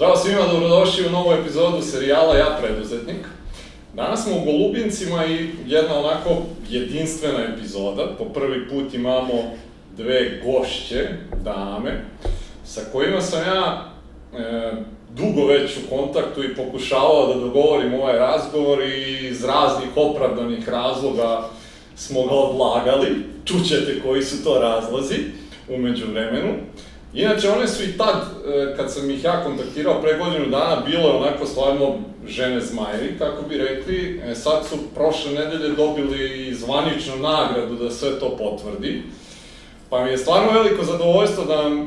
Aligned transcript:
Zdravo 0.00 0.16
svima, 0.16 0.46
dobrodošli 0.52 1.06
u 1.06 1.10
novu 1.10 1.32
epizodu 1.32 1.82
serijala 1.82 2.36
Ja 2.36 2.58
preduzetnik. 2.62 3.26
Danas 3.94 4.24
smo 4.24 4.36
u 4.36 4.44
Golubincima 4.44 5.26
i 5.26 5.48
jedna 5.66 5.98
onako 5.98 6.30
jedinstvena 6.68 7.38
epizoda. 7.44 8.06
Po 8.18 8.24
prvi 8.24 8.68
put 8.68 8.94
imamo 8.94 9.32
dve 9.96 10.42
gošće, 10.44 11.08
dame, 11.44 12.04
sa 12.64 12.80
kojima 12.92 13.20
sam 13.20 13.40
ja 13.40 13.90
e, 14.38 14.72
dugo 15.10 15.46
već 15.46 15.76
u 15.76 15.96
kontaktu 15.96 16.44
i 16.44 16.54
pokušavao 16.54 17.34
da 17.34 17.40
dogovorim 17.40 17.94
ovaj 17.94 18.18
razgovor 18.18 18.82
i 18.82 19.26
iz 19.26 19.44
raznih 19.44 19.88
opravdanih 19.96 20.68
razloga 20.68 21.48
smo 21.96 22.26
ga 22.26 22.34
odlagali. 22.34 23.08
Čućete 23.44 24.00
koji 24.06 24.22
su 24.22 24.44
to 24.44 24.58
razlozi 24.60 25.16
umeđu 25.68 26.06
vremenu. 26.06 26.52
Inače, 27.14 27.50
one 27.50 27.68
su 27.68 27.82
i 27.82 27.98
tad, 27.98 28.16
e, 28.16 28.76
kad 28.76 28.92
sam 28.92 29.10
ih 29.10 29.24
ja 29.24 29.44
kontaktirao 29.44 30.02
pre 30.02 30.18
godinu 30.18 30.46
dana, 30.46 30.82
bilo 30.86 31.08
je 31.08 31.16
onako 31.16 31.46
stvarno 31.46 31.94
žene 32.26 32.60
zmajevi, 32.60 33.18
kako 33.18 33.42
bi 33.48 33.58
rekli. 33.58 34.22
E, 34.24 34.34
sad 34.34 34.66
su 34.66 34.76
prošle 34.94 35.32
nedelje 35.32 35.68
dobili 35.68 36.54
zvaničnu 36.54 37.16
nagradu 37.16 37.74
da 37.74 37.90
sve 37.90 38.20
to 38.20 38.36
potvrdi. 38.36 39.02
Pa 39.90 40.04
mi 40.04 40.10
je 40.10 40.18
stvarno 40.18 40.52
veliko 40.52 40.84
zadovoljstvo 40.84 41.44
da 41.44 41.56
vam 41.56 41.82
e, 41.82 41.86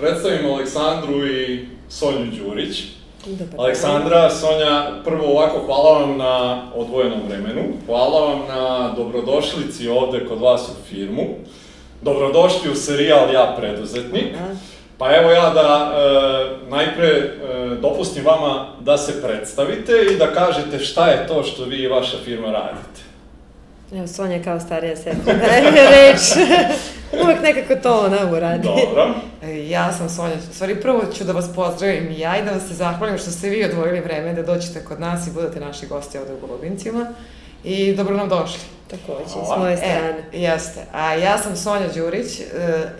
predstavim 0.00 0.46
Aleksandru 0.46 1.26
i 1.26 1.66
Sonju 1.88 2.30
Đurić. 2.38 2.82
Dobar 3.26 3.60
Aleksandra, 3.60 4.30
Sonja, 4.30 5.02
prvo 5.04 5.26
ovako 5.26 5.66
hvala 5.66 5.98
vam 5.98 6.16
na 6.16 6.62
odvojenom 6.74 7.20
vremenu, 7.28 7.62
hvala 7.86 8.20
vam 8.20 8.42
na 8.48 8.94
dobrodošlici 8.96 9.88
ovde 9.88 10.26
kod 10.28 10.40
vas 10.40 10.68
u 10.68 10.88
firmu. 10.88 11.24
Dobrodošli 12.02 12.70
u 12.70 12.74
serijal 12.74 13.34
Ja 13.34 13.54
preduzetnik. 13.58 14.36
Hvala. 14.38 14.54
Pa 14.98 15.16
evo 15.16 15.30
ja 15.30 15.50
da 15.50 15.92
e, 15.94 16.70
najpre 16.70 17.06
e, 17.06 17.30
dopustim 17.80 18.24
vama 18.24 18.66
da 18.80 18.98
se 18.98 19.22
predstavite 19.22 19.92
i 20.12 20.16
da 20.18 20.26
kažete 20.32 20.78
šta 20.78 21.06
je 21.06 21.26
to 21.26 21.42
što 21.42 21.64
vi 21.64 21.76
i 21.76 21.88
vaša 21.88 22.16
firma 22.24 22.50
radite. 22.50 23.00
Evo, 23.94 24.06
Sonja 24.06 24.42
kao 24.42 24.60
starija 24.60 24.96
sestra 24.96 25.34
daje 25.34 25.70
reč. 25.90 26.20
Uvek 27.24 27.42
nekako 27.42 27.82
to 27.82 28.00
ona 28.00 28.32
uradi. 28.32 28.68
Dobro. 28.68 29.14
E, 29.42 29.68
Ja 29.68 29.92
sam 29.92 30.08
Sonja. 30.08 30.36
Stvari, 30.52 30.80
prvo 30.80 31.02
ću 31.18 31.24
da 31.24 31.32
vas 31.32 31.48
pozdravim 31.54 32.10
i 32.10 32.20
ja 32.20 32.38
i 32.38 32.44
da 32.44 32.50
vam 32.50 32.60
se 32.60 32.74
zahvalim 32.74 33.18
što 33.18 33.30
ste 33.30 33.48
vi 33.48 33.64
odvojili 33.64 34.00
vreme 34.00 34.32
da 34.32 34.42
dođete 34.42 34.84
kod 34.84 35.00
nas 35.00 35.26
i 35.26 35.30
budete 35.30 35.60
naši 35.60 35.86
gosti 35.86 36.18
ovde 36.18 36.32
u 36.34 36.46
Golubincima. 36.46 37.06
I 37.66 37.94
dobro 37.96 38.16
nam 38.16 38.28
došli. 38.28 38.60
Takođe, 38.90 39.28
s 39.28 39.58
moje 39.58 39.76
strane. 39.76 40.24
E, 40.32 40.38
jeste. 40.40 40.80
A 40.92 41.14
ja 41.14 41.38
sam 41.38 41.56
Sonja 41.56 41.88
Đurić, 41.94 42.40
e, 42.40 42.44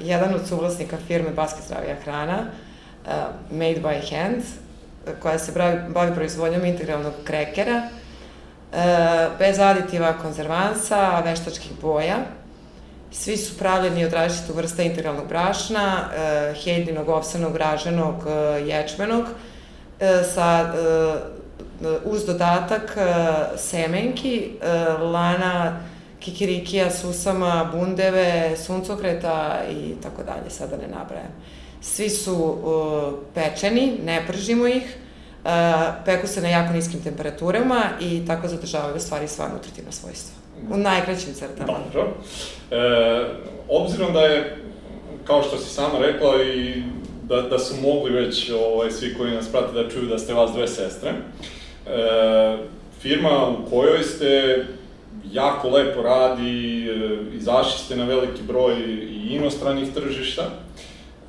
jedan 0.00 0.34
od 0.34 0.48
suvlasnika 0.48 0.96
firme 1.06 1.30
Basket 1.30 1.64
Zdravija 1.64 1.96
hrana, 2.04 2.38
e, 2.38 3.10
Made 3.50 3.80
by 3.80 4.00
Hand, 4.10 4.42
e, 5.06 5.12
koja 5.22 5.38
se 5.38 5.52
bavi, 5.52 5.78
bavi 5.88 6.14
proizvodnjom 6.14 6.64
integralnog 6.64 7.12
krekera, 7.24 7.82
e, 7.82 7.88
bez 9.38 9.58
aditiva 9.58 10.12
konzervansa, 10.22 11.20
veštačkih 11.24 11.72
boja. 11.82 12.16
Svi 13.12 13.36
su 13.36 13.58
pravljeni 13.58 14.04
od 14.04 14.12
različitog 14.12 14.56
vrsta 14.56 14.82
integralnog 14.82 15.28
brašna, 15.28 16.08
e, 16.16 16.54
hejdinog, 16.64 17.08
ovsanog, 17.08 17.56
raženog, 17.56 18.14
e, 18.28 18.60
ječmenog, 18.60 19.24
e, 20.00 20.22
sa 20.34 20.74
e, 20.74 21.35
uz 22.04 22.24
dodatak 22.24 22.96
e, 22.96 23.58
semenki, 23.58 24.50
e, 24.62 24.72
lana, 25.02 25.80
kikirikija, 26.20 26.90
susama, 26.90 27.70
bundeve, 27.72 28.56
suncokreta 28.66 29.60
i 29.70 29.94
tako 30.02 30.22
dalje, 30.22 30.50
sada 30.50 30.76
ne 30.76 30.88
nabrajam. 30.88 31.32
Svi 31.80 32.10
su 32.10 32.58
pečeni, 33.34 33.98
ne 34.04 34.24
pržimo 34.26 34.66
ih, 34.66 34.96
peku 36.04 36.26
se 36.26 36.42
na 36.42 36.48
jako 36.48 36.72
niskim 36.72 37.02
temperaturama 37.02 37.82
i 38.00 38.26
tako 38.26 38.48
zadržavaju 38.48 39.00
stvari 39.00 39.28
sva 39.28 39.48
nutritivna 39.48 39.92
svojstva. 39.92 40.34
U 40.70 40.76
najkraćim 40.76 41.34
crtama. 41.34 41.66
Dobro. 41.66 42.14
E, 42.70 42.76
obzirom 43.68 44.12
da 44.12 44.20
je, 44.20 44.56
kao 45.24 45.42
što 45.42 45.58
si 45.58 45.74
sama 45.74 45.98
rekla, 45.98 46.42
i 46.42 46.82
da, 47.22 47.42
da 47.42 47.58
su 47.58 47.74
mogli 47.82 48.10
već 48.10 48.50
ovaj, 48.50 48.90
svi 48.90 49.14
koji 49.14 49.32
nas 49.32 49.48
prate 49.48 49.72
da 49.72 49.90
čuju 49.90 50.06
da 50.06 50.18
ste 50.18 50.34
vas 50.34 50.50
dve 50.52 50.68
sestre, 50.68 51.12
firma 53.00 53.48
u 53.48 53.70
kojoj 53.70 54.02
ste 54.02 54.64
jako 55.32 55.68
lepo 55.68 56.02
radi, 56.02 56.88
e, 56.90 57.36
izašli 57.36 57.78
ste 57.78 57.96
na 57.96 58.04
veliki 58.04 58.42
broj 58.42 58.74
i 59.10 59.36
inostranih 59.36 59.94
tržišta, 59.94 60.50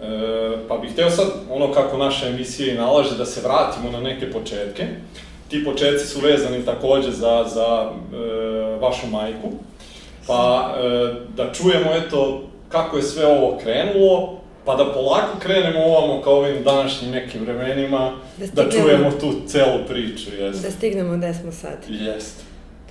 E, 0.02 0.68
pa 0.68 0.78
bih 0.78 0.92
hteo 0.92 1.10
sad, 1.10 1.28
ono 1.50 1.72
kako 1.72 1.98
naša 1.98 2.28
emisija 2.28 2.74
i 2.74 2.78
nalaže, 2.78 3.18
da 3.18 3.26
se 3.26 3.42
vratimo 3.42 3.92
na 3.92 4.00
neke 4.00 4.32
početke. 4.32 4.88
Ti 5.50 5.66
početci 5.66 6.08
su 6.08 6.20
vezani 6.20 6.66
takođe 6.66 7.12
za, 7.12 7.46
za 7.48 7.92
e, 7.92 8.18
vašu 8.80 9.08
majku. 9.08 9.52
Pa 10.28 10.74
e, 10.78 11.14
da 11.36 11.54
čujemo, 11.54 11.94
eto, 11.94 12.44
kako 12.70 12.98
je 12.98 13.04
sve 13.04 13.26
ovo 13.28 13.58
krenulo, 13.64 14.37
pa 14.68 14.76
da 14.76 14.94
polako 14.94 15.40
krenemo 15.40 15.80
ovamo 15.80 16.22
kao 16.22 16.34
ovim 16.34 16.64
današnjim 16.64 17.12
nekim 17.12 17.42
vremenima, 17.42 18.12
Da 18.38 18.46
da, 18.46 18.48
stignemo. 18.64 18.72
čujemo 18.72 19.12
tu 19.12 19.34
celu 19.48 19.80
priču, 19.88 20.30
jeste. 20.36 20.68
Da 20.68 20.72
stignemo 20.72 21.18
gde 21.18 21.34
smo 21.34 21.52
sad. 21.52 21.78
Jeste. 21.88 22.44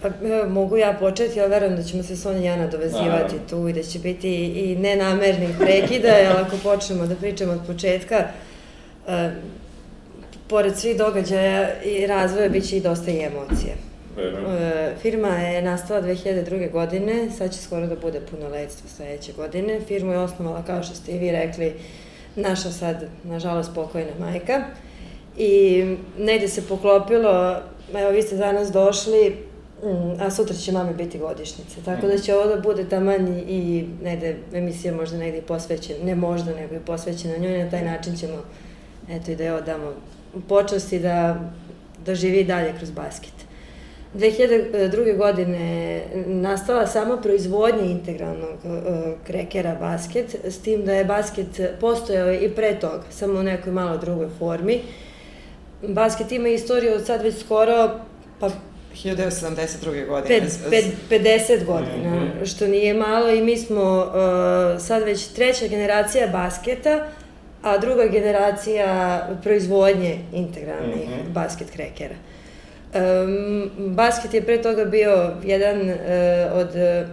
Pa, 0.02 0.08
mogu 0.48 0.76
ja 0.76 0.96
početi, 1.00 1.40
ali 1.40 1.50
verujem 1.50 1.76
da 1.76 1.82
ćemo 1.82 2.02
se 2.02 2.16
Sonja 2.16 2.40
i 2.40 2.44
ja 2.44 2.56
nadovezivati 2.56 3.08
Naravno. 3.08 3.48
tu 3.50 3.68
i 3.68 3.72
da 3.72 3.82
će 3.82 3.98
biti 3.98 4.30
i 4.44 4.76
nenamernih 4.76 5.48
prekida, 5.58 6.08
jer 6.08 6.32
ako 6.32 6.56
počnemo 6.62 7.06
da 7.06 7.14
pričamo 7.14 7.52
od 7.52 7.60
početka, 7.66 8.24
e, 9.08 9.30
pored 10.48 10.76
svih 10.76 10.96
događaja 10.98 11.82
i 11.82 12.06
razvoja 12.06 12.48
bit 12.48 12.68
će 12.68 12.76
i 12.76 12.80
dosta 12.80 13.10
i 13.10 13.20
emocije. 13.20 13.74
E, 14.18 14.94
firma 15.02 15.28
je 15.28 15.62
nastala 15.62 16.02
2002. 16.02 16.72
godine, 16.72 17.30
sad 17.38 17.52
će 17.52 17.58
skoro 17.58 17.86
da 17.86 17.96
bude 17.96 18.20
punoletstvo 18.20 18.88
sledeće 18.88 19.32
godine. 19.32 19.80
Firmu 19.80 20.12
je 20.12 20.18
osnovala, 20.18 20.62
kao 20.62 20.82
što 20.82 20.94
ste 20.94 21.12
i 21.12 21.18
vi 21.18 21.32
rekli, 21.32 21.74
naša 22.36 22.70
sad, 22.70 23.04
nažalost, 23.24 23.70
pokojna 23.74 24.10
majka. 24.18 24.64
I 25.36 25.84
negde 26.18 26.48
se 26.48 26.68
poklopilo, 26.68 27.56
evo 27.94 28.10
vi 28.10 28.22
ste 28.22 28.36
danas 28.36 28.72
došli, 28.72 29.36
mm, 29.82 30.22
a 30.22 30.30
sutra 30.30 30.56
će 30.56 30.72
mame 30.72 30.94
biti 30.94 31.18
godišnjice. 31.18 31.76
Tako 31.84 32.06
da 32.06 32.18
će 32.18 32.34
ovo 32.34 32.46
da 32.46 32.60
bude 32.60 32.88
taman 32.88 33.42
i, 33.48 33.88
negde, 34.02 34.36
emisija 34.52 34.94
možda 34.94 35.18
negde 35.18 35.38
i 35.38 35.42
posvećena, 35.42 36.04
ne 36.04 36.14
možda, 36.14 36.54
nego 36.54 36.74
i 36.74 36.80
posvećena 36.86 37.36
njoj, 37.36 37.64
na 37.64 37.70
taj 37.70 37.84
način 37.84 38.16
ćemo, 38.16 38.42
eto 39.10 39.30
i 39.30 39.36
da 39.36 39.44
je 39.44 39.54
odamo 39.54 39.92
počast 40.48 40.92
i 40.92 40.98
da, 40.98 41.40
da 42.06 42.14
živi 42.14 42.44
dalje 42.44 42.74
kroz 42.76 42.90
basket. 42.90 43.35
2002. 44.16 45.16
godine 45.16 46.00
nastala 46.18 46.86
sama 46.86 47.16
proizvodnja 47.16 47.82
integralnog 47.82 48.58
uh, 48.64 48.72
krekera 49.24 49.74
basket, 49.76 50.36
s 50.44 50.58
tim 50.58 50.84
da 50.84 50.92
je 50.92 51.04
basket 51.04 51.46
postojao 51.80 52.32
i 52.32 52.50
pre 52.50 52.74
toga, 52.74 53.02
samo 53.10 53.40
u 53.40 53.44
nekoj 53.44 53.72
malo 53.72 53.96
drugoj 53.96 54.28
formi. 54.38 54.80
Basket 55.84 56.32
ima 56.32 56.48
istoriju 56.48 56.94
od 56.94 57.06
sad 57.06 57.22
već 57.22 57.34
skoro 57.36 57.90
pa 58.40 58.50
1972. 58.94 59.74
godine. 60.06 60.28
pet, 60.30 60.42
Z- 60.44 60.70
pet, 60.70 60.84
50 61.10 61.64
godina, 61.64 62.14
Mhm. 62.16 62.44
što 62.44 62.66
nije 62.66 62.94
malo 62.94 63.30
i 63.30 63.42
mi 63.42 63.56
smo 63.56 63.82
uh, 63.98 64.12
sad 64.80 65.02
već 65.02 65.26
treća 65.26 65.66
generacija 65.66 66.26
basketa, 66.28 67.06
a 67.62 67.78
druga 67.78 68.06
generacija 68.06 68.88
proizvodnje 69.42 70.18
integralnih 70.32 70.96
Mhm. 71.10 71.32
basket 71.32 71.70
krekera. 71.70 72.14
Um, 72.96 73.70
basket 73.94 74.34
je 74.34 74.42
pre 74.42 74.62
toga 74.62 74.84
bio 74.84 75.30
jedan 75.44 75.80
uh, 75.80 75.96
od 76.52 76.68
uh, 76.68 77.08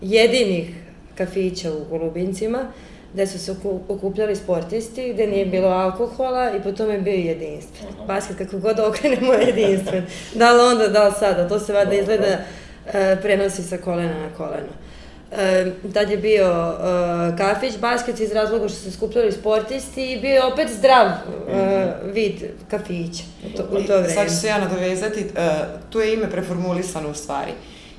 jedinih 0.00 0.70
kafića 1.18 1.72
u 1.72 1.84
Golubincima, 1.90 2.72
gde 3.14 3.26
su 3.26 3.38
se 3.38 3.52
oku- 3.52 3.80
okupljali 3.88 4.36
sportisti, 4.36 5.12
gde 5.12 5.26
nije 5.26 5.46
bilo 5.46 5.68
alkohola 5.68 6.56
i 6.56 6.62
po 6.62 6.72
tome 6.72 6.94
je 6.94 7.00
bio 7.00 7.14
jedinstven. 7.14 7.88
Basket 8.06 8.36
kako 8.38 8.58
god 8.58 8.80
okrenemo 8.80 9.32
je 9.32 9.46
jedinstven. 9.46 10.04
da 10.40 10.52
li 10.52 10.60
onda, 10.60 10.88
da 10.88 11.08
li 11.08 11.14
sada, 11.18 11.48
to 11.48 11.58
se 11.58 11.72
vada 11.72 11.94
izgleda 11.94 12.26
e, 12.92 13.16
prenosi 13.22 13.62
sa 13.62 13.76
kolena 13.76 14.18
na 14.18 14.28
koleno. 14.36 14.72
E, 15.32 15.72
tad 15.94 16.10
je 16.10 16.16
bio 16.16 16.46
e, 16.46 17.36
kafić, 17.36 17.78
basket 17.78 18.20
iz 18.20 18.32
razloga 18.32 18.68
što 18.68 18.78
se 18.78 18.90
skupljali 18.90 19.32
sportisti 19.32 20.12
i 20.12 20.20
bio 20.20 20.34
je 20.34 20.44
opet 20.44 20.70
zdrav 20.70 21.06
e, 21.06 21.92
vid 22.12 22.42
kafića 22.70 23.22
u 23.46 23.56
to, 23.56 23.62
u 23.62 23.82
to 23.82 23.92
vreme. 23.92 24.08
Sad 24.08 24.28
ću 24.28 24.36
se 24.36 24.46
ja 24.46 24.58
nadovezati, 24.58 25.24
uh, 25.24 25.30
tu 25.90 26.00
je 26.00 26.14
ime 26.14 26.30
preformulisano 26.30 27.10
u 27.10 27.14
stvari. 27.14 27.52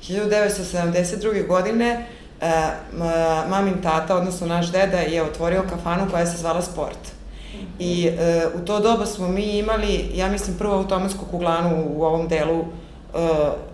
1972. 0.08 1.46
godine 1.46 2.06
ma- 2.92 3.48
mamin 3.48 3.82
tata, 3.82 4.16
odnosno 4.16 4.46
naš 4.46 4.72
deda, 4.72 4.98
je 4.98 5.22
otvorio 5.22 5.62
kafanu 5.70 6.10
koja 6.10 6.26
se 6.26 6.38
zvala 6.38 6.62
Sport. 6.62 6.98
I 7.78 8.08
uh, 8.08 8.62
u 8.62 8.64
to 8.64 8.80
doba 8.80 9.06
smo 9.06 9.28
mi 9.28 9.58
imali, 9.58 10.10
ja 10.14 10.28
mislim, 10.28 10.58
prvu 10.58 10.72
automatsku 10.72 11.24
kuglanu 11.30 11.86
u 11.96 12.04
ovom 12.04 12.28
delu, 12.28 12.64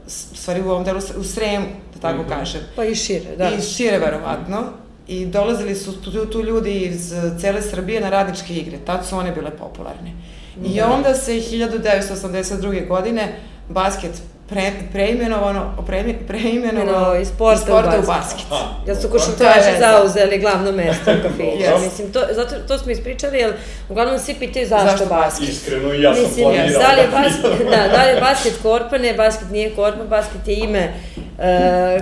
u 0.06 0.10
stvari 0.34 0.62
u 0.62 0.70
ovom 0.70 0.84
delu, 0.84 0.98
u 1.16 1.24
Sremu, 1.24 1.66
da 2.02 2.08
tako 2.08 2.22
Mhm. 2.22 2.30
kažem. 2.30 2.60
Pa 2.76 2.84
i 2.84 2.94
šire, 2.94 3.36
da. 3.38 3.48
I 3.48 3.62
šire, 3.62 3.98
verovatno. 3.98 4.62
I 5.08 5.26
dolazili 5.26 5.74
su 5.74 5.92
tu, 5.94 6.26
tu 6.26 6.42
ljudi 6.42 6.72
iz 6.72 7.12
cele 7.40 7.62
Srbije 7.62 8.00
na 8.00 8.10
radničke 8.10 8.54
igre. 8.54 8.78
Tad 8.78 9.06
su 9.06 9.16
one 9.16 9.32
bile 9.32 9.50
popularne. 9.52 10.12
I 10.64 10.80
onda 10.82 11.14
se 11.14 11.32
1982. 11.32 12.48
godine 12.82 13.32
basket 13.68 14.10
pre, 14.48 14.62
preimenovano, 14.92 15.74
pre, 15.86 16.04
preimenovano 16.28 17.14
iz 17.16 17.28
sporta, 17.28 17.60
sporta 17.60 17.96
u 17.98 18.00
u 18.00 18.06
basket. 18.06 18.46
Ja 18.86 18.94
su 18.94 19.08
To 19.38 19.44
je 19.44 19.50
veza. 19.56 19.78
zauzeli 19.80 20.38
glavno 20.38 20.72
mesto 20.72 21.10
u 21.10 21.22
kafiću. 21.22 21.42
Yes. 21.42 21.84
Mislim, 21.84 22.12
to, 22.12 22.20
zato, 22.30 22.54
to 22.58 22.78
smo 22.78 22.92
ispričali, 22.92 23.38
jer 23.38 23.52
uglavnom 23.88 24.18
svi 24.18 24.34
pitaju 24.34 24.66
zašto, 24.68 24.88
Zašto 24.88 25.06
basket. 25.06 25.48
Iskreno 25.48 25.94
i 25.94 26.02
ja 26.02 26.14
sam 26.14 26.22
Mislim, 26.24 26.44
planirao. 26.44 26.80
da 26.80 26.92
li 26.92 27.00
je 27.00 27.06
da 27.06 27.12
basket, 27.12 27.66
da, 27.66 27.88
da 27.88 28.04
li 28.04 28.10
je 28.10 28.20
basket 28.20 28.52
korpa, 28.62 28.98
ne, 28.98 29.14
basket 29.14 29.50
nije 29.50 29.70
korpa, 29.70 30.04
basket 30.04 30.48
je 30.48 30.54
ime 30.56 30.92
uh, 31.38 31.44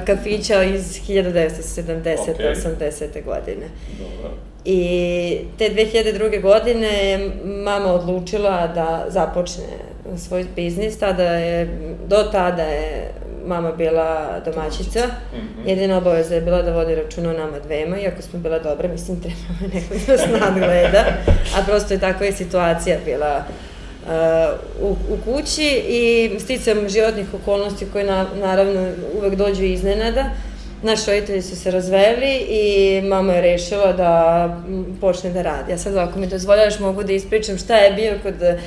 kafića 0.04 0.62
iz 0.62 1.00
1970. 1.08 2.30
Okej. 2.30 2.46
80. 2.46 3.24
godine. 3.24 3.66
Dobro. 3.98 4.34
I 4.64 5.38
te 5.58 5.64
2002. 5.64 6.42
godine 6.42 7.10
je 7.10 7.30
mama 7.44 7.92
odlučila 7.92 8.66
da 8.66 9.06
započne 9.08 9.64
svoj 10.18 10.44
biznis, 10.56 10.98
tada 10.98 11.22
je, 11.24 11.68
do 12.06 12.16
tada 12.32 12.62
je 12.62 13.10
mama 13.46 13.72
bila 13.72 14.40
domaćica, 14.44 15.00
Mhm. 15.34 15.68
jedina 15.68 15.98
obaveza 15.98 16.34
je 16.34 16.40
bila 16.40 16.62
da 16.62 16.72
vodi 16.72 16.94
računa 16.94 17.30
o 17.30 17.38
nama 17.38 17.58
dvema, 17.58 17.98
iako 17.98 18.22
smo 18.22 18.38
bila 18.38 18.58
dobre, 18.58 18.88
mislim, 18.88 19.20
trebalo 19.22 19.58
je 19.62 19.80
neko 19.80 19.94
da 20.06 20.12
nas 20.12 20.40
nadgleda, 20.40 21.04
a 21.56 21.62
prosto 21.66 21.94
je 21.94 22.00
takva 22.00 22.26
i 22.26 22.32
situacija 22.32 22.96
bila 23.04 23.36
uh, 23.38 23.69
u, 24.80 24.88
u 24.88 25.18
kući 25.24 25.82
i 25.88 26.30
sticam 26.40 26.88
životnih 26.88 27.34
okolnosti 27.34 27.86
koje 27.92 28.04
na, 28.04 28.26
naravno 28.40 28.88
uvek 29.18 29.34
dođu 29.34 29.64
iznenada. 29.64 30.30
Naši 30.82 31.10
roditelji 31.10 31.42
su 31.42 31.56
se 31.56 31.70
razveli 31.70 32.36
i 32.48 33.00
mama 33.02 33.32
je 33.32 33.40
rešila 33.40 33.92
da 33.92 34.62
počne 35.00 35.30
da 35.30 35.42
radi. 35.42 35.72
Ja 35.72 35.78
sad, 35.78 35.96
ako 35.96 36.18
mi 36.18 36.26
dozvoljavaš, 36.26 36.78
mogu 36.78 37.02
da 37.02 37.12
ispričam 37.12 37.58
šta 37.58 37.76
je 37.76 37.92
bio 37.92 38.18
kod 38.22 38.42
e, 38.42 38.58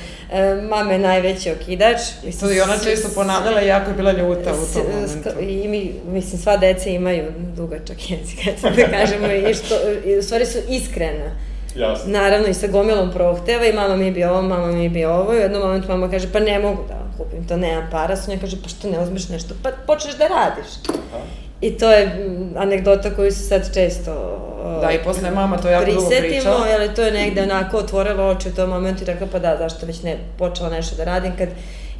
mame 0.68 0.98
najveći 0.98 1.50
okidač. 1.50 1.98
To 2.40 2.52
i 2.52 2.60
ona 2.60 2.78
često 2.84 3.08
ponavljala 3.14 3.62
i 3.62 3.66
jako 3.66 3.90
je 3.90 3.96
bila 3.96 4.12
ljuta 4.12 4.52
u 4.52 4.74
tom 4.74 4.82
momentu. 4.92 5.40
I 5.40 5.68
mi, 5.68 5.92
mislim, 6.06 6.40
sva 6.42 6.56
deca 6.56 6.90
imaju 6.90 7.24
dugačak 7.56 8.10
jezik, 8.10 8.38
da 8.76 8.98
kažemo, 8.98 9.26
i 9.32 9.54
što, 9.54 9.74
i 10.04 10.18
u 10.18 10.22
stvari 10.22 10.46
su 10.46 10.58
iskrena. 10.68 11.53
Jasno. 11.76 12.12
Naravno 12.12 12.48
i 12.48 12.54
sa 12.54 12.66
gomilom 12.66 13.10
prohteva 13.10 13.64
i 13.64 13.72
mama 13.72 13.96
mi 13.96 14.10
bi 14.10 14.24
ovo, 14.24 14.42
mama 14.42 14.66
mi 14.68 14.88
bi 14.88 15.04
ovo 15.04 15.34
i 15.34 15.38
u 15.38 15.40
jednom 15.40 15.62
momentu 15.62 15.88
mama 15.88 16.10
kaže 16.10 16.32
pa 16.32 16.40
ne 16.40 16.58
mogu 16.58 16.82
da 16.88 16.94
vam 16.94 17.14
kupim 17.18 17.48
to, 17.48 17.56
nemam 17.56 17.88
para, 17.90 18.16
Sonja 18.16 18.38
kaže 18.38 18.62
pa 18.62 18.68
što 18.68 18.90
ne 18.90 19.00
uzmeš 19.00 19.28
nešto, 19.28 19.54
pa 19.62 19.70
počneš 19.86 20.14
da 20.14 20.26
radiš. 20.26 20.66
Aha. 20.88 21.22
I 21.60 21.70
to 21.70 21.92
je 21.92 22.06
mm, 22.06 22.56
anegdota 22.56 23.10
koju 23.10 23.32
se 23.32 23.40
sad 23.40 23.74
često 23.74 24.40
Da, 24.80 24.90
i 24.92 24.98
posle 24.98 25.30
mama 25.30 25.56
to 25.56 25.68
jako 25.68 25.84
dugo 25.86 25.96
prisetimo, 25.98 26.30
pričala. 26.30 26.66
jer 26.66 26.94
to 26.94 27.02
je 27.02 27.12
negde 27.12 27.42
onako 27.42 27.76
otvorila 27.76 28.24
oči 28.26 28.48
u 28.48 28.54
tom 28.54 28.70
momentu 28.70 29.02
i 29.02 29.06
rekla 29.06 29.26
pa 29.26 29.38
da, 29.38 29.56
zašto 29.58 29.86
već 29.86 30.02
ne 30.02 30.16
počela 30.38 30.70
nešto 30.70 30.96
da 30.96 31.04
radim 31.04 31.32
kad 31.38 31.48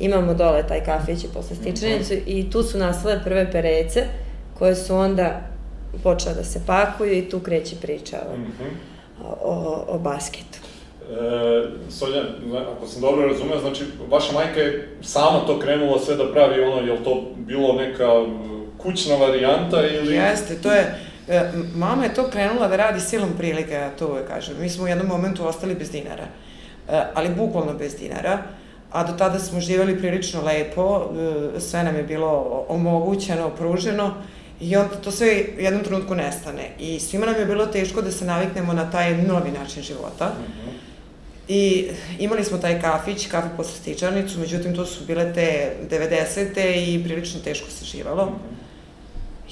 imamo 0.00 0.35
dole 0.35 0.62
taj 0.62 0.85
kafić 0.85 1.25
i 1.25 1.29
posle 1.29 1.56
stičanicu 1.56 2.15
i 2.26 2.50
tu 2.50 2.62
su 2.62 2.79
nastale 2.79 3.21
prve 3.25 3.53
perece 3.53 4.05
koje 4.55 4.75
su 4.76 4.97
onda 4.97 5.41
počela 6.03 6.35
da 6.35 6.44
se 6.44 6.61
pakuju 6.67 7.12
i 7.12 7.29
tu 7.29 7.41
kreće 7.41 7.76
priča 7.76 8.17
o, 8.29 8.37
Mhm. 8.37 8.65
O, 9.43 9.85
o 9.88 9.99
basketu. 9.99 10.59
E, 11.11 11.91
Sonja, 11.91 12.23
ako 12.76 12.87
sam 12.87 13.00
dobro 13.00 13.26
razumeo, 13.26 13.61
znači 13.61 13.85
vaša 14.11 14.32
majka 14.32 14.61
je 14.61 14.97
sama 15.03 15.41
to 15.47 15.59
krenula 15.59 15.99
sve 15.99 16.17
da 16.17 16.32
pravi 16.32 16.62
ono, 16.62 16.87
je 16.87 16.93
li 16.93 17.05
to 17.05 17.23
bilo 17.37 17.73
neka 17.73 18.25
kućna 18.79 19.17
varijanta 19.17 19.87
ili... 19.87 20.15
Jeste, 20.15 20.62
to 20.62 20.73
je, 20.73 20.94
e, 21.29 21.50
mama 21.75 22.05
je 22.05 22.15
to 22.15 22.31
krenula 22.31 22.69
da 22.69 22.76
radi 22.76 23.00
silom 23.00 23.31
prilike, 23.38 23.73
ja 23.73 23.91
to 23.91 24.06
uvek 24.06 24.29
kažem. 24.29 24.55
Mi 24.61 24.69
smo 24.69 24.85
u 24.85 24.88
jednom 24.88 25.06
momentu 25.06 25.47
ostali 25.47 25.75
bez 25.75 25.91
dinara, 25.91 26.26
E, 26.88 27.03
ali 27.15 27.35
bukvalno 27.35 27.75
bez 27.75 27.97
dinara, 27.97 28.38
a 28.93 29.05
do 29.05 29.12
tada 29.12 29.38
smo 29.38 29.61
živeli 29.61 29.99
prilično 29.99 30.43
lepo, 30.43 31.11
e, 31.56 31.61
sve 31.61 31.85
nam 31.85 31.97
je 31.97 32.03
bilo 32.03 32.65
omogućeno, 32.69 33.50
pruženo, 33.50 34.15
i 34.64 34.76
onda 34.76 34.94
to 34.94 35.11
sve 35.11 35.44
u 35.58 35.61
jednom 35.61 35.84
trenutku 35.84 36.14
nestane. 36.14 36.70
I 36.78 37.00
svima 37.00 37.26
nam 37.26 37.34
je 37.34 37.46
bilo 37.46 37.66
teško 37.66 38.02
da 38.02 38.11
se 38.11 38.25
naviknemo 38.25 38.72
na 38.72 38.90
taj 38.90 39.22
novi 39.22 39.50
način 39.50 39.82
života. 39.82 40.32
Mhm. 40.43 40.76
I 41.49 41.88
imali 42.19 42.44
smo 42.44 42.58
taj 42.58 42.81
kafić, 42.81 43.26
kafe 43.26 43.49
posle 43.56 43.76
stičarnicu, 43.76 44.38
međutim 44.38 44.76
to 44.76 44.87
su 44.87 45.05
bile 45.05 45.32
te 45.32 45.72
90. 45.90 46.76
i 46.87 47.05
prilično 47.05 47.40
teško 47.40 47.70
se 47.70 47.84
živalo. 47.84 48.32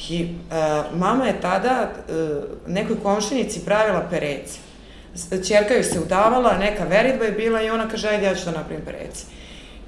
I 0.08 0.24
uh, 0.24 0.98
mama 0.98 1.26
je 1.26 1.40
tada 1.40 1.90
uh, 1.90 2.44
nekoj 2.66 2.96
komšinici 3.02 3.64
pravila 3.64 4.06
perece. 4.10 4.58
Ćerka 5.44 5.74
joj 5.74 5.84
se 5.84 6.00
udavala, 6.00 6.58
neka 6.58 6.84
veritba 6.84 7.24
je 7.24 7.32
bila 7.32 7.62
i 7.62 7.70
ona 7.70 7.88
kaže, 7.88 8.08
ajde 8.08 8.26
ja 8.26 8.34
ću 8.34 8.44
da 8.44 8.50
napravim 8.50 8.84
perece. 8.84 9.24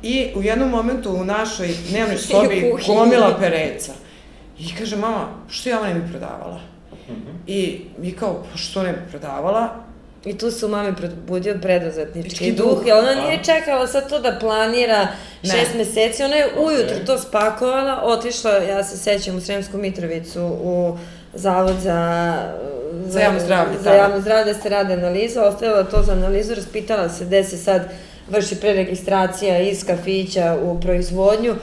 I 0.03 0.29
u 0.35 0.43
jednom 0.43 0.71
momentu 0.71 1.11
u 1.11 1.25
našoj 1.25 1.75
dnevnoj 1.89 2.19
sobi 2.29 2.73
gomila 2.87 3.37
pereca. 3.41 3.93
I 4.59 4.75
kaže, 4.79 4.97
mama, 4.97 5.29
što 5.49 5.69
ja 5.69 5.79
ovo 5.79 5.87
ne 5.87 5.95
bi 5.95 6.11
prodavala? 6.11 6.61
Mhm. 7.11 7.31
I 7.47 7.81
mi 7.99 8.13
kao, 8.13 8.45
pa 8.53 8.59
što 8.59 8.83
ne 8.83 8.93
bi 8.93 8.99
prodavala? 9.11 9.69
I 10.25 10.39
tu 10.39 10.51
se 10.51 10.67
u 10.67 10.69
mami 10.69 10.97
probudio 10.97 11.59
preduzetnički 11.63 12.35
Čki 12.35 12.53
duh, 12.53 12.67
duh, 12.67 12.87
jer 12.87 12.97
ona 12.97 13.11
a? 13.11 13.15
nije 13.15 13.45
čekala 13.45 13.87
sad 13.87 14.09
to 14.09 14.21
da 14.21 14.37
planira 14.41 15.09
Ne. 15.43 15.51
šest 15.51 15.75
meseci, 15.77 16.23
ona 16.23 16.35
je 16.37 16.47
ujutro 16.59 16.95
Okej. 16.95 17.05
to 17.07 17.19
spakovala, 17.19 18.01
otišla, 18.03 18.51
ja 18.51 18.85
se 18.85 18.97
sećam, 18.97 19.37
u 19.37 19.41
Sremsku 19.41 19.79
Mitrovicu 19.79 20.43
u 20.63 20.99
Zavod 21.35 21.77
za... 21.81 22.33
Za 23.07 23.21
javno 23.21 23.41
zdravlje, 23.41 23.79
Za 23.79 23.85
tada. 23.85 23.97
javno 23.97 24.21
zdravlje 24.21 24.53
da 24.53 24.61
se 24.61 24.69
rade 24.69 24.95
analiza, 24.95 25.45
ostavila 25.45 25.83
to 25.85 26.03
za 26.03 26.13
analizu, 26.13 26.55
raspitala 26.55 27.09
se 27.09 27.25
gde 27.25 27.45
se 27.45 27.57
sad 27.57 27.83
vrši 28.29 28.57
preregistracija 28.61 29.59
iz 29.61 29.85
kafića 29.87 30.59
u 30.63 30.81
proizvodnju, 30.81 31.55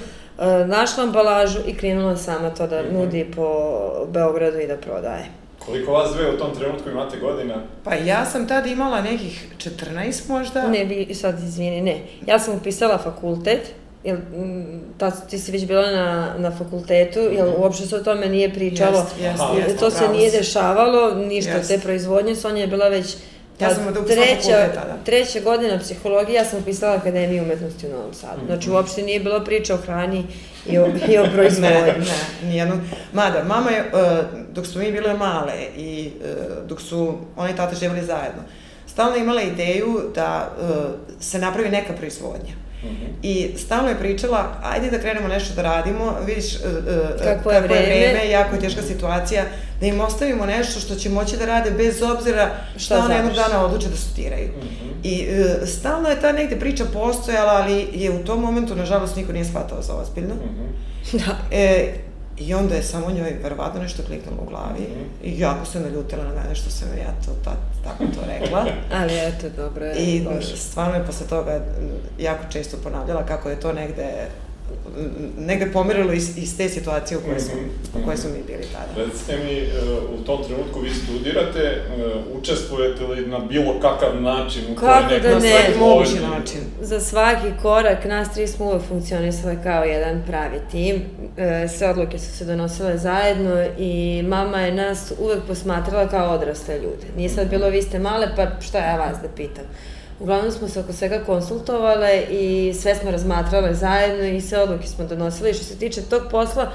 našla 0.65 1.03
ambalažu 1.03 1.59
i 1.67 1.73
krenula 1.73 2.17
sama 2.17 2.49
to 2.49 2.67
da 2.67 2.81
Mhm. 2.81 2.93
nudi 2.93 3.31
po 3.35 3.69
Beogradu 4.07 4.59
i 4.59 4.67
da 4.67 4.77
prodaje. 4.77 5.25
Koliko 5.59 5.91
vas 5.91 6.11
dve 6.13 6.29
u 6.29 6.37
tom 6.37 6.55
trenutku 6.55 6.89
imate 6.89 7.17
godina? 7.19 7.55
Pa 7.83 7.93
ja 7.95 8.25
sam 8.25 8.47
tada 8.47 8.69
imala 8.69 9.01
nekih 9.01 9.47
14 9.57 10.29
možda. 10.29 10.67
Ne, 10.67 10.83
vi, 10.83 11.15
sad 11.15 11.39
izvini, 11.39 11.81
ne. 11.81 11.97
Ja 12.27 12.39
sam 12.39 12.55
upisala 12.55 12.97
fakultet, 12.97 13.61
jel, 14.03 14.17
mm, 14.17 14.63
ta, 14.97 15.11
ti 15.11 15.39
si 15.39 15.51
već 15.51 15.65
bila 15.65 15.91
na, 15.91 16.35
na 16.37 16.51
fakultetu, 16.53 17.19
jel 17.19 17.47
Mhm. 17.47 17.61
uopšte 17.61 17.85
se 17.85 17.95
o 17.95 17.99
tome 17.99 18.27
nije 18.27 18.53
pričalo. 18.53 18.97
Jest, 18.97 19.21
jest, 19.21 19.43
jest, 19.59 19.79
to 19.79 19.91
se 19.91 20.07
nije 20.07 20.31
dešavalo, 20.31 21.15
ništa 21.15 21.51
Jest. 21.51 21.69
te 21.69 21.79
proizvodnje, 21.79 22.35
Sonja 22.35 22.61
je 22.61 22.67
bila 22.67 22.87
već 22.87 23.15
Ja 23.61 23.75
sam 23.75 23.87
upisala 23.87 24.05
treća, 24.25 24.67
tada. 24.73 24.97
treća 25.05 25.39
godina 25.39 25.79
psihologije, 25.79 26.35
ja 26.35 26.45
sam 26.45 26.59
upisala 26.59 26.95
Akademiju 26.95 27.43
umetnosti 27.43 27.87
u 27.87 27.91
Novom 27.91 28.13
Sadu. 28.13 28.41
Znači, 28.45 28.67
Mhm. 28.67 28.75
uopšte 28.75 29.01
nije 29.01 29.19
bilo 29.19 29.43
priča 29.45 29.73
o 29.73 29.77
hrani 29.77 30.25
i 30.67 30.77
o, 30.79 30.87
i 31.09 31.17
o 31.17 31.25
proizvodnji. 31.33 31.71
Ne, 31.71 31.97
ne, 31.99 32.47
nijedno. 32.49 32.75
Mada, 33.13 33.43
mama 33.43 33.69
je, 33.71 33.81
uh, 33.83 33.99
dok 34.51 34.65
smo 34.67 34.81
mi 34.81 34.91
bile 34.91 35.13
male 35.13 35.53
i 35.77 36.11
uh, 36.15 36.27
dok 36.67 36.81
su 36.81 37.17
ona 37.35 37.49
i 37.49 37.55
tata 37.55 37.75
živjeli 37.75 38.05
zajedno, 38.05 38.41
stalno 38.87 39.15
imala 39.17 39.41
ideju 39.41 40.01
da 40.15 40.51
uh, 40.59 40.67
se 41.19 41.39
napravi 41.39 41.69
neka 41.69 41.93
proizvodnja. 41.93 42.53
Mhm. 42.83 43.05
I 43.23 43.49
stalno 43.57 43.89
je 43.89 43.99
pričala, 43.99 44.55
ajde 44.63 44.91
da 44.91 44.99
krenemo 44.99 45.27
nešto 45.27 45.55
da 45.55 45.61
radimo, 45.61 46.15
vidiš 46.25 46.55
uh, 46.55 46.61
uh, 46.61 47.23
Kakvo 47.23 47.51
je 47.51 47.61
vreme. 47.61 48.29
jako 48.29 48.55
je 48.55 48.61
teška 48.61 48.81
situacija, 48.81 49.43
da 49.79 49.85
im 49.87 50.01
ostavimo 50.01 50.45
nešto 50.45 50.79
što 50.79 50.95
će 50.95 51.09
moći 51.09 51.37
da 51.37 51.45
rade 51.45 51.71
bez 51.71 52.01
obzira 52.01 52.49
Šta 52.71 52.79
šta 52.79 52.99
one 52.99 53.15
jednog 53.15 53.33
dana 53.33 53.65
odluče 53.65 53.87
da 53.87 53.95
studiraju. 53.95 54.49
Mhm. 54.57 54.89
I 55.03 55.21
e, 55.21 55.65
stalno 55.65 56.09
je 56.09 56.21
ta 56.21 56.31
negde 56.31 56.59
priča 56.59 56.85
postojala, 56.93 57.51
ali 57.53 57.87
je 57.93 58.11
u 58.11 58.23
tom 58.23 58.41
momentu, 58.41 58.75
nažalost, 58.75 59.15
niko 59.15 59.33
nije 59.33 59.45
shvatao 59.45 59.81
za 59.81 59.93
ozbiljno. 59.93 60.35
Mhm. 60.35 60.65
Da. 61.17 61.37
E, 61.51 61.93
I 62.41 62.53
onda 62.53 62.75
je 62.75 62.83
samo 62.83 63.11
njoj 63.11 63.35
verovatno 63.43 63.81
nešto 63.81 64.03
kliknulo 64.03 64.37
u 64.41 64.45
glavi 64.45 64.81
Mhm. 64.81 65.01
i 65.23 65.39
jako 65.39 65.65
se 65.65 65.79
naljutila 65.79 66.23
na 66.23 66.33
mene 66.33 66.55
što 66.55 66.69
sam 66.69 66.87
ja 66.89 67.13
to 67.25 67.31
ta, 67.43 67.51
tako 67.83 68.03
to 68.05 68.19
rekla. 68.29 68.65
Ali 68.99 69.13
eto, 69.17 69.49
dobro 69.51 69.85
je. 69.85 69.95
I 69.95 70.23
Bože. 70.25 70.57
stvarno 70.57 70.95
je 70.95 71.05
posle 71.05 71.27
toga 71.27 71.59
jako 72.19 72.43
često 72.49 72.77
ponavljala 72.77 73.25
kako 73.25 73.49
je 73.49 73.59
to 73.59 73.73
negde 73.73 74.09
negde 75.37 75.65
pomerilo 75.67 76.13
iz, 76.13 76.37
iz 76.37 76.57
te 76.57 76.69
situacije 76.69 77.17
u 77.17 77.21
kojoj 77.21 77.39
smo, 77.39 77.55
Mhm. 77.55 78.01
u 78.01 78.05
kojoj 78.05 78.17
smo 78.17 78.29
mi 78.29 78.43
bili 78.47 78.67
tada. 78.73 79.05
Recite 79.05 79.37
mi, 79.37 79.51
e, 79.51 79.67
u 80.13 80.25
tom 80.25 80.43
trenutku 80.43 80.79
vi 80.79 80.89
studirate, 80.91 81.59
e, 81.59 81.81
učestvujete 82.33 83.03
li 83.03 83.27
na 83.27 83.39
bilo 83.39 83.79
kakav 83.81 84.21
način 84.21 84.61
u 84.71 84.75
Kako 84.75 84.85
da 85.03 85.17
ne? 85.19 85.33
Na 85.33 85.39
svaki 85.41 85.49
proizvodnji? 85.63 85.79
mogući 85.79 86.19
način. 86.29 86.59
Za 86.81 86.99
svaki 86.99 87.47
korak 87.61 88.05
nas 88.05 88.33
tri 88.33 88.47
smo 88.47 88.65
uvek 88.65 88.81
funkcionisale 88.81 89.63
kao 89.63 89.83
jedan 89.83 90.23
pravi 90.27 90.59
tim. 90.71 91.01
E, 91.37 91.67
sve 91.67 91.89
odluke 91.89 92.19
su 92.19 92.31
se 92.31 92.45
donosile 92.45 92.97
zajedno 92.97 93.65
i 93.77 93.91
mama 94.23 94.59
je 94.59 94.71
nas 94.73 95.13
uvek 95.19 95.39
posmatrala 95.43 96.07
kao 96.07 96.33
odrasle 96.33 96.75
ljude. 96.75 97.07
Nije 97.17 97.29
sad 97.29 97.49
bilo 97.49 97.69
vi 97.69 97.81
ste 97.81 97.99
male, 97.99 98.27
pa 98.35 98.61
šta 98.61 98.77
ja 98.79 98.95
vas 98.97 99.17
da 99.21 99.27
pitam. 99.29 99.63
Uglavnom 100.21 100.51
smo 100.51 100.67
se 100.67 100.79
oko 100.79 100.93
svega 100.93 101.19
konsultovale 101.19 102.21
i 102.21 102.73
sve 102.73 102.95
smo 102.95 103.11
razmatrale 103.11 103.73
zajedno 103.73 104.25
i 104.25 104.41
sve 104.41 104.59
odluke 104.59 104.87
smo 104.87 105.05
donosile. 105.05 105.49
I 105.49 105.53
što 105.53 105.63
se 105.63 105.77
tiče 105.77 106.01
tog 106.01 106.21
posla, 106.31 106.71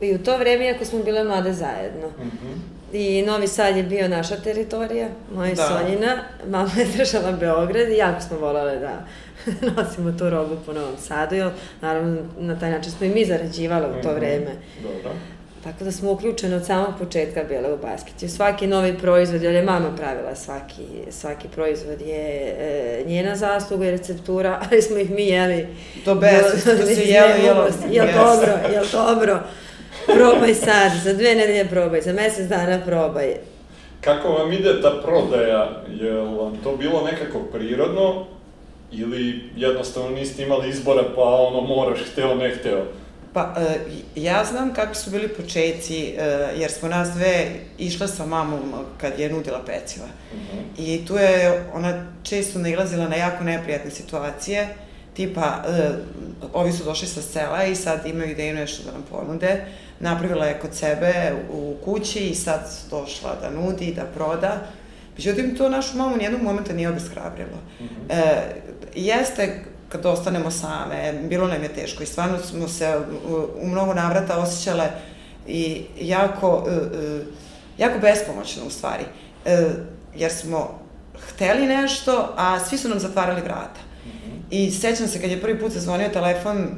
i 0.00 0.14
u 0.14 0.18
to 0.18 0.36
vreme, 0.38 0.64
iako 0.64 0.84
smo 0.84 0.98
bile 0.98 1.24
mlade 1.24 1.52
zajedno. 1.52 2.08
Mhm. 2.18 2.52
I 2.92 3.22
Novi 3.22 3.48
Sad 3.48 3.76
je 3.76 3.82
bio 3.82 4.08
naša 4.08 4.36
teritorija, 4.36 5.08
moja 5.34 5.54
Da. 5.54 5.62
Sonjina. 5.64 6.16
Mama 6.46 6.70
je 6.76 6.86
držala 6.86 7.32
Beograd 7.32 7.88
i 7.88 7.96
jako 7.96 8.20
smo 8.20 8.38
volale 8.38 8.76
da 8.76 9.04
nosimo 9.76 10.12
tu 10.12 10.30
robu 10.30 10.56
po 10.66 10.72
Novom 10.72 10.96
Sadu, 10.98 11.34
jer 11.34 11.50
naravno 11.80 12.16
na 12.38 12.58
taj 12.58 12.70
način 12.70 12.92
smo 12.92 13.06
i 13.06 13.10
mi 13.10 13.24
zarađivale 13.24 13.86
u 13.88 14.02
to 14.02 14.08
Mhm. 14.08 14.16
vreme. 14.16 14.50
Dobro. 14.82 15.10
Tako 15.66 15.84
da 15.84 15.92
smo 15.92 16.12
uključeni 16.12 16.54
od 16.54 16.66
samog 16.66 16.94
početka 16.98 17.44
bile 17.44 17.72
u 17.72 17.76
basket. 17.76 18.22
I 18.22 18.28
svaki 18.28 18.66
novi 18.66 18.98
proizvod, 18.98 19.42
jer 19.42 19.54
je 19.54 19.62
mama 19.62 19.96
pravila 19.96 20.34
svaki, 20.34 20.82
svaki 21.10 21.48
proizvod 21.48 22.00
je 22.00 22.54
e, 22.58 23.04
njena 23.06 23.36
zasluga 23.36 23.86
i 23.86 23.90
receptura, 23.90 24.60
ali 24.70 24.82
smo 24.82 24.96
ih 24.96 25.10
mi 25.10 25.26
jeli. 25.26 25.66
Do 26.04 26.14
besvesti, 26.14 26.70
to 26.70 26.86
se 26.94 27.02
jelo, 27.02 27.34
jelo. 27.44 27.66
Jel 27.90 28.06
dobro, 28.06 28.52
jel 28.72 28.84
dobro. 28.92 29.38
Probaj 30.06 30.54
sad, 30.54 30.92
za 31.04 31.12
dve 31.12 31.34
nedelje 31.34 31.68
probaj, 31.68 32.00
za 32.00 32.12
mesec 32.12 32.48
dana 32.48 32.80
probaj. 32.84 33.34
Kako 34.00 34.28
vam 34.28 34.52
ide 34.52 34.82
ta 34.82 35.00
prodaja? 35.04 35.82
Je 36.00 36.12
vam 36.12 36.58
to 36.64 36.76
bilo 36.76 37.02
nekako 37.02 37.38
prirodno 37.38 38.26
ili 38.92 39.50
jednostavno 39.56 40.10
niste 40.10 40.42
imali 40.42 40.68
izbora 40.68 41.02
pa 41.14 41.22
ono 41.22 41.60
moraš 41.60 41.98
hteo 42.12 42.34
ne 42.34 42.50
hteo? 42.50 42.84
Pa, 43.36 43.54
e, 43.56 43.78
ja 44.14 44.44
znam 44.44 44.74
kako 44.74 44.94
su 44.94 45.10
bili 45.10 45.28
početci, 45.28 46.04
e, 46.04 46.48
jer 46.56 46.70
smo 46.70 46.88
nas 46.88 47.08
dve 47.08 47.46
išle 47.78 48.08
sa 48.08 48.26
mamom 48.26 48.60
kad 49.00 49.18
je 49.18 49.30
nudila 49.30 49.62
peciva. 49.66 50.06
Mhm. 50.32 50.58
I 50.78 51.06
tu 51.06 51.16
je 51.16 51.64
ona 51.74 52.06
često 52.22 52.58
nailazila 52.58 53.08
na 53.08 53.16
jako 53.16 53.44
neprijatne 53.44 53.90
situacije, 53.90 54.68
tipa, 55.14 55.64
e, 55.68 55.90
ovi 56.52 56.72
su 56.72 56.84
došli 56.84 57.08
sa 57.08 57.22
sela 57.22 57.64
i 57.64 57.74
sad 57.74 58.06
imaju 58.06 58.30
ideju 58.30 58.54
nešto 58.54 58.82
da 58.84 58.92
nam 58.92 59.02
ponude. 59.10 59.64
Napravila 60.00 60.46
je 60.46 60.58
kod 60.58 60.74
sebe 60.74 61.32
u 61.50 61.76
kući 61.84 62.18
i 62.18 62.34
sad 62.34 62.70
došla 62.90 63.36
da 63.40 63.50
nudi, 63.50 63.94
da 63.94 64.04
proda. 64.04 64.60
Međutim, 65.16 65.56
to 65.56 65.68
našu 65.68 65.96
mamu 65.96 66.16
nijednog 66.16 66.42
momenta 66.42 66.72
nije 66.72 66.88
obeshrabrilo. 66.88 67.58
E, 68.08 68.22
jeste 68.94 69.64
kad 69.96 70.06
ostanemo 70.06 70.50
same, 70.50 71.12
bilo 71.22 71.46
nam 71.46 71.62
je 71.62 71.74
teško 71.74 72.02
i 72.02 72.06
stvarno 72.06 72.38
smo 72.38 72.68
se 72.68 72.98
u, 73.62 73.66
mnogo 73.66 73.94
navrata 73.94 74.38
osjećale 74.38 74.88
i 75.46 75.84
jako, 76.00 76.66
e, 76.68 76.72
e, 76.72 77.20
jako 77.78 77.98
bespomoćno 77.98 78.64
u 78.66 78.70
stvari. 78.70 79.04
E, 79.44 79.68
jer 80.14 80.32
smo 80.32 80.80
hteli 81.28 81.66
nešto, 81.66 82.34
a 82.36 82.60
svi 82.60 82.78
su 82.78 82.88
nam 82.88 82.98
zatvarali 82.98 83.40
vrata. 83.40 83.80
I 84.50 84.70
sećam 84.70 85.08
se 85.08 85.20
kad 85.20 85.30
je 85.30 85.40
prvi 85.40 85.60
put 85.60 85.72
zazvonio 85.72 86.08
telefon, 86.08 86.68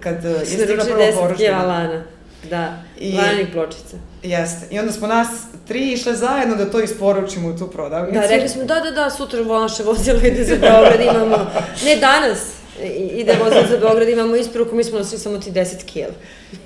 kad 0.00 0.24
je 0.24 0.46
stigla 0.46 0.84
prva 0.84 0.98
10 0.98 1.10
kila 1.10 1.22
poručbina. 1.22 1.62
lana. 1.62 2.04
Da, 2.50 2.82
I- 2.98 3.08
I... 3.08 3.16
lanih 3.16 3.46
pločica. 3.52 3.96
Jeste. 4.22 4.66
I 4.70 4.78
onda 4.78 4.92
smo 4.92 5.06
nas 5.06 5.28
tri 5.68 5.92
išle 5.92 6.14
zajedno 6.14 6.56
da 6.56 6.70
to 6.70 6.80
isporučimo 6.80 7.48
u 7.48 7.58
tu 7.58 7.70
prodavnicu. 7.70 8.20
Da, 8.20 8.26
rekli 8.26 8.48
smo 8.48 8.64
da, 8.64 8.80
da, 8.80 8.90
da, 8.90 9.10
sutra 9.10 9.44
naše 9.44 9.82
vozilo 9.82 10.18
ide 10.18 10.44
za 10.44 10.56
Beograd, 10.56 11.00
imamo, 11.00 11.36
ne 11.84 11.96
danas, 11.96 12.38
ide 13.10 13.36
vozilo 13.44 13.62
za 13.70 13.78
Beograd, 13.78 14.08
imamo 14.08 14.36
isporuku, 14.36 14.76
mi 14.76 14.84
smo 14.84 14.98
nosili 14.98 15.20
samo 15.20 15.38
ti 15.38 15.50
10 15.50 15.84
kila. 15.84 16.14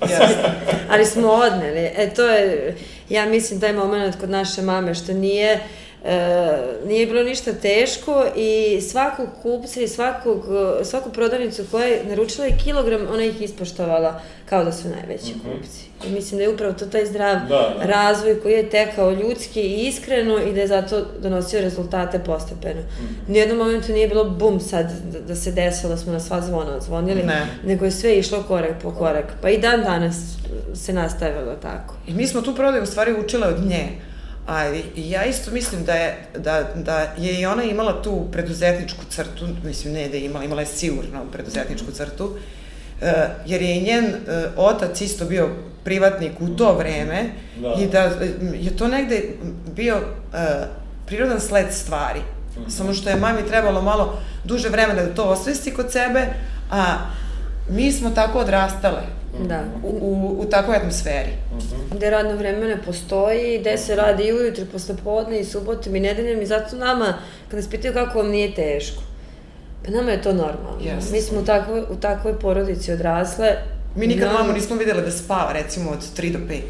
Jeste. 0.01 0.51
Ali 0.91 1.05
smo 1.05 1.27
odneli. 1.27 1.79
E, 1.79 2.11
to 2.15 2.27
je, 2.27 2.75
ja 3.09 3.25
mislim, 3.25 3.61
taj 3.61 3.73
moment 3.73 4.19
kod 4.19 4.29
naše 4.29 4.61
mame, 4.61 4.95
što 4.95 5.13
nije, 5.13 5.59
e, 6.05 6.57
nije 6.85 7.05
bilo 7.05 7.23
ništa 7.23 7.53
teško 7.53 8.25
i 8.35 8.81
svakog 8.81 9.27
kupca 9.41 9.81
i 9.81 9.87
svakog, 9.87 10.45
svaku 10.83 11.09
prodavnicu 11.11 11.63
koja 11.71 11.85
je 11.85 12.03
naručila 12.05 12.45
je 12.47 12.57
kilogram, 12.57 13.01
ona 13.13 13.23
ih 13.23 13.41
ispoštovala 13.41 14.21
kao 14.45 14.63
da 14.63 14.71
su 14.71 14.87
najveći 14.89 15.31
Mhm. 15.31 15.39
kupci. 15.51 15.79
I 16.07 16.11
mislim 16.11 16.37
da 16.37 16.43
je 16.43 16.49
upravo 16.49 16.73
to 16.73 16.85
taj 16.85 17.05
zdrav 17.05 17.35
Da, 17.39 17.47
da. 17.49 17.83
razvoj 17.83 18.41
koji 18.41 18.53
je 18.53 18.69
tekao 18.69 19.11
ljudski 19.11 19.61
i 19.61 19.87
iskreno 19.87 20.37
i 20.39 20.53
da 20.53 20.61
je 20.61 20.67
zato 20.67 21.05
donosio 21.19 21.61
rezultate 21.61 22.19
postepeno. 22.19 22.81
Mhm. 22.93 23.05
U 23.27 23.31
nijednom 23.31 23.57
momentu 23.57 23.91
nije 23.91 24.07
bilo 24.07 24.23
bum 24.25 24.59
sad 24.59 24.91
da, 25.03 25.19
da 25.19 25.35
se 25.35 25.51
desilo 25.51 25.89
da 25.89 25.97
smo 25.97 26.11
na 26.13 26.19
sva 26.19 26.41
zvona 26.41 26.75
odzvonili, 26.75 27.23
Ne. 27.23 27.47
nego 27.65 27.85
je 27.85 27.91
sve 27.91 28.15
išlo 28.15 28.43
korak 28.43 28.81
po 28.81 28.91
korak. 28.91 29.25
Pa 29.41 29.49
i 29.49 29.57
dan 29.57 29.83
danas 29.83 30.15
se 30.75 30.93
nastavilo 30.93 31.55
tako. 31.55 31.95
I 32.07 32.13
mi 32.13 32.27
smo 32.27 32.41
tu 32.41 32.55
prodaju 32.55 32.83
u 32.83 32.87
stvari 32.87 33.13
učile 33.15 33.47
od 33.47 33.65
nje. 33.65 33.87
A 34.49 34.63
ja 34.95 35.25
isto 35.25 35.51
mislim 35.51 35.83
da 35.85 35.93
je, 35.93 36.17
da, 36.37 36.63
da 36.75 37.13
je 37.17 37.39
i 37.39 37.45
ona 37.45 37.63
imala 37.63 38.01
tu 38.01 38.27
preduzetničku 38.31 39.01
crtu, 39.09 39.47
mislim 39.63 39.93
ne 39.93 40.09
da 40.09 40.17
je 40.17 40.25
imala, 40.25 40.45
imala 40.45 40.61
je 40.61 40.67
sigurno 40.67 41.25
preduzetničku 41.31 41.91
crtu, 41.91 42.35
e, 43.01 43.13
jer 43.45 43.61
je 43.61 43.77
i 43.77 43.81
njen 43.81 44.05
e, 44.05 44.15
otac 44.57 45.01
isto 45.01 45.25
bio 45.25 45.49
privatnik 45.83 46.31
u 46.39 46.47
to 46.47 46.73
vreme 46.73 47.29
Da. 47.61 47.75
i 47.79 47.87
da 47.87 47.99
e, 47.99 48.09
je 48.53 48.77
to 48.77 48.87
negde 48.87 49.23
bio 49.75 50.01
prirodan 51.05 51.39
sled 51.39 51.73
stvari. 51.73 52.19
Samo 52.67 52.93
što 52.93 53.09
je 53.09 53.15
mami 53.15 53.47
trebalo 53.47 53.81
malo 53.81 54.19
duže 54.43 54.69
vremena 54.69 55.03
da 55.03 55.15
to 55.15 55.23
osvesti 55.23 55.73
kod 55.73 55.91
sebe, 55.91 56.27
a 56.71 56.97
mi 57.69 57.91
smo 57.91 58.09
tako 58.09 58.39
odrastale 58.39 59.01
Da. 59.47 59.63
u, 59.83 59.87
u, 59.87 60.35
u 60.41 60.45
takvoj 60.45 60.77
atmosferi. 60.77 61.31
Gde 61.95 62.09
radno 62.09 62.35
vreme 62.35 62.67
ne 62.67 62.77
postoji, 62.85 63.59
gde 63.59 63.77
se 63.77 63.95
radi 63.95 64.23
i 64.23 64.33
ujutru, 64.33 64.65
posle 64.65 64.95
podne 65.03 65.39
i 65.39 65.45
subotom 65.45 65.95
i 65.95 65.99
nedeljom 65.99 66.41
i 66.41 66.45
zato 66.45 66.75
nama, 66.75 67.13
kad 67.47 67.59
nas 67.59 67.69
pitaju 67.69 67.93
kako 67.93 68.17
vam 68.17 68.27
nije 68.31 68.55
teško, 68.55 69.03
pa 69.85 69.91
nama 69.91 70.11
je 70.11 70.21
to 70.21 70.33
normalno. 70.33 70.79
Jeste. 70.81 71.11
Mi 71.11 71.21
smo 71.21 71.39
u 71.39 71.45
takvoj, 71.45 71.81
u 71.89 71.95
takvoj 71.95 72.39
porodici 72.39 72.91
odrasle. 72.91 73.55
Mi 73.95 74.07
nikad 74.07 74.27
Nama- 74.27 74.39
mamu 74.39 74.53
nismo 74.53 74.75
videle 74.75 75.01
da 75.01 75.11
spava, 75.11 75.51
recimo, 75.53 75.91
od 75.91 75.99
3 76.17 76.31
do 76.31 76.39
5. 76.39 76.61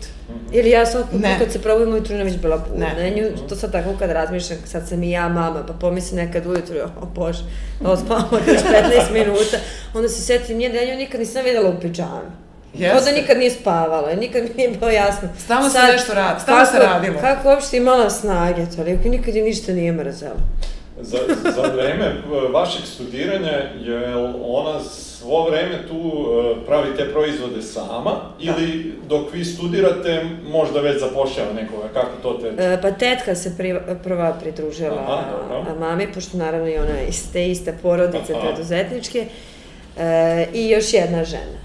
Ili 0.51 0.69
ja 0.69 0.85
svaki 0.85 1.07
put 1.11 1.21
Ne. 1.21 1.35
kad 1.39 1.51
se 1.51 1.61
probudim 1.61 1.93
ujutru 1.93 2.15
ne 2.15 2.23
već 2.23 2.38
bila 2.38 2.57
budna. 2.59 2.85
Ne. 2.88 3.11
Nju, 3.11 3.47
to 3.49 3.55
sad 3.55 3.71
tako 3.71 3.89
kad 3.99 4.11
razmišljam, 4.11 4.59
sad 4.65 4.88
sam 4.88 5.03
i 5.03 5.11
ja 5.11 5.29
mama, 5.29 5.63
pa 5.67 5.73
pomislim 5.73 6.17
nekad 6.17 6.45
ujutru, 6.45 6.75
o 7.01 7.05
bože, 7.05 7.43
da 7.81 7.89
ospavamo 7.91 8.29
još 8.47 8.61
15 8.61 9.13
minuta, 9.13 9.57
onda 9.93 10.09
se 10.09 10.21
setim 10.21 10.57
nje 10.57 10.69
da 10.69 10.77
ja 10.77 10.91
nju 10.91 10.97
nikad 10.97 11.19
nisam 11.19 11.43
videla 11.43 11.69
u 11.69 11.79
pidžami. 11.81 12.29
Kao 12.91 13.01
da 13.01 13.11
nikad 13.11 13.38
nije 13.38 13.51
spavala, 13.51 14.15
nikad 14.15 14.43
mi 14.43 14.49
nije 14.57 14.69
bilo 14.69 14.91
jasno. 14.91 15.29
Stalno 15.39 15.69
se 15.69 15.77
nešto 15.91 16.13
radi, 16.13 16.41
stalno 16.41 16.65
se 16.65 16.77
radilo. 16.79 17.19
Kako 17.21 17.49
uopšte 17.49 17.77
imala 17.77 18.09
snage, 18.09 18.65
toliko 18.75 19.09
nikad 19.09 19.35
je 19.35 19.43
ništa 19.43 19.71
nije 19.71 19.91
mrzela. 19.91 20.35
Za, 21.01 21.17
za 21.55 21.61
vreme 21.73 22.15
vašeg 22.53 22.81
studiranja, 22.85 23.51
je 23.79 24.15
ona 24.41 24.79
svo 25.19 25.43
vreme 25.43 25.88
tu 25.88 25.95
e, 25.95 26.65
pravi 26.65 26.95
te 26.97 27.05
proizvode 27.05 27.61
sama 27.61 28.11
ili 28.39 28.67
dok 29.07 29.33
vi 29.33 29.45
studirate 29.45 30.21
možda 30.43 30.79
već 30.81 30.99
zapošljava 30.99 31.53
nekoga, 31.53 31.88
kako 31.88 32.09
to 32.23 32.33
teče? 32.33 32.63
E, 32.63 32.79
pa 32.81 32.91
tetka 32.91 33.35
se 33.35 33.57
priva, 33.57 33.79
prva 34.03 34.33
pridružila 34.33 34.97
Aha, 34.99 35.23
a, 35.67 35.79
mami, 35.79 36.07
pošto 36.13 36.38
naravno 36.38 36.67
i 36.67 36.77
ona 36.77 36.91
je 36.91 37.07
iz 37.07 37.31
te 37.33 37.47
iste 37.47 37.75
porodice 37.81 38.33
Aha. 38.33 38.41
preduzetničke, 38.41 39.25
e, 39.97 40.47
i 40.53 40.69
još 40.69 40.93
jedna 40.93 41.23
žena. 41.23 41.59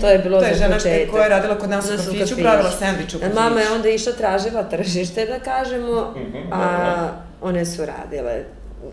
To 0.00 0.08
je 0.08 0.18
bilo 0.18 0.40
To 0.40 0.46
je 0.46 0.54
za 0.54 0.58
žena 0.58 0.74
početak. 0.74 1.10
koja 1.10 1.22
je 1.22 1.28
radila 1.28 1.54
kod 1.54 1.70
nas 1.70 1.84
u 1.86 1.88
kafiću, 1.88 2.36
pravila 2.36 2.70
sendvič 2.70 3.14
u 3.14 3.18
kafiću. 3.18 3.34
Mama 3.36 3.60
je 3.60 3.70
onda 3.70 3.88
išla 3.88 4.12
tražila 4.12 4.62
tržište, 4.64 5.26
da 5.26 5.38
kažemo, 5.40 6.14
Mhm, 6.16 6.52
a 6.52 6.86
dobro. 6.88 7.12
one 7.42 7.66
su 7.66 7.82
radile 7.86 8.44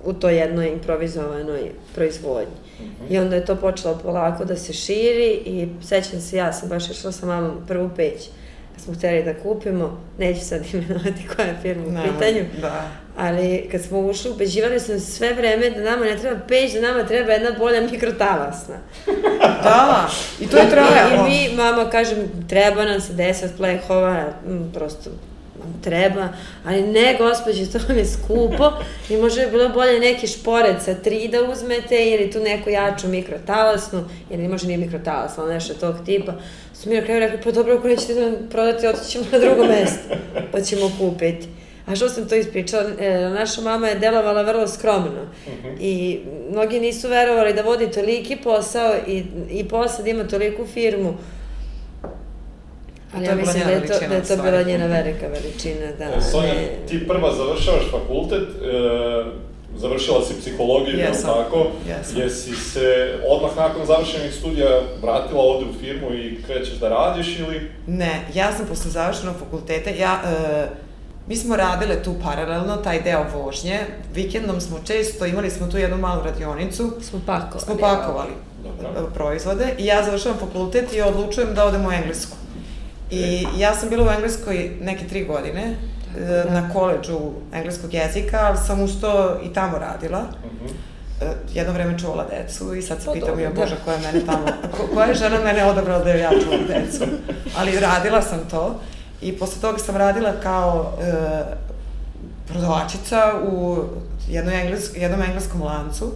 u 0.03 0.13
toj 0.13 0.35
jednoj 0.35 0.67
improvizovanoj 0.67 1.61
proizvodnji. 1.95 2.55
I 3.09 3.17
onda 3.17 3.35
je 3.35 3.45
to 3.45 3.55
počelo 3.55 3.99
polako 4.03 4.45
da 4.45 4.55
se 4.55 4.73
širi 4.73 5.41
i 5.45 5.67
sećam 5.87 6.21
se, 6.21 6.37
ja 6.37 6.53
sam 6.53 6.69
baš 6.69 6.89
išla 6.89 7.11
sa 7.11 7.25
mamom 7.25 7.57
prvu 7.67 7.89
peć. 7.95 8.29
Kad 8.73 8.81
smo 8.81 8.93
hteli 8.93 9.23
da 9.23 9.33
kupimo, 9.33 10.01
neću 10.19 10.45
sad 10.45 10.61
imenovati 10.73 11.27
koja 11.35 11.47
je 11.47 11.57
firma 11.61 11.83
u 11.87 11.91
Nemoj, 11.91 12.09
pitanju, 12.19 12.45
Da. 12.61 12.89
ali 13.17 13.67
kad 13.71 13.81
smo 13.81 13.99
ušli, 13.99 14.31
ubeđivali 14.31 14.79
smo 14.79 14.99
sve 14.99 15.33
vreme 15.33 15.69
da 15.69 15.81
nama 15.81 16.05
ne 16.05 16.17
treba 16.17 16.39
peć, 16.47 16.73
da 16.73 16.81
nama 16.81 17.03
treba 17.05 17.31
jedna 17.31 17.51
bolja 17.59 17.81
mikrotalasna. 17.81 18.75
Da, 19.63 20.09
i 20.39 20.47
to 20.47 20.57
je 20.57 20.69
trajalo. 20.69 21.27
I 21.27 21.29
mi, 21.29 21.55
mama, 21.55 21.89
kažem, 21.89 22.17
treba 22.49 22.85
nam 22.85 23.01
se 23.01 23.13
10 23.13 23.47
plehova, 23.57 24.25
m, 24.47 24.71
prosto 24.73 25.09
treba, 25.83 26.29
ali 26.65 26.81
ne, 26.81 27.15
gospođe, 27.19 27.71
to 27.71 27.79
vam 27.87 27.97
je 27.97 28.05
skupo 28.05 28.71
i 29.09 29.17
možda 29.17 29.41
je 29.41 29.47
bilo 29.51 29.69
bolje 29.69 29.99
neki 29.99 30.27
šporet 30.27 30.81
sa 30.81 30.93
tri 30.93 31.27
da 31.27 31.43
uzmete 31.51 32.09
ili 32.09 32.31
tu 32.31 32.39
neku 32.39 32.69
jaču 32.69 33.07
mikrotalasnu, 33.07 34.03
ili 34.29 34.47
može 34.47 34.67
nije 34.67 34.77
mikrotalasna, 34.77 35.43
ali 35.43 35.53
nešto 35.53 35.73
tog 35.73 35.95
tipa. 36.05 36.33
Su 36.73 36.89
mi 36.89 36.95
na 36.95 37.01
kraju 37.01 37.19
rekli, 37.19 37.39
pa 37.43 37.51
dobro, 37.51 37.75
ako 37.75 37.87
nećete 37.87 38.13
da 38.13 38.37
prodati, 38.49 38.87
otići 38.87 39.11
ćemo 39.11 39.25
na 39.31 39.39
drugo 39.39 39.65
mesto, 39.65 40.15
pa 40.51 40.61
ćemo 40.61 40.91
kupiti. 40.99 41.47
A 41.85 41.95
što 41.95 42.09
sam 42.09 42.29
to 42.29 42.35
ispričala, 42.35 42.89
e, 42.99 43.29
naša 43.29 43.61
mama 43.61 43.87
je 43.87 43.99
delovala 43.99 44.41
vrlo 44.41 44.67
skromno 44.67 45.27
i 45.79 46.19
mnogi 46.51 46.79
nisu 46.79 47.07
verovali 47.09 47.53
da 47.53 47.61
vodi 47.61 47.91
toliki 47.91 48.35
posao 48.35 48.95
i, 49.07 49.23
i 49.49 49.67
posle 49.67 50.03
da 50.03 50.09
ima 50.09 50.27
toliku 50.27 50.65
firmu. 50.65 51.13
Ali 53.15 53.25
To 53.25 53.31
ja 53.31 53.35
mislim 53.35 53.63
da 53.63 53.71
je 53.71 53.81
to, 53.81 54.07
da 54.09 54.15
je 54.15 54.23
to 54.23 54.35
bila 54.37 54.61
njena 54.63 54.85
velika 54.87 55.27
veličina. 55.27 55.91
Da, 55.99 56.05
E, 56.05 56.21
Sonja, 56.21 56.53
ne- 56.53 56.69
ti 56.87 57.07
prva 57.07 57.33
završavaš 57.33 57.91
fakultet, 57.91 58.41
e, 58.41 59.23
završila 59.75 60.21
si 60.21 60.33
psihologiju, 60.35 60.97
Jesam. 60.97 61.29
Tako? 61.35 61.67
Jesam. 61.87 62.17
Jesi 62.17 62.55
se 62.55 62.87
odmah 63.29 63.51
nakon 63.57 63.85
završenih 63.85 64.33
studija 64.33 64.69
vratila 65.01 65.41
ovde 65.41 65.65
u 65.67 65.79
firmu 65.79 66.11
i 66.11 66.43
krećeš 66.43 66.73
da 66.73 66.89
radiš 66.89 67.39
ili? 67.39 67.71
Ne, 67.87 68.21
ja 68.33 68.51
sam 68.51 68.65
posle 68.65 68.91
završenog 68.91 69.35
fakulteta, 69.35 69.89
ja, 69.89 70.19
e, 70.25 70.67
mi 71.27 71.35
smo 71.35 71.55
radile 71.55 72.03
tu 72.03 72.13
paralelno, 72.23 72.75
taj 72.75 73.01
deo 73.01 73.25
vožnje, 73.35 73.79
vikendom 74.13 74.61
smo 74.61 74.79
često, 74.87 75.25
imali 75.25 75.49
smo 75.49 75.67
tu 75.67 75.77
jednu 75.77 75.97
malu 75.97 76.21
radionicu, 76.23 76.91
Smo 77.01 77.19
pakovali. 77.25 77.59
smo 77.59 77.77
pakovali 77.77 78.31
Dobro. 78.83 79.09
proizvode 79.13 79.65
i 79.77 79.85
ja 79.85 80.03
završavam 80.03 80.37
fakultet 80.39 80.93
i 80.93 81.01
odlučujem 81.01 81.53
da 81.55 81.65
odem 81.65 81.85
u 81.85 81.91
Englesku. 81.91 82.37
I 83.13 83.47
ja 83.57 83.75
sam 83.75 83.89
bila 83.89 84.03
u 84.03 84.11
Engleskoj 84.13 84.71
neke 84.81 85.07
tri 85.07 85.25
godine, 85.25 85.75
e, 86.17 86.45
na 86.49 86.69
koleđu 86.73 87.19
engleskog 87.53 87.93
jezika, 87.93 88.39
ali 88.41 88.57
sam 88.57 88.81
uz 88.81 89.01
to 89.01 89.39
i 89.43 89.53
tamo 89.53 89.77
radila. 89.77 90.21
Mhm. 90.45 90.65
E, 91.21 91.25
jedno 91.53 91.73
vreme 91.73 91.99
čuvala 91.99 92.25
decu 92.29 92.75
i 92.75 92.81
sad 92.81 92.99
se 92.99 93.05
Pa 93.05 93.11
pitam, 93.11 93.39
jo 93.39 93.49
da. 93.49 93.61
Bože, 93.61 93.75
koja 93.85 93.95
je 93.95 94.01
mene 94.01 94.25
tamo, 94.25 94.45
ko, 94.77 94.87
koja 94.93 95.05
je 95.07 95.13
žena 95.13 95.39
mene 95.43 95.65
odabrala 95.65 96.03
da 96.03 96.09
ja 96.09 96.29
čuvam 96.29 96.67
decu. 96.67 97.03
Ali 97.57 97.79
radila 97.79 98.21
sam 98.21 98.39
to 98.51 98.79
i 99.21 99.37
posle 99.37 99.61
toga 99.61 99.77
sam 99.77 99.95
radila 99.95 100.31
kao 100.43 100.93
e, 101.01 101.13
prodavačica 102.47 103.33
u 103.51 103.83
jednoj 104.29 104.61
englesk, 104.61 104.97
jednom 104.97 105.21
engleskom 105.21 105.61
lancu. 105.61 106.11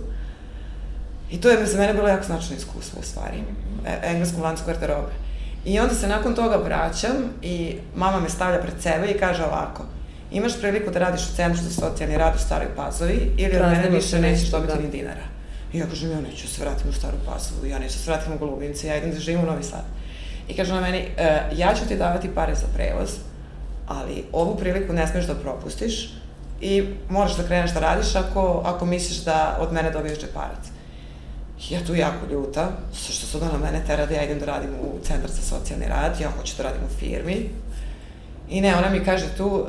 I 1.32 1.42
to 1.42 1.50
je 1.50 1.66
za 1.66 1.78
mene 1.78 1.94
bilo 1.94 2.08
jako 2.08 2.24
značajno 2.24 2.56
iskustvo 2.58 3.00
u 3.00 3.04
stvari. 3.04 3.38
E, 3.86 4.00
engleskom 4.04 4.42
lancu 4.42 4.64
garderobe. 4.66 5.27
I 5.68 5.80
onda 5.80 5.96
se 5.96 6.08
nakon 6.08 6.36
toga 6.36 6.56
vraćam 6.56 7.16
i 7.42 7.76
mama 7.96 8.20
me 8.20 8.30
stavlja 8.30 8.60
pred 8.62 8.74
sebe 8.82 9.08
i 9.08 9.18
kaže 9.18 9.44
ovako, 9.44 9.86
imaš 10.32 10.60
priliku 10.60 10.92
da 10.92 11.00
radiš 11.00 11.22
u 11.22 11.36
Centru 11.36 11.64
za 11.64 11.70
socijalni 11.70 12.18
rad 12.18 12.36
u 12.36 12.40
Staroj 12.40 12.68
Pazovi 12.76 13.32
ili 13.38 13.56
od 13.56 13.70
mene 13.70 13.90
više 13.90 14.20
nećeš 14.20 14.50
dobiti 14.52 14.74
da. 14.74 14.80
ni 14.80 14.90
dinara. 14.90 15.26
I 15.74 15.78
ja 15.78 15.86
kažem, 15.86 16.12
ja 16.12 16.22
neću 16.22 16.48
se 16.48 16.62
vratim 16.62 16.90
u 16.90 16.94
Staru 16.94 17.18
Pazovu, 17.26 17.66
ja 17.66 17.80
neću 17.80 18.00
se 18.00 18.12
vratim 18.12 18.34
u 18.34 18.38
Golubince, 18.38 18.88
ja 18.88 18.98
idem 18.98 19.12
da 19.12 19.20
živim 19.20 19.44
u 19.44 19.46
Novi 19.46 19.64
Sad. 19.64 19.84
I 20.48 20.56
kaže 20.56 20.74
ona 20.74 20.82
meni, 20.82 20.98
e, 21.18 21.42
ja 21.56 21.74
ću 21.76 21.88
ti 21.88 21.98
davati 21.98 22.30
pare 22.36 22.56
za 22.56 22.68
prevoz, 22.76 23.10
ali 23.88 24.24
ovu 24.32 24.58
priliku 24.58 24.94
ne 24.94 25.08
smeš 25.08 25.26
da 25.26 25.36
propustiš 25.36 26.14
i 26.62 26.84
moraš 27.10 27.38
da 27.38 27.44
kreneš 27.44 27.74
da 27.74 27.80
radiš 27.80 28.16
ako, 28.16 28.62
ako 28.66 28.86
misliš 28.86 29.18
da 29.18 29.58
od 29.60 29.74
mene 29.74 29.92
dobiješ 29.92 30.20
džeparac. 30.20 30.77
Ja 31.70 31.80
tu 31.88 31.96
jako 31.96 32.26
ljuta, 32.32 32.70
što 32.94 33.28
su 33.28 33.40
da 33.40 33.46
na 33.46 33.58
mene 33.58 33.84
tera 33.88 34.06
da 34.06 34.14
ja 34.14 34.24
idem 34.24 34.40
da 34.40 34.46
radim 34.46 34.70
u 34.70 35.00
Centar 35.04 35.30
za 35.30 35.42
socijalni 35.42 35.86
rad, 35.88 36.20
ja 36.22 36.30
hoću 36.38 36.54
da 36.58 36.64
radim 36.64 36.82
u 36.84 37.00
firmi. 37.00 37.50
I 38.50 38.62
ne, 38.62 38.76
ona 38.76 38.90
mi 38.90 39.06
kaže 39.06 39.26
tu, 39.38 39.48
uh, 39.48 39.68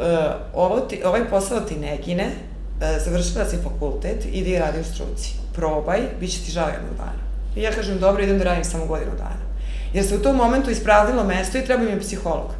ovo 0.54 0.80
ti, 0.80 1.02
ovaj 1.04 1.28
posao 1.30 1.60
ti 1.60 1.76
ne 1.76 1.98
gine, 2.04 2.26
uh, 2.26 3.04
završila 3.04 3.44
si 3.44 3.56
fakultet, 3.56 4.26
idi 4.32 4.58
radi 4.58 4.80
u 4.80 4.84
struci. 4.84 5.32
Probaj, 5.54 6.00
bit 6.20 6.32
će 6.32 6.38
ti 6.38 6.50
žao 6.50 6.68
jednog 6.68 6.96
dana. 6.96 7.28
I 7.56 7.62
ja 7.62 7.72
kažem, 7.72 7.98
dobro, 7.98 8.22
idem 8.22 8.38
da 8.38 8.44
radim 8.44 8.64
samo 8.64 8.86
godinu 8.86 9.12
dana. 9.18 9.48
Jer 9.92 10.06
se 10.06 10.16
u 10.16 10.22
tom 10.22 10.36
momentu 10.36 10.70
ispraznilo 10.70 11.24
mesto 11.24 11.58
i 11.58 11.64
treba 11.64 11.82
mi 11.82 11.90
je 11.90 12.00
psiholog. 12.00 12.50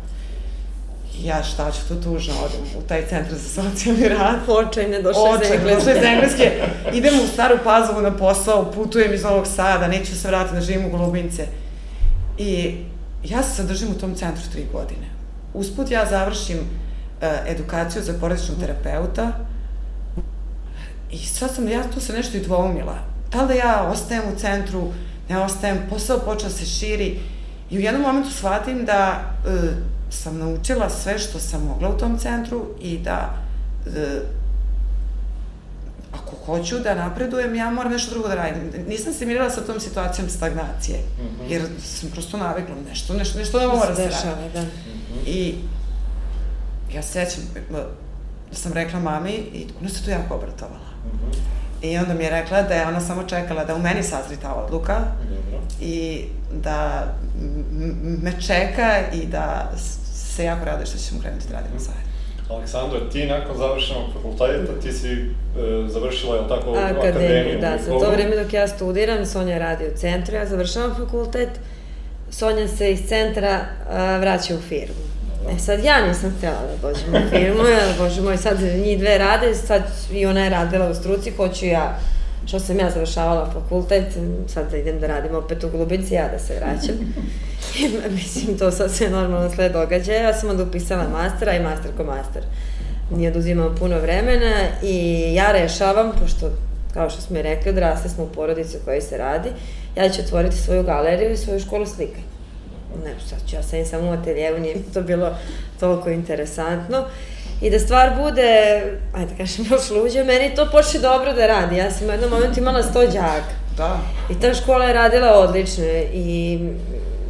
Ja 1.24 1.42
šta 1.42 1.70
ću 1.70 1.88
tu 1.88 2.02
tužno, 2.02 2.34
odem 2.44 2.60
u 2.78 2.88
taj 2.88 3.06
centar 3.06 3.34
za 3.38 3.62
socijalni 3.62 4.08
rad. 4.08 4.36
Očajne 4.48 5.02
došle 5.02 5.22
iz 5.22 5.40
Očaj, 5.40 5.56
Engleske. 5.56 5.74
došla 5.74 5.92
iz 5.92 6.04
Engleske, 6.04 6.52
idem 6.92 7.14
u 7.24 7.26
Staru 7.32 7.58
Pazovu 7.64 8.00
na 8.00 8.16
posao, 8.16 8.72
putujem 8.72 9.14
iz 9.14 9.22
Novog 9.22 9.46
Sada, 9.46 9.88
neću 9.88 10.16
se 10.16 10.28
vratiti 10.28 10.54
da 10.54 10.60
živim 10.60 10.86
u 10.86 10.90
Golubince. 10.90 11.46
I 12.38 12.76
ja 13.24 13.42
se 13.42 13.62
zadržim 13.62 13.88
u 13.90 13.98
tom 13.98 14.14
centru 14.14 14.42
tri 14.52 14.66
godine. 14.72 15.06
Usput 15.54 15.90
ja 15.90 16.06
završim 16.06 16.58
uh, 16.58 17.28
edukaciju 17.46 18.02
za 18.02 18.12
porodičnog 18.20 18.58
terapeuta 18.60 19.32
i 21.10 21.18
sad 21.18 21.54
sam 21.54 21.68
ja 21.68 21.82
tu 21.94 22.00
se 22.00 22.12
nešto 22.12 22.36
i 22.36 22.40
dvoumila. 22.40 22.98
Da 23.32 23.42
li 23.42 23.48
da 23.48 23.54
ja 23.54 23.88
ostajem 23.92 24.22
u 24.34 24.38
centru, 24.38 24.92
ne 25.28 25.38
ostajem, 25.38 25.78
posao 25.90 26.18
počeo 26.18 26.48
da 26.48 26.54
se 26.54 26.66
širi 26.66 27.18
i 27.70 27.78
u 27.78 27.80
jednom 27.80 28.02
momentu 28.02 28.30
shvatim 28.30 28.84
da 28.84 29.20
uh, 29.46 29.52
sam 30.10 30.38
naučila 30.38 30.90
sve 30.92 31.18
što 31.18 31.38
sam 31.38 31.62
mogla 31.62 31.88
u 31.88 31.98
tom 31.98 32.18
centru 32.18 32.66
i 32.80 32.98
da 32.98 33.34
uh, 33.86 33.92
ako 36.12 36.36
hoću 36.36 36.78
da 36.78 36.94
napredujem, 36.96 37.54
ja 37.54 37.70
moram 37.70 37.92
nešto 37.92 38.10
drugo 38.10 38.28
da 38.28 38.34
radim. 38.34 38.56
Nisam 38.88 39.12
se 39.12 39.26
mirila 39.26 39.50
sa 39.50 39.60
tom 39.60 39.80
situacijom 39.80 40.28
stagnacije, 40.28 40.98
Mhm. 41.18 41.52
jer 41.52 41.62
sam 41.84 42.10
prosto 42.10 42.36
navikla 42.36 42.74
nešto, 42.88 43.14
nešto, 43.14 43.38
nešto 43.38 43.58
da 43.58 43.66
mora 43.66 43.88
da 43.88 43.94
se 43.96 44.02
dešava, 44.04 44.36
da. 44.54 44.64
I 45.26 45.54
ja 46.94 47.02
se 47.02 47.12
sećam 47.26 47.42
da 47.70 47.86
sam 48.52 48.72
rekla 48.72 49.00
mami 49.00 49.30
i 49.30 49.66
ona 49.80 49.88
se 49.88 50.04
tu 50.04 50.10
jako 50.10 50.34
obratovala. 50.34 50.88
Mhm. 51.06 51.30
I 51.82 51.98
onda 51.98 52.14
mi 52.14 52.24
je 52.24 52.30
rekla 52.30 52.62
da 52.62 52.74
je 52.74 52.86
ona 52.86 53.00
samo 53.00 53.22
čekala 53.22 53.64
da 53.64 53.74
u 53.74 53.78
meni 53.78 54.02
sazri 54.02 54.36
ta 54.36 54.54
odluka 54.54 54.98
Dobro. 55.28 55.62
i 55.80 56.24
da 56.52 57.08
me 58.22 58.32
čeka 58.46 59.00
i 59.12 59.26
da 59.26 59.72
se 60.14 60.44
jako 60.44 60.64
radi 60.64 60.86
što 60.86 60.98
ćemo 60.98 61.20
krenuti 61.20 61.48
da 61.48 61.54
radimo 61.54 61.78
zajedno. 61.78 62.08
Aleksandro, 62.50 63.00
ti 63.00 63.26
nakon 63.26 63.56
završenog 63.56 64.04
fakulteta, 64.12 64.80
ti 64.82 64.92
si 64.92 65.12
e, 65.12 65.28
završila, 65.88 66.36
je 66.36 66.42
li 66.42 66.48
tako, 66.48 66.70
Akademiju, 66.70 67.60
da, 67.60 67.78
za 67.84 67.90
to 67.90 68.10
vreme 68.10 68.36
dok 68.36 68.52
ja 68.52 68.68
studiram, 68.68 69.26
Sonja 69.26 69.58
radi 69.58 69.84
u 69.84 69.96
centru, 69.96 70.34
ja 70.34 70.46
završavam 70.46 70.94
fakultet, 70.94 71.48
Sonja 72.30 72.68
se 72.68 72.92
iz 72.92 73.00
centra 73.08 73.60
a, 73.90 74.16
vraća 74.16 74.54
u 74.54 74.60
firmu. 74.60 75.07
E 75.56 75.58
sad 75.58 75.84
ja 75.84 76.06
nisam 76.06 76.34
htjela 76.36 76.56
da 76.60 76.88
dođem 76.88 77.14
u 77.14 77.30
firmu, 77.30 77.64
jer 77.64 77.98
bože 77.98 78.22
moj, 78.22 78.36
sad 78.36 78.60
njih 78.60 78.98
dve 78.98 79.18
rade, 79.18 79.54
sad 79.54 79.82
i 80.12 80.26
ona 80.26 80.44
je 80.44 80.50
radila 80.50 80.90
u 80.90 80.94
struci, 80.94 81.30
hoću 81.30 81.66
ja, 81.66 81.98
što 82.46 82.60
sam 82.60 82.78
ja 82.78 82.90
završavala 82.90 83.50
fakultet, 83.52 84.04
sad 84.46 84.70
da 84.70 84.76
idem 84.76 85.00
da 85.00 85.06
radim 85.06 85.34
opet 85.34 85.64
u 85.64 85.68
Glubinci, 85.68 86.14
ja 86.14 86.28
da 86.28 86.38
se 86.38 86.54
vraćam. 86.54 86.96
I, 87.78 88.10
mislim, 88.10 88.58
to 88.58 88.70
sad 88.70 88.90
sve 88.92 89.10
normalno 89.10 89.50
sled 89.50 89.72
događaja. 89.72 90.22
Ja 90.22 90.34
sam 90.34 90.50
onda 90.50 90.62
upisala 90.62 91.08
mastera 91.08 91.52
i 91.52 91.62
master 91.62 91.90
ko 91.96 92.04
master. 92.04 92.42
Nije 93.16 93.30
oduzimam 93.30 93.74
puno 93.78 93.98
vremena 93.98 94.54
i 94.82 95.24
ja 95.34 95.52
rešavam, 95.52 96.12
pošto, 96.22 96.50
kao 96.94 97.10
što 97.10 97.20
smo 97.20 97.38
i 97.38 97.42
rekli, 97.42 97.70
odrasli 97.70 98.10
smo 98.10 98.24
u 98.24 98.28
porodici 98.28 98.76
u 98.76 98.84
kojoj 98.84 99.00
se 99.00 99.16
radi, 99.16 99.48
ja 99.96 100.08
ću 100.08 100.20
otvoriti 100.20 100.56
svoju 100.56 100.82
galeriju 100.82 101.32
i 101.32 101.36
svoju 101.36 101.60
školu 101.60 101.86
slikanja. 101.86 102.27
Ne, 103.04 103.14
sad 103.28 103.38
ću 103.48 103.56
ja 103.56 103.62
sedim 103.62 103.86
samo 103.86 104.10
u 104.10 104.12
ateljevu, 104.12 104.58
nije 104.58 104.74
mi 104.74 104.82
to 104.94 105.02
bilo 105.02 105.30
toliko 105.80 106.10
interesantno. 106.10 107.04
I 107.60 107.70
da 107.70 107.78
stvar 107.78 108.10
bude, 108.16 108.82
ajde 109.14 109.30
da 109.30 109.36
kažem, 109.36 109.64
još 109.70 109.90
luđe, 109.90 110.24
meni 110.24 110.54
to 110.54 110.68
počne 110.72 111.00
dobro 111.00 111.32
da 111.32 111.46
radi. 111.46 111.76
Ja 111.76 111.90
sam 111.90 112.08
u 112.08 112.10
jednom 112.10 112.30
momentu 112.30 112.60
imala 112.60 112.82
100 112.82 113.06
đaka. 113.06 113.58
Da. 113.76 114.00
I 114.30 114.40
ta 114.40 114.54
škola 114.54 114.84
je 114.84 114.92
radila 114.92 115.38
odlično 115.38 115.84
i 116.12 116.58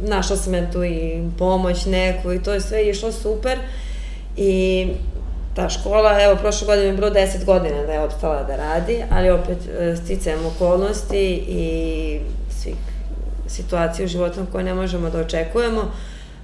našla 0.01 0.35
sam 0.35 0.53
ja 0.53 0.71
tu 0.71 0.83
i 0.83 1.23
pomoć 1.37 1.85
neku 1.85 2.33
i 2.33 2.43
to 2.43 2.53
je 2.53 2.61
sve 2.61 2.89
išlo 2.89 3.11
super. 3.11 3.57
I 4.37 4.87
ta 5.55 5.69
škola, 5.69 6.23
evo, 6.23 6.35
prošle 6.35 6.67
godine 6.67 6.87
je 6.87 6.93
bilo 6.93 7.09
10 7.09 7.45
godina 7.45 7.85
da 7.85 7.93
je 7.93 7.99
opstala 7.99 8.43
da 8.43 8.55
radi, 8.55 9.03
ali 9.11 9.29
opet 9.29 9.57
e, 9.79 9.95
sticajem 9.95 10.45
okolnosti 10.45 11.43
i 11.47 12.19
svih 12.61 12.75
situacija 13.49 14.05
u 14.05 14.07
životu 14.07 14.45
koje 14.51 14.63
ne 14.63 14.73
možemo 14.73 15.09
da 15.09 15.19
očekujemo. 15.19 15.91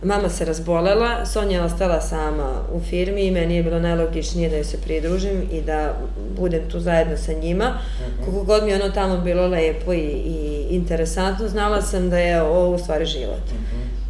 Mama 0.03 0.29
se 0.29 0.45
razbolela, 0.45 1.25
Sonja 1.25 1.57
je 1.57 1.63
ostala 1.63 2.01
sama 2.01 2.61
u 2.73 2.79
firmi 2.79 3.25
i 3.25 3.31
meni 3.31 3.55
je 3.55 3.63
bilo 3.63 3.79
najlogičnije 3.79 4.49
da 4.49 4.55
joj 4.55 4.63
se 4.63 4.81
pridružim 4.81 5.43
i 5.51 5.61
da 5.61 5.93
budem 6.37 6.69
tu 6.71 6.79
zajedno 6.79 7.17
sa 7.17 7.33
njima. 7.33 7.77
Koliko 8.25 8.43
god 8.43 8.63
mi 8.63 8.69
je 8.69 8.83
ono 8.83 8.93
tamo 8.93 9.17
bilo 9.17 9.47
lepo 9.47 9.93
i, 9.93 9.97
i 10.25 10.67
interesantno, 10.69 11.47
znala 11.47 11.81
sam 11.81 12.09
da 12.09 12.19
je 12.19 12.41
ovo 12.41 12.75
u 12.75 12.77
stvari 12.77 13.05
život. 13.05 13.41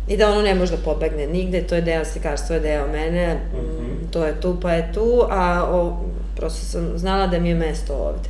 I 0.08 0.18
da 0.18 0.30
ono 0.30 0.42
ne 0.42 0.56
može 0.56 0.72
da 0.72 0.84
pobegne 0.84 1.28
nigde, 1.28 1.68
to 1.68 1.76
je 1.76 1.82
deo 1.82 2.06
slikarstva, 2.06 2.56
je 2.56 2.62
deo 2.62 2.88
mene, 2.88 3.36
mm, 3.36 4.12
to 4.12 4.26
je 4.26 4.42
tu 4.42 4.58
pa 4.62 4.72
je 4.72 4.94
tu, 4.94 5.24
a 5.30 5.64
o, 5.72 5.98
prosto 6.36 6.66
sam 6.66 6.98
znala 6.98 7.28
da 7.28 7.40
mi 7.40 7.50
je 7.50 7.56
mesto 7.56 7.94
ovde. 7.94 8.30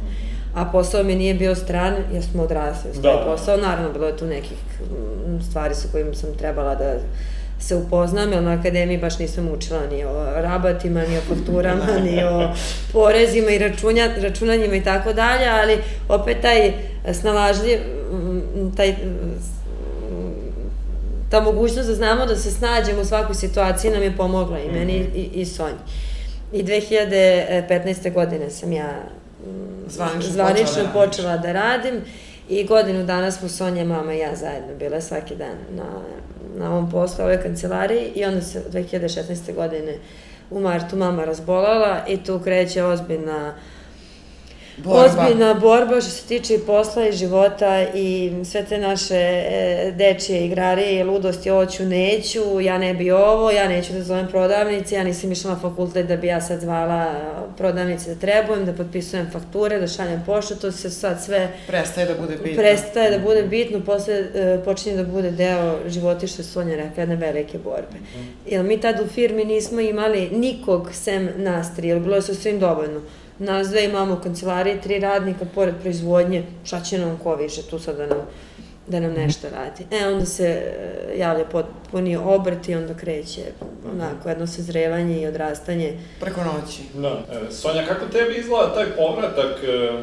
A 0.56 0.66
posao 0.66 1.04
mi 1.04 1.16
nije 1.16 1.34
bio 1.34 1.56
stran, 1.56 1.94
jer 2.14 2.24
smo 2.24 2.44
odrasli 2.44 2.92
uz 2.92 3.02
taj 3.02 3.14
Da. 3.14 3.24
posao. 3.26 3.58
Naravno, 3.58 3.94
bilo 3.94 4.08
je 4.08 4.18
tu 4.18 4.26
nekih 4.26 4.58
mm, 4.82 5.42
stvari 5.50 5.76
sa 5.76 5.88
kojim 5.92 6.16
sam 6.16 6.30
trebala 6.38 6.76
da 6.76 6.94
se 7.60 7.76
upoznam, 7.76 8.32
jer 8.34 8.44
na 8.44 8.52
akademiji 8.52 8.98
baš 8.98 9.20
nisam 9.20 9.50
učila 9.58 9.80
ni 9.92 10.04
o 10.06 10.26
rabatima, 10.36 11.02
ni 11.02 11.18
o 11.18 11.22
fakturama, 11.22 11.86
ni 12.06 12.24
o 12.24 12.54
porezima 12.94 13.52
i 13.52 13.58
računja, 13.58 14.10
računanjima 14.22 14.76
i 14.76 14.84
tako 14.84 15.14
dalje, 15.14 15.48
ali 15.50 15.78
opet 16.10 16.42
taj 16.42 16.74
snalažljiv, 17.14 17.80
mm, 18.12 18.72
taj 18.78 18.96
ta 21.30 21.42
mogućnost 21.42 21.88
da 21.90 21.96
znamo 21.96 22.26
da 22.26 22.36
se 22.36 22.52
snađemo 22.52 23.02
u 23.02 23.06
svakoj 23.06 23.36
situaciji 23.36 23.92
nam 23.92 24.04
je 24.04 24.18
pomogla 24.18 24.60
i 24.60 24.72
meni 24.72 25.06
i, 25.16 25.30
i 25.34 25.46
Sonji. 25.46 25.76
I 26.54 26.64
2015. 26.64 28.14
godine 28.14 28.50
sam 28.50 28.72
ja 28.72 28.88
mm, 28.88 29.15
Zvanično 29.88 30.32
zvanično 30.32 30.84
počela 30.84 30.84
da 30.84 30.94
počela 30.94 31.38
da 31.38 31.52
radim 31.52 32.02
i 32.50 32.64
godinu 32.64 33.04
dana 33.04 33.32
smo 33.32 33.50
Sonja, 33.50 33.86
mama 33.86 34.14
i 34.14 34.20
ja 34.20 34.36
zajedno 34.36 34.76
bile 34.80 35.02
svaki 35.02 35.36
dan 35.36 35.58
na, 35.76 35.84
na 36.58 36.72
ovom 36.72 36.92
poslu, 36.92 37.24
ovoj 37.24 37.42
kancelariji 37.42 38.12
i 38.16 38.26
onda 38.26 38.42
se 38.42 38.64
2016. 38.72 39.56
godine 39.56 39.98
u 40.52 40.60
martu 40.60 40.96
mama 40.96 41.26
razbolala 41.26 42.06
i 42.08 42.24
tu 42.24 42.40
kreće 42.40 42.84
ozbiljna 42.84 43.54
Borba. 44.78 45.06
ozbiljna 45.06 45.54
borba 45.54 46.02
što 46.02 46.10
se 46.10 46.28
tiče 46.28 46.56
i 46.56 46.60
posla 46.60 47.08
i 47.08 47.14
života 47.14 47.86
i 47.94 48.32
sve 48.46 48.66
te 48.66 48.78
naše 48.78 49.16
e, 49.16 49.94
dečije 49.98 50.46
igrarije, 50.46 51.04
ludosti, 51.04 51.50
hoću, 51.50 51.86
neću, 51.86 52.62
ja 52.62 52.78
ne 52.78 52.94
bi 52.94 53.12
ovo, 53.12 53.52
ja 53.52 53.68
neću 53.68 53.94
da 53.94 54.04
zovem 54.04 54.28
prodavnice, 54.28 54.96
ja 54.96 55.04
nisam 55.04 55.32
išla 55.32 55.52
na 55.52 55.60
fakultet 55.60 56.08
da 56.08 56.18
bi 56.18 56.28
ja 56.28 56.42
sad 56.42 56.60
zvala 56.60 57.14
prodavnice 57.58 58.14
da 58.14 58.20
trebujem, 58.20 58.66
da 58.66 58.74
potpisujem 58.74 59.30
fakture, 59.32 59.80
da 59.80 59.88
šaljem 59.88 60.24
poštu, 60.26 60.56
to 60.56 60.72
se 60.72 60.90
sad 60.90 61.24
sve 61.24 61.52
Prestaje 61.68 62.08
da 62.08 62.14
bude 62.22 62.38
bitno. 62.44 62.62
prestaje 62.62 63.12
da 63.12 63.20
bude 63.20 63.44
bitno, 63.44 63.80
posle 63.86 64.14
e, 64.14 64.60
počinje 64.66 64.96
da 64.96 65.04
bude 65.04 65.32
deo 65.32 65.80
života, 65.88 66.28
što 66.28 66.42
je 66.42 66.46
Sonja 66.46 66.76
rekla, 66.76 67.02
jedne 67.02 67.16
velike 67.16 67.58
borbe. 67.58 67.98
Jer 68.48 68.64
mi 68.64 68.82
tad 68.82 69.00
u 69.00 69.08
firmi 69.08 69.46
nismo 69.46 69.80
imali 69.80 70.30
nikog 70.30 70.90
sem 70.94 71.30
nas 71.36 71.76
tri, 71.76 71.88
jer 71.88 72.00
bilo 72.00 72.16
je 72.16 72.22
sa 72.22 72.34
svim 72.34 72.60
dovoljno. 72.60 73.02
Nas 73.40 73.68
dve 73.68 73.86
imamo 73.86 74.14
u 74.14 74.22
kancelariji, 74.24 74.82
tri 74.82 75.00
radnika, 75.00 75.46
pored 75.56 75.76
proizvodnje, 75.82 76.44
šta 76.64 76.82
će 76.82 76.98
nam 76.98 77.20
ko 77.24 77.36
više 77.36 77.62
tu 77.62 77.80
sad 77.80 77.98
da 77.98 78.08
nam, 78.08 78.18
da 78.88 79.00
nam 79.00 79.14
nešto 79.14 79.48
radi. 79.50 79.84
E, 79.92 80.08
onda 80.08 80.26
se 80.26 80.48
e, 80.48 81.18
javlja 81.18 81.46
potpuni 81.46 82.18
obrt 82.18 82.70
i 82.70 82.76
onda 82.76 82.94
kreće 82.94 83.42
onako 83.92 84.30
jedno 84.30 84.48
sazrevanje 84.48 85.22
i 85.22 85.28
odrastanje. 85.28 86.00
Preko 86.20 86.42
noći. 86.44 86.82
Da. 86.94 87.24
E, 87.32 87.52
Sonja, 87.52 87.86
kako 87.86 88.06
tebi 88.06 88.36
izgleda 88.40 88.74
taj 88.74 88.86
povratak 88.86 89.64
e, 89.64 89.68
e, 89.68 90.02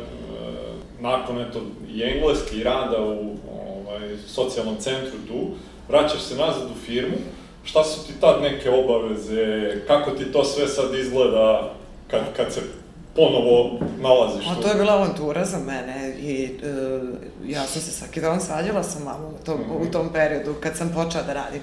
nakon 1.01 1.41
eto, 1.41 1.61
i 1.95 2.03
engleski 2.03 2.63
rada 2.63 3.03
u 3.03 3.37
ovaj, 3.87 4.17
socijalnom 4.27 4.77
centru 4.77 5.19
tu, 5.29 5.51
vraćaš 5.89 6.23
se 6.23 6.37
nazad 6.37 6.71
u 6.71 6.87
firmu, 6.87 7.17
šta 7.65 7.85
su 7.85 8.07
ti 8.07 8.13
tad 8.21 8.43
neke 8.43 8.71
obaveze, 8.71 9.75
kako 9.87 10.11
ti 10.11 10.33
to 10.33 10.45
sve 10.45 10.69
sad 10.69 10.95
izgleda 10.95 11.75
kad, 12.11 12.21
kad 12.37 12.53
se 12.53 12.61
ponovo 13.17 13.79
nalaziš 14.01 14.47
A 14.47 14.55
to 14.55 14.69
je 14.69 14.75
bila 14.75 14.93
avantura 14.93 15.45
za 15.45 15.59
mene 15.59 16.15
i 16.19 16.45
e, 16.45 16.49
ja 17.47 17.63
sam 17.67 17.83
se 17.83 17.91
svaki 17.91 18.21
dan 18.21 18.41
svađala 18.41 18.83
sa 18.83 18.99
mamom 18.99 19.35
u 19.41 19.45
tom, 19.45 19.61
u 19.81 19.91
tom 19.91 20.09
periodu 20.13 20.55
kad 20.61 20.77
sam 20.77 20.89
počela 20.95 21.25
da 21.25 21.33
radim. 21.33 21.61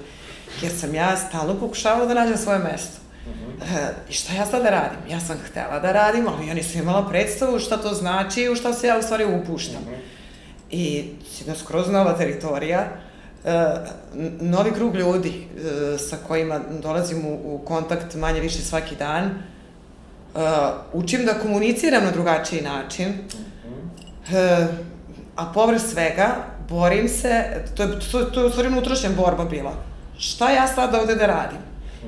Jer 0.62 0.72
sam 0.72 0.94
ja 0.94 1.16
stalno 1.16 1.60
pokušavala 1.60 2.06
da 2.06 2.14
nađem 2.14 2.36
svoje 2.36 2.58
mesto. 2.58 2.96
E, 3.62 4.10
I 4.10 4.12
šta 4.12 4.32
ja 4.34 4.46
sad 4.46 4.62
da 4.62 4.70
radim? 4.70 4.98
Ja 5.10 5.20
sam 5.20 5.38
htela 5.50 5.78
da 5.80 5.92
radim, 5.92 6.26
ali 6.28 6.46
ja 6.48 6.54
nisam 6.54 6.80
imala 6.82 7.08
predstavu 7.08 7.58
šta 7.58 7.76
to 7.76 7.94
znači 7.94 8.42
i 8.42 8.48
u 8.50 8.56
šta 8.56 8.72
se 8.72 8.86
ja 8.86 8.98
u 8.98 9.02
stvari 9.02 9.24
upuštam. 9.24 9.82
I 10.70 11.04
jedna 11.38 11.54
skroz 11.54 11.88
nova 11.88 12.12
teritorija, 12.12 12.80
e, 13.44 13.50
n- 14.14 14.38
novi 14.40 14.72
krug 14.72 14.94
ljudi 14.96 15.46
e, 15.94 15.98
sa 15.98 16.16
kojima 16.28 16.60
dolazim 16.82 17.26
u, 17.26 17.54
u 17.54 17.58
kontakt 17.58 18.14
manje 18.14 18.40
više 18.40 18.58
svaki 18.58 18.96
dan, 18.96 19.42
e, 20.34 20.38
učim 20.92 21.24
da 21.24 21.34
komuniciram 21.34 22.04
na 22.04 22.10
drugačiji 22.10 22.62
način, 22.62 23.14
e, 24.32 24.66
a 25.36 25.52
povrh 25.54 25.80
svega, 25.80 26.28
borim 26.68 27.08
se, 27.08 27.44
to 27.76 27.82
je, 27.82 27.98
to, 28.12 28.24
to 28.24 28.40
je 28.40 28.46
u 28.46 28.50
stvari 28.50 28.68
unutrašnja 28.68 29.10
borba 29.16 29.44
bila. 29.44 29.72
Šta 30.18 30.50
ja 30.50 30.66
sad 30.68 30.94
ovde 30.94 31.14
da 31.14 31.26
radim? 31.26 31.58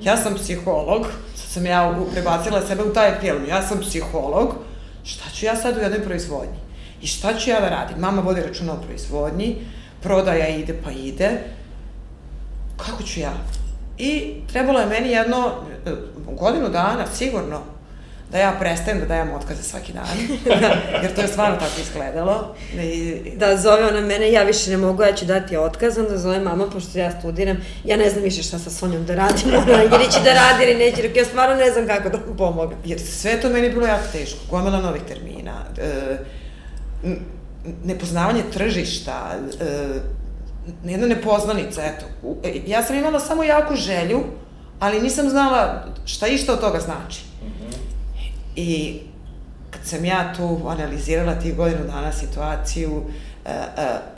Ja 0.03 0.17
sam 0.17 0.35
psiholog, 0.35 1.07
sad 1.35 1.51
sam 1.51 1.67
ja 1.67 1.95
prebacila 2.13 2.67
sebe 2.67 2.83
u 2.83 2.93
taj 2.93 3.21
film, 3.21 3.47
ja 3.49 3.63
sam 3.63 3.81
psiholog, 3.81 4.55
šta 5.05 5.25
ću 5.35 5.47
ja 5.47 5.57
sad 5.57 5.77
u 5.77 5.81
jednoj 5.81 6.05
proizvodnji? 6.05 6.59
I 7.03 7.07
šta 7.07 7.39
ću 7.39 7.51
ja 7.51 7.61
da 7.61 7.69
radim? 7.69 7.99
Mama 7.99 8.23
vodi 8.23 8.41
računa 8.41 8.73
o 8.73 8.83
proizvodnji, 8.87 9.57
prodaja 10.03 10.49
ide 10.49 10.75
pa 10.85 10.91
ide, 10.91 11.31
kako 12.77 13.03
ću 13.03 13.21
ja? 13.21 13.33
I 13.99 14.35
trebalo 14.53 14.81
je 14.81 14.87
meni 14.87 15.09
jedno, 15.09 15.53
e, 15.87 15.91
godinu 16.27 16.69
dana, 16.69 17.07
sigurno, 17.07 17.61
da 18.33 18.39
ja 18.39 18.53
prestajem 18.61 19.01
da 19.01 19.07
dajem 19.07 19.35
otkaze 19.35 19.63
svaki 19.63 19.93
dan, 19.93 20.07
jer 21.03 21.15
to 21.15 21.21
je 21.21 21.29
stvarno 21.29 21.57
tako 21.57 21.81
izgledalo. 21.81 22.55
I, 22.75 23.21
Da 23.37 23.57
zove 23.57 23.87
ona 23.87 24.01
mene, 24.01 24.33
ja 24.33 24.43
više 24.43 24.71
ne 24.71 24.77
mogu, 24.77 25.03
ja 25.03 25.13
ću 25.13 25.25
dati 25.25 25.57
otkaz, 25.57 25.99
onda 25.99 26.19
zove 26.19 26.41
mama, 26.41 26.71
pošto 26.71 26.99
ja 26.99 27.11
studiram, 27.19 27.57
ja 27.85 27.97
ne 27.97 28.11
znam 28.11 28.25
više 28.25 28.43
šta 28.43 28.59
sa 28.59 28.71
Sonjom 28.71 29.07
da 29.07 29.15
radim, 29.15 29.55
ona, 29.63 29.83
ili 29.83 30.13
će 30.13 30.21
da 30.25 30.33
radi 30.35 30.65
ili 30.65 30.75
neće, 30.75 31.11
ja 31.17 31.25
stvarno 31.25 31.57
ne 31.57 31.71
znam 31.71 31.87
kako 31.87 32.09
da 32.09 32.19
mu 32.19 32.37
pomogam. 32.37 32.79
Jer 32.85 33.01
sve 33.01 33.41
to 33.41 33.49
meni 33.49 33.67
je 33.67 33.73
bilo 33.73 33.87
jako 33.87 34.05
teško, 34.13 34.39
gomila 34.51 34.81
novih 34.81 35.03
termina, 35.03 35.65
e, 35.79 36.17
nepoznavanje 37.85 38.43
tržišta, 38.53 39.31
e, 39.61 39.65
jedna 40.85 41.07
nepoznanica, 41.07 41.83
eto. 41.85 42.07
E, 42.45 42.61
Ja 42.67 42.83
sam 42.83 42.97
imala 42.97 43.21
samo 43.21 43.43
jaku 43.43 43.77
želju, 43.77 44.21
ali 44.81 45.01
nisam 45.01 45.31
znala 45.31 45.85
šta 46.07 46.27
išta 46.27 46.53
od 46.53 46.61
toga 46.61 46.81
znači. 46.81 47.32
I 48.57 49.01
kad 49.71 49.81
sam 49.85 50.05
ja 50.05 50.35
tu 50.37 50.61
analizirala 50.69 51.35
tih 51.35 51.57
godinu 51.57 51.85
dana 51.87 52.13
situaciju, 52.13 53.05
e, 53.45 53.51
e, 53.51 53.63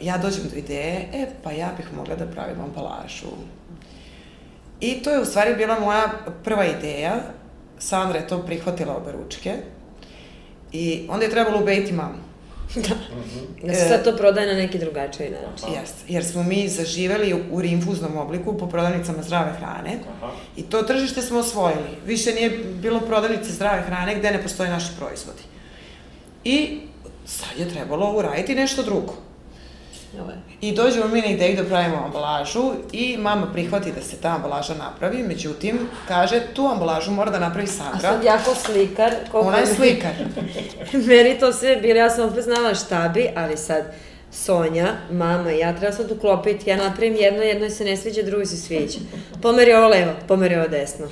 ja 0.00 0.18
dođem 0.18 0.42
do 0.52 0.56
ideje, 0.56 1.08
e, 1.12 1.26
pa 1.42 1.52
ja 1.52 1.72
bih 1.76 1.86
mogla 1.96 2.16
da 2.16 2.26
pravim 2.26 2.60
ambalažu. 2.60 3.36
I 4.80 5.02
to 5.02 5.10
je 5.10 5.20
u 5.20 5.24
stvari 5.24 5.54
bila 5.54 5.80
moja 5.80 6.12
prva 6.44 6.64
ideja. 6.64 7.14
Sandra 7.78 8.18
je 8.18 8.28
to 8.28 8.42
prihvatila 8.42 8.96
obe 8.96 9.12
ručke. 9.12 9.54
I 10.72 11.06
onda 11.10 11.24
je 11.24 11.30
trebalo 11.30 11.62
ubediti 11.62 11.92
mamu. 11.92 12.33
Da 13.66 13.74
se 13.74 13.88
sad 13.88 14.04
to 14.04 14.16
prodaje 14.16 14.46
na 14.46 14.54
neki 14.54 14.78
drugačiji 14.78 15.30
način. 15.30 15.80
Jeste, 15.80 16.04
jer 16.08 16.24
smo 16.24 16.42
mi 16.42 16.68
zaživeli 16.68 17.34
u, 17.34 17.38
u 17.50 17.60
rinfuznom 17.60 18.16
obliku 18.16 18.58
po 18.58 18.66
prodavnicama 18.66 19.22
zdrave 19.22 19.52
hrane. 19.58 19.98
Aha. 20.16 20.32
I 20.56 20.62
to 20.62 20.82
tržište 20.82 21.22
smo 21.22 21.38
osvojili. 21.38 21.88
Više 22.06 22.32
nije 22.32 22.50
bilo 22.82 23.00
prodavnice 23.00 23.52
zdrave 23.52 23.82
hrane 23.82 24.14
gde 24.14 24.30
ne 24.30 24.42
postoje 24.42 24.70
naši 24.70 24.88
proizvodi. 24.98 25.42
I 26.44 26.80
sad 27.26 27.58
je 27.58 27.68
trebalo 27.68 28.12
uraditi 28.18 28.54
nešto 28.54 28.82
drugo. 28.82 29.14
I 30.60 30.72
dođemo 30.74 31.08
mi 31.08 31.20
na 31.20 31.26
ideju 31.26 31.56
da 31.56 31.64
pravimo 31.64 32.02
ambalažu 32.04 32.72
i 32.92 33.16
mama 33.16 33.46
prihvati 33.52 33.92
da 33.92 34.00
se 34.02 34.16
ta 34.16 34.28
ambalaža 34.28 34.74
napravi, 34.74 35.22
međutim, 35.22 35.88
kaže, 36.08 36.40
tu 36.54 36.66
ambalažu 36.66 37.10
mora 37.10 37.30
da 37.30 37.38
napravi 37.38 37.68
A 37.68 37.72
Sandra. 37.72 38.00
sad 38.12 38.24
jako 38.24 38.54
slikar. 38.54 39.14
koliko 39.30 39.48
Ona 39.48 39.58
je 39.58 39.66
slikar. 39.66 40.10
Meni 41.08 41.38
to 41.38 41.52
sve 41.52 41.76
bilo, 41.76 41.98
ja 41.98 42.10
sam 42.10 42.28
opet 42.28 42.44
znala 42.44 42.74
šta 42.74 43.08
bi, 43.08 43.28
ali 43.36 43.56
sad 43.56 43.84
Sonja, 44.32 44.88
mama 45.10 45.52
i 45.52 45.58
ja 45.58 45.76
treba 45.76 45.92
sad 45.92 46.10
uklopiti, 46.10 46.70
ja 46.70 46.76
napravim 46.76 47.16
jedno, 47.16 47.42
jednoj 47.42 47.70
se 47.70 47.84
ne 47.84 47.96
sviđa, 47.96 48.22
drugi 48.22 48.46
se 48.46 48.56
sviđa. 48.56 48.98
Pomeri 49.42 49.72
ovo 49.72 49.88
levo, 49.88 50.12
pomeri 50.28 50.56
ovo 50.56 50.68
desno. 50.68 51.06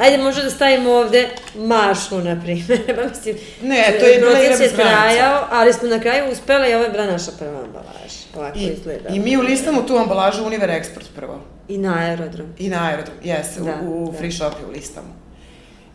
Ajde, 0.00 0.18
može 0.18 0.42
da 0.42 0.50
stavimo 0.50 0.90
ovde 0.92 1.28
mašnu, 1.56 2.18
na 2.18 2.40
primjer. 2.40 2.80
Mislim, 3.10 3.36
Ne, 3.62 3.96
to 4.00 4.06
je 4.06 4.18
bila 4.18 4.42
igra 4.42 4.56
bez 4.58 4.72
trajao, 4.72 5.46
ali 5.50 5.72
smo 5.72 5.88
na 5.88 6.00
kraju 6.00 6.32
uspele 6.32 6.70
i 6.70 6.74
ovo 6.74 6.84
je 6.84 6.90
bila 6.90 7.06
naša 7.06 7.30
prva 7.38 7.60
ambalaža. 7.60 8.17
Ovako 8.38 8.58
I, 8.58 8.62
izgleda. 8.64 9.08
I 9.08 9.20
mi 9.20 9.36
ulistamo 9.36 9.82
tu 9.82 9.96
ambalažu 9.96 10.44
Univer 10.44 10.70
Export 10.70 11.04
prvo. 11.16 11.40
I 11.68 11.78
na 11.78 11.94
aerodrom. 11.98 12.46
I 12.58 12.68
na 12.68 12.84
aerodrom, 12.84 13.16
jes, 13.24 13.46
Da, 13.56 13.74
u, 13.82 14.04
u 14.04 14.10
da. 14.12 14.18
free 14.18 14.32
shopu 14.32 14.70
listamo. 14.72 15.16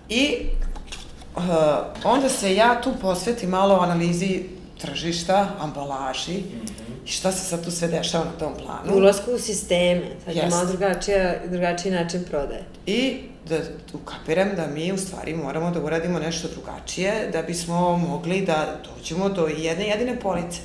I 0.10 0.36
uh, 1.36 1.41
onda 2.03 2.29
se 2.29 2.56
ja 2.56 2.82
tu 2.82 2.93
posvetim 3.01 3.49
malo 3.49 3.75
analizi 3.75 4.43
tržišta, 4.77 5.47
ambalaži 5.60 6.43
i 7.06 7.08
šta 7.08 7.32
se 7.32 7.45
sad 7.45 7.63
tu 7.63 7.71
sve 7.71 7.88
dešava 7.88 8.25
na 8.25 8.32
tom 8.32 8.53
planu. 8.56 8.97
ulasku 8.97 9.32
u 9.32 9.39
sisteme, 9.39 10.01
sad 10.25 10.36
je 10.36 10.41
Jeste. 10.41 10.49
malo 10.49 10.65
drugačija, 10.67 11.36
drugačiji 11.47 11.91
način 11.91 12.23
prodaje. 12.29 12.63
I 12.86 13.17
da 13.49 13.58
ukapiram 13.93 14.49
da 14.56 14.67
mi 14.67 14.91
u 14.91 14.97
stvari 14.97 15.34
moramo 15.36 15.71
da 15.71 15.79
uradimo 15.82 16.19
nešto 16.19 16.47
drugačije 16.47 17.29
da 17.34 17.41
bismo 17.41 17.97
mogli 17.97 18.41
da 18.41 18.75
dođemo 18.86 19.29
do 19.29 19.47
jedne 19.47 19.88
jedine 19.88 20.19
police. 20.19 20.60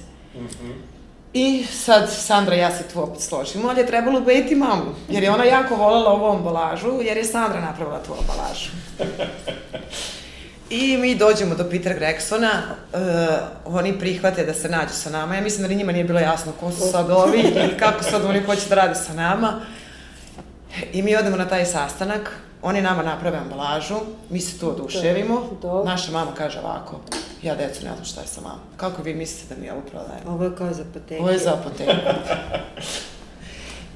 I 1.33 1.65
sad 1.65 2.11
Sandra 2.13 2.55
i 2.55 2.59
ja 2.59 2.71
se 2.77 2.85
tu 2.93 3.03
opet 3.03 3.21
složimo, 3.21 3.69
ali 3.69 3.81
je 3.81 3.87
trebalo 3.87 4.19
ubediti 4.19 4.55
mamu, 4.55 4.95
jer 5.09 5.23
je 5.23 5.31
ona 5.31 5.45
jako 5.45 5.77
volela 5.77 6.13
ovu 6.13 6.27
ambalažu, 6.27 7.01
jer 7.03 7.17
je 7.17 7.25
Sandra 7.25 7.61
napravila 7.61 8.03
tu 8.03 8.13
ambalažu. 8.21 8.71
I 10.71 10.97
mi 10.97 11.15
dođemo 11.15 11.55
do 11.55 11.71
Peter 11.71 11.95
Gregsona, 11.95 12.51
uh, 12.93 13.75
oni 13.75 13.99
prihvate 13.99 14.45
da 14.45 14.55
se 14.55 14.69
nađu 14.69 14.93
sa 14.93 15.11
nama. 15.11 15.35
Ja 15.35 15.41
mislim 15.41 15.63
da 15.63 15.69
ni 15.69 15.75
njima 15.75 15.93
nije 15.93 16.05
bilo 16.05 16.21
jasno 16.21 16.53
ko 16.61 16.71
su 16.71 16.91
sad 16.93 17.11
ovi 17.11 17.41
i 17.41 17.79
kako 17.79 18.05
sad 18.05 18.25
oni 18.25 18.41
hoće 18.41 18.69
da 18.69 18.75
rade 18.75 18.95
sa 18.95 19.13
nama. 19.13 19.61
I 20.93 21.03
mi 21.03 21.17
odemo 21.17 21.37
na 21.37 21.49
taj 21.49 21.65
sastanak, 21.65 22.33
oni 22.63 22.83
nama 22.83 23.03
naprave 23.03 23.39
ambalažu, 23.39 23.97
mi 24.31 24.41
se 24.41 24.59
tu 24.59 24.71
oduševimo. 24.71 25.51
Naša 25.85 26.13
mama 26.13 26.31
kaže 26.35 26.61
ovako, 26.61 27.01
ja 27.43 27.55
decu 27.55 27.85
ne 27.85 27.93
znam 27.93 28.05
šta 28.05 28.21
je 28.21 28.27
sa 28.27 28.41
mamom. 28.41 28.61
Kako 28.77 29.03
vi 29.03 29.15
mislite 29.15 29.55
da 29.55 29.61
mi 29.61 29.71
ovo 29.71 29.81
prodajemo? 29.81 30.31
Ovo 30.31 30.45
je 30.45 30.57
kao 30.57 30.73
za 30.73 30.83
apoteku. 30.83 31.23
Ovo 31.23 31.31
je 31.31 31.39
za 31.39 31.55
apoteku. 31.55 31.93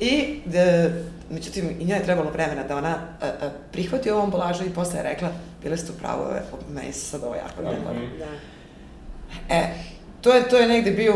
I, 0.00 0.40
de, 0.44 0.92
međutim, 1.30 1.76
i 1.80 1.84
njoj 1.84 1.98
je 1.98 2.04
trebalo 2.04 2.30
vremena 2.30 2.64
da 2.64 2.76
ona 2.76 2.98
a, 3.20 3.26
a, 3.26 3.50
prihvati 3.72 4.10
ovu 4.10 4.22
ambalažu 4.22 4.64
i 4.64 4.74
posle 4.74 4.98
je 4.98 5.02
rekla, 5.02 5.28
bile 5.62 5.76
ste 5.76 5.92
u 5.92 5.94
pravu, 5.94 6.22
ove, 6.22 6.42
meni 6.70 6.92
se 6.92 7.00
sad 7.00 7.22
ovo 7.24 7.34
jako 7.34 7.62
ne 7.62 7.70
gleda. 7.70 8.00
Da. 8.18 9.54
E, 9.54 9.74
to 10.20 10.32
je, 10.32 10.48
to 10.48 10.56
je 10.56 10.68
negde 10.68 10.90
bio 10.90 11.14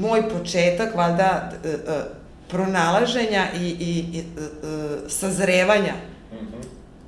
moj 0.00 0.28
početak, 0.28 0.94
valjda, 0.94 1.52
e, 1.64 1.68
e, 1.68 1.74
pronalaženja 2.48 3.46
i, 3.60 3.66
i, 3.66 4.18
i 4.18 4.18
e, 4.18 4.22
e, 4.22 5.08
sazrevanja 5.08 5.94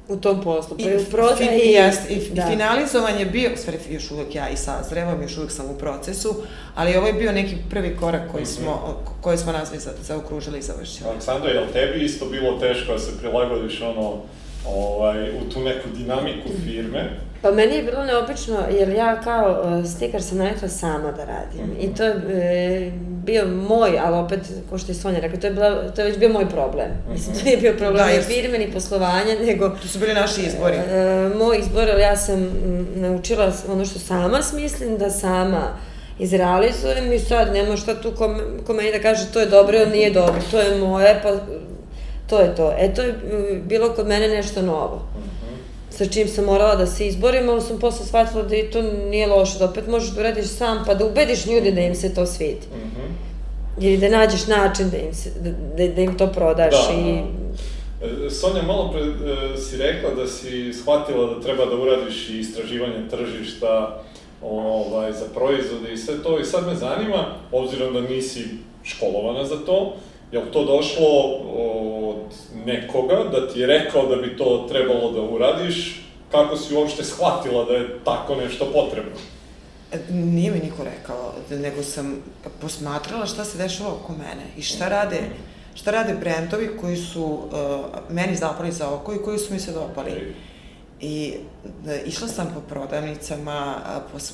u 0.08 0.16
tom 0.16 0.42
poslu. 0.42 0.76
Pa 0.76 0.82
I, 0.84 1.04
prodaji... 1.04 1.60
i, 1.60 1.70
jest, 1.70 2.10
i, 2.10 2.30
da. 2.30 2.42
i 2.42 2.50
finalizovan 2.50 3.18
je 3.18 3.26
bio, 3.26 3.50
u 3.54 3.56
stvari 3.56 3.78
još 3.90 4.10
uvek 4.10 4.34
ja 4.34 4.48
i 4.48 4.56
sazrevam, 4.56 5.22
još 5.22 5.38
uvek 5.38 5.50
sam 5.50 5.66
u 5.66 5.78
procesu, 5.78 6.34
ali 6.74 6.96
ovo 6.96 7.06
je 7.06 7.12
bio 7.12 7.32
neki 7.32 7.56
prvi 7.70 7.96
korak 7.96 8.22
koji 8.32 8.42
Mhm. 8.42 8.50
smo, 8.52 8.72
koji 9.20 9.38
smo 9.38 9.52
nazvali 9.52 9.80
za, 9.80 9.90
zaokružili 10.02 10.58
i 10.58 10.62
završili. 10.62 11.10
Aleksandra, 11.10 11.50
je 11.50 11.60
li 11.60 11.72
tebi 11.72 12.04
isto 12.04 12.26
bilo 12.26 12.58
teško 12.58 12.92
da 12.92 12.98
se 12.98 13.18
prilagodiš 13.18 13.80
ono, 13.82 14.16
ovaj, 14.68 15.30
u 15.30 15.50
tu 15.52 15.60
neku 15.60 15.88
dinamiku 15.96 16.48
firme? 16.64 17.10
Pa 17.42 17.50
meni 17.50 17.76
je 17.76 17.82
bilo 17.82 18.04
neobično, 18.04 18.58
jer 18.78 18.88
ja 18.88 19.20
kao 19.20 19.62
uh, 19.64 19.90
stikar 19.90 20.22
sam 20.22 20.38
navikla 20.38 20.68
sama 20.68 21.12
da 21.12 21.24
radim. 21.24 21.76
I 21.80 21.94
to 21.94 22.04
je 22.04 22.12
e, 22.86 22.90
bio 23.24 23.46
moj, 23.46 23.98
ali 24.04 24.16
opet, 24.16 24.40
ko 24.70 24.78
što 24.78 24.92
je 24.92 24.96
Sonja 24.96 25.18
rekla, 25.20 25.40
to 25.40 25.46
je, 25.46 25.52
bila, 25.52 25.90
to 25.90 26.00
je 26.00 26.06
već 26.06 26.18
bio 26.18 26.28
moj 26.28 26.48
problem. 26.48 26.88
Mislim, 27.12 27.36
to 27.36 27.44
nije 27.44 27.56
bio 27.56 27.74
problem 27.78 28.06
Da, 28.06 28.12
jer- 28.12 28.24
firme, 28.24 28.58
ni 28.58 28.72
poslovanja, 28.72 29.34
nego 29.46 29.68
To 29.68 29.88
su 29.88 29.98
bili 29.98 30.14
naši 30.14 30.40
izbori. 30.40 30.76
E, 30.76 31.30
moj 31.38 31.58
izbor, 31.58 31.90
ali 31.90 32.02
ja 32.02 32.16
sam 32.16 32.48
naučila 32.94 33.52
ono 33.68 33.84
što 33.84 33.98
sama 33.98 34.42
smislim, 34.42 34.98
da 34.98 35.10
sama 35.10 35.76
izrealizujem 36.18 37.12
i 37.12 37.18
sad 37.18 37.52
nema 37.52 37.76
šta 37.76 38.00
tu 38.00 38.12
ko, 38.12 38.36
ko 38.66 38.72
meni 38.72 38.92
da 38.92 38.98
kaže 39.02 39.32
to 39.32 39.40
je 39.40 39.46
dobro 39.46 39.78
ili 39.78 39.90
nije 39.90 40.10
dobro, 40.10 40.40
to 40.50 40.60
je 40.60 40.78
moje, 40.78 41.20
pa 41.22 41.30
to 42.26 42.40
je 42.40 42.54
to. 42.54 42.74
E, 42.78 42.94
to 42.94 43.02
je 43.02 43.08
m, 43.08 43.62
bilo 43.64 43.92
kod 43.92 44.06
mene 44.06 44.28
nešto 44.28 44.62
novo. 44.62 45.02
Sa 45.90 46.06
čim 46.06 46.28
sam 46.28 46.44
morala 46.44 46.76
da 46.76 46.86
se 46.86 47.06
izborim, 47.06 47.48
ali 47.48 47.60
sam 47.60 47.78
posle 47.78 48.06
shvatila 48.06 48.42
da 48.42 48.56
i 48.56 48.70
to 48.70 48.82
nije 48.82 49.26
loše, 49.26 49.58
da 49.58 49.64
opet 49.64 49.86
možeš 49.86 50.10
da 50.10 50.20
uradiš 50.20 50.46
sam, 50.46 50.84
pa 50.86 50.94
da 50.94 51.04
ubediš 51.06 51.46
ljude 51.46 51.70
da 51.70 51.80
im 51.80 51.94
se 51.94 52.14
to 52.14 52.26
svidi. 52.26 52.66
Mhm. 52.76 53.06
Ili 53.80 53.96
da 53.96 54.08
nađeš 54.08 54.46
način 54.46 54.90
da 54.90 54.96
im, 54.96 55.14
se, 55.14 55.30
da, 55.40 55.50
da, 55.50 55.92
da 55.94 56.00
im 56.00 56.18
to 56.18 56.26
prodaš 56.26 56.74
Da, 56.88 56.94
i... 56.94 57.22
E, 58.26 58.30
Sonja, 58.30 58.62
malo 58.62 58.92
pre 58.92 59.00
e, 59.00 59.56
si 59.56 59.76
rekla 59.76 60.10
da 60.10 60.26
si 60.26 60.72
shvatila 60.72 61.34
da 61.34 61.40
treba 61.40 61.64
da 61.66 61.76
uradiš 61.76 62.28
i 62.28 62.38
istraživanje 62.38 63.08
tržišta 63.10 64.02
ovaj, 64.42 65.12
za 65.12 65.24
proizvode 65.34 65.92
i 65.92 65.96
sve 65.96 66.22
to. 66.22 66.38
I 66.40 66.44
sad 66.44 66.66
me 66.66 66.74
zanima, 66.74 67.26
obzirom 67.52 67.94
da 67.94 68.00
nisi 68.00 68.44
školovana 68.84 69.44
za 69.44 69.56
to, 69.66 69.96
je 70.32 70.38
li 70.38 70.52
to 70.52 70.64
došlo 70.64 71.06
od 72.08 72.34
nekoga 72.66 73.24
da 73.32 73.48
ti 73.48 73.60
je 73.60 73.66
rekao 73.66 74.06
da 74.06 74.16
bi 74.16 74.36
to 74.36 74.66
trebalo 74.68 75.12
da 75.12 75.20
uradiš? 75.20 76.02
Kako 76.30 76.56
si 76.56 76.74
uopšte 76.74 77.04
shvatila 77.04 77.64
da 77.64 77.72
je 77.72 77.98
tako 78.04 78.34
nešto 78.34 78.66
potrebno? 78.72 79.12
E, 79.92 79.98
Nije 80.10 80.50
mi 80.50 80.58
niko 80.58 80.84
rekao, 80.84 81.32
nego 81.50 81.82
sam 81.82 82.22
posmatrala 82.60 83.26
šta 83.26 83.44
se 83.44 83.58
dešava 83.58 83.90
oko 83.92 84.12
mene 84.12 84.46
i 84.56 84.62
šta 84.62 84.88
rade, 84.88 85.20
šta 85.74 85.90
rade 85.90 86.14
brendovi 86.14 86.76
koji 86.80 86.96
su 86.96 87.24
uh, 87.24 87.50
meni 88.10 88.36
zapali 88.36 88.72
za 88.72 88.90
oko 88.90 89.14
i 89.14 89.22
koji 89.24 89.38
su 89.38 89.54
mi 89.54 89.60
se 89.60 89.72
dopali. 89.72 90.34
I 91.00 91.34
da, 91.84 91.96
išla 92.00 92.28
sam 92.28 92.50
po 92.54 92.60
prodavnicama, 92.60 93.76
a, 93.84 94.00
pos, 94.12 94.32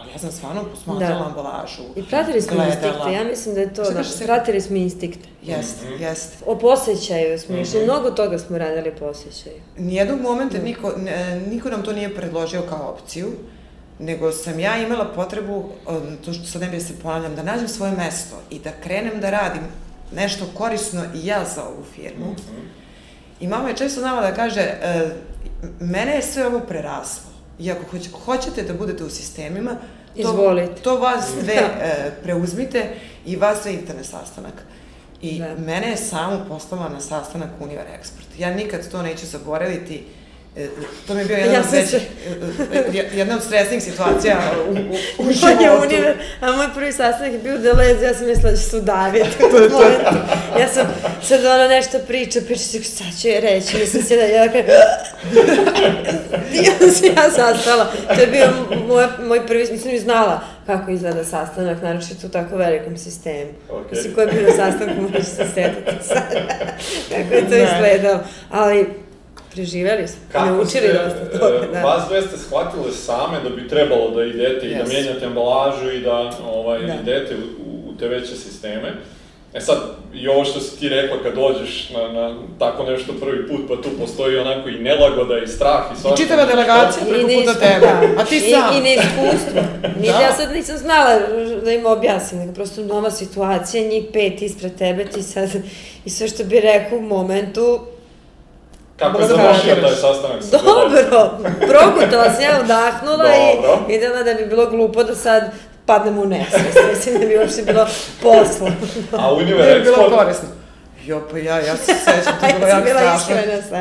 ali 0.00 0.12
ja 0.12 0.18
sam 0.18 0.32
stvarno 0.32 0.64
posmatrala 0.64 1.18
Da. 1.18 1.26
ambalažu. 1.26 1.82
I 1.96 2.02
pratili 2.02 2.42
smo 2.42 2.54
gledala. 2.54 2.74
instikte, 2.74 3.12
ja 3.12 3.24
mislim 3.24 3.54
da 3.54 3.60
je 3.60 3.74
to, 3.74 3.82
da, 3.84 4.04
Seka? 4.04 4.24
pratili 4.24 4.60
smo 4.60 4.76
instikte. 4.76 5.28
Jest, 5.42 5.82
Mhm. 5.84 6.02
jest. 6.02 6.34
O 6.46 6.58
posjećaju 6.58 7.38
smo 7.38 7.56
išli, 7.56 7.76
Mhm. 7.76 7.84
mnogo 7.84 8.10
toga 8.10 8.38
smo 8.38 8.58
radili 8.58 8.92
po 8.92 9.04
osjećaju. 9.04 9.56
Nijednog 9.78 10.20
momenta 10.20 10.58
niko, 10.58 10.92
ne, 10.98 11.40
niko 11.40 11.68
nam 11.70 11.82
to 11.82 11.92
nije 11.92 12.14
predložio 12.14 12.62
kao 12.62 12.90
opciju, 12.90 13.28
nego 13.98 14.32
sam 14.32 14.60
ja 14.60 14.76
imala 14.78 15.04
potrebu, 15.06 15.64
to 16.24 16.32
što 16.32 16.44
sad 16.44 16.62
ne 16.62 16.68
bi 16.68 16.76
da 16.76 16.84
se 16.84 16.98
ponavljam, 16.98 17.36
da 17.36 17.42
nađem 17.42 17.68
svoje 17.68 17.92
mesto 17.92 18.36
i 18.50 18.58
da 18.58 18.70
krenem 18.74 19.20
da 19.20 19.30
radim 19.30 19.62
nešto 20.12 20.44
korisno 20.54 21.02
i 21.14 21.26
ja 21.26 21.44
za 21.46 21.64
ovu 21.64 21.84
firmu. 21.94 22.26
Mhm. 22.26 22.60
I 23.40 23.48
mama 23.48 23.68
je 23.68 23.76
često 23.76 24.00
znala 24.00 24.20
da 24.20 24.34
kaže, 24.34 24.60
e, 24.60 25.10
mene 25.80 26.12
je 26.12 26.22
sve 26.22 26.46
ovo 26.46 26.60
preraslo. 26.60 27.29
I 27.60 27.70
ako 27.70 27.82
hoć, 27.90 28.08
hoćete 28.24 28.62
da 28.62 28.74
budete 28.74 29.04
u 29.04 29.10
sistemima, 29.10 29.70
to, 30.14 30.20
Izvolite. 30.20 30.82
to 30.82 30.96
vas 30.96 31.24
dve 31.42 31.54
Da. 31.54 31.60
e, 31.60 32.12
preuzmite 32.22 32.90
i 33.26 33.36
vas 33.36 33.62
dve 33.62 33.72
idete 33.72 33.94
na 33.94 34.04
sastanak. 34.04 34.54
I 35.22 35.38
Da. 35.38 35.54
mene 35.54 35.90
je 35.90 35.96
samo 35.96 36.44
poslala 36.48 36.88
na 36.88 37.00
sastanak 37.00 37.50
Univer 37.60 37.84
Expert. 37.86 38.40
Ja 38.40 38.54
nikad 38.54 38.90
to 38.90 39.02
neću 39.02 39.26
zaboraviti. 39.26 40.04
E, 40.56 40.66
to 41.06 41.14
mi 41.14 41.20
je 41.20 41.26
bio 41.26 41.36
jedan 41.36 41.54
Ja 41.54 41.60
od 41.60 41.66
većih, 41.72 41.90
se- 41.90 42.00
e, 42.72 42.78
e, 42.94 43.08
jedna 43.14 43.36
od 43.36 43.42
stresnih 43.42 43.82
situacija 43.82 44.36
u, 44.68 44.72
u, 44.72 44.76
u 45.18 45.32
životu. 45.32 45.82
univer, 45.82 46.12
a 46.40 46.52
moj 46.52 46.66
prvi 46.74 46.92
sastanak 46.92 47.32
je 47.32 47.38
bio 47.38 47.54
u 47.54 47.58
Deleuze, 47.58 48.06
ja 48.06 48.14
sam 48.14 48.26
mislila 48.26 48.50
da 48.50 48.56
će 48.56 48.62
se 48.62 48.76
udaviti 48.76 49.28
u 49.38 49.48
tom 49.48 49.72
momentu. 49.72 50.16
Ja 50.60 50.68
sam 50.68 50.86
sad 51.22 51.44
ona 51.44 51.68
nešto 51.68 51.98
priča, 51.98 52.40
priča 52.40 52.60
se, 52.60 52.82
šta 52.84 53.04
ću 53.20 53.28
je 53.28 53.40
reći, 53.40 53.78
ja 53.78 53.86
sam 53.86 54.02
sjeda, 54.02 54.22
ja 54.24 54.46
kažem, 54.46 54.66
i 56.54 56.68
onda 56.72 56.90
se 56.90 57.06
ja 57.08 57.30
sastala. 57.30 57.84
To 58.08 58.20
je 58.20 58.26
bio 58.26 58.46
moj, 58.86 59.06
moj 59.20 59.46
prvi, 59.46 59.68
mislim, 59.72 59.94
i 59.94 60.00
znala 60.00 60.40
kako 60.66 60.90
izgleda 60.90 61.24
sastanak, 61.24 61.82
naročito 61.82 62.26
u 62.26 62.30
tako 62.30 62.56
velikom 62.56 62.96
sistemu. 62.98 63.50
Okej. 63.70 63.88
Mislim, 63.90 64.14
ko 64.14 64.20
je 64.20 64.26
bio 64.26 64.42
na 64.42 64.52
sastanku, 64.52 65.02
možeš 65.02 65.26
se 65.26 65.44
setiti 65.46 66.04
sad 66.04 66.22
kako 67.10 67.34
je 67.34 67.40
to 67.40 67.50
Ne. 67.50 67.62
izgledalo. 67.64 68.20
Ali, 68.50 68.86
preživeli 69.52 70.08
smo, 70.08 70.20
Kako 70.32 70.46
naučili 70.46 70.88
ste, 70.88 70.98
dosta 71.04 71.38
toga, 71.38 71.56
e, 71.56 71.68
da. 71.72 71.82
vas 71.82 72.08
dve 72.08 72.22
ste 72.22 72.36
shvatile 72.38 72.92
same 72.92 73.40
da 73.44 73.50
bi 73.50 73.68
trebalo 73.68 74.10
da 74.10 74.24
idete 74.24 74.66
i 74.66 74.74
da 74.74 74.84
Yes. 74.84 74.88
mijenjate 74.88 75.26
ambalažu 75.26 75.90
i 75.90 76.00
da 76.00 76.30
ovaj, 76.46 76.78
Da. 76.80 76.94
idete 76.94 77.34
u, 77.34 77.90
u 77.90 77.98
te 77.98 78.08
veće 78.08 78.36
sisteme. 78.36 78.92
E 79.54 79.60
sad, 79.60 79.78
i 80.14 80.28
ovo 80.28 80.44
što 80.44 80.60
si 80.60 80.78
ti 80.78 80.88
rekla 80.88 81.16
kad 81.22 81.34
dođeš 81.34 81.90
na, 81.90 82.08
na 82.10 82.36
tako 82.58 82.84
nešto 82.84 83.12
prvi 83.12 83.48
put, 83.48 83.60
pa 83.68 83.76
tu 83.76 83.88
postoji 84.00 84.38
onako 84.38 84.68
i 84.68 84.78
nelagoda 84.78 85.38
i 85.38 85.48
strah 85.48 85.82
i 85.90 85.94
I 85.94 86.00
svašta. 86.00 86.16
čitava 86.16 86.44
delegacija 86.46 87.04
preko 87.04 87.20
puta 87.20 87.26
neiskustvo, 87.28 87.60
tebe. 87.66 87.86
da. 88.08 88.22
A 88.22 88.24
ti 88.24 88.36
I, 88.36 88.40
sam. 88.40 88.76
I 88.76 88.80
neiskustvo. 88.80 89.60
Ni, 90.00 90.06
Da. 90.06 90.20
Ja 90.20 90.32
sad 90.32 90.52
nisam 90.52 90.76
znala 90.78 91.10
da 91.64 91.72
im 91.72 91.86
objasnim, 91.86 92.40
nego 92.40 92.52
prosto 92.52 92.82
nova 92.82 93.10
situacija, 93.10 93.82
njih 93.84 94.04
pet 94.12 94.42
ispred 94.42 94.74
tebe, 94.74 95.04
ti 95.04 95.22
sad, 95.22 95.48
i 96.04 96.10
sve 96.10 96.28
što 96.28 96.44
bi 96.44 96.60
rekao 96.60 96.98
u 96.98 97.02
momentu, 97.02 97.80
Kako 99.00 99.20
je 99.20 99.28
Dobro. 99.28 99.44
završio 99.44 99.74
taj 99.74 99.94
sastanak 99.94 100.42
sa 100.42 100.58
dobro, 100.58 101.30
progutala 101.58 102.24
sam 102.32 102.42
ja 102.42 102.60
udahnula 102.64 103.16
Dobro. 103.16 103.78
i 103.88 103.92
videla 103.92 104.22
da 104.22 104.34
bi 104.34 104.46
bilo 104.46 104.66
glupo 104.66 105.02
da 105.04 105.14
sad 105.14 105.50
padnem 105.86 106.18
u 106.18 106.24
nesvest, 106.26 106.78
mislim 106.90 107.20
da 107.20 107.26
bi 107.26 107.38
uopšte 107.38 107.62
bilo 107.62 107.86
posla. 108.22 108.70
A 109.12 109.28
To 109.28 109.34
Univer 109.34 109.68
je 109.68 109.80
bilo 109.80 109.96
Export, 109.96 110.18
korisno. 110.18 110.48
Jo, 111.04 111.22
pa 111.30 111.38
ja, 111.38 111.58
ja 111.58 111.76
se 111.76 111.92
sećam, 111.94 112.32
to 112.40 112.46
je 112.46 112.54
bilo 112.54 112.66
jako 112.68 112.86
strašno. 112.88 113.34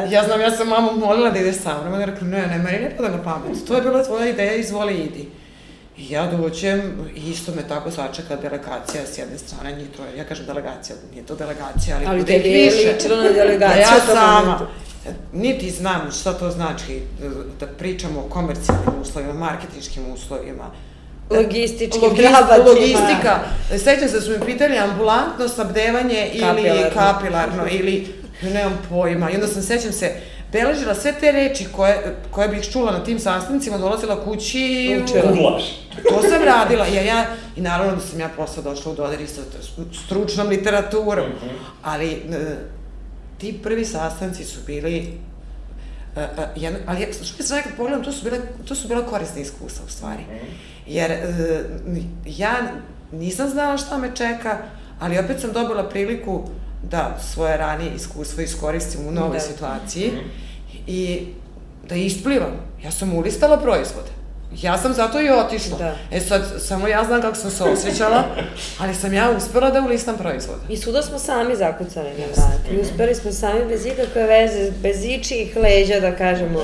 Ja 0.10 0.24
znam, 0.24 0.42
ja 0.42 0.52
sam 0.52 0.68
mamu 0.68 0.92
molila 0.96 1.30
da 1.30 1.40
ide 1.40 1.54
sa 1.54 1.78
mnom, 1.82 1.94
ona 1.94 2.02
je 2.02 2.06
rekla, 2.06 2.28
ne, 2.28 2.48
ne, 2.48 2.58
meni 2.58 2.80
ne 2.80 2.94
pada 2.98 3.10
na 3.10 3.24
pamet, 3.24 3.68
to 3.68 3.76
je 3.76 3.82
bila 3.82 4.04
tvoja 4.04 4.26
ideja, 4.26 4.54
izvoli, 4.54 4.94
idi. 4.94 5.30
I 5.98 6.12
ja 6.12 6.26
dođem, 6.28 7.10
isto 7.16 7.52
me 7.52 7.68
tako 7.68 7.92
sačeka 7.92 8.36
delegacija 8.36 9.04
s 9.14 9.18
jedne 9.18 9.38
strane, 9.38 9.76
njih 9.76 9.88
troje, 9.96 10.18
ja 10.18 10.24
kažem 10.24 10.46
delegacija, 10.46 10.96
nije 11.12 11.26
to 11.26 11.36
delegacija, 11.36 11.96
ali, 11.98 12.06
Ali 12.08 12.20
bude 12.20 12.36
ih 12.36 12.44
tebi 12.44 12.56
je 12.56 12.66
više. 12.66 12.94
ličilo 12.94 13.16
na 13.18 13.30
delegaciju 13.30 13.82
ja 13.82 14.14
sama, 14.16 14.42
momentu. 14.42 14.66
Niti 15.34 15.70
znam 15.72 16.12
šta 16.12 16.34
to 16.34 16.52
znači 16.52 17.02
da 17.60 17.68
pričamo 17.68 18.20
o 18.20 18.30
komercijalnim 18.30 19.02
uslovima, 19.02 19.34
marketinškim 19.34 20.04
uslovima, 20.14 20.72
Logističkim 21.30 22.02
Logist-. 22.02 22.66
Logistika. 22.66 23.40
Sećam 23.70 24.08
se 24.10 24.16
da 24.16 24.22
su 24.22 24.32
mi 24.32 24.46
pitali 24.46 24.78
ambulantno 24.78 25.48
snabdevanje 25.48 26.30
ili 26.34 26.42
Kapilarno. 26.42 26.90
kapilarno 26.94 27.68
ili 27.72 28.14
nemam 28.44 28.80
pojma. 28.90 29.32
I 29.32 29.36
onda 29.36 29.48
sam 29.48 29.62
sećam 29.62 29.92
se 29.92 30.16
beležila 30.52 30.96
sve 30.96 31.14
te 31.20 31.32
reči 31.32 31.66
koje, 31.76 32.16
koje 32.32 32.48
bih 32.48 32.70
čula 32.72 32.92
na 32.92 33.04
tim 33.04 33.20
sastancima, 33.20 33.78
dolazila 33.78 34.24
kući 34.26 34.60
i 34.60 35.02
Učila. 35.04 35.60
to 36.10 36.22
sam 36.22 36.44
radila. 36.44 36.86
Ja, 36.86 37.02
ja, 37.02 37.26
I 37.56 37.62
naravno 37.62 37.96
da 37.96 38.02
sam 38.02 38.20
ja 38.20 38.30
posle 38.38 38.64
došla 38.64 38.92
u 38.92 38.96
dodir 38.96 39.22
i 39.22 39.28
sa 39.28 39.42
stručnom 40.06 40.48
literaturom. 40.48 41.30
Mhm. 41.30 41.56
Ali 41.84 42.12
e, 42.12 42.20
ti 43.40 43.60
prvi 43.64 43.86
sastanci 43.86 44.44
su 44.44 44.60
bili 44.66 45.14
Uh, 46.10 46.24
uh, 46.34 46.44
jedna, 46.56 46.80
ali 46.86 47.02
ja, 47.02 47.08
što 47.24 47.44
sam 47.44 47.58
nekad 47.58 47.72
pogledam, 47.78 48.04
to 48.04 48.12
su 48.12 48.24
bile, 48.24 48.38
to 48.68 48.76
su 48.76 48.88
bila 48.88 49.06
korisna 49.06 49.42
iskustva 49.42 49.86
u 49.86 49.92
stvari. 49.92 50.24
Jer 50.88 51.12
uh, 51.12 51.98
ja 52.28 52.52
nisam 53.12 53.50
znala 53.50 53.78
šta 53.78 53.98
me 53.98 54.16
čeka, 54.16 54.58
ali 55.00 55.20
opet 55.20 55.40
sam 55.40 55.52
dobila 55.54 55.90
priliku 55.90 56.44
da 56.84 57.18
svoje 57.24 57.58
ranije 57.58 57.92
iskustvo 57.96 58.44
iskoristim 58.44 59.08
u 59.08 59.12
novoj 59.12 59.34
Da. 59.34 59.44
situaciji 59.44 60.08
Mhm. 60.08 60.30
i 60.88 61.28
da 61.90 61.96
isplivam. 61.96 62.52
Ja 62.84 62.92
sam 62.92 63.14
ulistala 63.14 63.58
proizvode. 63.58 64.10
Ja 64.62 64.78
sam 64.78 64.94
zato 64.94 65.22
i 65.22 65.30
otišla. 65.30 65.78
Da. 65.78 65.96
E 66.12 66.20
sad, 66.20 66.42
samo 66.60 66.88
ja 66.88 67.04
znam 67.04 67.22
kako 67.22 67.36
sam 67.36 67.52
se 67.52 67.64
osjećala, 67.64 68.24
ali 68.80 68.96
sam 68.96 69.14
ja 69.14 69.32
uspela 69.38 69.70
da 69.70 69.82
ulistam 69.82 70.18
proizvode. 70.18 70.62
I 70.70 70.78
svuda 70.78 71.02
smo 71.02 71.20
sami 71.20 71.56
zakucali 71.56 72.10
na 72.10 72.26
vrat. 72.26 72.74
I 72.74 72.82
uspeli 72.82 73.16
smo 73.16 73.32
sami 73.32 73.66
bez 73.66 73.86
ikakve 73.86 74.24
veze, 74.24 74.72
bez 74.82 75.06
ičijih 75.06 75.58
leđa, 75.58 76.00
da 76.00 76.16
kažemo. 76.16 76.60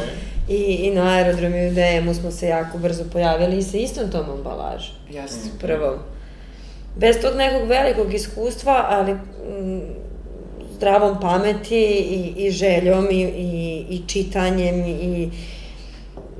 I, 0.49 0.55
I 0.55 0.91
na 0.91 1.13
aerodromu 1.13 1.55
i 1.57 1.67
u 1.67 1.71
DM-u 1.71 2.13
smo 2.13 2.31
se 2.31 2.47
jako 2.47 2.77
brzo 2.77 3.03
pojavili 3.13 3.57
i 3.57 3.63
sa 3.63 3.77
istom 3.77 4.11
tom 4.11 4.29
ambalažom. 4.29 4.95
Jeste. 5.09 5.49
Prvo. 5.61 5.99
Bez 6.95 7.15
tog 7.21 7.35
nekog 7.35 7.67
velikog 7.67 8.13
iskustva, 8.13 8.85
ali 8.89 9.13
mm, 9.13 9.81
zdravom 10.75 11.19
pameti 11.19 11.81
i, 11.85 12.33
i 12.45 12.51
željom 12.51 13.07
i, 13.11 13.21
i, 13.21 13.85
i 13.89 14.01
čitanjem 14.07 14.85
i 14.85 15.29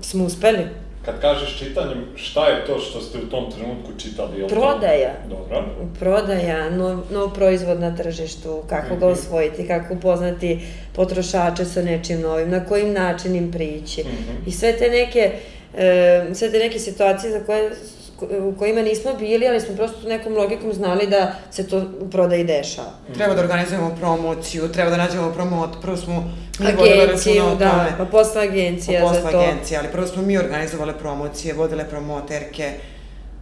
smo 0.01 0.25
uspeli. 0.25 0.67
Kad 1.05 1.21
kažeš 1.21 1.59
čitanjem, 1.59 2.05
šta 2.15 2.47
je 2.47 2.65
to 2.65 2.79
što 2.79 3.01
ste 3.01 3.17
u 3.17 3.25
tom 3.25 3.51
trenutku 3.51 3.91
čitali? 3.99 4.41
To- 4.41 4.47
Prodaja. 4.47 5.13
Dobro. 5.29 5.63
prodaja, 5.99 6.69
nov, 6.71 6.99
nov 7.11 7.29
proizvod 7.29 7.79
na 7.79 7.95
tržištu, 7.95 8.63
kako 8.65 8.89
ga 8.89 9.05
Mhm. 9.05 9.13
osvojiti, 9.13 9.67
kako 9.67 9.93
upoznati 9.93 10.59
potrošače 10.93 11.65
sa 11.65 11.81
nečim 11.81 12.21
novim, 12.21 12.49
na 12.49 12.65
kojim 12.65 12.93
način 12.93 13.35
im 13.35 13.51
prići. 13.51 14.01
Mhm. 14.01 14.35
I 14.45 14.51
sve 14.51 14.73
te 14.73 14.89
neke, 14.89 15.31
e, 15.75 15.89
sve 16.33 16.51
te 16.51 16.59
neke 16.59 16.79
situacije 16.79 17.31
za 17.31 17.39
koje, 17.39 17.71
u 18.21 18.55
kojima 18.59 18.81
nismo 18.81 19.13
bili, 19.19 19.47
ali 19.47 19.61
smo 19.61 19.75
prosto 19.75 20.07
nekom 20.07 20.33
logikom 20.33 20.73
znali 20.73 21.07
da 21.07 21.35
se 21.51 21.67
to 21.67 21.83
u 21.99 22.09
prodaji 22.09 22.43
dešava. 22.43 22.89
Treba 23.13 23.33
da 23.33 23.41
organizujemo 23.41 23.95
promociju, 23.99 24.71
treba 24.71 24.89
da 24.89 24.97
nađemo 24.97 25.31
promot, 25.31 25.69
prvo 25.81 25.97
smo 25.97 26.31
mi 26.59 26.65
vodile 26.71 27.03
Agenciju, 27.03 27.33
računa 27.33 27.51
o 27.51 27.55
da, 27.55 27.69
tome. 27.71 27.93
pa 27.97 28.05
posle 28.05 28.41
agencija 28.43 29.01
Pa 29.01 29.07
za 29.07 29.13
posle 29.13 29.31
to. 29.31 29.39
agencije, 29.39 29.79
ali 29.79 29.87
prvo 29.91 30.07
smo 30.07 30.21
mi 30.21 30.37
organizovale 30.37 30.93
promocije, 30.93 31.53
vodile 31.53 31.89
promoterke. 31.89 32.71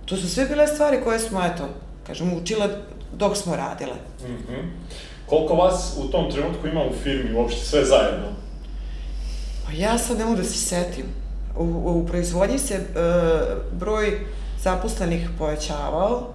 To 0.05 0.17
su 0.17 0.29
sve 0.29 0.45
bile 0.45 0.67
stvari 0.67 0.97
koje 1.03 1.19
smo, 1.19 1.41
eto, 1.45 1.63
kažem, 2.07 2.33
učile 2.33 2.67
dok 3.13 3.37
smo 3.37 3.55
radile. 3.55 3.95
Mhm. 4.23 4.67
Koliko 5.25 5.53
vas 5.53 5.93
u 5.97 6.07
tom 6.07 6.31
trenutku 6.31 6.67
ima 6.67 6.81
u 6.83 6.93
firmi 7.03 7.35
uopšte 7.35 7.61
sve 7.61 7.85
zajedno? 7.85 8.27
Pa 9.65 9.71
ja 9.71 9.97
sad 9.97 10.17
ne 10.17 10.25
mogu 10.25 10.37
da 10.37 10.43
se 10.43 10.57
setim. 10.57 11.05
U, 11.57 11.63
u 11.85 12.05
proizvodnji 12.07 12.59
se 12.59 12.73
e, 12.73 12.79
broj 13.71 14.19
zaposlenih 14.63 15.29
povećavao, 15.39 16.27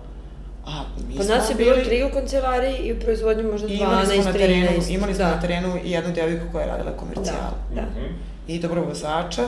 a 0.67 0.71
mi 1.09 1.17
Pa 1.17 1.23
smo 1.23 1.35
nas 1.35 1.51
je 1.51 1.55
bilo 1.55 1.73
bili- 1.73 1.85
tri 1.85 2.05
u 2.05 2.11
kancelariji 2.11 2.77
i 2.77 2.93
u 2.93 3.01
proizvodnji 3.01 3.43
možda 3.43 3.69
12, 3.69 3.71
i 3.71 3.77
imali 3.77 4.07
smo 4.07 4.25
na 4.25 4.33
terenu, 4.33 4.69
13. 4.69 4.91
imali 4.91 5.15
smo 5.15 5.25
da. 5.25 5.31
na 5.31 5.41
terenu 5.41 5.79
i 5.85 5.91
jednu 5.91 6.13
devojku 6.13 6.45
koja 6.53 6.63
je 6.63 6.69
radila 6.69 6.91
komercijal. 6.93 7.37
Da, 7.71 7.75
da. 7.75 7.83
Mhm. 7.83 8.05
I 8.49 8.59
dobro 8.59 8.83
vozača. 8.83 9.45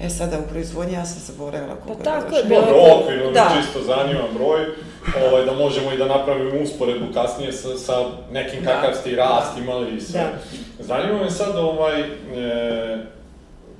E 0.00 0.10
sada 0.10 0.38
u 0.38 0.48
proizvodnji 0.50 0.94
ja 0.94 1.04
sam 1.04 1.20
zaboravila 1.26 1.74
koliko 1.76 2.02
Pa 2.04 2.10
je 2.10 2.16
tako 2.16 2.36
je 2.36 2.44
bilo. 2.44 2.60
Dobro, 2.60 2.76
okvirno 2.94 3.24
me 3.24 3.32
Da. 3.32 3.52
čisto 3.56 3.80
zanima 3.82 4.20
broj, 4.34 4.60
ovaj, 5.22 5.44
da 5.44 5.52
možemo 5.54 5.92
i 5.92 5.98
da 5.98 6.06
napravimo 6.06 6.62
usporedbu 6.62 7.06
kasnije 7.14 7.52
sa, 7.52 7.78
sa 7.78 7.92
nekim 8.32 8.64
Da. 8.64 8.70
kakav 8.70 8.94
ste 8.94 9.10
i 9.10 9.16
rast 9.16 9.58
imali 9.58 9.96
i 9.96 10.00
sve. 10.00 10.20
Da. 10.20 10.30
Zanima 10.80 11.18
me 11.18 11.30
sad 11.30 11.56
ovaj, 11.56 12.00
e, 12.00 12.06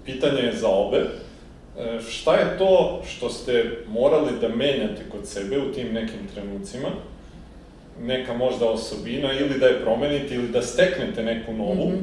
pitanje 0.05 0.41
je 0.41 0.57
za 0.57 0.69
obe. 0.69 1.05
E, 1.79 2.01
šta 2.03 2.35
je 2.35 2.59
to 2.59 3.03
što 3.09 3.31
ste 3.31 3.53
morali 3.89 4.31
da 4.41 4.49
menjate 4.49 5.03
kod 5.13 5.27
sebe 5.27 5.59
u 5.59 5.73
tim 5.73 5.93
nekim 5.93 6.19
trenucima? 6.35 6.89
Neka 8.01 8.35
možda 8.35 8.67
osobina 8.67 9.33
ili 9.33 9.59
da 9.59 9.67
je 9.67 9.81
promenite 9.81 10.35
ili 10.35 10.49
da 10.49 10.63
steknete 10.63 11.23
neku 11.23 11.53
novu, 11.53 11.89
Mhm. 11.89 11.99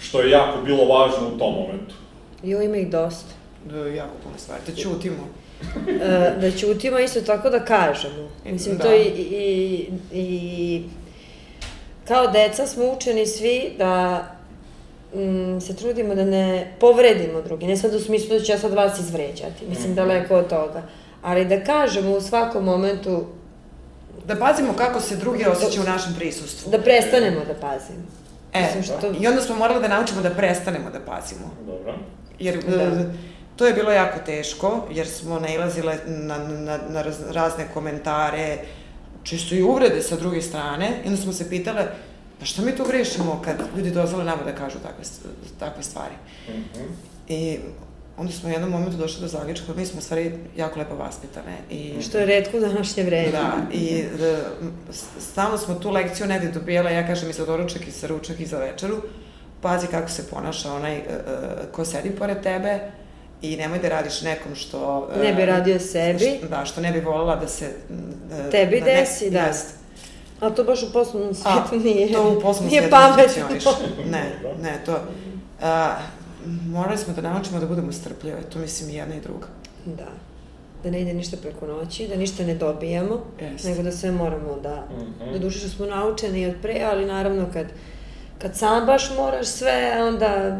što 0.00 0.20
je 0.20 0.30
jako 0.30 0.58
bilo 0.62 0.84
važno 0.84 1.28
u 1.28 1.38
tom 1.38 1.54
momentu. 1.54 1.94
Jo, 2.42 2.62
ima 2.62 2.76
ih 2.76 2.90
dosta. 2.90 3.34
Da, 3.64 3.76
jako 3.78 4.14
puno 4.24 4.34
stvari, 4.38 4.62
da 4.66 4.72
ćutimo. 4.74 5.28
E, 5.88 6.32
da 6.40 6.50
ćutimo, 6.50 6.96
a 6.96 7.00
isto 7.00 7.20
tako 7.20 7.50
da 7.50 7.64
kažemo. 7.64 8.28
Mislim, 8.44 8.76
Da. 8.76 8.84
to 8.84 8.94
i, 8.94 9.02
i, 9.02 9.86
i 10.12 10.82
kao 12.04 12.26
deca 12.26 12.66
smo 12.66 12.84
učeni 12.86 13.26
svi 13.26 13.70
da 13.78 14.24
mm, 15.16 15.60
se 15.60 15.76
trudimo 15.76 16.14
da 16.14 16.24
ne 16.24 16.46
povredimo 16.80 17.42
drugi. 17.42 17.66
Ne 17.66 17.76
sad 17.76 17.94
u 17.94 18.00
smislu 18.00 18.28
da 18.30 18.44
ću 18.44 18.52
ja 18.52 18.58
sad 18.58 18.72
vas 18.72 18.98
izvređati. 18.98 19.66
Mislim, 19.68 19.86
Mhm. 19.86 19.94
daleko 19.94 20.36
od 20.36 20.48
toga. 20.48 20.82
Ali 21.22 21.44
da 21.44 21.60
kažemo 21.62 22.10
u 22.10 22.20
svakom 22.20 22.64
momentu 22.64 23.24
Da 24.24 24.36
pazimo 24.36 24.72
kako 24.72 25.00
se 25.00 25.16
drugi 25.16 25.44
osjećaju 25.46 25.82
u 25.82 25.86
našem 25.86 26.14
prisustvu. 26.14 26.70
da 26.70 26.78
prestanemo 26.78 27.40
da 27.40 27.54
pazimo. 27.56 28.04
E, 28.52 28.62
Mislim, 28.62 28.82
što- 28.82 29.12
i 29.20 29.26
onda 29.26 29.40
smo 29.40 29.56
morali 29.56 29.82
da 29.82 29.88
naučimo 29.88 30.22
da 30.22 30.30
prestanemo 30.30 30.90
da 30.90 31.00
pazimo. 31.02 31.50
Dobro. 31.66 31.94
Jer 32.38 32.58
Da. 32.58 32.76
e, 32.76 33.04
to 33.56 33.66
je 33.66 33.72
bilo 33.72 33.92
jako 33.92 34.18
teško, 34.20 34.86
jer 34.90 35.06
smo 35.08 35.40
nailazile 35.40 35.96
na, 36.06 36.38
na, 36.38 36.78
na 36.88 37.02
raz- 37.02 37.32
razne 37.32 37.64
komentare, 37.74 38.58
čisto 39.22 39.54
i 39.54 39.62
uvrede 39.62 40.02
sa 40.02 40.16
druge 40.16 40.42
strane, 40.42 40.90
i 41.04 41.08
onda 41.08 41.16
smo 41.18 41.32
se 41.32 41.48
pitale, 41.50 41.86
pa 42.44 42.48
što 42.48 42.62
mi 42.62 42.72
tu 42.72 42.84
grešimo 42.84 43.42
kad 43.44 43.56
ljudi 43.76 43.90
dozvole 43.90 44.24
nama 44.24 44.42
da 44.42 44.54
kažu 44.54 44.78
takve, 44.78 45.04
takve 45.58 45.82
stvari. 45.82 46.14
Mhm. 46.48 46.84
I 47.28 47.58
onda 48.16 48.32
smo 48.32 48.48
u 48.48 48.52
jednom 48.52 48.70
momentu 48.70 48.96
došli 48.96 49.20
do 49.20 49.28
zaključka, 49.28 49.66
mi 49.76 49.86
smo 49.86 49.98
u 49.98 50.02
stvari 50.02 50.32
jako 50.56 50.78
lepo 50.78 50.96
vaspitane. 50.96 51.56
I, 51.70 51.94
Što 52.02 52.18
je 52.18 52.26
redko 52.26 52.56
u 52.56 52.60
današnje 52.60 53.02
vreme. 53.02 53.30
Da, 53.30 53.52
i 53.72 54.04
s- 54.90 55.04
stalno 55.22 55.58
smo 55.58 55.74
tu 55.74 55.90
lekciju 55.90 56.26
negde 56.26 56.48
dobijala, 56.50 56.90
ja 56.90 57.06
kažem 57.06 57.30
i 57.30 57.32
za 57.32 57.46
doručak 57.46 57.88
i 57.88 57.92
za 57.92 58.06
ručak 58.06 58.40
i 58.40 58.46
za 58.46 58.58
večeru, 58.58 58.96
pazi 59.60 59.86
kako 59.86 60.08
se 60.10 60.26
ponaša 60.26 60.72
onaj 60.72 60.96
e, 60.96 61.02
ko 61.72 61.84
sedi 61.84 62.10
pored 62.10 62.40
tebe 62.42 62.78
i 63.42 63.56
nemoj 63.56 63.78
da 63.78 63.88
radiš 63.90 64.22
nekom 64.22 64.54
što... 64.54 65.08
Ne 65.16 65.32
bi 65.32 65.44
radio 65.46 65.78
sebi. 65.80 66.18
š- 66.20 66.48
Da, 66.50 66.64
što 66.64 66.80
ne 66.80 66.92
bi 66.92 67.00
volila 67.00 67.36
da 67.36 67.48
se... 67.48 67.70
Tebi 68.50 68.80
da 68.80 68.86
ne- 68.86 68.94
desi, 68.94 69.30
da. 69.30 69.40
jest. 69.40 69.66
A 70.44 70.50
to 70.50 70.64
baš 70.64 70.82
u 70.82 70.92
poslovnom 70.92 71.34
svijetu 71.34 71.88
nije. 71.88 72.12
to 72.12 72.30
u 72.38 72.40
poslovnom 72.40 72.70
nije 72.70 72.90
pametno. 72.90 73.44
Ne, 74.10 74.40
ne, 74.62 74.80
to... 74.86 74.98
A, 75.62 75.96
morali 76.66 76.98
smo 76.98 77.14
da 77.14 77.22
naučimo 77.22 77.60
da 77.60 77.66
budemo 77.66 77.92
strpljive, 77.92 78.42
to 78.52 78.58
mislim 78.58 78.90
i 78.90 78.94
jedna 78.94 79.14
i 79.14 79.20
druga. 79.20 79.46
Da. 79.84 80.08
Da 80.82 80.90
ne 80.90 81.00
ide 81.00 81.14
ništa 81.14 81.36
preko 81.42 81.66
noći, 81.66 82.08
da 82.08 82.16
ništa 82.16 82.44
ne 82.44 82.54
dobijamo, 82.54 83.24
Jeste. 83.40 83.68
nego 83.68 83.82
da 83.82 83.92
sve 83.92 84.10
moramo 84.10 84.56
da... 84.62 84.86
Mhm. 84.98 85.32
Do 85.32 85.38
duše 85.38 85.58
što 85.58 85.68
smo 85.68 85.86
naučeni 85.86 86.46
od 86.46 86.54
pre, 86.62 86.80
ali 86.84 87.06
naravno 87.06 87.46
kad, 87.52 87.66
kad 88.38 88.56
sam 88.56 88.86
baš 88.86 89.10
moraš 89.16 89.46
sve, 89.46 90.02
onda 90.08 90.58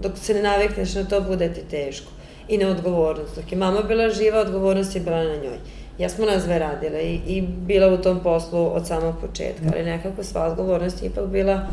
dok 0.00 0.12
se 0.18 0.34
ne 0.34 0.42
navikneš 0.42 0.94
na 0.94 1.04
to, 1.04 1.20
bude 1.20 1.54
ti 1.54 1.60
teško. 1.70 2.10
I 2.48 2.58
neodgovornost. 2.58 3.36
Dok 3.36 3.52
je 3.52 3.58
mama 3.58 3.82
bila 3.82 4.10
živa, 4.10 4.40
odgovornost 4.40 4.94
je 4.94 5.00
bila 5.00 5.24
na 5.24 5.36
njoj. 5.36 5.58
Ja 5.98 6.08
smo 6.08 6.26
nas 6.26 6.44
dve 6.44 6.58
radile 6.58 7.02
i, 7.02 7.20
i 7.26 7.42
bila 7.42 7.88
u 7.88 8.02
tom 8.02 8.20
poslu 8.22 8.76
od 8.76 8.86
samog 8.86 9.14
početka, 9.20 9.64
ali 9.74 9.84
nekako 9.84 10.24
sva 10.24 10.44
odgovornost 10.44 11.02
je 11.02 11.06
ipak 11.06 11.26
bila 11.26 11.66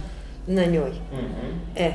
na 0.47 0.65
njoj. 0.65 0.91
Mhm. 1.13 1.47
E, 1.75 1.91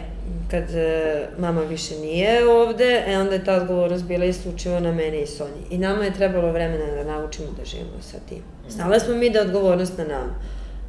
kad 0.50 0.74
e, 0.74 1.28
mama 1.38 1.60
više 1.60 1.94
nije 1.96 2.48
ovde, 2.48 3.04
e, 3.06 3.18
onda 3.18 3.34
je 3.34 3.44
ta 3.44 3.54
odgovornost 3.54 4.04
bila 4.04 4.24
isključivo 4.24 4.80
na 4.80 4.92
mene 4.92 5.22
i 5.22 5.26
Sonji. 5.26 5.62
I 5.70 5.78
nama 5.78 6.04
je 6.04 6.14
trebalo 6.14 6.52
vremena 6.52 6.86
da 6.86 7.04
naučimo 7.04 7.48
da 7.58 7.64
živimo 7.64 8.00
sa 8.00 8.18
tim. 8.28 8.42
Znala 8.68 9.00
smo 9.00 9.14
mi 9.14 9.30
da 9.30 9.38
je 9.38 9.44
odgovornost 9.44 9.98
na 9.98 10.04
nama, 10.04 10.34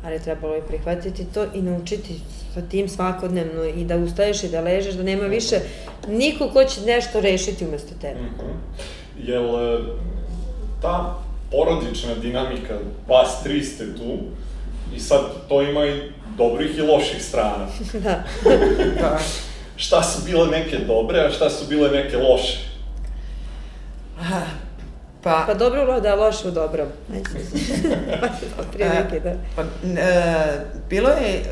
ali 0.04 0.16
je 0.16 0.20
trebalo 0.20 0.58
i 0.58 0.62
prihvatiti 0.68 1.26
to 1.34 1.46
i 1.54 1.62
naučiti 1.62 2.20
sa 2.54 2.62
tim 2.62 2.90
svakodnevno 2.90 3.64
i 3.66 3.86
da 3.86 3.98
ustaješ 3.98 4.44
i 4.44 4.50
da 4.50 4.62
ležeš, 4.62 4.94
da 4.94 5.04
nema 5.04 5.24
više 5.24 5.56
niko 6.08 6.50
ko 6.50 6.64
će 6.64 6.82
nešto 6.82 7.20
rešiti 7.20 7.66
umesto 7.66 7.94
tebe. 8.02 8.20
Mhm. 8.20 8.52
Jel 9.28 9.44
e, 9.44 9.80
ta 10.82 11.24
porodična 11.52 12.16
dinamika, 12.16 12.74
vas 13.08 13.44
tri 13.44 13.64
ste 13.64 13.96
tu, 13.96 14.18
i 14.96 15.00
sad 15.00 15.22
to 15.50 15.62
ima 15.62 15.86
i 15.86 16.02
dobrih 16.38 16.78
i 16.78 16.82
loših 16.82 17.24
strana. 17.24 17.68
da. 17.94 18.24
Da. 19.00 19.20
Šta 19.76 20.04
su 20.04 20.26
bile 20.26 20.48
neke 20.48 20.78
dobre, 20.78 21.20
a 21.20 21.32
šta 21.32 21.50
su 21.50 21.66
bile 21.68 21.92
neke 21.92 22.18
loše? 22.18 22.58
Aha, 24.20 24.42
Pa, 25.24 25.44
Pa 25.48 25.54
dobro 25.54 25.86
vlada, 25.86 26.10
a 26.10 26.16
loše 26.16 26.48
u 26.48 26.52
dobrom. 26.52 26.88
Pa, 28.22 28.28
otprilike, 28.62 29.20
da. 29.20 29.34
Pa, 29.56 29.62
e, 29.62 30.66
bilo 30.90 31.10
je 31.10 31.36
e, 31.36 31.44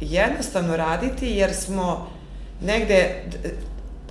jednostavno 0.00 0.76
raditi 0.76 1.28
jer 1.28 1.54
smo 1.54 2.10
negde 2.60 3.22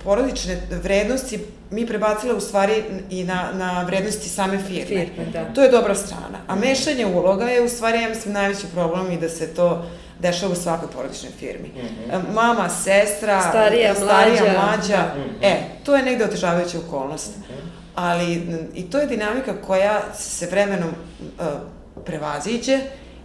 porodične 0.04 0.56
vrednosti 0.72 1.38
mi 1.70 1.86
prebacile 1.86 2.34
u 2.34 2.40
stvari 2.40 2.72
i 3.10 3.24
na, 3.24 3.48
na 3.54 3.82
vrednosti 3.82 4.28
same 4.28 4.58
firme. 4.58 4.86
Firme, 4.86 5.24
da. 5.32 5.44
To 5.46 5.62
je 5.62 5.70
dobra 5.70 5.94
strana. 5.94 6.38
A 6.46 6.54
mešanje 6.56 7.06
uloga 7.06 7.44
je 7.46 7.62
u 7.62 7.68
stvari, 7.68 8.02
ja 8.02 8.08
mislim, 8.08 8.34
najveći 8.34 8.66
problem 8.68 9.12
i 9.12 9.16
da 9.16 9.28
se 9.28 9.46
to 9.48 9.86
dešava 10.20 10.52
u 10.52 10.56
svakoj 10.56 10.88
porodičnoj 10.90 11.32
firmi. 11.32 11.68
Mhm. 11.68 12.10
E, 12.10 12.32
Mama, 12.34 12.68
sestra, 12.70 13.40
Starija, 13.42 13.94
starija 13.94 14.42
mlađa. 14.42 14.60
mlađa. 14.60 15.04
Mhm. 15.16 15.44
E, 15.44 15.54
to 15.84 15.96
je 15.96 16.02
negde 16.02 16.24
otežavajuća 16.24 16.78
okolnost. 16.78 17.30
Ali 17.96 18.32
n- 18.34 18.68
i 18.74 18.90
to 18.90 18.98
je 18.98 19.06
dinamika 19.06 19.54
koja 19.56 20.02
se 20.14 20.46
vremenom 20.46 20.88
uh, 20.88 21.46
prevaziđe 22.04 22.78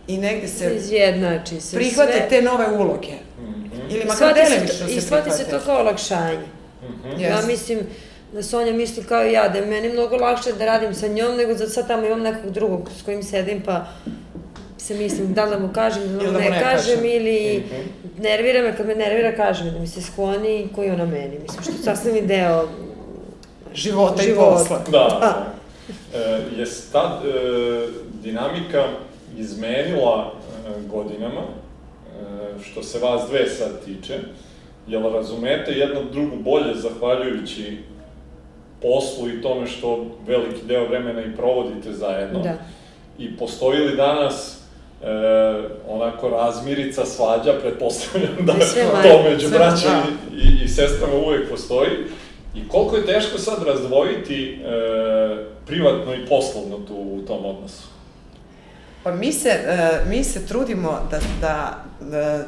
i 0.07 0.17
negde 0.17 0.47
se 0.47 0.75
Izjednači 0.75 1.61
se 1.61 1.75
prihvate 1.75 2.11
sve. 2.13 2.29
te 2.29 2.41
nove 2.41 2.67
uloge. 2.69 3.13
Mhm. 3.39 3.65
Ili 3.89 4.01
I 4.01 4.05
makar 4.05 4.17
se 4.27 4.33
delimično 4.35 4.87
se 4.87 4.93
I 4.93 5.01
shvati 5.01 5.31
se 5.31 5.37
prihvate. 5.37 5.59
to 5.59 5.65
kao 5.65 5.79
olakšanje. 5.79 6.39
Mhm. 6.89 7.21
Ja 7.21 7.29
Jeste. 7.29 7.47
mislim 7.47 7.79
da 8.33 8.43
Sonja 8.43 8.73
misli 8.73 9.03
kao 9.03 9.25
i 9.25 9.31
ja, 9.31 9.49
da 9.49 9.57
je 9.57 9.65
meni 9.65 9.89
mnogo 9.89 10.15
lakše 10.15 10.53
da 10.53 10.65
radim 10.65 10.93
sa 10.93 11.07
njom, 11.07 11.35
nego 11.35 11.53
da 11.53 11.69
sad 11.69 11.87
tamo 11.87 12.05
imam 12.05 12.21
nekog 12.21 12.51
drugog 12.51 12.89
s 12.99 13.01
kojim 13.01 13.23
sedim, 13.23 13.61
pa 13.65 13.85
se 14.77 14.93
mislim 14.95 15.33
da 15.33 15.43
li 15.45 15.49
da 15.51 15.59
mu 15.59 15.69
kažem, 15.73 16.03
da, 16.03 16.23
da 16.23 16.31
mu 16.31 16.39
ne, 16.39 16.49
ne 16.49 16.59
kažem, 16.61 16.95
kažem. 16.95 17.05
ili 17.05 17.63
Mhm. 17.65 17.81
nervira 18.21 18.61
me, 18.61 18.77
kad 18.77 18.87
me 18.87 18.95
nervira 18.95 19.35
kažem 19.35 19.71
da 19.71 19.79
mi 19.79 19.87
se 19.87 20.01
skloni 20.01 20.59
i 20.59 20.67
koji 20.75 20.89
ona 20.89 21.05
meni. 21.05 21.39
Mislim, 21.41 21.63
što 21.63 21.71
je 21.71 21.95
sasvim 21.95 22.27
deo 22.27 22.67
Života, 23.73 24.23
i 24.23 24.35
posla. 24.35 24.79
Da, 24.91 25.17
da. 25.19 25.53
E, 26.15 26.19
je 26.57 26.65
ta 26.91 27.21
e, 27.25 27.29
dinamika 28.23 28.83
izmenila 29.37 30.33
e, 30.67 30.87
godinama? 30.87 31.41
što 32.63 32.83
se 32.83 32.99
vas 32.99 33.29
dve 33.29 33.49
sad 33.49 33.85
tiče, 33.85 34.19
jel 34.89 35.13
razumete 35.13 35.71
jedno 35.71 36.03
drugu 36.11 36.35
bolje 36.35 36.75
zahvaljujući 36.75 37.77
poslu 38.81 39.29
i 39.29 39.41
tome 39.41 39.67
što 39.67 40.05
veliki 40.27 40.65
deo 40.67 40.87
vremena 40.87 41.21
i 41.21 41.35
provodite 41.35 41.93
zajedno? 41.93 42.39
Da. 42.39 42.53
I 43.17 43.37
postoji 43.37 43.79
li 43.79 43.95
danas 43.95 44.59
e, 45.03 45.07
onako 45.87 46.29
razmirica, 46.29 47.05
svađa, 47.05 47.53
pretpostavljam 47.61 48.35
da 48.39 48.53
sve 48.65 48.81
to 48.81 49.17
manje, 49.17 49.29
među 49.29 49.49
braćom 49.49 49.91
da. 49.91 50.37
i, 50.37 50.39
i, 50.39 50.63
i 50.63 50.67
sestrama 50.67 51.13
uvek 51.13 51.49
postoji. 51.49 51.89
I 52.55 52.67
koliko 52.67 52.95
je 52.95 53.05
teško 53.05 53.37
sad 53.37 53.63
razdvojiti 53.63 54.53
e, 54.53 55.45
privatno 55.65 56.15
i 56.15 56.25
poslovno 56.25 56.77
tu 56.87 56.95
u 56.95 57.21
tom 57.27 57.45
odnosu? 57.45 57.83
Pa 59.03 59.11
mi 59.11 59.31
se, 59.31 59.49
e, 59.49 59.89
mi 60.09 60.23
se 60.23 60.47
trudimo 60.47 60.99
da, 61.11 61.19
da, 61.41 61.83
da 62.11 62.45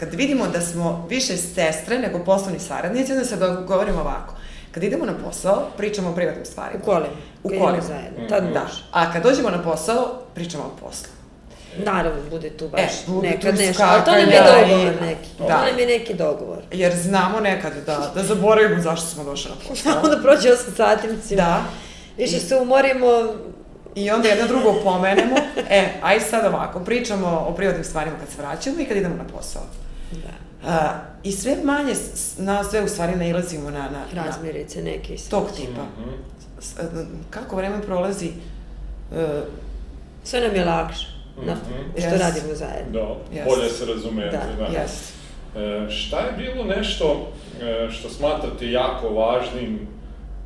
kad 0.00 0.14
vidimo 0.14 0.46
da 0.46 0.60
smo 0.60 1.06
više 1.10 1.36
sestre 1.36 1.98
nego 1.98 2.18
poslovni 2.18 2.58
saradnici, 2.60 3.12
onda 3.12 3.24
se 3.24 3.36
dogovorimo 3.36 4.00
ovako. 4.00 4.34
Kad 4.72 4.82
idemo 4.82 5.06
na 5.06 5.14
posao, 5.24 5.68
pričamo 5.76 6.10
o 6.10 6.14
privatnim 6.14 6.44
stvarima. 6.44 6.80
U 6.82 6.84
kolima. 6.84 7.14
U 7.42 7.48
kolima. 7.48 7.82
zajedno. 7.82 8.28
Tad 8.28 8.52
Da. 8.52 8.66
A 8.92 9.12
kad 9.12 9.22
dođemo 9.22 9.50
na 9.50 9.62
posao, 9.62 10.20
pričamo 10.34 10.64
o 10.64 10.80
poslu. 10.80 11.08
Naravno, 11.84 12.20
bude 12.30 12.50
tu 12.50 12.68
baš 12.68 12.82
E, 12.82 12.88
bude 13.06 13.28
nekad 13.28 13.56
tu 13.56 13.62
nešto. 13.62 13.82
Ali 13.86 14.04
to 14.04 14.10
nam 14.10 14.20
je 14.20 14.26
skakanja 14.26 14.68
dogovor 14.68 15.02
neki. 15.02 15.28
Da. 15.38 15.44
To 15.44 15.70
nam 15.70 15.78
je 15.78 15.86
neki 15.86 16.14
dogovor. 16.14 16.58
Jer 16.72 16.96
znamo 16.96 17.40
nekad 17.40 17.72
da, 17.86 18.12
da 18.14 18.22
zaboravimo 18.22 18.82
zašto 18.82 19.06
smo 19.06 19.24
došli 19.24 19.50
na 19.50 19.56
posao. 19.68 19.92
Onda 20.04 20.18
prođe 20.22 20.48
8 20.48 20.76
sati, 20.76 21.08
mislim. 21.08 21.36
Da. 21.36 21.64
Više 22.16 22.40
se 22.40 22.56
umorimo, 22.56 23.06
I 23.94 24.10
onda 24.10 24.28
jedno 24.28 24.46
drugo 24.46 24.74
pomenemo. 24.84 25.36
E, 25.70 25.88
aj 26.02 26.20
sad 26.20 26.44
ovako, 26.44 26.80
pričamo 26.80 27.46
o 27.48 27.54
privatnim 27.54 27.84
stvarima 27.84 28.16
kad 28.20 28.28
se 28.28 28.42
vraćamo 28.42 28.80
i 28.80 28.84
kad 28.84 28.96
idemo 28.96 29.14
na 29.16 29.24
posao. 29.24 29.62
A, 30.66 30.90
I 31.22 31.32
sve 31.32 31.56
manje 31.64 31.94
nas 32.38 32.70
sve 32.70 32.82
u 32.82 32.88
stvari 32.88 33.16
nailazimo 33.16 33.70
na, 33.70 33.78
na, 33.80 33.90
na 34.14 34.24
razmirice 34.24 34.82
neke. 34.82 35.14
i 35.14 35.18
sve. 35.18 35.30
tog 35.30 35.50
tipa. 35.50 35.82
Mhm. 36.00 36.10
S- 36.60 36.78
e, 36.78 36.82
Kako 37.30 37.56
vreme 37.56 37.82
prolazi, 37.82 38.30
e, 39.12 39.26
Sve 40.24 40.40
nam 40.40 40.56
je 40.56 40.64
lakše. 40.64 41.06
Na, 41.38 41.52
Mhm. 41.54 41.90
što 41.92 42.08
Yes. 42.08 42.18
radimo 42.20 42.54
zajedno. 42.54 42.92
Da, 42.92 43.36
Jest. 43.36 43.48
bolje 43.48 43.68
se 43.70 43.84
razumete, 43.86 44.36
Da, 44.58 44.66
da. 44.66 44.78
jest. 44.80 45.14
E, 45.56 45.90
šta 45.90 46.20
je 46.20 46.32
bilo 46.32 46.64
nešto 46.66 47.32
e, 47.62 47.88
što 47.90 48.08
smatrate 48.08 48.70
jako 48.70 49.08
važnim 49.08 49.78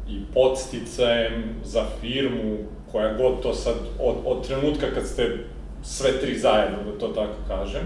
i 0.08 0.20
podsticajem 0.34 1.44
za 1.64 1.84
firmu, 2.00 2.56
koja 2.92 3.14
god 3.14 3.42
to 3.42 3.54
sad, 3.54 3.74
od, 4.00 4.16
od 4.24 4.46
trenutka 4.46 4.86
kad 4.94 5.06
ste 5.06 5.38
sve 5.82 6.20
tri 6.20 6.38
zajedno, 6.38 6.78
da 6.84 6.98
to 6.98 7.08
tako 7.08 7.34
kažem, 7.48 7.82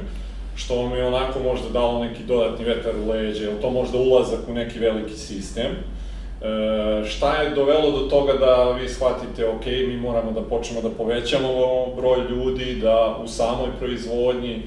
što 0.55 0.77
vam 0.77 0.97
je 0.97 1.07
onako 1.07 1.39
možda 1.41 1.69
dalo 1.69 2.05
neki 2.05 2.23
dodatni 2.25 2.65
vetar 2.65 2.93
u 2.97 3.11
leđe, 3.11 3.45
je 3.45 3.51
li 3.51 3.61
to 3.61 3.71
možda 3.71 3.99
ulazak 3.99 4.41
u 4.49 4.55
neki 4.55 4.79
veliki 4.79 5.15
sistem? 5.15 5.67
E, 5.67 7.05
šta 7.05 7.35
je 7.37 7.55
dovelo 7.55 7.91
do 7.91 7.99
toga 7.99 8.33
da 8.33 8.73
vi 8.73 8.89
shvatite, 8.89 9.49
ok, 9.49 9.67
mi 9.67 9.97
moramo 9.97 10.33
da 10.33 10.43
počnemo 10.43 10.83
da 10.83 10.91
povećamo 10.91 11.49
broj 11.97 12.21
ljudi, 12.31 12.81
da 12.83 13.19
u 13.25 13.29
samoj 13.29 13.69
proizvodnji, 13.79 14.63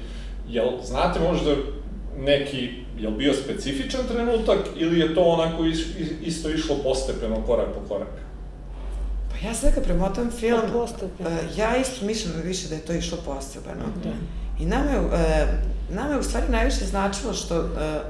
jel 0.48 0.68
znate 0.84 1.20
možda 1.20 1.50
neki, 2.18 2.68
jel 2.98 3.10
bio 3.10 3.34
specifičan 3.34 4.00
trenutak 4.08 4.58
ili 4.76 4.98
je 5.00 5.14
to 5.14 5.20
onako 5.20 5.64
is, 5.64 5.78
is, 5.78 6.08
isto 6.22 6.50
išlo 6.50 6.76
postepeno, 6.82 7.42
korak 7.46 7.68
po 7.74 7.88
korak? 7.88 8.08
Pa 9.30 9.46
ja 9.48 9.54
sad 9.54 9.74
kad 9.74 9.84
premotam 9.84 10.30
film, 10.30 10.60
postepeno. 10.72 11.30
e, 11.30 11.32
ja 11.56 11.76
isto 11.76 12.06
mislim 12.06 12.32
više 12.44 12.68
da 12.68 12.74
je 12.74 12.80
to 12.80 12.92
išlo 12.92 13.18
postepeno. 13.24 13.84
Da. 14.04 14.10
I 14.58 14.66
nama 14.66 14.90
je, 14.90 14.98
e, 14.98 15.46
nama 15.90 16.12
je 16.12 16.18
u 16.18 16.22
stvari 16.22 16.46
najviše 16.48 16.84
značilo 16.84 17.34
što 17.34 17.56
e, 17.56 17.64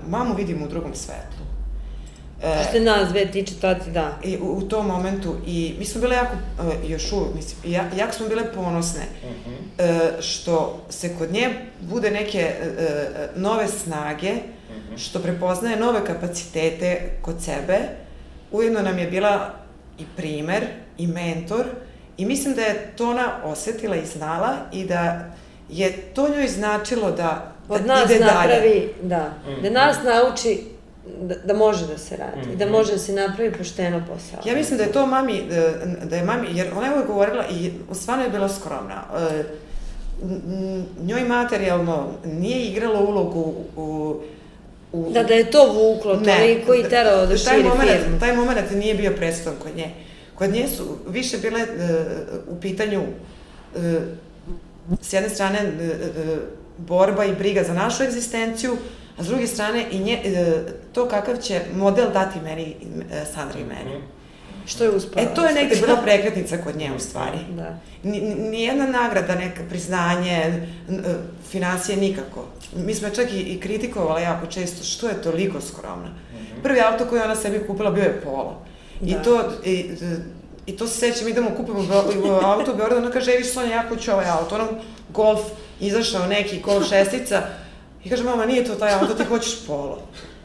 mamu 0.08 0.34
vidimo 0.34 0.64
u 0.64 0.68
drugom 0.68 0.94
svetlu. 0.94 1.46
E, 2.42 2.62
Što 2.62 2.72
se 2.72 2.80
nas 2.80 3.08
dve 3.08 3.26
tiče, 3.26 3.54
tad 3.54 3.86
da. 3.86 4.18
I 4.24 4.38
u, 4.38 4.46
u 4.48 4.62
tom 4.62 4.86
momentu, 4.86 5.36
i 5.46 5.74
mi 5.78 5.84
smo 5.84 6.00
bile 6.00 6.16
jako, 6.16 6.32
e, 6.32 6.88
još 6.88 7.12
uvijek, 7.12 7.34
mislim, 7.34 7.72
ja, 7.72 7.84
jako 7.96 8.12
smo 8.12 8.28
bile 8.28 8.52
ponosne 8.54 9.02
Mhm. 9.24 9.54
e, 9.78 9.88
što 10.20 10.54
se 10.90 11.16
kod 11.16 11.32
nje 11.32 11.48
bude 11.80 12.10
neke 12.10 12.38
e, 12.38 12.54
e, 12.78 13.06
nove 13.36 13.68
snage, 13.68 14.32
Mhm. 14.70 14.96
što 14.96 15.18
prepoznaje 15.18 15.76
nove 15.76 16.04
kapacitete 16.06 17.18
kod 17.22 17.34
sebe, 17.40 17.78
ujedno 18.52 18.82
nam 18.82 18.98
je 18.98 19.06
bila 19.06 19.50
i 19.98 20.04
primer, 20.16 20.66
i 20.98 21.06
mentor, 21.06 21.64
i 22.16 22.26
mislim 22.26 22.54
da 22.54 22.62
je 22.62 22.92
to 22.96 23.10
ona 23.10 23.40
osetila 23.44 23.96
i 23.96 24.06
znala 24.06 24.52
i 24.72 24.84
da 24.84 25.24
je 25.70 25.92
to 25.92 26.28
njoj 26.28 26.48
značilo 26.48 27.10
da, 27.10 27.16
da 27.68 27.74
Od 27.74 27.86
nas 27.86 28.04
ide 28.04 28.18
dalje. 28.18 28.32
napravi, 28.48 28.88
da, 29.02 29.30
Mhm. 29.44 29.62
da 29.62 29.70
nas 29.70 29.96
nauči 30.04 30.60
da, 31.20 31.34
da 31.36 31.54
može 31.54 31.86
da 31.86 31.98
se 31.98 32.16
radi, 32.16 32.52
i 32.52 32.56
da 32.56 32.66
može 32.66 32.92
da 32.92 32.98
se 32.98 33.12
napravi 33.12 33.52
pošteno 33.52 34.02
posao. 34.02 34.40
Ja 34.44 34.54
mislim 34.54 34.78
da 34.78 34.84
je 34.84 34.92
to 34.92 35.06
mami, 35.06 35.42
da- 35.44 35.72
da 36.04 36.16
je 36.16 36.24
mami, 36.24 36.46
jer 36.50 36.66
ona 36.72 36.86
je 36.86 36.92
uvijek 36.92 37.06
govorila 37.06 37.44
i 37.50 37.70
stvarno 37.92 38.24
je 38.24 38.30
bila 38.30 38.48
skromna. 38.50 39.02
E, 39.30 39.42
njoj 41.00 41.20
materijalno 41.22 42.06
nije 42.24 42.60
igralo 42.62 43.00
ulogu 43.00 43.40
u... 43.76 44.16
u 44.92 45.10
Da, 45.12 45.22
da 45.22 45.34
je 45.34 45.50
to 45.50 45.66
vuklo 45.66 46.16
toliko 46.16 46.74
i 46.76 46.84
teralo 46.84 47.20
da 47.22 47.28
taj 47.28 47.36
širi 47.38 47.62
moment, 47.64 47.90
firmu. 47.92 48.18
Taj 48.20 48.36
moment 48.36 48.70
nije 48.72 48.94
bio 48.94 49.12
predstavan 49.12 49.58
kod 49.58 49.76
nje. 49.76 49.90
Kod 50.34 50.50
nje 50.50 50.68
su 50.68 50.82
više 51.08 51.38
bile 51.38 51.60
e, 51.60 51.66
u 52.48 52.60
pitanju 52.60 53.02
e, 53.76 54.00
s 55.00 55.12
jedne 55.12 55.28
strane 55.28 55.58
e, 55.58 55.62
e, 55.62 56.36
borba 56.78 57.24
i 57.24 57.34
briga 57.34 57.62
za 57.62 57.74
našu 57.74 58.02
egzistenciju, 58.02 58.76
a 59.18 59.22
s 59.22 59.26
druge 59.26 59.46
strane 59.46 59.84
i 59.90 59.98
nje, 59.98 60.20
e, 60.24 60.54
to 60.92 61.08
kakav 61.08 61.36
će 61.36 61.60
model 61.74 62.10
dati 62.12 62.40
meni, 62.40 62.76
e, 63.12 63.24
Sandra 63.24 63.58
i 63.58 63.64
meni. 63.64 63.96
Mhm. 63.96 64.06
Što 64.66 64.84
je 64.84 64.90
uspela. 64.90 65.22
E, 65.22 65.34
to 65.34 65.44
je 65.44 65.54
negde 65.54 65.76
bila 65.76 65.96
prekretnica 65.96 66.56
kod 66.56 66.76
nje, 66.76 66.90
u 66.96 67.00
stvari. 67.00 67.38
Da. 67.50 67.78
Ni- 68.02 68.20
ni- 68.20 68.34
Nijedna 68.34 68.86
nagrada, 68.86 69.34
neka 69.34 69.62
priznanje, 69.68 70.32
e, 70.32 70.62
financije 71.50 71.96
nikako. 71.96 72.44
Mi 72.76 72.94
smo 72.94 73.10
čak 73.10 73.32
i, 73.32 73.40
i 73.40 73.60
kritikovali 73.60 74.22
jako 74.22 74.46
često 74.46 74.84
što 74.84 75.08
je 75.08 75.22
toliko 75.22 75.60
skromna. 75.60 76.08
Prvi 76.62 76.80
auto 76.82 77.04
koji 77.04 77.22
ona 77.22 77.36
sebi 77.36 77.66
kupila 77.66 77.90
bio 77.90 78.02
je 78.02 78.20
Polo. 78.20 78.62
I 79.02 79.12
Da. 79.12 79.22
to, 79.22 79.42
i, 79.64 79.90
i 80.66 80.76
to 80.76 80.86
se 80.86 80.98
sećam, 80.98 81.28
idemo 81.28 81.50
kupimo 81.56 81.86
auto 82.42 82.72
u 82.72 82.76
Beogradu, 82.76 83.02
ona 83.02 83.10
kaže, 83.10 83.32
evi 83.32 83.44
Sonja, 83.44 83.74
ja 83.74 83.88
hoću 83.88 84.12
ovaj 84.12 84.28
auto. 84.28 84.54
Ono, 84.54 84.68
Golf, 85.08 85.40
izašao 85.80 86.26
neki, 86.26 86.60
Golf 86.60 86.88
šestica. 86.88 87.42
I 88.04 88.10
kaže, 88.10 88.24
mama, 88.24 88.46
nije 88.46 88.64
to 88.64 88.74
taj 88.74 88.92
auto, 88.92 89.14
ti 89.14 89.24
hoćeš 89.24 89.66
Polo. 89.66 90.02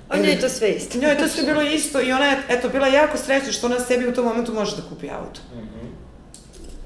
A 0.09 0.17
njoj 0.17 0.29
je 0.29 0.39
to 0.39 0.49
sve 0.49 0.69
isto. 0.69 0.97
Njoj 0.97 1.11
je 1.11 1.17
to 1.17 1.27
sve 1.27 1.43
bilo 1.43 1.61
isto 1.61 2.01
i 2.01 2.11
ona 2.11 2.25
je, 2.25 2.37
eto, 2.49 2.69
bila 2.69 2.87
jako 2.87 3.17
srećna 3.17 3.51
što 3.51 3.67
ona 3.67 3.79
sebi 3.79 4.07
u 4.07 4.13
tom 4.13 4.25
momentu 4.25 4.53
može 4.53 4.75
da 4.75 4.81
kupi 4.89 5.09
auto. 5.09 5.41
Mhm. 5.55 5.87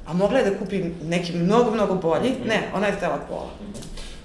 A 0.08 0.14
mogla 0.14 0.40
je 0.40 0.50
da 0.50 0.58
kupi 0.58 0.84
neki 1.04 1.34
mnogo, 1.34 1.72
mnogo 1.72 1.96
bolji. 1.96 2.30
Mhm. 2.30 2.48
Ne, 2.48 2.72
ona 2.74 2.88
je 2.88 2.94
htela 2.94 3.18
pola. 3.30 3.50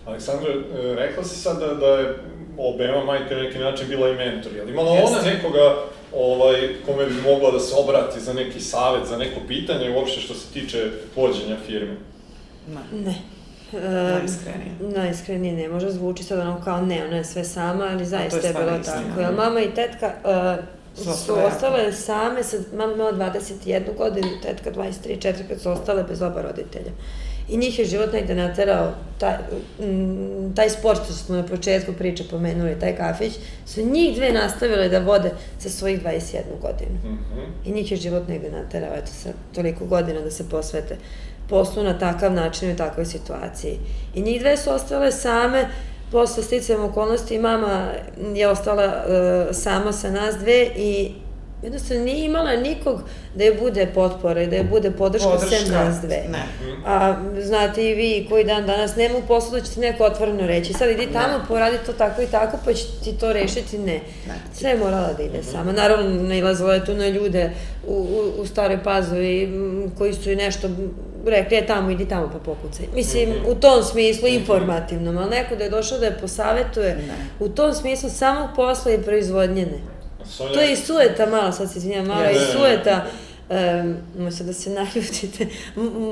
Aleksandra, 0.07 0.51
e, 0.51 0.95
rekla 0.95 1.25
si 1.25 1.39
sad 1.39 1.61
da, 1.61 1.75
da 1.75 1.87
je 1.87 2.19
obema 2.59 3.05
majka 3.05 3.35
na 3.35 3.43
neki 3.43 3.59
način 3.59 3.89
bila 3.89 4.09
i 4.09 4.15
mentor. 4.15 4.53
Je 4.57 4.65
li 4.65 4.73
imala 4.73 4.97
Jeste. 4.97 5.17
ona 5.17 5.23
nekoga 5.35 5.77
ovaj, 6.17 6.69
kome 6.87 7.07
bi 7.07 7.15
mogla 7.23 7.51
da 7.51 7.61
se 7.61 7.75
obrati 7.79 8.21
za 8.21 8.33
neki 8.33 8.61
savet, 8.61 9.09
za 9.09 9.17
neko 9.17 9.41
pitanje 9.49 9.91
uopšte 9.97 10.21
što 10.21 10.35
se 10.35 10.53
tiče 10.53 10.91
vođenja 11.17 11.57
firme? 11.67 11.97
Ne, 12.69 13.03
Ne. 13.05 13.15
E, 13.73 14.13
najiskrenije. 14.13 14.73
najiskrenije 14.81 15.53
ne 15.53 15.69
može 15.69 15.91
zvuči 15.91 16.25
sad 16.25 16.39
ono 16.39 16.61
kao 16.65 16.81
ne, 16.87 17.05
ona 17.05 17.17
je 17.17 17.25
sve 17.25 17.45
sama, 17.45 17.89
ali 17.91 18.05
zaista 18.07 18.37
je, 18.37 18.43
stvarno 18.43 18.71
bilo 18.71 18.81
istina, 18.81 19.03
tako. 19.09 19.21
Jer 19.21 19.33
mama 19.35 19.61
i 19.61 19.75
tetka 19.75 20.13
uh, 20.25 20.65
Su 20.97 21.05
su, 21.05 21.11
ostale 21.11 21.39
jako. 21.39 21.55
ostale 21.55 21.93
same, 21.93 22.43
sad, 22.43 22.61
mama 22.77 22.93
imala 22.93 23.13
21 23.13 23.97
godinu, 23.99 24.29
tetka 24.43 24.71
23, 24.71 25.19
4 25.19 25.35
kad 25.49 25.61
su 25.61 25.71
ostale 25.71 26.03
bez 26.03 26.23
oba 26.23 26.43
roditelja. 26.43 26.91
I 27.51 27.57
njih 27.57 27.79
je 27.79 27.85
život 27.85 28.13
negde 28.13 28.35
naterao, 28.35 28.93
taj, 29.19 29.35
mm, 29.81 30.55
taj 30.55 30.71
sport 30.71 31.01
što 31.05 31.13
smo 31.13 31.37
na 31.37 31.47
početku 31.47 31.93
priče 31.93 32.25
pomenuli, 32.31 32.79
taj 32.81 32.97
kafić, 32.97 33.33
su 33.67 33.83
njih 33.83 34.17
dve 34.17 34.33
nastavile 34.33 34.89
da 34.89 34.99
vode 34.99 35.31
sa 35.59 35.69
svojih 35.69 36.03
21 36.03 36.43
godinu. 36.61 36.99
Mhm. 37.05 37.41
I 37.65 37.73
njih 37.73 37.91
je 37.91 37.97
život 37.97 38.29
negde 38.29 38.51
naterao, 38.51 38.95
eto 38.95 39.13
sad, 39.13 39.33
toliko 39.55 39.85
godina 39.85 40.21
da 40.21 40.31
se 40.31 40.49
posvete 40.49 40.97
poslu 41.49 41.83
na 41.83 41.99
takav 41.99 42.33
način 42.33 42.71
i 42.71 42.73
u 42.73 42.77
takvoj 42.77 43.07
situaciji. 43.07 43.79
I 44.15 44.23
njih 44.23 44.41
dve 44.41 44.57
su 44.57 44.71
ostale 44.71 45.13
same, 45.13 45.69
posle 46.13 46.43
sticajem 46.43 46.85
okolnosti, 46.85 47.39
mama 47.39 47.91
je 48.35 48.49
ostala 48.49 48.85
uh, 48.85 49.57
sama 49.57 49.93
sa 49.93 50.11
nas 50.11 50.35
dve 50.37 50.69
i 50.77 51.13
jednostavno 51.63 52.05
nije 52.05 52.25
imala 52.25 52.57
nikog 52.57 53.01
da 53.35 53.45
je 53.45 53.55
bude 53.55 53.87
potpora 53.87 54.43
i 54.43 54.47
da 54.47 54.57
je 54.57 54.65
bude 54.65 54.91
podrška, 54.91 55.39
sem 55.41 55.73
nas 55.73 55.97
dve. 55.97 56.23
Ne. 56.29 56.43
A 56.87 57.15
znate 57.39 57.85
i 57.85 57.95
vi 57.95 58.27
koji 58.29 58.45
dan 58.45 58.67
danas 58.67 58.97
nema 58.97 59.19
u 59.19 59.23
poslu 59.23 59.51
da 59.51 59.61
će 59.61 59.73
ti 59.73 59.81
neko 59.81 60.05
otvoreno 60.05 60.47
reći 60.47 60.73
sad 60.73 60.91
idi 60.91 61.09
tamo, 61.13 61.45
poradi 61.49 61.77
to 61.87 61.93
tako 61.93 62.23
i 62.23 62.27
tako 62.27 62.59
pa 62.65 62.73
će 62.73 62.85
ti 63.05 63.13
to 63.13 63.33
rešiti, 63.33 63.79
ne. 63.79 63.93
Ne. 64.27 64.35
Sve 64.55 64.71
je 64.71 64.79
morala 64.79 65.13
da 65.13 65.23
ide 65.23 65.43
sama. 65.43 65.73
Naravno, 65.73 66.23
nailazila 66.23 66.75
je 66.75 66.85
tu 66.85 66.95
na 66.95 67.09
ljude 67.09 67.51
u, 67.87 67.95
u, 67.95 68.43
u 68.43 68.47
staroj 68.47 68.83
pazovi 68.83 69.53
koji 69.99 70.15
su 70.15 70.31
i 70.31 70.37
nešto 70.37 70.69
rekli, 71.27 71.57
je 71.57 71.67
tamo, 71.67 71.91
idi 71.91 72.09
tamo 72.09 72.29
pa 72.29 72.39
pokucaj. 72.41 72.87
Mislim, 72.95 73.29
Mhm. 73.31 73.47
u 73.47 73.55
tom 73.55 73.83
smislu, 73.83 74.29
informativnom, 74.29 75.19
ali 75.19 75.31
neko 75.31 75.57
da 75.57 75.65
je 75.65 75.71
došao 75.71 75.99
da 75.99 76.07
je 76.07 76.19
posavetuje, 76.19 76.95
Ne. 76.97 77.15
u 77.41 77.49
tom 77.49 77.75
smislu 77.75 78.11
samog 78.11 78.49
posla 78.57 78.93
i 78.93 78.99
proizvodnje 78.99 79.67
ne. 79.67 80.00
Sonja, 80.27 80.53
To 80.53 80.61
je 80.61 80.73
i 80.73 80.77
sueta 80.77 81.27
malo, 81.27 81.53
sad 81.53 81.73
se 81.73 81.79
izvinjam, 81.79 82.07
malo 82.07 82.23
je 82.23 82.33
i 82.33 82.53
sueta, 82.53 83.07
um, 83.51 83.97
možete 84.19 84.45
da 84.45 84.53
se 84.53 84.71
naljutite, 84.71 85.47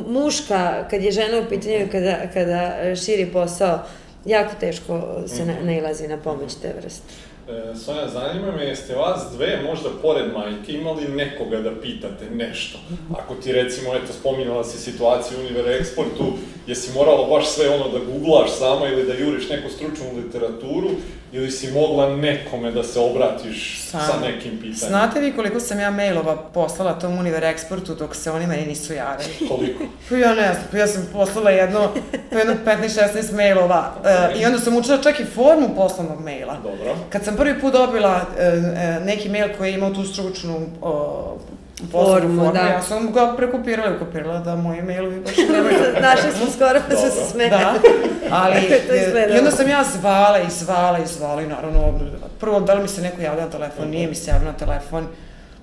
muška, 0.09 0.89
kad 0.91 1.03
je 1.03 1.13
žena 1.13 1.39
u 1.39 1.49
pitanju, 1.49 1.75
i 1.77 1.89
kada, 1.89 2.17
kada 2.35 2.73
širi 2.97 3.27
posao, 3.27 3.79
jako 4.25 4.55
teško 4.61 5.23
se 5.27 5.43
Mhm. 5.43 5.49
na, 5.49 5.65
nailazi 5.65 6.09
na 6.09 6.17
pomoć 6.17 6.55
te 6.55 6.75
vrste. 6.81 7.03
E, 7.49 7.77
Sonja, 7.77 8.09
zanima 8.09 8.53
me, 8.53 8.65
jeste 8.65 8.95
vas 8.95 9.23
dve 9.37 9.61
možda 9.63 9.89
pored 10.03 10.25
majke 10.33 10.73
imali 10.73 11.09
nekoga 11.09 11.61
da 11.61 11.81
pitate 11.81 12.31
nešto? 12.31 12.79
Ako 13.19 13.35
ti 13.35 13.53
recimo, 13.53 13.95
eto, 13.95 14.13
spominjala 14.13 14.65
si 14.65 14.79
situaciju 14.81 15.39
u 15.39 15.41
Univer 15.41 15.65
Exportu, 15.83 16.33
jesi 16.67 16.93
morala 16.95 17.27
baš 17.29 17.49
sve 17.49 17.71
ono 17.71 17.89
da 17.89 17.99
googlaš 17.99 18.51
sama 18.59 18.87
ili 18.89 19.07
da 19.07 19.15
juriš 19.15 19.49
neku 19.49 19.69
stručnu 19.71 20.05
literaturu, 20.17 20.89
ili 21.33 21.51
si 21.51 21.71
mogla 21.73 22.17
nekome 22.17 22.71
da 22.71 22.83
se 22.83 23.01
obratiš 23.01 23.83
Sama. 23.83 24.05
sa 24.05 24.21
nekim 24.21 24.51
pitanjem? 24.51 24.89
Znate 24.89 25.21
vi 25.21 25.33
koliko 25.33 25.61
sam 25.61 25.81
ja 25.81 25.91
mailova 25.91 26.37
poslala 26.37 26.99
tom 26.99 27.19
Univer 27.19 27.43
Exportu 27.43 27.99
dok 27.99 28.15
se 28.15 28.31
oni 28.31 28.47
meni 28.47 28.67
nisu 28.67 28.93
javili? 28.95 29.31
Koliko? 29.49 29.85
Pa 30.09 30.17
ja 30.17 30.35
ne 30.35 30.53
znam, 30.53 30.67
pa 30.71 30.79
ja 30.79 30.87
sam 30.87 31.09
poslala 31.13 31.51
jedno, 31.51 31.91
pa 32.31 32.39
jedno 32.39 32.55
15-16 32.67 33.35
mailova 33.37 33.95
uh, 34.01 34.41
i 34.41 34.45
onda 34.45 34.59
sam 34.59 34.77
učila 34.77 34.99
čak 34.99 35.21
i 35.21 35.25
formu 35.25 35.69
poslovnog 35.77 36.25
maila. 36.25 36.57
Dobro. 36.63 36.97
Kad 37.11 37.25
sam 37.25 37.37
prvi 37.37 37.61
put 37.61 37.73
dobila 37.73 38.15
uh, 38.15 38.37
uh, 38.37 39.07
neki 39.07 39.29
mail 39.29 39.49
koji 39.59 39.71
je 39.71 39.75
imao 39.75 39.91
tu 39.91 40.05
stručnu 40.05 40.57
uh, 40.81 41.58
Formu, 41.79 42.43
formu, 42.43 42.53
da. 42.53 42.61
ja 42.61 42.83
sam 42.83 43.13
ga 43.13 43.35
prekopirala 43.37 43.91
i 43.91 43.97
ukopirala 43.97 44.39
da 44.39 44.57
moji 44.57 44.83
mailovi 44.83 45.21
baš 45.21 45.37
nemaju. 45.53 45.79
Našli 46.01 46.33
smo 46.33 46.51
skoro 46.51 46.81
pa 46.89 46.97
su 46.97 47.03
se 47.03 47.31
smeli. 47.31 47.51
Da, 47.51 47.75
ali 48.43 48.57
e, 48.61 49.35
i 49.35 49.39
onda 49.39 49.51
sam 49.51 49.69
ja 49.69 49.85
zvala 49.85 50.39
i 50.39 50.51
zvala 50.51 50.99
i 50.99 51.07
zvala 51.07 51.43
i 51.43 51.47
naravno, 51.47 52.01
prvo 52.41 52.61
da 52.61 52.75
li 52.75 52.83
mi 52.83 52.89
se 52.89 53.03
neko 53.03 53.21
javlja 53.21 53.45
na 53.45 53.51
telefon, 53.51 53.89
nije 53.89 54.09
mi 54.09 54.15
se 54.15 54.31
javio 54.31 54.47
na 54.47 54.57
telefon, 54.57 55.07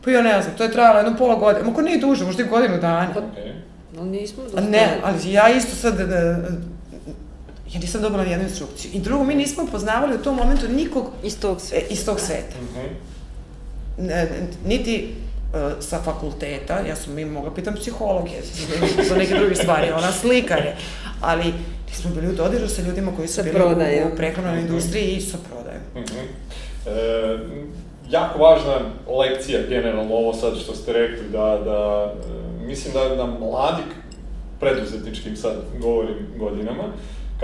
pa 0.03 0.11
ja 0.11 0.21
ne 0.21 0.41
znam, 0.41 0.55
to 0.57 0.63
je 0.63 0.71
trajalo 0.71 0.99
jedno 0.99 1.17
pola 1.17 1.35
godine, 1.35 1.69
ako 1.71 1.81
nije 1.81 1.97
duže, 1.97 2.25
možda 2.25 2.43
i 2.43 2.47
godinu 2.47 2.77
dana. 2.77 3.07
Okay. 3.15 3.51
Ali 3.99 4.09
nismo 4.09 4.43
A 4.43 4.45
dosta... 4.45 4.61
Ne, 4.61 4.99
ali 5.03 5.31
ja 5.31 5.49
isto 5.49 5.75
sad, 5.75 5.99
e, 5.99 6.05
ja 7.73 7.79
nisam 7.79 8.01
dobila 8.01 8.23
nijednu 8.23 8.43
instrukciju. 8.45 8.91
I 8.93 8.99
drugo, 8.99 9.23
mi 9.23 9.35
nismo 9.35 9.67
poznavali 9.71 10.15
u 10.15 10.23
tom 10.23 10.35
momentu 10.35 10.67
nikog 10.67 11.11
Iz 11.23 11.39
tog 11.39 11.61
sveta. 11.61 11.85
iz 11.89 12.05
tog 12.05 12.19
sveta. 12.19 12.55
Mhm. 12.61 12.85
Ne, 14.07 14.27
niti 14.65 15.15
sa 15.79 15.99
fakulteta, 16.01 16.79
ja 16.79 16.95
sam 16.95 17.13
mi 17.13 17.25
mogla 17.25 17.53
pitam 17.53 17.75
psihologe 17.75 18.31
za 19.09 19.15
neke 19.15 19.35
druge 19.35 19.55
stvari, 19.55 19.91
ona 19.91 20.11
slikare, 20.11 20.75
ali 21.21 21.53
nismo 21.89 22.11
bili 22.15 22.27
u 22.27 22.35
dodiru 22.35 22.67
sa 22.67 22.81
ljudima 22.81 23.11
koji 23.15 23.27
su 23.27 23.33
Sa 23.33 23.43
bili 23.43 23.55
prodajom. 23.55 24.11
u, 24.13 24.15
prehranoj 24.15 24.59
industriji 24.59 25.15
i 25.15 25.21
sa 25.21 25.37
prodajom. 25.49 25.81
Mhm. 25.95 26.25
E, 26.87 27.37
jako 28.09 28.39
važna 28.39 28.79
lekcija, 29.19 29.59
generalno 29.69 30.15
ovo 30.15 30.33
sad 30.33 30.57
što 30.59 30.75
ste 30.75 30.93
rekli, 30.93 31.29
da, 31.31 31.61
da 31.65 32.13
e, 32.61 32.65
mislim 32.65 32.93
da, 32.93 33.15
da 33.15 33.25
mladi, 33.25 33.83
preduzetničkim 34.59 35.35
sad 35.35 35.55
govorim 35.81 36.15
godinama, 36.37 36.83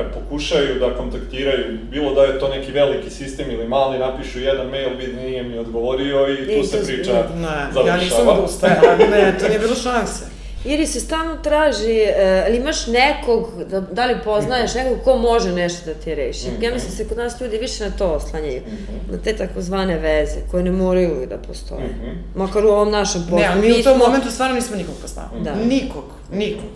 kad 0.03 0.13
pokušaju 0.13 0.79
da 0.79 0.93
kontaktiraju, 0.93 1.77
bilo 1.83 2.13
da 2.13 2.23
je 2.23 2.39
to 2.39 2.47
neki 2.49 2.71
veliki 2.71 3.09
sistem 3.09 3.51
ili 3.51 3.67
mali, 3.67 3.99
napišu 3.99 4.39
jedan 4.39 4.67
mail, 4.67 4.89
vidi 4.97 5.13
nije 5.15 5.43
mi 5.43 5.57
odgovorio 5.57 6.27
i 6.29 6.45
tu 6.45 6.51
I 6.53 6.63
se 6.63 6.77
to- 6.79 6.85
priča 6.85 7.11
Ne, 7.35 7.47
završava. 7.73 7.87
ja 7.87 7.97
nisam 7.97 8.27
odustajala, 8.29 8.95
ne, 8.97 9.35
to 9.39 9.47
nije 9.47 9.59
bilo 9.59 9.75
šanse. 9.75 10.25
Ili 10.65 10.87
se 10.87 10.99
stalno 10.99 11.35
traži, 11.37 11.91
e, 11.93 12.43
ali 12.47 12.57
imaš 12.57 12.87
nekog, 12.87 13.49
da, 13.65 13.81
da 13.81 14.05
li 14.05 14.15
poznaješ 14.23 14.73
nekog 14.75 14.97
ko 15.03 15.17
može 15.17 15.51
nešto 15.51 15.85
da 15.85 15.93
ti 15.93 16.15
reši. 16.15 16.47
Mhm. 16.47 16.63
Ja 16.63 16.71
mislim 16.71 16.91
da 16.91 16.97
se 16.97 17.07
kod 17.07 17.17
nas 17.17 17.41
ljudi 17.41 17.57
više 17.57 17.83
na 17.83 17.91
to 17.91 18.05
oslanjaju. 18.07 18.61
Mhm. 18.61 19.11
Na 19.11 19.17
te 19.17 19.33
takozvane 19.33 19.97
veze, 19.97 20.37
koje 20.51 20.63
ne 20.63 20.71
moraju 20.73 21.27
da 21.29 21.37
postoje. 21.37 21.81
Mhm. 21.81 22.09
Makar 22.35 22.65
u 22.65 22.69
ovom 22.69 22.91
našem 22.91 23.21
poslu. 23.21 23.37
Ne, 23.37 23.47
ali 23.47 23.61
mi 23.61 23.71
u 23.71 23.83
tom 23.83 23.97
smo- 23.97 24.05
momentu 24.05 24.31
stvarno 24.31 24.55
nismo 24.55 24.75
nikog 24.75 24.95
poznavali. 25.01 25.41
Da. 25.41 25.55
Nikog, 25.55 26.03
nikog. 26.33 26.69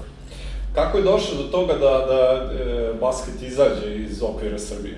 Kako 0.76 0.98
je 0.98 1.04
došlo 1.04 1.44
do 1.44 1.44
toga 1.44 1.74
da, 1.74 1.80
da 1.80 2.52
e, 2.54 2.94
basket 3.00 3.42
izađe 3.42 3.96
iz 3.96 4.24
okvira 4.24 4.60
Srbije? 4.60 4.98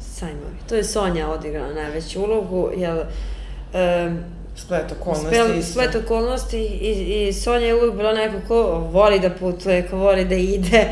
Sajmovi. 0.00 0.56
To 0.68 0.74
je 0.74 0.84
Sonja 0.84 1.30
odigrala 1.30 1.74
najveću 1.74 2.22
ulogu, 2.22 2.70
jer 2.76 2.96
um, 2.96 4.18
Splet 4.56 4.92
okolnosti. 5.00 5.58
isto. 5.58 5.72
splet 5.72 5.94
okolnosti 6.04 6.58
i, 6.58 7.28
i 7.28 7.32
Sonja 7.32 7.66
je 7.66 7.74
uvijek 7.74 7.94
bila 7.94 8.12
neko 8.12 8.36
ko 8.48 8.62
voli 8.92 9.20
da 9.20 9.30
putuje, 9.30 9.88
ko 9.88 9.96
voli 9.96 10.24
da 10.24 10.34
ide. 10.34 10.88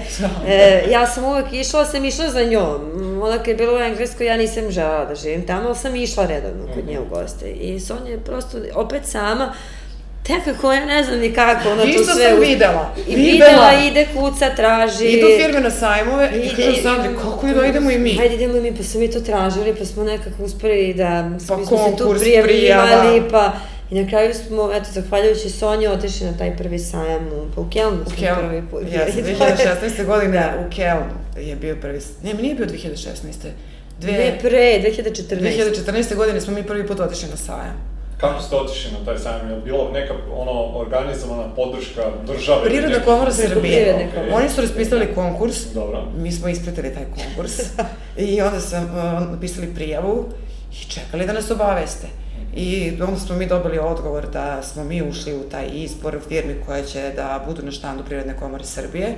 E, 0.46 0.84
ja 0.90 1.06
sam 1.06 1.24
uvek 1.24 1.52
išla, 1.52 1.84
sam 1.84 2.04
išla 2.04 2.30
za 2.30 2.44
njom. 2.44 2.80
Ona 3.22 3.38
kad 3.38 3.48
je 3.48 3.54
bila 3.54 3.74
u 3.74 3.78
Engleskoj, 3.82 4.26
ja 4.26 4.36
nisam 4.36 4.70
žela 4.70 5.04
da 5.04 5.14
živim 5.14 5.46
tamo, 5.46 5.66
ali 5.66 5.76
sam 5.76 5.96
išla 5.96 6.26
redovno 6.26 6.74
kod 6.74 6.86
nje 6.86 7.00
u 7.00 7.14
goste. 7.14 7.50
I 7.50 7.80
Sonja 7.80 8.10
je 8.10 8.20
prosto 8.24 8.58
opet 8.74 9.06
sama, 9.06 9.52
Tekako, 10.24 10.72
ja 10.72 10.84
ne 10.86 11.04
znam 11.04 11.18
ni 11.18 11.32
kako, 11.32 11.70
ona 11.70 11.82
to 11.82 11.88
Isto 11.90 12.04
sve... 12.06 12.24
sam 12.24 12.34
uz- 12.34 12.40
videla. 12.40 12.94
I 12.98 13.14
Videla. 13.16 13.50
videla, 13.50 13.72
ide, 13.82 14.06
kuca, 14.10 14.50
traži. 14.50 15.04
Idu 15.06 15.26
firme 15.38 15.60
na 15.60 15.70
sajmove 15.72 16.30
i 16.34 16.38
Ide- 16.38 16.56
kažu 16.56 16.82
Sandri, 16.82 17.14
kako 17.16 17.46
je 17.46 17.54
da 17.54 17.66
idemo 17.66 17.90
i 17.90 17.98
mi? 17.98 18.12
Hajde 18.12 18.34
idemo 18.34 18.56
i 18.56 18.60
mi, 18.60 18.76
pa 18.76 18.82
smo 18.82 19.00
mi 19.00 19.10
to 19.10 19.20
tražili, 19.20 19.74
pa 19.74 19.84
smo 19.84 20.04
nekako 20.04 20.42
uspeli 20.42 20.94
da, 20.94 21.08
Pa 21.48 21.56
mi 21.56 21.66
smo 21.66 21.78
se 21.78 21.84
tu 21.86 21.96
konkurs, 21.96 22.20
prijavljivali, 22.20 23.22
pa 23.30 23.52
i 23.90 24.02
na 24.02 24.08
kraju 24.08 24.34
smo, 24.36 24.70
eto, 24.72 24.86
zahvaljujući 24.90 25.50
Sonji, 25.50 25.86
otišli 25.88 26.26
na 26.26 26.32
taj 26.32 26.56
prvi 26.56 26.78
sajam 26.78 27.26
u, 27.26 27.46
pa 27.54 27.60
u 27.60 27.66
Kelnu 27.70 27.98
U 28.06 28.10
Kelnu, 28.18 28.40
prvi 28.40 28.62
put. 28.62 28.82
bili. 28.82 29.36
2016. 29.36 30.06
godine 30.06 30.38
Da. 30.38 30.54
u 30.60 30.70
Kelnu 30.70 31.14
je 31.38 31.56
bio 31.56 31.76
prvi, 31.76 32.00
ne, 32.22 32.34
nije 32.34 32.54
bio 32.54 32.66
2016. 32.66 33.12
Dve 34.00 34.12
Dve, 34.12 34.38
pre, 34.40 34.80
2014. 34.80 35.40
2014. 35.86 36.14
godine 36.14 36.40
smo 36.40 36.54
mi 36.54 36.62
prvi 36.62 36.86
put 36.86 37.00
otišli 37.00 37.28
na 37.28 37.36
sajam. 37.36 37.91
Kako 38.22 38.42
ste 38.42 38.56
otišli 38.56 38.90
na 38.92 39.04
taj 39.04 39.18
sajam? 39.18 39.50
Je 39.50 39.56
bilo 39.56 39.90
neka 39.92 40.14
ono, 40.36 40.78
organizovana 40.78 41.42
podrška 41.56 42.02
države? 42.26 42.64
Prirodna 42.64 43.00
komora 43.04 43.32
Srbije. 43.32 44.10
Komore. 44.14 44.34
Oni 44.34 44.48
su 44.48 44.60
raspisali 44.60 45.14
konkurs, 45.14 45.56
Dobro. 45.74 46.04
mi 46.16 46.32
smo 46.32 46.48
ispratili 46.48 46.94
taj 46.94 47.04
konkurs 47.04 47.52
i 48.28 48.40
onda 48.40 48.60
sam 48.60 48.84
uh, 48.84 49.30
napisali 49.30 49.74
prijavu 49.74 50.24
i 50.72 50.90
čekali 50.90 51.26
da 51.26 51.32
nas 51.32 51.50
obaveste. 51.50 52.06
I 52.54 52.92
onda 53.00 53.20
smo 53.20 53.36
mi 53.36 53.46
dobili 53.46 53.78
odgovor 53.78 54.26
da 54.32 54.62
smo 54.62 54.84
mi 54.84 55.02
ušli 55.02 55.34
u 55.34 55.42
taj 55.42 55.66
izbor 55.72 56.18
firmi 56.28 56.54
koja 56.66 56.82
će 56.82 57.12
da 57.16 57.44
budu 57.48 57.62
na 57.62 57.70
štandu 57.70 58.04
Prirodne 58.04 58.36
komore 58.36 58.64
Srbije 58.64 59.16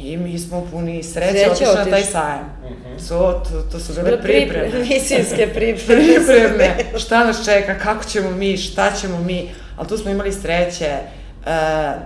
i 0.00 0.16
mi 0.16 0.38
smo 0.38 0.66
puni 0.66 1.02
sreće, 1.04 1.30
Sreće 1.30 1.50
otišli 1.50 1.74
na 1.76 1.84
taj 1.86 2.02
sajam. 2.02 2.54
Mhm. 2.64 2.98
So, 2.98 3.18
to, 3.32 3.62
to 3.62 3.78
su 3.78 3.92
bile 3.94 4.04
Bile 4.04 4.18
pripre- 4.18 4.60
pripreme. 4.60 4.84
Misinske 4.84 5.46
pripreme. 5.54 6.04
pripreme, 6.04 6.68
šta 6.96 7.24
nas 7.24 7.44
čeka, 7.44 7.74
kako 7.76 8.04
ćemo 8.04 8.30
mi, 8.30 8.56
šta 8.56 8.90
ćemo 8.92 9.20
mi, 9.20 9.48
ali 9.76 9.88
tu 9.88 9.96
smo 9.96 10.10
imali 10.10 10.32
sreće, 10.32 10.84
e, 10.86 11.00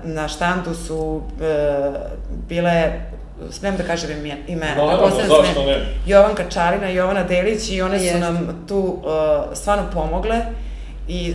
na 0.05 0.28
štandu 0.28 0.74
su 0.76 1.22
e, 1.40 1.90
bile, 2.49 2.93
smem 3.51 3.76
da 3.76 3.82
kažem 3.84 4.11
ime- 4.12 4.36
imena, 4.49 4.74
Naravno, 4.76 4.90
pretpostavljam 4.99 5.28
da 5.30 5.47
zašto 5.47 5.64
ne? 5.64 5.78
Jovanka 6.07 6.43
Čarina, 6.45 6.88
Jovana 6.88 7.24
Delić 7.24 7.70
i 7.70 7.82
one 7.82 7.99
su 7.99 8.05
Jeste. 8.05 8.20
nam 8.20 8.64
tu 8.68 8.99
e, 9.53 9.57
stvarno 9.57 9.84
pomogle 9.93 10.40
i 11.09 11.30
e, 11.32 11.34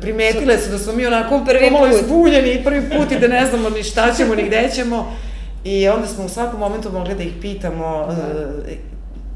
primetile 0.00 0.58
su 0.58 0.70
da 0.70 0.78
smo 0.78 0.92
mi 0.92 1.06
onako 1.06 1.40
Prvi 1.46 1.60
pomalo 1.62 1.86
put. 1.88 2.00
izbuljeni 2.00 2.64
prvi 2.64 2.90
put 2.90 3.12
i 3.12 3.18
da 3.18 3.28
ne 3.28 3.46
znamo 3.46 3.70
ni 3.70 3.82
šta 3.82 4.14
ćemo, 4.14 4.34
ni 4.34 4.42
gde 4.44 4.70
ćemo. 4.70 5.16
I 5.64 5.88
onda 5.88 6.06
smo 6.06 6.24
u 6.24 6.28
svakom 6.28 6.60
momentu 6.60 6.92
mogli 6.92 7.14
da 7.14 7.22
ih 7.22 7.32
pitamo 7.40 8.06
Da. 8.08 8.70
e, 8.70 8.76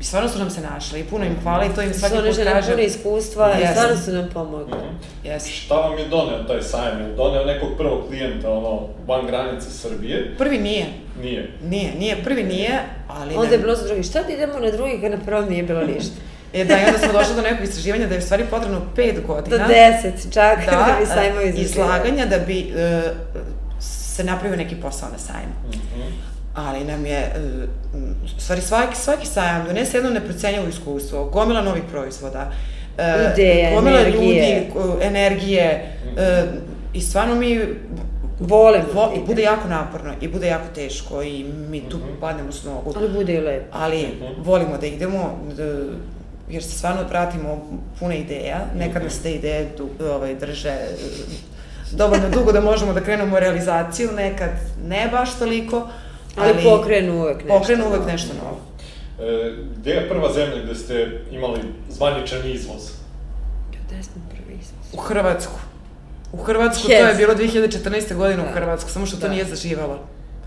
i 0.00 0.04
stvarno 0.04 0.28
su 0.28 0.38
nam 0.38 0.50
se 0.50 0.60
našli 0.62 1.00
i 1.00 1.04
puno 1.04 1.24
im 1.24 1.36
hvala 1.42 1.64
i 1.64 1.68
to 1.68 1.82
im 1.82 1.94
svaki 1.94 2.14
put 2.16 2.44
kažem. 2.44 2.70
pune 2.70 2.84
iskustva 2.84 3.48
i 3.48 3.60
Jeste. 3.60 3.74
stvarno 3.74 3.96
su 3.96 4.10
nam 4.10 4.28
pomogli. 4.34 4.76
Mhm. 4.76 4.94
Jeste. 5.24 5.50
Šta 5.50 5.74
vam 5.74 5.98
je 5.98 6.04
doneo 6.06 6.44
taj 6.44 6.62
sajam? 6.62 7.00
Je 7.00 7.14
doneo 7.14 7.44
nekog 7.44 7.68
prvog 7.78 8.00
klijenta, 8.08 8.50
ono, 8.50 8.88
van 9.06 9.26
granice 9.26 9.70
Srbije? 9.70 10.34
Prvi 10.38 10.58
nije. 10.58 10.86
Nije. 11.22 11.50
Nije, 11.62 11.92
nije, 11.94 12.24
prvi 12.24 12.42
nije, 12.44 12.78
ali... 13.08 13.34
Onda 13.34 13.46
ne- 13.46 13.52
je 13.52 13.58
bilo 13.58 13.74
za 13.74 13.86
drugi. 13.86 14.02
Šta 14.02 14.22
da 14.22 14.32
idemo 14.32 14.52
na 14.54 14.70
drugi 14.70 14.98
kad 15.00 15.10
na 15.10 15.18
prvom 15.18 15.48
nije 15.48 15.62
bilo 15.62 15.80
ništa? 15.84 16.14
E, 16.52 16.64
da, 16.64 16.74
i 16.74 16.84
onda 16.86 16.98
smo 16.98 17.12
došli 17.12 17.34
do 17.34 17.42
nekog 17.42 17.64
istraživanja 17.64 18.06
da 18.06 18.14
je 18.14 18.18
u 18.18 18.22
stvari 18.22 18.44
potrebno 18.44 18.80
pet 18.96 19.14
Do 19.16 19.22
godina. 19.24 19.66
deset 19.68 20.32
čak 20.32 20.58
da, 20.60 20.70
da, 20.88 20.96
bi 21.00 21.06
sajmovi 21.06 21.44
e, 21.44 21.48
izlaganja. 21.50 21.62
izlaganja 21.64 22.26
da 22.26 22.38
bi 22.38 22.72
e, 22.76 23.02
se 24.20 24.24
napravio 24.24 24.56
neki 24.56 24.76
posao 24.76 25.08
na 25.08 25.18
sajmu. 25.18 25.54
Mhm. 25.68 26.00
Ali 26.54 26.84
nam 26.84 27.06
je, 27.06 27.18
e, 27.18 27.30
u 28.26 28.38
stvari 28.40 28.62
svaki, 28.62 28.96
svaki 28.96 29.26
sajam 29.26 29.66
donese 29.66 29.96
jedno 29.96 30.10
neprocenjivo 30.10 30.68
iskustvo, 30.68 31.24
gomila 31.26 31.62
novih 31.62 31.82
proizvoda, 31.84 32.52
e, 32.98 33.30
Ideja, 33.32 33.74
gomila 33.74 34.00
energije. 34.00 34.54
ljudi, 34.54 34.72
energije, 35.02 35.92
e, 36.18 36.42
i 36.94 37.00
stvarno 37.00 37.34
mi 37.34 37.60
Volimo. 38.40 38.84
vo, 38.94 39.12
i 39.16 39.26
bude 39.26 39.42
jako 39.42 39.68
naporno 39.68 40.12
i 40.20 40.28
bude 40.28 40.46
jako 40.46 40.64
teško 40.74 41.22
i 41.22 41.44
mi 41.44 41.80
tu 41.80 41.96
Mhm. 41.96 42.06
padnemo 42.20 42.52
s 42.52 42.64
nogu. 42.64 42.92
Ali 42.96 43.08
bude 43.08 43.34
i 43.34 43.40
lepo. 43.40 43.66
ali 43.72 44.02
Mhm. 44.02 44.42
volimo 44.42 44.78
da 44.78 44.86
idemo, 44.86 45.22
d- 45.50 45.84
jer 46.50 46.62
se 46.62 46.70
stvarno 46.70 47.08
pratimo 47.08 47.66
pune 47.98 48.18
ideja, 48.18 48.60
nekad 48.76 49.04
nas 49.04 49.18
te 49.18 49.32
ideje 49.32 49.68
ovaj, 50.06 50.34
drže 50.34 50.74
dovoljno 51.92 52.28
dugo 52.28 52.52
da 52.52 52.60
možemo 52.60 52.92
da 52.92 53.00
krenemo 53.00 53.36
u 53.36 53.40
realizaciju, 53.40 54.08
nekad 54.16 54.50
ne 54.86 55.08
baš 55.12 55.38
toliko, 55.38 55.88
ali, 56.36 56.50
ali 56.50 56.64
pokrenu 56.64 57.20
uvek 57.20 57.36
nešto 57.36 57.58
Pokrenu 57.58 57.86
uvek 57.86 58.06
nešto 58.06 58.32
novo. 58.44 58.60
E, 59.20 59.52
gde 59.76 59.90
je 59.90 60.08
prva 60.08 60.32
zemlja 60.32 60.62
gde 60.64 60.74
ste 60.74 61.20
imali 61.30 61.60
zvaničan 61.88 62.50
izvoz? 62.50 62.90
Gde 63.70 64.02
smo 64.02 64.22
prvi 64.30 64.58
izvoz? 64.60 64.94
U 64.94 64.96
Hrvatsku. 64.96 65.58
U 66.32 66.36
Hrvatsku, 66.36 66.88
yes. 66.88 67.00
to 67.00 67.08
je 67.08 67.14
bilo 67.14 67.34
2014. 67.34 68.14
godine 68.14 68.42
da. 68.42 68.50
u 68.50 68.54
Hrvatsku, 68.54 68.90
samo 68.90 69.06
što 69.06 69.16
to 69.16 69.26
da. 69.26 69.32
nije 69.32 69.44
zaživalo. 69.44 69.98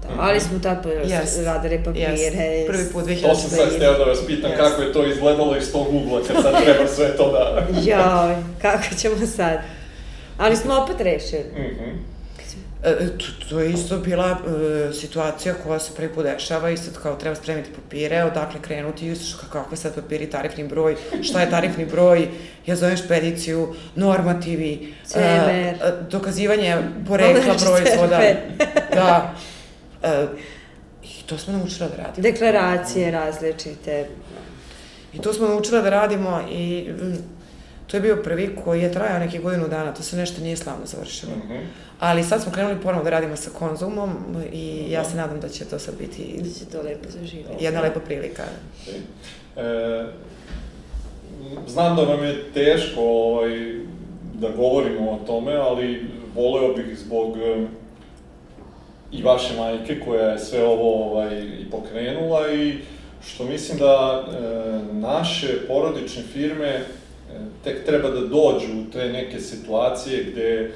Da, 0.02 0.10
ali 0.20 0.40
smo 0.40 0.60
tad 0.60 0.86
yes. 0.86 1.46
radili 1.46 1.84
papire. 1.84 2.16
Yes. 2.16 2.68
Prvi 2.68 2.84
put 2.94 3.06
2014. 3.06 3.22
To 3.22 3.36
sam 3.36 3.50
sad 3.50 3.76
htio 3.76 3.94
da 3.94 4.04
vas 4.04 4.20
pitam 4.28 4.52
yes. 4.52 4.58
kako 4.58 4.82
je 4.82 4.94
to 4.94 5.06
izgledalo 5.08 5.58
iz 5.58 5.72
tog 5.72 5.88
ugla 5.94 6.22
kad 6.28 6.44
sad 6.44 6.64
treba 6.64 6.88
sve 6.88 7.18
to 7.18 7.32
da... 7.32 7.68
Joj, 7.90 8.36
kako 8.62 8.96
ćemo 8.98 9.28
sad? 9.28 9.58
Ali 10.38 10.56
smo 10.56 10.74
opet 10.74 11.02
rešili. 11.02 11.44
Mm 11.56 11.62
-hmm. 11.62 12.14
E, 12.84 13.18
to, 13.18 13.26
to 13.50 13.60
je 13.60 13.72
isto 13.72 13.98
bila 13.98 14.30
e, 14.30 14.94
situacija 14.94 15.54
koja 15.64 15.80
se 15.80 15.92
prvi 15.96 16.10
put 16.10 16.24
dešava 16.24 16.70
i 16.70 16.78
sad 16.78 16.94
kao 17.02 17.16
treba 17.16 17.36
spremiti 17.36 17.70
papire, 17.76 18.24
odakle 18.24 18.62
krenuti, 18.62 19.14
kako 19.52 19.74
je 19.74 19.78
sad 19.78 19.96
papiri, 19.96 20.30
tarifni 20.30 20.68
broj, 20.68 20.96
šta 21.22 21.42
je 21.42 21.50
tarifni 21.50 21.86
broj, 21.86 22.28
ja 22.66 22.76
zovem 22.76 22.98
špediciju, 22.98 23.76
normativi, 23.96 24.94
e, 25.16 25.74
dokazivanje 26.10 26.78
porekla 27.08 27.56
proizvoda. 27.66 28.22
da. 28.96 29.34
E, 30.04 30.28
I 31.04 31.24
to 31.26 31.38
smo 31.38 31.54
naučila 31.58 31.90
da 31.90 31.96
radimo. 31.96 32.24
Deklaracije 32.24 33.12
različite. 33.12 34.08
I 35.14 35.22
to 35.22 35.34
smo 35.34 35.48
naučila 35.48 35.82
da 35.82 35.90
radimo 35.90 36.42
i 36.52 36.88
To 37.88 37.98
je 37.98 38.02
bio 38.02 38.22
prvi 38.24 38.56
koji 38.64 38.82
je 38.82 38.92
trajao 38.92 39.20
neki 39.20 39.40
godinu 39.40 39.68
dana, 39.68 39.94
to 39.94 40.04
se 40.04 40.18
nešto 40.18 40.42
nije 40.42 40.58
slavno 40.58 40.86
završilo. 40.86 41.32
Mm 41.32 41.52
-hmm. 41.52 41.62
Ali 42.00 42.24
sad 42.24 42.42
smo 42.42 42.52
krenuli 42.52 42.82
ponovo 42.84 43.04
da 43.04 43.10
radimo 43.10 43.36
sa 43.36 43.50
konzumom 43.50 44.10
i 44.54 44.92
ja 44.92 45.04
se 45.04 45.18
nadam 45.18 45.40
da 45.40 45.50
će 45.50 45.66
to 45.66 45.80
sad 45.80 45.96
biti... 46.00 46.36
Da 46.38 46.50
će 46.60 46.66
to 46.66 46.82
lepo 46.82 47.10
zaživati. 47.10 47.64
Jedna 47.64 47.82
lepa 47.82 48.00
prilika. 48.00 48.44
E, 49.58 50.06
znam 51.68 51.96
da 51.96 52.02
vam 52.02 52.24
je 52.24 52.44
teško 52.54 53.02
ovaj, 53.02 53.50
da 54.34 54.50
govorimo 54.50 55.12
o 55.12 55.20
tome, 55.28 55.56
ali 55.56 56.06
voleo 56.36 56.74
bih 56.74 56.98
zbog 57.00 57.38
e, 57.38 57.68
i 59.12 59.24
vaše 59.24 59.58
majke 59.58 60.00
koja 60.00 60.30
je 60.30 60.40
sve 60.40 60.64
ovo 60.64 61.12
ovaj, 61.12 61.42
i 61.42 61.72
pokrenula 61.72 62.54
i 62.54 62.78
što 63.28 63.46
mislim 63.46 63.78
da 63.78 64.24
e, 64.28 64.34
naše 64.94 65.68
porodične 65.68 66.24
firme 66.34 66.86
tek 67.64 67.86
treba 67.86 68.10
da 68.10 68.20
dođu 68.20 68.68
u 68.82 68.92
te 68.94 69.10
neke 69.10 69.40
situacije 69.40 70.24
gde 70.24 70.50
e, 70.60 70.70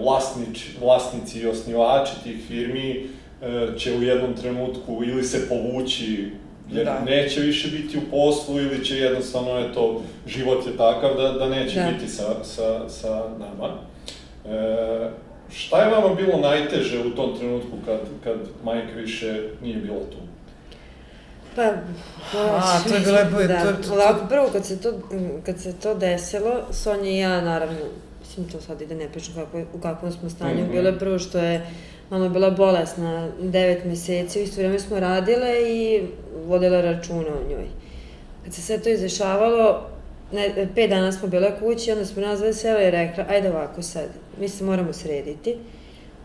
vlasnič, 0.00 0.66
vlasnici 0.80 1.40
i 1.40 1.46
osnivači 1.46 2.12
tih 2.24 2.36
firmi 2.48 3.06
e, 3.42 3.78
će 3.78 3.94
u 3.94 4.02
jednom 4.02 4.34
trenutku 4.34 5.02
ili 5.04 5.24
se 5.24 5.48
povući 5.48 6.30
jer 6.72 6.84
da. 6.84 7.00
neće 7.06 7.40
više 7.40 7.68
biti 7.68 7.98
u 7.98 8.10
poslu 8.10 8.58
ili 8.58 8.84
će 8.84 8.96
jednostavno, 8.96 9.60
eto, 9.60 10.02
život 10.26 10.66
je 10.66 10.76
takav 10.76 11.16
da, 11.16 11.32
da 11.32 11.48
neće 11.48 11.80
da. 11.80 11.90
biti 11.90 12.08
sa, 12.08 12.44
sa, 12.44 12.88
sa 12.88 13.28
nama. 13.38 13.74
E, 14.44 15.10
šta 15.50 15.82
je 15.82 15.90
vama 15.90 16.14
bilo 16.14 16.38
najteže 16.38 17.00
u 17.00 17.10
tom 17.10 17.38
trenutku 17.38 17.76
kad, 17.84 18.00
kad 18.24 18.36
majka 18.64 18.92
više 18.96 19.48
nije 19.62 19.76
bila 19.76 20.00
tu? 20.10 20.16
Pa, 21.56 21.62
A, 22.38 22.80
to 22.88 22.94
je 22.94 23.00
bilo... 23.00 23.46
Da, 23.46 23.62
to, 23.62 23.88
to, 23.88 23.94
ovako, 23.94 24.26
prvo 24.28 24.48
kad 24.52 24.66
se 24.66 24.80
to, 24.80 24.92
kad 25.46 25.60
se 25.60 25.72
to 25.72 25.94
desilo, 25.94 26.62
Sonja 26.70 27.10
i 27.10 27.18
ja, 27.18 27.40
naravno, 27.40 27.78
mislim, 28.20 28.48
to 28.48 28.60
sad 28.60 28.80
ide 28.80 28.94
ne 28.94 29.08
pričam 29.08 29.34
kako, 29.34 29.58
u 29.74 29.80
kakvom 29.80 30.12
smo 30.12 30.30
stanju, 30.30 30.62
mm 30.62 30.66
-hmm. 30.66 30.72
bilo 30.72 30.88
je 30.88 30.98
prvo 30.98 31.18
što 31.18 31.38
je 31.38 31.66
mama 32.10 32.28
bila 32.28 32.50
bolesna 32.50 33.28
devet 33.40 33.84
meseci, 33.84 34.40
u 34.40 34.42
isto 34.42 34.60
vreme 34.60 34.78
smo 34.78 35.00
radile 35.00 35.62
i 35.70 36.02
vodila 36.46 36.80
računa 36.80 37.28
o 37.28 37.48
njoj. 37.48 37.66
Kad 38.44 38.54
se 38.54 38.62
sve 38.62 38.78
to 38.78 38.88
izrešavalo, 38.88 39.86
ne, 40.32 40.68
pet 40.74 40.90
dana 40.90 41.12
smo 41.12 41.28
bile 41.28 41.58
kući, 41.58 41.92
onda 41.92 42.04
smo 42.04 42.22
nazvali 42.22 42.54
sela 42.54 42.82
i 42.82 42.90
rekla, 42.90 43.24
ajde 43.28 43.50
ovako 43.50 43.82
sad, 43.82 44.08
mi 44.40 44.48
se 44.48 44.64
moramo 44.64 44.92
srediti, 44.92 45.56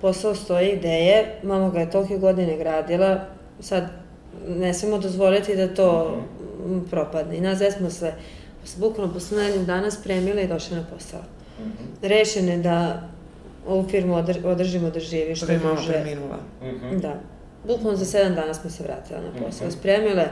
posao 0.02 0.36
stoji 0.36 0.76
gde 0.78 0.90
je, 0.90 1.40
mama 1.44 1.70
ga 1.70 1.80
je 1.80 1.92
tolike 1.92 2.18
godine 2.18 2.58
gradila, 2.58 3.20
sad 3.60 4.07
ne 4.48 4.74
smemo 4.74 4.98
dozvoliti 4.98 5.56
da 5.56 5.74
to 5.74 6.18
mm 6.66 6.70
-hmm. 6.70 6.90
propadne. 6.90 7.38
I 7.38 7.42
nas 7.42 7.58
dve 7.58 7.72
smo 7.72 7.90
se 7.90 8.14
bukvalno 8.78 9.14
posle 9.14 9.38
nedeljnog 9.38 9.66
dana 9.66 9.92
spremile 9.92 10.44
i 10.44 10.48
došle 10.48 10.78
na 10.78 10.84
posao. 10.94 11.22
Mm 11.60 11.64
-hmm. 11.64 12.08
Rešene 12.08 12.58
da 12.58 13.02
ovu 13.68 13.90
firmu 13.90 14.16
odr 14.16 14.38
održimo 14.46 14.90
da 14.90 15.00
živi 15.00 15.36
što 15.36 15.52
je 15.52 15.60
mama 15.60 15.82
preminula. 15.88 16.38
Mm 16.62 16.66
-hmm. 16.66 17.02
Da. 17.02 17.14
Bukvalno 17.68 17.98
za 17.98 18.06
sedam 18.06 18.36
dana 18.36 18.54
smo 18.54 18.70
se 18.70 18.84
vratile 18.84 19.20
na 19.20 19.46
posao. 19.46 19.68
Mm 19.68 19.72
-hmm. 19.72 19.80
Spremile, 19.80 20.26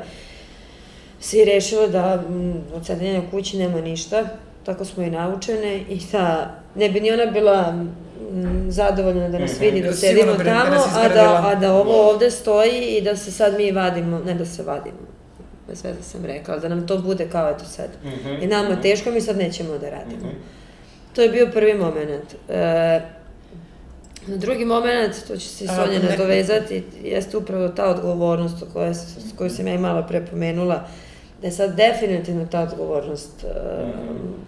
svi 1.20 1.46
rešile 1.46 1.88
da 1.88 2.24
m, 2.30 2.64
od 2.76 2.86
sedenja 2.86 3.22
kući 3.32 3.58
nema 3.58 3.82
ništa, 3.82 4.28
tako 4.66 4.86
smo 4.86 5.04
i 5.04 5.10
naučene 5.10 5.78
i 5.90 6.00
da 6.12 6.56
ne 6.76 6.90
bi 6.90 7.02
ni 7.02 7.12
ona 7.12 7.26
bila 7.26 7.86
zadovoljna 8.70 9.30
da 9.30 9.40
nas 9.40 9.52
mhm. 9.52 9.62
vidi, 9.62 9.82
da 9.82 9.94
sedimo 9.94 10.34
da 10.34 10.44
tamo, 10.44 10.82
a 10.96 11.08
da, 11.10 11.44
a 11.48 11.56
da 11.56 11.74
ovo 11.74 12.10
ovde 12.10 12.32
stoji 12.32 12.98
i 12.98 13.02
da 13.02 13.16
se 13.16 13.32
sad 13.32 13.58
mi 13.58 13.72
vadimo, 13.72 14.20
ne 14.26 14.34
da 14.34 14.46
se 14.46 14.64
vadimo, 14.64 14.98
bez 15.68 15.84
veze 15.84 16.04
sam 16.04 16.26
rekla, 16.26 16.58
da 16.58 16.68
nam 16.68 16.88
to 16.88 16.98
bude 16.98 17.30
kao 17.30 17.50
eto 17.50 17.66
sad. 17.66 17.90
Mm 18.04 18.08
-hmm. 18.08 18.44
I 18.44 18.48
nama 18.48 18.82
teško, 18.82 19.12
mi 19.12 19.22
sad 19.22 19.38
nećemo 19.38 19.78
da 19.78 19.90
radimo. 19.90 20.28
Mm 20.28 20.30
-hmm. 20.30 21.16
To 21.16 21.22
je 21.22 21.30
bio 21.30 21.50
prvi 21.54 21.74
moment. 21.74 22.36
E, 22.50 23.02
na 24.28 24.38
drugi 24.38 24.66
moment, 24.66 25.28
to 25.28 25.38
će 25.38 25.48
se 25.48 25.68
Sonja 25.68 26.00
ne... 26.00 26.10
nadovezati, 26.10 26.84
jeste 27.04 27.38
upravo 27.38 27.68
ta 27.68 27.86
odgovornost 27.86 28.64
o 28.64 28.66
kojoj, 28.74 28.94
koju 29.38 29.50
sam 29.50 29.68
ja 29.68 29.74
i 29.74 29.78
malo 29.78 30.06
prepomenula, 30.08 30.88
da 31.42 31.48
je 31.48 31.52
sad 31.52 31.76
definitivno 31.76 32.46
ta 32.46 32.62
odgovornost 32.62 33.44
uh, 33.44 33.50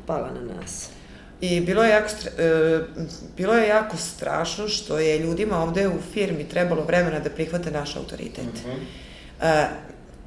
pala 0.06 0.30
na 0.32 0.54
nas. 0.54 0.90
I 1.42 1.62
bilo 1.62 1.84
je, 1.84 1.90
jako, 1.90 2.10
e, 2.38 2.80
bilo 3.38 3.54
je 3.54 3.68
jako 3.68 3.98
strašno 3.98 4.68
što 4.68 5.00
je 5.00 5.20
ljudima 5.20 5.64
ovde 5.64 5.88
u 5.88 6.02
firmi 6.14 6.50
trebalo 6.50 6.84
vremena 6.84 7.20
da 7.20 7.30
prihvate 7.30 7.72
naš 7.72 7.96
autoritet. 7.96 8.46
Mm 8.46 8.70
-hmm. 8.70 8.78
e, 9.42 9.68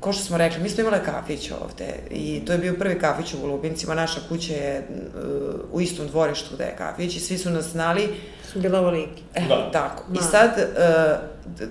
ko 0.00 0.12
što 0.12 0.24
smo 0.24 0.38
rekli, 0.38 0.62
mi 0.62 0.68
smo 0.68 0.80
imali 0.80 1.04
kafić 1.04 1.50
ovde 1.50 1.94
i 2.10 2.42
to 2.46 2.52
je 2.52 2.58
bio 2.58 2.74
prvi 2.74 2.98
kafić 2.98 3.34
u 3.34 3.40
Golubincima, 3.40 3.94
naša 3.94 4.20
kuća 4.28 4.52
je 4.52 4.82
uh, 4.88 5.60
u 5.72 5.80
istom 5.80 6.06
dvorištu 6.06 6.54
gde 6.54 6.64
je 6.64 6.76
kafić 6.76 7.16
i 7.16 7.20
svi 7.20 7.38
su 7.38 7.50
nas 7.50 7.64
znali. 7.64 8.08
Su 8.52 8.60
bila 8.60 8.80
ovoliki. 8.80 9.22
E, 9.34 9.40
da. 9.48 9.70
Tako. 9.72 10.04
Ma. 10.08 10.14
I 10.14 10.22
sad 10.22 10.50
uh, 10.50 10.64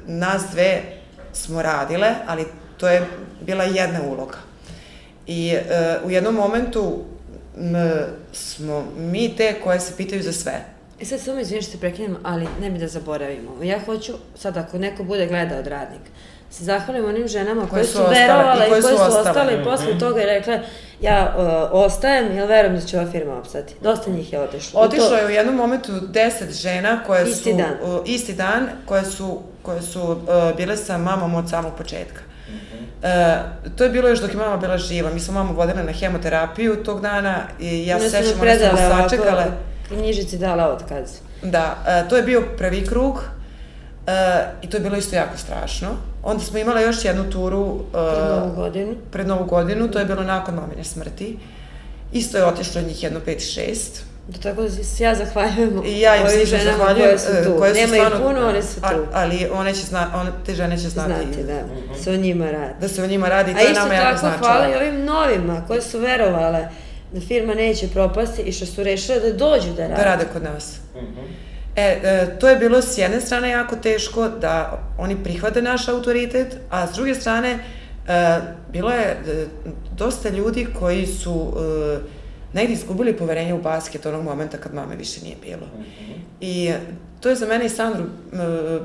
nas 0.08 0.44
dve 0.52 0.82
smo 1.34 1.62
radile, 1.62 2.16
ali 2.28 2.46
to 2.78 2.88
je 2.88 3.08
bila 3.42 3.64
jedna 3.64 4.02
uloga. 4.02 4.38
I 5.28 5.56
uh, 5.56 6.08
u 6.08 6.12
jednom 6.12 6.36
momentu 6.36 7.06
m, 7.60 7.76
smo 8.34 8.86
mi 8.98 9.36
te 9.36 9.56
koje 9.64 9.80
se 9.80 9.94
pitaju 9.98 10.24
za 10.24 10.32
sve. 10.34 10.66
E 11.02 11.06
sad 11.06 11.20
samo 11.20 11.40
izvinim 11.40 11.62
što 11.64 11.72
te 11.72 11.78
prekinem, 11.78 12.18
ali 12.24 12.48
ne 12.62 12.70
bi 12.70 12.80
da 12.80 12.88
zaboravimo. 12.88 13.64
Ja 13.64 13.80
hoću, 13.86 14.14
sad 14.36 14.58
ako 14.58 14.78
neko 14.78 15.04
bude 15.04 15.28
gledao 15.28 15.60
od 15.60 15.68
radnik, 15.68 16.02
se 16.52 16.64
zahvalim 16.64 17.06
onim 17.06 17.28
ženama 17.28 17.62
koje, 17.62 17.70
koje 17.70 17.86
su, 17.86 17.98
su 17.98 18.04
verovale 18.10 18.68
i 18.68 18.70
koje, 18.70 18.82
su 18.82 18.88
ostale, 18.88 19.20
ostale 19.20 19.54
i 19.54 19.64
posle 19.64 19.86
mm 19.86 19.96
-hmm. 19.96 20.00
toga 20.00 20.22
i 20.22 20.26
rekle 20.26 20.60
ja 21.02 21.36
uh, 21.38 21.46
ostajem, 21.72 22.38
jer 22.38 22.48
verujem 22.48 22.76
da 22.76 22.82
će 22.82 23.00
ova 23.00 23.12
firma 23.12 23.38
opstati. 23.38 23.76
Dosta 23.82 24.12
njih 24.12 24.34
je 24.34 24.40
otišlo. 24.40 24.82
Otišlo 24.82 25.16
je 25.16 25.26
u 25.26 25.30
jednom 25.30 25.56
momentu 25.56 25.92
deset 26.00 26.54
žena 26.54 27.04
koje 27.08 27.30
isti 27.30 27.52
su... 27.52 27.58
Dan. 27.58 27.96
Uh, 27.96 28.02
isti 28.06 28.34
dan. 28.34 28.68
koje 28.86 29.06
su, 29.06 29.42
koje 29.62 29.82
su 29.82 30.02
uh, 30.02 30.18
bile 30.58 30.78
sa 30.78 30.98
mamom 30.98 31.36
od 31.36 31.50
samog 31.50 31.74
početka. 31.78 32.29
E, 33.04 33.38
to 33.76 33.84
je 33.84 33.90
bilo 33.90 34.10
još 34.10 34.20
dok 34.20 34.32
je 34.32 34.38
mama 34.38 34.58
bila 34.58 34.78
živa. 34.78 35.10
Mi 35.14 35.20
smo 35.20 35.34
mamu 35.34 35.54
vodile 35.54 35.84
na 35.84 35.92
hemoterapiju 35.92 36.84
tog 36.84 37.02
dana 37.02 37.42
i 37.60 37.88
ja 37.88 38.00
se 38.00 38.10
sećam, 38.10 38.42
one 38.42 38.60
smo 38.60 38.78
sačekale. 38.78 39.46
Knjižici 39.88 40.38
dala 40.38 40.68
otkaz. 40.68 41.10
Da, 41.44 41.78
e, 41.88 42.10
to 42.10 42.18
je 42.18 42.24
bio 42.24 42.44
prvi 42.58 42.86
krug 42.86 43.24
e, 44.08 44.12
i 44.62 44.70
to 44.70 44.78
je 44.78 44.82
bilo 44.82 44.98
isto 44.98 45.16
jako 45.16 45.38
strašno. 45.38 45.90
Onda 46.24 46.44
smo 46.44 46.60
imali 46.60 46.84
još 46.84 47.06
jednu 47.06 47.30
turu... 47.30 47.80
E, 47.80 47.92
pred 47.92 48.30
novu 48.30 48.56
godinu. 48.56 48.96
Pred 49.12 49.28
novu 49.28 49.46
godinu, 49.46 49.88
to 49.88 50.00
je 50.00 50.06
bilo 50.06 50.24
nakon 50.24 50.56
mamine 50.56 50.84
smrti. 50.84 51.38
Isto 52.12 52.38
je 52.38 52.46
otišlo 52.46 52.82
njih 52.82 53.04
jedno 53.04 53.20
5-6. 53.28 54.09
Da 54.30 54.40
tako 54.40 54.62
da 54.62 54.70
se 54.70 55.04
ja 55.04 55.16
zahvaljujem 55.16 55.82
I 55.86 56.00
ja 56.00 56.16
im 56.16 56.26
ovim 56.26 56.46
ženama 56.46 56.78
zahvaljujem, 56.78 57.08
koje 57.08 57.20
su 57.20 57.44
tu. 57.44 57.60
Koje 57.60 57.74
su 57.74 57.82
Nema 57.82 57.94
stvarno, 57.94 58.18
ih 58.18 58.24
puno, 58.24 58.48
one 58.48 58.62
su 58.64 58.82
tu. 58.82 58.88
A, 58.88 59.06
ali 59.14 59.48
one 59.54 59.74
će 59.74 59.82
zna, 59.82 60.12
one, 60.16 60.32
te 60.46 60.56
žene 60.56 60.78
će 60.78 60.90
znati. 60.90 61.12
Znati, 61.12 61.44
da. 61.44 61.54
Mm 61.54 62.04
Se 62.04 62.12
o 62.12 62.16
njima 62.16 62.52
radi. 62.52 62.74
Da 62.82 62.88
se 62.88 63.04
o 63.04 63.08
njima 63.08 63.30
radi, 63.30 63.54
to 63.54 63.60
je 63.60 63.74
nama 63.74 63.94
jako 63.94 64.18
značilo. 64.18 64.30
A 64.30 64.36
isto 64.36 64.46
tako 64.46 64.46
hvala 64.46 64.70
i 64.70 64.76
ovim 64.76 65.06
novima 65.06 65.64
koje 65.68 65.82
su 65.82 66.00
verovale 66.00 66.68
da 67.14 67.22
firma 67.22 67.54
neće 67.54 67.88
propasti 67.88 68.42
i 68.42 68.52
što 68.52 68.66
su 68.66 68.84
rešile 68.84 69.20
da 69.20 69.34
dođu 69.34 69.74
da 69.74 69.82
rade. 69.82 69.96
Da 69.96 70.04
rade 70.04 70.26
kod 70.34 70.44
nas. 70.44 70.78
Mm 70.96 71.00
-hmm. 71.00 71.50
E, 71.76 72.00
e, 72.04 72.40
to 72.40 72.50
je 72.50 72.56
bilo 72.56 72.82
s 72.82 72.98
jedne 72.98 73.22
strane 73.22 73.50
jako 73.50 73.76
teško 73.76 74.30
da 74.30 74.82
oni 74.98 75.24
prihvate 75.24 75.62
naš 75.62 75.88
autoritet, 75.88 76.58
a 76.70 76.88
s 76.88 76.92
druge 76.96 77.16
strane 77.16 77.60
e, 78.08 78.40
bilo 78.72 78.92
je 78.92 79.06
e, 79.06 79.46
dosta 79.98 80.30
ljudi 80.30 80.68
koji 80.80 81.08
su 81.08 81.54
e, 81.58 82.19
negdje 82.54 82.74
izgubili 82.74 83.18
poverenje 83.18 83.54
u 83.54 83.62
basket 83.62 84.06
onog 84.06 84.24
momenta 84.24 84.58
kad 84.58 84.74
mame 84.74 84.96
više 84.96 85.22
nije 85.24 85.36
bilo. 85.42 85.68
Mhm. 85.80 86.12
I 86.42 86.74
to 87.20 87.30
je 87.30 87.36
za 87.36 87.46
mene 87.46 87.66
i 87.66 87.70
Sandru 87.70 88.04
e, 88.04 88.08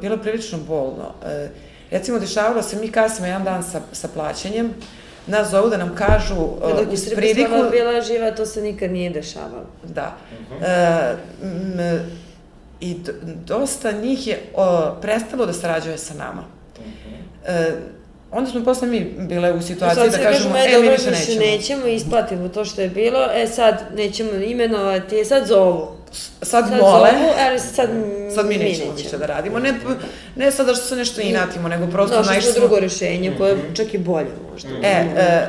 bilo 0.00 0.16
prilično 0.16 0.58
bolno. 0.58 1.14
E, 1.26 1.48
recimo, 1.90 2.18
dešavalo 2.18 2.62
se, 2.62 2.76
mi 2.76 2.88
kasimo 2.88 3.26
jedan 3.26 3.44
dan 3.44 3.62
sa, 3.62 3.80
sa 3.92 4.08
plaćanjem, 4.08 4.70
nas 5.26 5.50
zovu 5.50 5.70
da 5.70 5.76
nam 5.76 5.94
kažu 5.94 6.34
dok 6.60 6.78
je 6.78 6.92
uz 6.92 7.14
pridiku... 7.16 7.48
slava 7.48 7.70
bila 7.70 8.00
živa, 8.00 8.30
to 8.30 8.46
se 8.46 8.62
nikad 8.62 8.90
nije 8.90 9.10
dešavalo. 9.10 9.66
Da. 9.82 10.16
Mhm. 10.32 10.64
E, 10.64 11.16
m, 11.42 12.00
I 12.80 12.96
dosta 13.44 13.92
njih 13.92 14.26
je 14.26 14.38
o, 14.54 14.94
prestalo 15.02 15.46
da 15.46 15.52
sarađuje 15.52 15.98
sa 15.98 16.14
nama. 16.14 16.44
Mhm. 16.80 17.14
E, 17.46 17.72
onda 18.34 18.50
smo 18.50 18.64
posle 18.64 18.88
mi 18.88 19.00
bile 19.18 19.52
u 19.52 19.62
situaciji 19.62 20.10
da 20.10 20.18
kažemo, 20.18 20.56
e, 20.56 20.60
e, 20.60 20.80
mi 20.80 20.88
više 20.88 21.10
više 21.10 21.10
nećemo. 21.10 21.46
nećemo, 21.46 21.86
isplatimo 21.86 22.48
to 22.48 22.64
što 22.64 22.80
je 22.80 22.88
bilo, 22.88 23.28
e 23.34 23.46
sad 23.46 23.82
nećemo 23.96 24.30
imenovati, 24.32 25.16
e, 25.20 25.24
sad 25.24 25.46
zovu. 25.46 25.88
Sad, 26.42 26.68
Sad 26.68 26.80
mole, 26.80 27.10
zovu, 27.12 27.30
ali 27.38 27.58
sad, 27.58 27.88
sad 28.34 28.46
mi 28.46 28.56
nećemo 28.56 28.92
više 28.92 29.18
da 29.18 29.26
radimo. 29.26 29.58
Ne, 29.58 29.74
ne 30.36 30.50
sad 30.50 30.66
da 30.66 30.74
što 30.74 30.84
se 30.84 30.96
nešto 30.96 31.20
inatimo, 31.20 31.68
nego 31.68 31.86
prosto 31.86 32.22
Našli 32.22 32.42
smo 32.42 32.60
drugo 32.60 32.80
rešenje, 32.80 33.34
koje 33.38 33.50
je 33.50 33.56
Mhm. 33.56 33.74
čak 33.74 33.94
i 33.94 33.98
bolje 33.98 34.30
možda. 34.52 34.68
Mhm. 34.68 34.84
E, 34.84 34.88
e, 35.16 35.46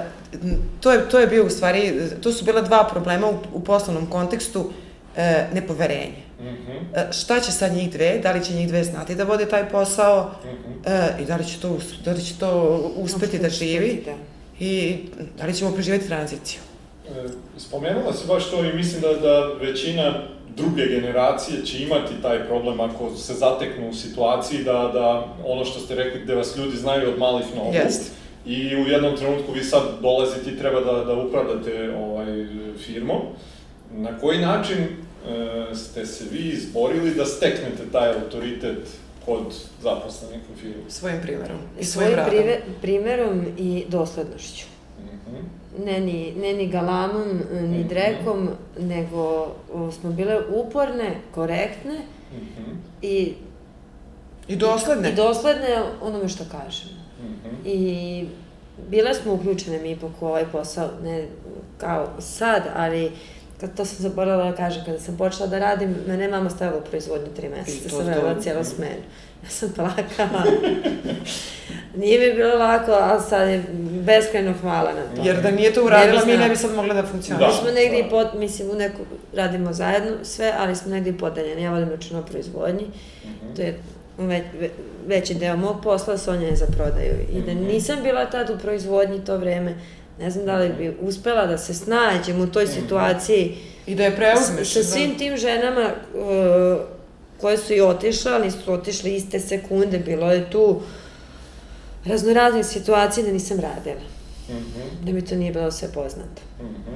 to, 0.80 0.92
je, 0.92 1.10
to 1.10 1.20
je 1.20 1.28
bio 1.28 1.46
u 1.46 1.50
stvari, 1.50 1.94
to 2.24 2.32
su 2.32 2.46
bila 2.46 2.62
dva 2.62 2.88
problema 2.92 3.30
u, 3.30 3.34
u 3.54 3.60
poslovnom 3.64 4.06
kontekstu, 4.10 4.72
e, 5.18 5.46
nepoverenje. 5.54 6.25
Mhm. 6.40 6.72
E, 6.96 7.14
šta 7.14 7.40
će 7.40 7.52
sad 7.52 7.74
njih 7.74 7.92
dve, 7.92 8.20
da 8.20 8.32
li 8.32 8.46
će 8.46 8.54
njih 8.54 8.68
dve 8.68 8.84
znati 8.84 9.16
da 9.16 9.24
vode 9.24 9.46
taj 9.46 9.70
posao 9.70 10.32
Mhm. 10.44 10.72
e, 10.86 11.22
i 11.22 11.26
da 11.26 11.36
li 11.36 11.46
će 11.46 11.60
to, 11.60 11.78
da 12.06 12.12
li 12.12 12.22
će 12.22 12.34
to 12.36 12.52
uspeti 12.96 13.40
da 13.40 13.50
živi 13.50 14.02
Da. 14.06 14.12
i 14.60 14.98
da 15.38 15.46
li 15.46 15.54
ćemo 15.54 15.72
preživjeti 15.72 16.08
tranziciju. 16.08 16.60
E, 17.08 17.28
Spomenula 17.58 18.14
si 18.14 18.28
baš 18.28 18.50
to 18.50 18.66
i 18.66 18.74
mislim 18.74 19.02
da, 19.02 19.14
da 19.14 19.40
većina 19.62 20.14
druge 20.56 20.88
generacije 20.88 21.66
će 21.66 21.80
imati 21.80 22.22
taj 22.22 22.46
problem 22.46 22.80
ako 22.80 23.16
se 23.16 23.34
zateknu 23.34 23.90
u 23.90 23.94
situaciji 23.94 24.64
da, 24.64 24.90
da 24.94 25.26
ono 25.46 25.66
što 25.66 25.80
ste 25.80 25.96
rekli 25.96 26.22
gde 26.22 26.36
vas 26.36 26.58
ljudi 26.58 26.78
znaju 26.78 27.10
od 27.10 27.20
malih 27.20 27.46
nogu. 27.56 27.74
Jeste. 27.74 28.12
I 28.46 28.76
u 28.76 28.88
jednom 28.88 29.18
trenutku 29.18 29.52
vi 29.52 29.64
sad 29.64 29.82
dolazite 30.02 30.50
i 30.52 30.58
treba 30.58 30.80
da, 30.82 31.04
da 31.04 31.14
upravljate 31.14 31.96
ovaj, 32.00 32.26
firmom. 32.78 33.22
Na 33.92 34.18
koji 34.20 34.40
način 34.40 34.78
ste 35.76 36.06
se 36.06 36.24
vi 36.32 36.40
izborili 36.40 37.14
da 37.14 37.26
steknete 37.26 37.84
taj 37.92 38.14
autoritet 38.14 38.88
kod 39.26 39.44
zaposlenih 39.82 40.40
u 40.54 40.58
firmi? 40.58 40.84
Svojim 40.90 41.22
primjerom 41.22 41.58
i 41.80 41.86
svojim 41.86 42.12
svojim 42.26 42.46
radom. 42.46 42.64
primerom 42.82 43.46
i 43.58 43.86
doslednošću. 43.88 44.66
Mhm. 45.00 45.36
Ne 45.86 46.00
ni, 46.00 46.34
ne 46.34 46.54
ni 46.54 46.68
galamom, 46.68 47.28
ni 47.54 47.80
Mhm. 47.80 47.88
drekom, 47.88 48.50
nego 48.80 49.20
o, 49.74 49.92
smo 49.92 50.12
bile 50.12 50.40
uporne, 50.50 51.16
korektne 51.32 52.00
Mhm. 52.32 52.72
i, 53.02 53.34
I 54.48 54.56
dosledne. 54.56 55.10
i 55.10 55.16
dosledne 55.16 55.68
onome 56.02 56.30
što 56.30 56.44
kažemo. 56.46 57.00
Mhm. 57.22 57.56
I 57.66 58.26
bile 58.90 59.14
smo 59.14 59.34
uključene 59.34 59.80
mi 59.80 59.92
ipak 59.92 60.22
u 60.22 60.26
ovaj 60.26 60.46
posao, 60.46 60.90
ne 61.04 61.28
kao 61.78 62.08
sad, 62.20 62.64
ali 62.76 63.12
kad 63.66 63.76
to 63.76 63.86
sam 63.86 63.98
zaboravila 64.00 64.46
da 64.46 64.58
kažem, 64.58 64.86
kada 64.86 65.00
sam 65.00 65.18
počela 65.18 65.48
da 65.48 65.60
radim, 65.60 65.96
mene 66.08 66.24
je 66.24 66.32
mama 66.32 66.50
stavila 66.50 66.78
u 66.78 66.84
proizvodnju 66.84 67.28
tri 67.28 67.50
meseca, 67.50 67.90
to- 67.90 67.98
sam 67.98 68.08
radila 68.08 68.36
cijelu 68.36 68.64
smenu. 68.64 69.02
Ja 69.44 69.50
sam 69.50 69.70
plakala. 69.72 70.44
Nije 71.96 72.20
mi 72.22 72.36
bilo 72.36 72.56
lako, 72.56 72.92
ali 72.92 73.22
sad 73.22 73.50
je 73.50 73.64
beskrajno 74.02 74.54
hvala 74.54 74.92
na 74.94 75.16
to. 75.16 75.22
Jer 75.24 75.42
da 75.42 75.52
nije 75.52 75.74
to 75.74 75.80
Ne 75.80 75.86
uradila, 75.86 76.22
bi 76.22 76.32
mi 76.32 76.38
ne 76.38 76.50
bi 76.50 76.56
sad 76.56 76.72
mogli 76.72 76.90
da 76.90 77.02
Da. 77.02 77.08
funkcionišemo. 77.08 77.48
Mi 77.48 77.58
smo 77.58 77.72
negdje 77.72 78.00
i 78.00 78.10
pod, 78.10 78.28
mislim, 78.36 78.70
u 78.70 78.76
neku, 78.76 79.02
radimo 79.34 79.74
zajedno 79.74 80.12
sve, 80.24 80.54
ali 80.58 80.76
smo 80.76 80.92
negdje 80.92 81.10
i 81.10 81.18
podeljeni. 81.18 81.62
Ja 81.62 81.72
vodim 81.72 81.90
računa 81.90 82.20
o 82.20 82.24
proizvodnji, 82.24 82.86
Mhm. 83.24 83.56
to 83.56 83.62
je 83.62 83.80
ve, 84.18 84.44
ve, 84.60 84.70
veći 85.08 85.34
deo 85.36 85.58
mog 85.58 85.76
posla, 85.84 86.18
Sonja 86.18 86.48
je 86.48 86.56
za 86.56 86.66
prodaju. 86.68 87.14
I 87.32 87.42
da 87.42 87.52
Mhm. 87.54 87.64
nisam 87.64 87.96
bila 88.04 88.26
tad 88.26 88.50
u 88.50 88.58
proizvodnji 88.58 89.20
to 89.20 89.38
vreme, 89.38 89.76
ne 90.20 90.30
znam 90.30 90.46
da 90.46 90.56
li 90.56 90.70
bi 90.70 90.98
uspela 91.02 91.46
da 91.46 91.58
se 91.58 91.74
snađem 91.76 92.42
u 92.42 92.48
toj 92.48 92.64
Mhm. 92.64 92.74
situaciji 92.74 93.56
I 93.86 93.96
da 93.96 94.04
je 94.04 94.16
preuzmeš. 94.16 94.70
sa 94.70 94.80
da. 94.80 94.86
svim 94.86 95.18
tim 95.18 95.38
ženama 95.38 95.90
uh, 96.14 96.82
koje 97.38 97.58
su 97.58 97.74
i 97.74 97.82
otišle, 97.82 98.32
ali 98.32 98.52
su 98.52 98.74
otišle 98.74 99.12
iste 99.12 99.40
sekunde, 99.40 100.00
bilo 100.00 100.32
je 100.32 100.50
tu 100.50 100.82
raznoraznih 102.06 102.66
situacija 102.66 103.26
da 103.26 103.32
nisam 103.32 103.58
radila, 103.58 104.06
Mhm. 104.50 104.82
da 105.02 105.12
mi 105.12 105.26
to 105.26 105.36
nije 105.36 105.52
bilo 105.52 105.72
sve 105.72 105.88
poznato. 105.90 106.42
Mhm. 106.60 106.96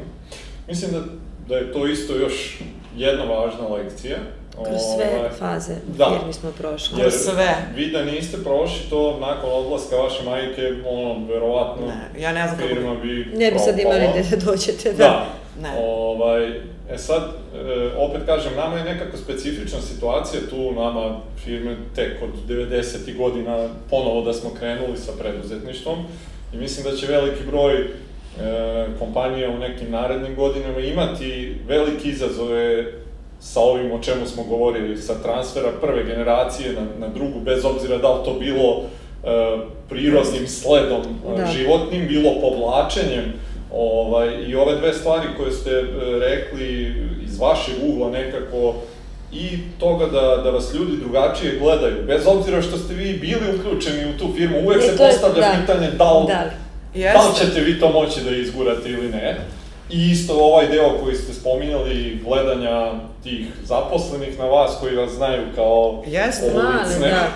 Mislim 0.68 0.92
da, 0.92 1.00
da 1.48 1.56
je 1.56 1.74
to 1.74 1.88
isto 1.88 2.16
još 2.16 2.60
jedna 2.96 3.24
važna 3.24 3.68
lekcija. 3.68 4.18
Kroz 4.66 4.82
sve 4.96 5.20
Ovaj, 5.20 5.30
faze 5.30 5.74
da. 5.98 6.18
firmi 6.18 6.34
smo 6.34 6.52
prošli. 6.52 7.02
Kroz 7.02 7.14
sve. 7.14 7.56
vi 7.76 7.88
da 7.92 8.06
niste 8.06 8.38
prošli 8.44 8.90
to 8.90 9.18
nakon 9.22 9.50
odlaska 9.54 9.96
vaše 9.96 10.24
majke, 10.24 10.74
ono, 10.86 11.26
verovatno 11.28 11.86
Ne, 11.88 12.22
ja 12.22 12.32
ne 12.32 12.48
znam 12.48 12.60
kako 12.60 12.70
firma 12.70 12.96
bi 12.96 13.26
Ne 13.34 13.52
bi 13.52 13.60
sad 13.60 13.80
imali 13.80 14.08
gde 14.14 14.36
da 14.36 14.46
dođete, 14.46 14.94
da. 14.94 14.98
Da. 14.98 15.26
Ne. 15.62 15.70
Ovaj, 15.84 16.48
e 16.92 16.98
sad, 16.98 17.24
e, 17.24 17.90
opet 17.98 18.22
kažem, 18.26 18.56
nama 18.56 18.78
je 18.78 18.84
nekako 18.84 19.18
specifična 19.18 19.82
situacija 19.82 20.42
tu, 20.50 20.72
nama 20.72 21.20
firme 21.44 21.76
tek 21.96 22.22
od 22.24 22.30
90. 22.50 23.18
godina 23.18 23.68
ponovo 23.90 24.22
da 24.22 24.34
smo 24.34 24.50
krenuli 24.60 24.98
sa 24.98 25.12
preduzetništvom 25.20 25.98
i 26.54 26.58
mislim 26.58 26.84
da 26.84 26.98
će 26.98 27.08
veliki 27.08 27.44
broj 27.44 27.74
e, 27.76 27.86
kompanija 29.00 29.50
u 29.50 29.58
nekim 29.58 29.92
narednim 29.92 30.36
godinama 30.36 30.80
imati 30.80 31.56
velike 31.68 32.10
izazove 32.10 32.92
sa 33.42 33.60
ovim 33.62 33.92
o 33.92 34.00
čemu 34.00 34.26
smo 34.26 34.44
govorili, 34.44 34.98
sa 34.98 35.14
transfera 35.16 35.70
prve 35.82 36.04
generacije 36.06 36.74
na, 36.74 36.82
na 37.00 37.14
drugu, 37.14 37.40
bez 37.40 37.66
obzira 37.66 37.98
da 37.98 38.10
li 38.10 38.26
to 38.26 38.34
bilo 38.34 38.82
e, 39.24 39.58
prirodnim 39.90 40.48
sledom 40.48 41.02
e, 41.30 41.38
Da. 41.38 41.46
životnim, 41.48 42.08
bilo 42.08 42.32
povlačenjem, 42.42 43.34
ovaj, 43.74 44.28
i 44.48 44.56
ove 44.56 44.76
dve 44.76 44.94
stvari 44.94 45.28
koje 45.38 45.52
ste 45.52 45.72
e, 45.72 45.84
rekli 46.20 46.94
iz 47.24 47.40
vašeg 47.40 47.76
ugla 47.84 48.10
nekako, 48.10 48.76
i 49.34 49.48
toga 49.80 50.06
da, 50.06 50.42
da 50.44 50.50
vas 50.50 50.74
ljudi 50.74 50.98
drugačije 50.98 51.60
gledaju, 51.60 51.96
bez 52.08 52.22
obzira 52.28 52.62
što 52.62 52.78
ste 52.78 52.94
vi 52.94 53.14
bili 53.14 53.56
uključeni 53.60 54.10
u 54.10 54.18
tu 54.18 54.34
firmu, 54.34 54.60
uvek 54.60 54.82
se 54.82 54.88
je- 54.88 54.98
postavlja 54.98 55.40
da. 55.42 55.56
pitanje 55.62 55.88
da 55.92 56.14
li, 56.14 56.28
Da 56.28 56.44
li? 56.44 57.02
da 57.04 57.20
li 57.22 57.36
ćete 57.38 57.62
vi 57.62 57.80
to 57.80 57.92
moći 57.92 58.22
da 58.22 58.32
izgurate 58.32 58.90
ili 58.90 59.10
ne. 59.10 59.38
I 59.90 60.12
isto 60.12 60.34
ovaj 60.34 60.68
deo 60.68 60.98
koji 61.04 61.16
ste 61.16 61.34
spominjali, 61.34 62.22
gledanja 62.26 62.92
tih 63.24 63.48
zaposlenih 63.64 64.40
na 64.40 64.46
vas 64.46 64.78
koji 64.80 64.96
vas 64.96 65.12
znaju 65.12 65.44
kao 65.56 66.04
Jeste, 66.08 66.52
male, 66.54 67.10
da. 67.10 67.28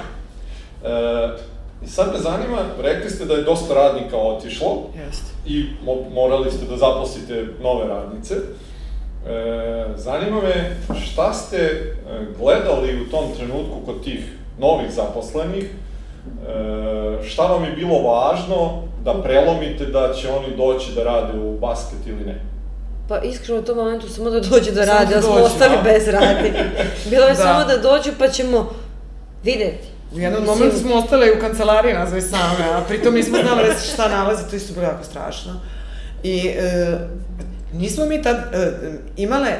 E, 0.89 1.37
I 1.85 1.87
sad 1.87 2.13
me 2.13 2.19
zanima, 2.19 2.57
rekli 2.81 3.09
ste 3.09 3.25
da 3.25 3.33
je 3.33 3.41
dosta 3.43 3.73
radnika 3.73 4.17
otišlo 4.17 4.89
Jeste. 5.05 5.25
i 5.45 5.65
mo 5.85 5.95
morali 6.13 6.51
ste 6.51 6.65
da 6.65 6.77
zaposlite 6.77 7.45
nove 7.61 7.87
radnice. 7.87 8.35
E, 8.35 9.85
zanima 9.95 10.41
me 10.41 10.75
šta 11.05 11.33
ste 11.33 11.57
e, 11.57 11.93
gledali 12.39 13.01
u 13.01 13.09
tom 13.11 13.25
trenutku 13.37 13.75
kod 13.85 14.03
tih 14.03 14.33
novih 14.59 14.91
zaposlenih, 14.91 15.63
e, 15.63 17.23
šta 17.23 17.43
vam 17.43 17.63
je 17.63 17.71
bilo 17.71 18.01
važno 18.01 18.83
da 19.03 19.21
prelomite 19.23 19.85
da 19.85 20.13
će 20.13 20.29
oni 20.29 20.57
doći 20.57 20.91
da 20.95 21.03
rade 21.03 21.39
u 21.39 21.57
basket 21.57 22.07
ili 22.07 22.25
ne? 22.25 22.41
Pa 23.07 23.19
iskreno 23.19 23.59
u 23.59 23.63
tom 23.63 23.77
momentu 23.77 24.09
samo 24.09 24.29
da 24.29 24.39
dođu 24.39 24.71
da 24.71 24.85
Samo 24.85 24.99
rade, 24.99 25.11
da 25.11 25.19
a 25.19 25.21
smo 25.21 25.31
ostali 25.33 25.75
da. 25.75 25.81
bez 25.83 26.07
radi. 26.07 26.51
Bilo 27.09 27.25
je 27.25 27.33
Da. 27.33 27.35
samo 27.37 27.65
da 27.65 27.77
dođu 27.79 28.09
pa 28.19 28.27
ćemo 28.27 28.69
videti. 29.43 29.87
U 30.11 30.19
jednom 30.19 30.41
Mislim- 30.41 30.57
momentu 30.57 30.79
smo 30.79 30.95
ostale 30.95 31.31
u 31.31 31.39
kancelariji 31.39 31.93
nazvaj 31.93 32.21
same, 32.21 32.65
a 32.71 32.81
pritom 32.81 33.13
nismo 33.13 33.37
znali 33.39 33.67
da 33.67 33.73
se 33.73 33.87
šta 33.87 34.07
nalazi, 34.09 34.49
to 34.49 34.55
isto 34.55 34.73
bilo 34.73 34.85
jako 34.85 35.03
strašno. 35.03 35.51
I 36.23 36.47
e, 36.49 36.97
nismo 37.73 38.05
mi 38.05 38.21
tad 38.21 38.35
e, 38.35 38.71
imale 39.17 39.49
e, 39.49 39.57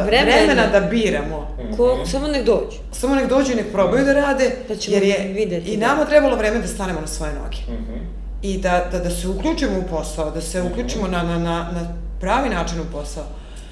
Vremena. 0.00 0.36
vremena 0.36 0.66
da 0.68 0.80
biramo. 0.82 1.56
Ko, 1.76 1.94
Mhm. 1.94 2.04
samo 2.06 2.26
nek 2.28 2.44
dođu. 2.44 2.78
Samo 2.92 3.14
nek 3.14 3.28
dođu 3.28 3.52
i 3.52 3.56
nek 3.56 3.72
probaju 3.72 4.04
da 4.04 4.12
rade, 4.14 4.50
Pa 4.68 4.74
ćemo 4.76 4.96
jer 4.96 5.02
je 5.04 5.28
videti, 5.28 5.70
i 5.70 5.76
da. 5.76 5.86
nama 5.86 6.04
trebalo 6.04 6.36
vreme 6.36 6.58
da 6.58 6.66
stanemo 6.68 7.00
na 7.00 7.06
svoje 7.06 7.32
noge. 7.34 7.56
Mhm. 7.72 7.98
I 8.42 8.58
da, 8.58 8.88
da, 8.92 8.98
da 8.98 9.10
se 9.10 9.28
uključimo 9.28 9.78
u 9.78 9.90
posao, 9.90 10.30
da 10.30 10.40
se 10.40 10.62
uključimo 10.62 11.08
na, 11.08 11.22
na, 11.22 11.38
na, 11.38 11.68
na 11.72 11.86
pravi 12.20 12.48
način 12.48 12.80
u 12.80 12.92
posao. 12.92 13.24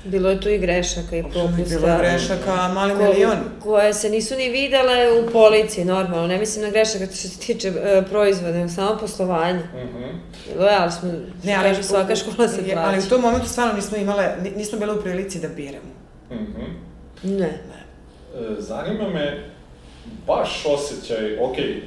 Bilo 0.05 0.31
je 0.31 0.41
tu 0.41 0.49
i 0.49 0.59
grešaka 0.59 1.17
i 1.17 1.23
propusta. 1.23 1.65
Bilo 1.69 1.89
je 1.89 1.99
grešaka, 2.01 2.69
mali 2.69 2.93
ko- 2.93 2.99
milion. 3.05 3.37
Koje 3.61 3.95
se 3.95 4.11
nisu 4.11 4.35
ni 4.37 4.49
videle 4.51 4.95
u 5.21 5.31
policiji, 5.31 5.85
normalno. 5.85 6.27
Ne 6.27 6.39
mislim 6.39 6.65
na 6.65 6.71
grešaka 6.71 7.07
što 7.07 7.15
se 7.15 7.39
tiče 7.39 7.69
e, 7.69 8.03
proizvoda, 8.05 8.53
nego 8.53 8.69
samo 8.69 8.97
poslovanje. 8.99 9.59
Mhm. 9.59 10.05
Bilo 10.49 10.67
je, 10.67 10.77
ali 10.77 10.93
smo, 10.93 11.13
ne, 11.45 11.55
ali 11.55 11.65
kaže, 11.65 11.83
svaka 11.83 12.17
škola 12.17 12.49
se 12.49 12.63
plaća. 12.65 12.81
Ali 12.81 12.99
u 12.99 13.03
tom 13.03 13.21
momentu 13.21 13.49
stvarno 13.49 13.73
nismo 13.75 13.97
imale, 13.97 14.35
ni- 14.43 14.51
nismo 14.51 14.79
bile 14.79 14.95
u 14.95 15.03
prilici 15.03 15.41
da 15.41 15.49
biramo. 15.49 15.91
Mhm. 16.31 16.63
Ne. 17.25 17.47
E, 17.47 17.61
Zanima 18.59 19.09
me 19.09 19.45
vaš 20.27 20.67
osjećaj, 20.67 21.39
ok, 21.39 21.59
e, 21.59 21.83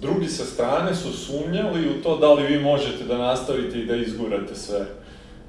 drugi 0.00 0.28
sa 0.28 0.44
strane 0.44 0.94
su 0.94 1.12
sumnjali 1.12 1.90
u 1.90 2.02
to 2.02 2.16
da 2.16 2.32
li 2.32 2.46
vi 2.46 2.62
možete 2.62 3.04
da 3.04 3.18
nastavite 3.18 3.78
i 3.78 3.86
da 3.86 3.96
izgurate 3.96 4.54
sve. 4.54 4.86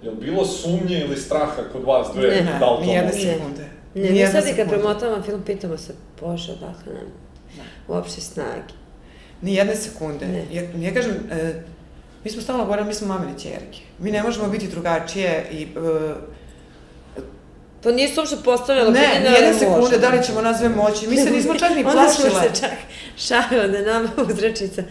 Je 0.03 0.09
li 0.09 0.15
bilo 0.15 0.45
sumnje 0.45 0.99
ili 0.99 1.17
straha 1.17 1.61
kod 1.71 1.83
vas 1.83 2.07
dve? 2.15 2.27
Ne, 2.27 2.57
da 2.59 2.71
li 2.71 2.77
to 2.77 2.85
Nijedne 2.85 3.11
sekunde. 3.11 3.69
Ne, 3.95 4.09
mi 4.11 4.25
sad 4.25 4.35
i 4.35 4.35
kad 4.35 4.43
sekunde. 4.43 4.69
premotavamo 4.69 5.23
film, 5.23 5.41
pitamo 5.45 5.77
se, 5.77 5.93
bože, 6.21 6.51
odakle 6.51 6.93
nam 6.93 7.23
uopšte 7.87 8.21
snage. 8.21 8.73
Ni 9.41 9.53
jedne 9.53 9.75
sekunde. 9.75 10.27
Ne. 10.27 10.45
Ja, 10.51 10.61
ja 10.79 10.93
kažem, 10.93 11.13
e, 11.31 11.63
mi 12.23 12.31
smo 12.31 12.41
stalno 12.41 12.63
govorili, 12.63 12.87
mi 12.87 12.93
smo 12.93 13.07
mamine 13.07 13.39
čerke. 13.39 13.79
Mi 13.99 14.11
ne 14.11 14.23
možemo 14.23 14.47
biti 14.47 14.67
drugačije 14.67 15.45
i... 15.51 15.63
E, 15.63 16.13
To 17.83 17.91
nisu 17.91 18.19
uopšte 18.21 18.35
postavljalo 18.45 18.91
ne, 18.91 18.99
pitanje, 18.99 19.27
ali 19.27 19.35
jedne 19.35 19.59
sekunde, 19.59 19.79
možemo. 19.81 20.01
da 20.01 20.09
li 20.09 20.23
ćemo 20.23 20.41
nas 20.41 20.57
dve 20.59 20.69
moći. 20.69 21.07
Mi 21.07 21.17
se 21.17 21.31
nismo 21.31 21.53
čak 21.55 21.69
ni 21.75 21.83
Onda 21.85 22.07
smo 22.09 22.29
plašile. 22.29 22.55
se 22.55 22.61
čak 22.61 22.71
šalilo 23.17 23.67
da 23.67 23.81
nama 23.93 24.09
uzrečica 24.29 24.83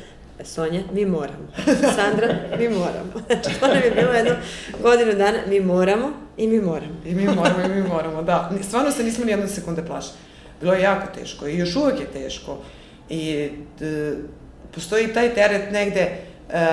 Sonja, 0.45 0.81
mi 0.93 1.07
moramo. 1.07 1.49
Sandra, 1.97 2.29
mi 2.59 2.69
moramo. 2.69 3.13
Znači, 3.27 3.61
to 3.61 3.67
nam 3.67 3.77
je 3.77 3.91
bilo 3.91 4.13
jedno 4.13 4.35
godinu 4.83 5.13
dana, 5.13 5.39
mi 5.47 5.61
moramo 5.61 6.09
i 6.37 6.47
mi 6.47 6.61
moramo. 6.61 6.93
I 7.07 7.15
mi 7.15 7.25
moramo, 7.25 7.65
i 7.65 7.69
mi 7.69 7.89
moramo, 7.89 8.23
da. 8.23 8.51
Stvarno 8.63 8.91
se 8.91 9.05
nismo 9.05 9.25
ni 9.25 9.31
jedne 9.31 9.49
sekunde 9.49 9.87
plašili. 9.87 10.15
Bilo 10.61 10.73
je 10.75 10.83
jako 10.83 11.07
teško 11.21 11.47
i 11.47 11.59
još 11.59 11.77
uvek 11.77 12.01
je 12.01 12.07
teško. 12.07 12.59
I 13.09 13.51
d, 13.79 14.13
postoji 14.75 15.13
taj 15.15 15.35
teret 15.35 15.73
negde, 15.73 16.19
e, 16.51 16.67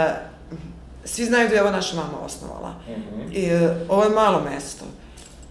svi 1.06 1.26
znaju 1.26 1.50
da 1.50 1.56
je 1.56 1.62
ovo 1.62 1.72
naša 1.72 1.96
mama 1.96 2.20
osnovala. 2.26 2.76
Mhm. 2.90 3.32
I, 3.34 3.46
e, 3.46 3.76
ovo 3.90 4.04
je 4.04 4.10
malo 4.10 4.42
mesto. 4.54 4.86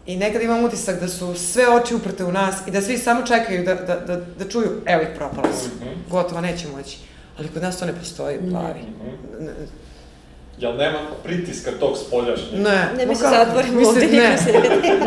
I 0.09 0.17
nekad 0.17 0.43
imam 0.43 0.65
utisak 0.65 1.01
da 1.01 1.09
su 1.09 1.35
sve 1.35 1.65
oči 1.77 1.95
uprte 1.95 2.25
u 2.25 2.33
nas 2.33 2.57
i 2.67 2.71
da 2.71 2.83
svi 2.83 2.99
samo 2.99 3.27
čekaju 3.27 3.65
da, 3.65 3.75
da, 3.75 3.97
da, 3.97 4.17
da 4.17 4.49
čuju, 4.49 4.71
evo 4.87 5.03
ih 5.03 5.09
propala 5.17 5.53
su. 5.53 5.69
Mhm. 5.81 6.11
Gotovo, 6.11 6.41
neće 6.41 6.69
moći. 6.69 6.99
Ali 7.39 7.49
kod 7.49 7.63
nas 7.63 7.79
to 7.79 7.87
ne 7.87 7.93
postoji 7.93 8.39
u 8.39 8.51
glavi. 8.51 8.81
Jel 10.59 10.77
nema 10.77 10.99
pritiska 11.25 11.71
tog 11.73 11.97
spoljašnjeg? 11.99 12.61
Ne, 12.61 12.89
Ne, 12.97 13.07
mi 13.07 13.15
se 13.15 13.25
zatvorimo 13.25 13.89
ovde, 13.89 14.07
ne, 14.07 14.37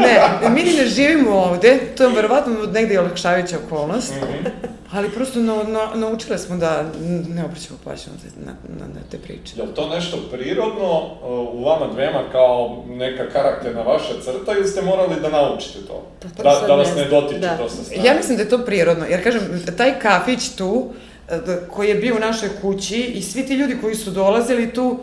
ne 0.42 0.50
mi 0.50 0.64
ni 0.64 0.74
ne 0.74 0.86
živimo 0.88 1.32
ovde, 1.32 1.80
to 1.88 2.04
je 2.04 2.10
verovatno 2.12 2.54
negde 2.66 2.94
i 2.94 2.98
olakšavajuća 2.98 3.58
okolnost, 3.60 4.14
Mhm. 4.14 4.46
ali 4.92 5.10
prosto 5.10 5.40
na, 5.40 5.56
na, 5.56 5.96
naučile 5.98 6.38
smo 6.38 6.58
da 6.58 6.84
ne 7.28 7.46
obraćamo 7.46 7.80
pažnju 7.86 8.12
na, 8.38 8.52
na, 8.70 8.86
na, 8.88 9.00
te 9.12 9.18
priče. 9.18 9.54
Je 9.56 9.64
li 9.64 9.74
to 9.76 9.90
nešto 9.90 10.18
prirodno 10.32 10.92
uh, 10.96 11.12
u 11.54 11.64
vama 11.64 11.88
dvema 11.88 12.24
kao 12.32 12.84
neka 12.88 13.30
karakterna 13.30 13.82
vaša 13.84 14.14
crta 14.16 14.54
ili 14.54 14.68
ste 14.68 14.82
morali 14.82 15.16
da 15.22 15.30
naučite 15.32 15.80
to? 15.80 16.08
Pa 16.22 16.30
to 16.30 16.44
da, 16.44 16.68
da 16.68 16.76
vas 16.76 16.96
ne 16.96 17.06
dotiče 17.06 17.40
Da. 17.40 17.58
to 17.58 17.70
sa 17.70 17.84
strane? 17.84 18.06
Ja 18.06 18.14
mislim 18.14 18.38
da 18.38 18.44
je 18.44 18.50
to 18.50 18.60
prirodno, 18.60 19.06
jer 19.06 19.24
kažem, 19.24 19.42
taj 19.78 20.00
kafić 20.00 20.50
tu, 20.50 20.90
da- 21.30 21.60
koji 21.66 21.90
je 21.90 21.96
bio 21.96 22.16
u 22.16 22.22
našoj 22.22 22.50
kući 22.62 22.98
i 22.98 23.22
svi 23.22 23.46
ti 23.46 23.54
ljudi 23.54 23.78
koji 23.82 23.96
su 23.96 24.12
dolazili 24.12 24.74
tu, 24.74 25.00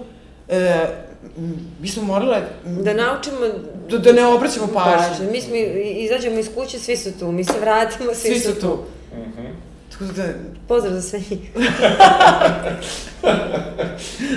e, 0.49 0.87
mi 1.81 1.89
smo 1.89 2.03
morale 2.05 2.43
Da 2.65 2.95
naučimo... 2.95 3.37
da, 3.91 3.99
da 3.99 4.13
ne 4.13 4.27
obraćamo 4.27 4.67
pažnju. 4.67 5.09
pažnju. 5.09 5.31
Mi 5.31 5.41
smo, 5.41 5.55
i- 5.57 5.93
izađemo 5.95 6.39
iz 6.39 6.51
kuće, 6.57 6.79
svi 6.79 6.97
su 6.97 7.19
tu. 7.19 7.33
Mi 7.33 7.45
se 7.45 7.53
vratimo, 7.61 8.15
svi, 8.15 8.31
Svi 8.31 8.41
su 8.41 8.61
tu. 8.61 8.79
Mhm. 9.15 9.47
Tako 9.93 10.05
da, 10.07 10.25
Pozdrav 10.69 10.95
za 10.95 11.03
sve 11.03 11.19
njih. 11.21 11.51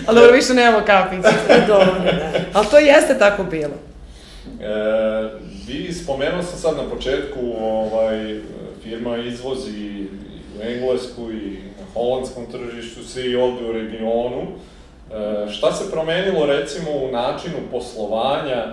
ali 0.08 0.16
dobro, 0.16 0.32
više 0.32 0.54
nemamo. 0.54 0.86
To 0.86 1.54
je 1.54 1.66
dovoljno, 1.68 2.04
da. 2.04 2.32
Ali 2.54 2.68
to 2.68 2.78
jeste 2.78 3.18
tako 3.20 3.44
bilo. 3.44 3.74
E, 4.60 5.30
vi 5.68 5.94
spomenuo 5.94 6.44
sam 6.44 6.60
sad 6.60 6.78
na 6.78 6.90
početku, 6.90 7.40
ovaj, 7.60 8.40
firma 8.84 9.18
izvozi 9.18 9.72
i 9.72 10.08
u 10.60 10.64
Englesku 10.64 11.32
i 11.32 11.52
na 11.80 11.86
holandskom 11.94 12.46
tržištu, 12.46 13.04
svi 13.06 13.36
ovde 13.36 13.66
u 13.66 13.72
regionu. 13.72 14.42
E, 15.14 15.52
šta 15.52 15.72
se 15.74 15.92
promenilo 15.92 16.46
recimo 16.46 16.92
u 16.92 17.12
načinu 17.12 17.56
poslovanja 17.72 18.66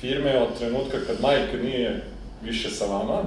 firme 0.00 0.38
od 0.38 0.58
trenutka 0.58 0.98
kad 1.06 1.16
Mike 1.16 1.64
nije 1.64 2.02
više 2.42 2.70
sa 2.70 2.84
vama 2.84 3.20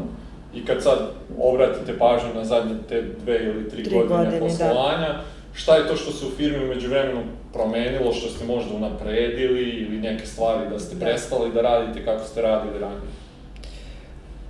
i 0.56 0.66
kad 0.66 0.84
sad 0.84 1.00
obratite 1.40 1.98
pažnju 2.00 2.30
na 2.36 2.46
zadnje 2.46 2.76
te 2.90 3.02
dve 3.02 3.44
ili 3.44 3.70
tri, 3.70 3.84
Tri 3.84 3.94
godine, 3.94 4.18
godine, 4.18 4.40
da. 4.40 4.46
poslovanja, 4.46 5.16
šta 5.54 5.76
je 5.76 5.88
to 5.88 5.96
što 5.96 6.12
se 6.12 6.26
u 6.26 6.30
firmi 6.38 6.66
među 6.66 6.90
vremenu 6.90 7.22
promenilo, 7.54 8.14
što 8.14 8.30
ste 8.30 8.46
možda 8.46 8.76
unapredili 8.76 9.62
ili 9.70 9.98
neke 10.00 10.26
stvari 10.26 10.70
da 10.70 10.80
ste 10.80 10.96
Da. 10.96 11.06
prestali 11.06 11.52
da 11.54 11.62
radite 11.62 12.06
kako 12.06 12.24
ste 12.26 12.42
radili 12.42 12.80
ranije? 12.80 13.02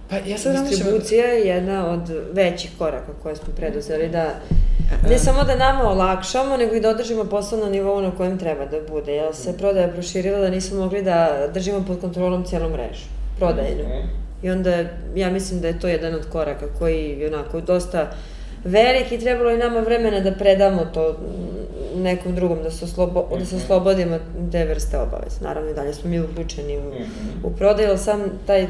Pa 0.10 0.16
ja 0.16 0.38
sad. 0.38 0.68
Distribucija 0.70 1.26
je 1.26 1.48
jedna 1.48 1.90
od 1.92 2.02
većih 2.34 2.72
koraka 2.78 3.14
koje 3.24 3.36
smo 3.36 3.54
preduzeli 3.56 4.08
da 4.10 4.36
ne 5.10 5.20
samo 5.20 5.44
da 5.44 5.56
nama 5.56 5.90
olakšamo, 5.90 6.58
nego 6.58 6.76
i 6.76 6.80
da 6.80 6.90
održimo 6.90 7.26
posao 7.26 7.60
na 7.60 7.70
nivou 7.70 8.02
na 8.02 8.12
kojem 8.12 8.38
treba 8.38 8.66
da 8.66 8.78
bude. 8.90 9.14
Jer 9.14 9.36
se 9.36 9.58
prodaja 9.58 9.88
proširila 9.88 10.40
da 10.40 10.50
nismo 10.50 10.80
mogli 10.80 11.02
da 11.02 11.48
držimo 11.54 11.84
pod 11.88 12.02
kontrolom 12.02 12.44
cijelu 12.44 12.70
mrežu, 12.70 13.06
prodajnu. 13.38 13.84
I 14.44 14.50
onda 14.50 14.84
ja 15.16 15.30
mislim 15.30 15.62
da 15.62 15.68
je 15.68 15.80
to 15.80 15.88
jedan 15.88 16.16
od 16.16 16.26
koraka 16.32 16.66
koji 16.80 17.18
je 17.20 17.28
onako 17.34 17.62
dosta 17.62 18.00
velik 18.00 18.35
i 19.12 19.20
trebalo 19.20 19.50
je 19.50 19.58
nama 19.58 19.80
vremena 19.80 20.20
da 20.20 20.32
predamo 20.32 20.86
to 20.86 21.12
mm, 21.12 21.56
nekom 21.96 22.36
drugom, 22.36 22.64
da 22.64 22.72
se, 22.72 22.86
oslobo, 22.86 23.28
da 23.40 23.46
se 23.46 23.56
oslobodimo 23.56 24.18
te 24.52 24.66
vrste 24.66 24.98
obaveza. 24.98 25.38
Naravno 25.42 25.72
i 25.72 25.74
dalje 25.74 25.94
smo 25.94 26.10
mi 26.10 26.20
uključeni 26.22 26.78
u, 26.78 26.82
Mhm. 26.82 27.44
u 27.44 27.52
prodaju, 27.52 27.90
ali 27.90 27.98
sam 27.98 28.20
taj 28.48 28.64
mm, 28.64 28.70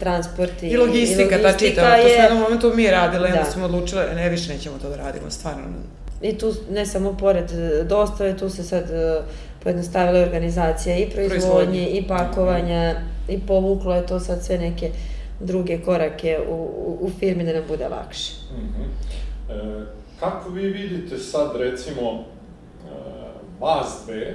transport 0.00 0.62
i, 0.62 0.66
I 0.66 0.76
logistika, 0.76 1.22
i 1.24 1.28
ta 1.32 1.36
logistika 1.38 1.68
čitava, 1.70 1.90
to 1.92 1.96
je, 1.98 2.12
jednom 2.12 2.38
momentu 2.40 2.72
mi 2.74 2.86
radile, 2.86 3.26
onda 3.26 3.38
Da. 3.38 3.44
smo 3.44 3.64
odlučile, 3.64 4.14
ne, 4.14 4.28
više 4.28 4.52
nećemo 4.52 4.78
to 4.78 4.88
da 4.88 4.96
radimo, 4.96 5.30
stvarno. 5.30 5.62
I 6.22 6.32
tu 6.34 6.54
ne 6.70 6.86
samo 6.86 7.12
pored 7.12 7.50
e, 7.50 7.84
dostave, 7.84 8.36
tu 8.36 8.48
se 8.48 8.62
sad 8.62 8.90
e, 8.90 9.22
pojednostavila 9.62 10.20
organizacija 10.20 10.96
i 10.96 11.06
proizvodnje, 11.06 11.40
Proizvodnje. 11.40 11.86
i 11.88 12.04
pakovanja, 12.08 12.94
i 13.28 13.40
povuklo 13.40 13.94
je 13.94 14.06
to 14.06 14.20
sad 14.20 14.44
sve 14.44 14.58
neke 14.58 14.90
druge 15.40 15.78
korake 15.78 16.38
u, 16.48 16.54
u, 16.54 16.98
u 17.00 17.10
firmi 17.10 17.44
da 17.44 17.52
nam 17.52 17.62
bude 17.68 17.88
lakše. 17.88 18.32
Mhm. 18.52 18.82
E, 18.82 19.29
kako 20.20 20.50
vi 20.50 20.62
vidite 20.62 21.18
sad, 21.18 21.56
recimo, 21.56 22.10
e, 22.10 22.90
vas 23.60 24.02
dve 24.06 24.22
e, 24.22 24.34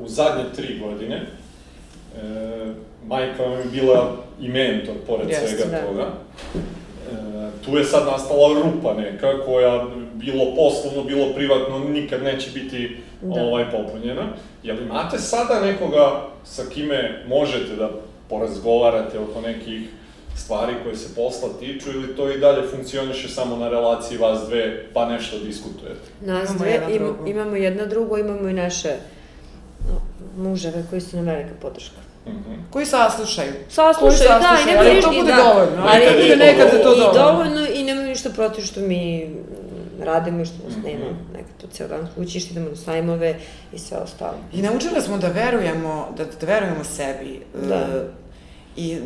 u 0.00 0.08
zadnje 0.08 0.44
tri 0.56 0.78
godine? 0.78 1.16
E, 1.16 2.72
majka 3.06 3.42
vam 3.42 3.58
je 3.58 3.64
bila 3.72 4.16
i 4.40 4.48
mentor, 4.48 4.94
pored 5.06 5.28
Jeste, 5.28 5.46
svega 5.48 5.70
da. 5.70 5.86
toga. 5.86 6.02
E, 6.04 7.64
tu 7.64 7.76
je 7.76 7.84
sad 7.84 8.06
nastala 8.06 8.62
rupa 8.62 8.94
neka 8.94 9.44
koja 9.44 9.86
bilo 10.14 10.44
poslovno, 10.56 11.04
bilo 11.04 11.34
privatno, 11.34 11.78
nikad 11.78 12.22
neće 12.22 12.50
biti 12.50 12.96
Da. 13.22 13.42
ovaj, 13.42 13.70
popunjena. 13.70 14.26
Jel 14.62 14.82
imate 14.82 15.18
sada 15.18 15.60
nekoga 15.60 16.22
sa 16.44 16.62
kime 16.74 17.24
možete 17.28 17.76
da 17.76 17.90
porazgovarate 18.28 19.18
oko 19.18 19.40
nekih 19.40 19.88
stvari 20.38 20.74
koje 20.82 20.96
se 20.96 21.14
posla 21.14 21.48
tiču 21.60 21.90
ili 21.90 22.16
to 22.16 22.30
i 22.30 22.38
dalje 22.38 22.68
funkcioniše 22.68 23.28
samo 23.28 23.56
na 23.56 23.68
relaciji 23.68 24.18
vas 24.18 24.48
dve 24.48 24.84
pa 24.94 25.06
nešto 25.06 25.38
diskutujete? 25.38 26.00
Nas 26.20 26.42
Imamo 26.44 26.58
dve, 26.58 26.70
jedna 26.70 26.88
im, 26.88 26.98
drugu. 26.98 27.26
imamo 27.26 27.56
jedna 27.56 27.86
drugo, 27.86 28.18
imamo 28.18 28.48
i 28.48 28.52
naše 28.54 28.88
muževe 30.36 30.84
koji 30.90 31.00
su 31.00 31.16
nam 31.16 31.24
velika 31.24 31.54
podrška. 31.62 31.96
Mhm. 32.26 32.52
Koji 32.70 32.86
saslušaju. 32.86 33.52
Saslušaju, 33.68 34.18
Koji 34.18 34.28
da, 34.30 34.38
i 34.38 34.42
saslušaju, 34.42 34.66
nema 34.68 34.80
ali 34.80 34.94
ništa, 34.94 35.08
to 35.08 35.14
i 35.14 35.20
bude 35.20 35.32
da, 35.32 35.36
dovoljno. 35.38 35.82
ali 35.82 35.98
Nekad 35.98 36.16
je 36.16 36.22
bude 36.22 36.34
to 36.34 36.44
nekad 36.44 36.66
je 36.66 36.82
to 36.82 36.92
i 36.92 36.98
dovoljno. 36.98 37.12
dovoljno 37.14 37.66
i 37.68 37.84
nemaju 37.84 38.08
ništa 38.08 38.30
protiv 38.30 38.62
što 38.62 38.80
mi 38.80 39.24
mm, 39.24 39.34
radimo 40.02 40.42
i 40.42 40.46
što 40.46 40.54
nas 40.64 40.76
nema, 40.84 41.04
Mhm. 41.04 41.32
nekad 41.32 41.52
to 41.60 41.66
ceo 41.66 41.88
dan 41.88 42.08
kući, 42.16 42.40
što 42.40 42.50
idemo 42.50 42.68
na 42.68 42.76
sajmove 42.76 43.34
i 43.72 43.78
sve 43.78 43.98
ostalo. 43.98 44.34
I 44.52 44.62
naučile 44.62 45.00
smo 45.00 45.18
da 45.18 45.28
verujemo, 45.28 46.08
da, 46.16 46.24
da 46.24 46.46
verujemo 46.46 46.84
sebi. 46.86 47.40
Da. 47.68 47.74
E, 47.74 48.04
I 48.76 48.98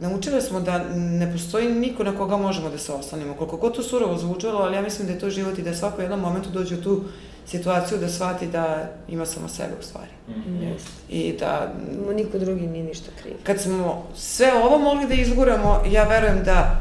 naučile 0.00 0.40
smo 0.40 0.60
da 0.60 0.78
ne 0.94 1.32
postoji 1.32 1.68
niko 1.74 2.04
na 2.04 2.16
koga 2.16 2.36
možemo 2.36 2.70
da 2.70 2.78
se 2.78 2.92
oslonimo. 2.92 3.34
Koliko 3.34 3.56
god 3.56 3.76
to 3.76 3.82
surovo 3.82 4.18
zvučalo, 4.18 4.60
ali 4.60 4.76
ja 4.76 4.82
mislim 4.82 5.06
da 5.06 5.12
je 5.12 5.18
to 5.18 5.30
život 5.30 5.58
i 5.58 5.62
da 5.62 5.74
svako 5.74 5.98
u 5.98 6.02
jednom 6.02 6.20
momentu 6.20 6.50
dođe 6.50 6.74
u 6.74 6.82
tu 6.82 7.04
situaciju 7.46 7.98
da 7.98 8.08
shvati 8.08 8.46
da 8.46 8.90
ima 9.08 9.26
samo 9.26 9.48
sebe 9.48 9.72
u 9.80 9.82
stvari. 9.82 10.10
Mhm. 10.28 10.62
Jeste. 10.62 10.90
I 11.08 11.36
da 11.38 11.72
Mo 12.06 12.12
niko 12.12 12.38
drugi 12.38 12.66
nije 12.66 12.84
ništa 12.84 13.10
kriv. 13.22 13.34
kad 13.42 13.60
smo 13.60 14.06
sve 14.14 14.52
ovo 14.64 14.78
mogli 14.78 15.06
da 15.06 15.14
izguramo, 15.14 15.82
ja 15.90 16.04
verujem 16.04 16.42
da 16.44 16.80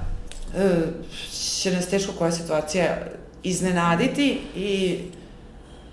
e, 0.57 0.75
će 1.61 1.71
nas 1.71 1.87
teško 1.87 2.11
koja 2.17 2.31
situacija 2.31 2.97
iznenaditi 3.43 4.41
i 4.55 4.99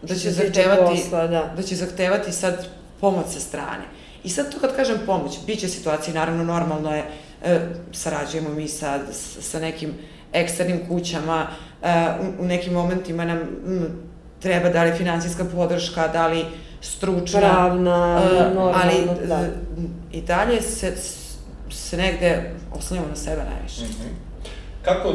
da 0.03 0.15
će 0.15 0.31
zahtevati, 0.31 0.83
posla, 0.83 1.27
da. 1.27 1.53
da 1.57 1.63
će 1.63 1.77
zahtevati 1.77 2.33
sad 2.33 2.67
pomoć 3.01 3.27
sa 3.29 3.41
strane. 3.41 3.85
I 4.27 4.31
sad 4.31 4.53
to 4.53 4.61
kad 4.61 4.77
kažem 4.77 4.99
pomoć, 5.07 5.39
bit 5.47 5.61
će 5.61 5.69
situacije, 5.69 6.15
naravno 6.15 6.45
normalno 6.45 6.95
je, 6.95 7.05
e, 7.45 7.61
sarađujemo 7.93 8.49
mi 8.51 8.69
sa, 8.69 8.99
sa 9.41 9.61
nekim 9.61 9.95
eksternim 10.33 10.81
kućama, 10.89 11.47
e, 11.83 11.89
u, 12.39 12.43
u 12.43 12.47
nekim 12.47 12.73
momentima 12.73 13.25
nam 13.25 13.39
m, 13.39 13.87
treba 14.41 14.69
da 14.69 14.83
li 14.85 14.93
finansijska 14.93 15.45
podrška, 15.45 16.09
da 16.09 16.27
li 16.27 16.45
stručna, 16.81 17.41
Pravna, 17.41 18.23
E, 18.31 18.35
normalno, 18.35 18.73
ali 18.83 19.27
da. 19.29 19.35
e, 19.35 19.51
i 20.13 20.21
dalje 20.23 20.63
se, 20.63 20.93
se 21.71 21.97
negde 21.97 22.55
oslanjamo 22.73 23.09
na 23.09 23.17
sebe 23.17 23.43
najviše. 23.55 23.85
Mhm. 23.85 24.26
Kako 24.87 25.09
e, 25.09 25.15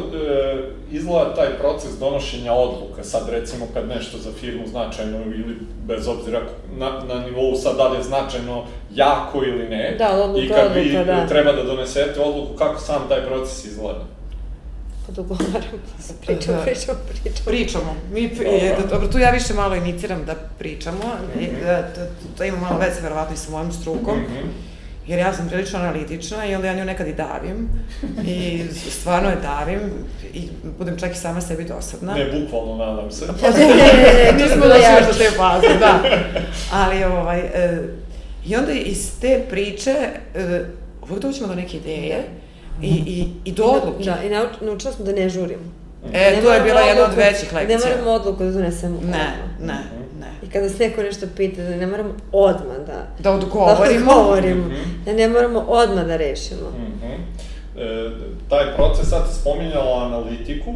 izgleda 0.90 1.34
taj 1.34 1.58
proces 1.58 1.90
donošenja 1.98 2.52
odluka, 2.52 3.04
sad 3.04 3.28
recimo 3.28 3.66
kad 3.74 3.88
nešto 3.88 4.18
za 4.18 4.30
firmu 4.32 4.66
značajno 4.66 5.18
ili 5.18 5.56
bez 5.86 6.08
obzira 6.08 6.40
na, 6.78 6.90
na 7.08 7.20
nivou 7.20 7.56
sad 7.56 7.76
da 7.76 7.88
li 7.88 7.96
je 7.98 8.02
značajno 8.02 8.64
jako 8.94 9.44
ili 9.44 9.68
ne, 9.68 9.94
Da, 9.98 10.22
odluka, 10.22 10.44
i 10.44 10.48
kad 10.48 10.72
vi 10.74 10.96
odluka, 10.96 11.04
da. 11.04 11.26
treba 11.26 11.52
da 11.52 11.62
donesete 11.62 12.20
odluku, 12.20 12.56
kako 12.56 12.80
sam 12.80 13.08
taj 13.08 13.26
proces 13.26 13.64
izgleda? 13.64 14.04
Pa 15.06 15.12
dogovaram, 15.12 15.62
pričam, 16.26 16.54
Da. 16.54 16.62
pričam, 16.62 16.96
pričam. 17.22 17.44
Pričamo. 17.44 17.94
Mi, 18.12 18.28
Dobro. 18.28 18.50
je, 18.50 18.76
da, 18.80 18.86
dobro, 18.86 19.08
tu 19.08 19.18
ja 19.18 19.30
više 19.30 19.54
malo 19.54 19.74
iniciram 19.74 20.24
da 20.26 20.34
pričamo. 20.58 20.98
Mm 21.36 21.64
da, 21.64 21.82
to, 21.82 22.00
to 22.38 22.44
ima 22.44 22.58
malo 22.58 22.78
veze, 22.78 23.00
verovatno, 23.00 23.34
i 23.34 23.38
sa 23.38 23.50
mojom 23.50 23.72
strukom. 23.72 24.18
Mhm. 24.18 24.48
Jer 25.06 25.18
ja 25.18 25.32
sam 25.32 25.48
prilično 25.48 25.78
analitična 25.78 26.46
i 26.46 26.54
onda 26.54 26.66
ja 26.66 26.74
nju 26.74 26.84
nekad 26.84 27.06
i 27.08 27.14
davim. 27.14 27.68
I 28.26 28.64
stvarno 28.90 29.28
je 29.30 29.36
davim 29.36 29.80
i 30.34 30.48
budem 30.78 30.98
čak 30.98 31.12
i 31.12 31.14
sama 31.18 31.40
sebi 31.40 31.64
dosadna. 31.64 32.14
Ne, 32.14 32.24
bukvalno, 32.24 32.76
nadam 32.76 33.10
se. 33.10 33.26
Ne, 33.42 33.66
ne, 33.66 33.66
ne, 33.66 34.12
ne, 34.12 34.20
je 34.20 34.32
Nismo 34.32 34.66
došli 34.66 34.94
još 34.98 35.06
do 35.06 35.24
te 35.24 35.30
faze, 35.30 35.78
da. 35.78 36.02
Ali, 36.72 37.04
ovaj, 37.04 37.38
e, 37.40 37.82
i 38.46 38.56
onda 38.56 38.72
iz 38.72 39.20
te 39.20 39.44
priče 39.50 39.96
e, 40.34 40.64
uvijek 41.02 41.22
doćemo 41.22 41.48
do 41.48 41.54
neke 41.54 41.76
ideje 41.76 42.24
i, 42.82 42.88
i, 42.88 43.28
i 43.44 43.52
do 43.52 43.64
odluke. 43.64 44.04
Da, 44.04 44.22
i 44.22 44.30
nauč, 44.30 44.48
naučila 44.60 44.92
sam 44.92 45.04
da 45.04 45.12
ne 45.12 45.28
žurimo. 45.28 45.62
E, 46.12 46.36
Ne 46.36 46.42
to 46.42 46.52
je 46.52 46.60
bila 46.60 46.80
jedna 46.80 47.04
od 47.04 47.14
većih 47.16 47.52
lekcija. 47.52 47.78
Ne 47.78 47.84
moramo 47.84 48.10
odluku 48.10 48.44
da 48.44 48.50
donesemo 48.50 49.00
Ne, 49.04 49.34
ne, 49.60 49.74
ne. 50.22 50.32
I 50.42 50.50
kada 50.50 50.68
se 50.68 50.78
neko 50.80 51.02
nešto 51.02 51.26
pita, 51.36 51.62
da 51.62 51.76
ne 51.76 51.86
moramo 51.86 52.10
odmah 52.32 52.76
da... 52.86 53.06
Da 53.20 53.30
odgovorimo. 53.30 54.04
Da 54.06 54.16
odgovorimo. 54.16 54.66
Mhm. 54.66 55.04
Da 55.04 55.12
ne 55.12 55.28
moramo 55.28 55.58
odmah 55.60 56.04
da 56.06 56.16
rešimo. 56.16 56.70
Mhm. 56.70 57.12
E, 57.76 58.10
taj 58.48 58.74
proces, 58.76 59.08
sad 59.08 59.22
spominjala 59.32 60.06
analitiku, 60.06 60.74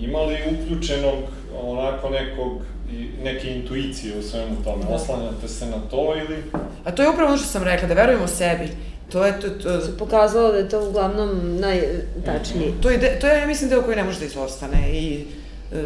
ima 0.00 0.18
li 0.18 0.36
uključenog 0.52 1.14
onako 1.62 2.10
nekog, 2.10 2.52
i- 2.92 3.22
neke 3.24 3.48
intuicije 3.48 4.18
u 4.18 4.22
svemu 4.22 4.56
tome? 4.64 4.84
Da. 4.84 4.94
Oslanjate 4.94 5.48
se 5.48 5.66
na 5.66 5.78
to 5.80 6.14
ili... 6.18 6.42
A 6.84 6.90
to 6.90 7.02
je 7.02 7.08
upravo 7.08 7.28
ono 7.28 7.38
što 7.38 7.48
sam 7.48 7.62
rekla, 7.64 7.88
da 7.88 7.94
verujemo 7.94 8.26
sebi. 8.26 8.68
To 9.08 9.26
je, 9.26 9.40
to, 9.40 9.48
to, 9.50 9.80
Se 9.80 9.98
pokazalo 9.98 10.52
da 10.52 10.58
je 10.58 10.68
to 10.68 10.88
uglavnom 10.88 11.30
najtačnije. 11.56 12.72
to 12.82 12.90
je, 12.90 13.18
to 13.18 13.26
je, 13.26 13.38
ja 13.38 13.46
mislim, 13.46 13.70
deo 13.70 13.82
koji 13.82 13.96
ne 13.96 14.04
može 14.04 14.18
da 14.18 14.24
izostane. 14.24 14.90
I 14.90 15.24
e, 15.72 15.82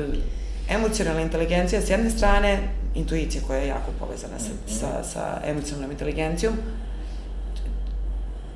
emocionalna 0.70 1.20
inteligencija 1.20 1.80
s 1.80 1.90
jedne 1.90 2.10
strane, 2.10 2.58
intuicija 2.94 3.42
koja 3.46 3.58
je 3.58 3.68
jako 3.68 3.90
povezana 3.98 4.38
sa, 4.38 4.50
sa, 4.66 5.04
sa 5.04 5.40
emocionalnom 5.44 5.90
inteligencijom, 5.90 6.54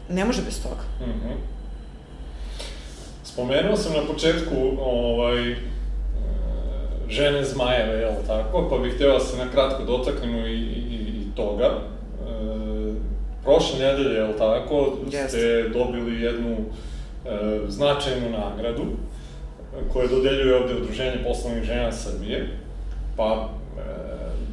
ne 0.08 0.24
može 0.24 0.42
bez 0.42 0.62
toga. 0.62 0.82
Mhm. 1.00 1.32
Spomenuo 3.24 3.76
sam 3.76 3.92
na 3.92 4.12
početku 4.12 4.54
ovaj, 4.80 5.52
e, 5.52 5.56
žene 7.08 7.44
zmajeve, 7.44 7.98
jel 8.00 8.14
tako? 8.26 8.68
Pa 8.70 8.78
bih 8.78 8.94
htio 8.94 9.12
da 9.12 9.20
se 9.20 9.36
na 9.36 9.50
kratko 9.50 9.84
dotaknemo 9.84 10.46
i, 10.46 10.60
i, 10.60 10.96
i 10.96 11.36
toga. 11.36 11.64
E, 11.64 11.78
prošle 13.44 13.78
nedelje, 13.78 14.14
jel 14.14 14.32
tako, 14.38 14.96
Jeste. 15.12 15.28
ste 15.28 15.68
dobili 15.68 16.22
jednu 16.22 16.56
e, 16.56 16.58
značajnu 17.68 18.30
nagradu 18.30 18.84
koje 19.92 20.08
dodeljuje 20.08 20.56
ovde 20.56 20.74
Udruženje 20.74 21.24
poslovnih 21.24 21.62
žena 21.62 21.92
Srbije. 21.92 22.48
Pa 23.16 23.48
e, 23.78 23.80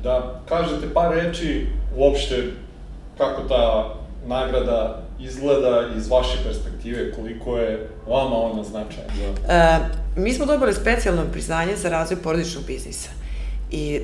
da 0.04 0.42
kažete 0.50 0.94
par 0.94 1.16
reči 1.16 1.68
uopšte 1.96 2.44
kako 3.18 3.42
ta 3.42 3.94
nagrada 4.28 5.02
izgleda 5.20 5.84
iz 5.98 6.10
vaše 6.10 6.38
perspektive, 6.44 7.12
koliko 7.12 7.58
je 7.58 7.90
vama 8.08 8.36
ona 8.36 8.64
značajna. 8.64 9.12
E, 9.50 9.80
mi 10.16 10.34
smo 10.34 10.46
dobili 10.46 10.74
specijalno 10.74 11.24
priznanje 11.32 11.76
za 11.76 11.90
razvoj 11.90 12.22
porodičnog 12.22 12.66
biznisa. 12.66 13.10
I 13.72 13.96
e, 13.96 14.02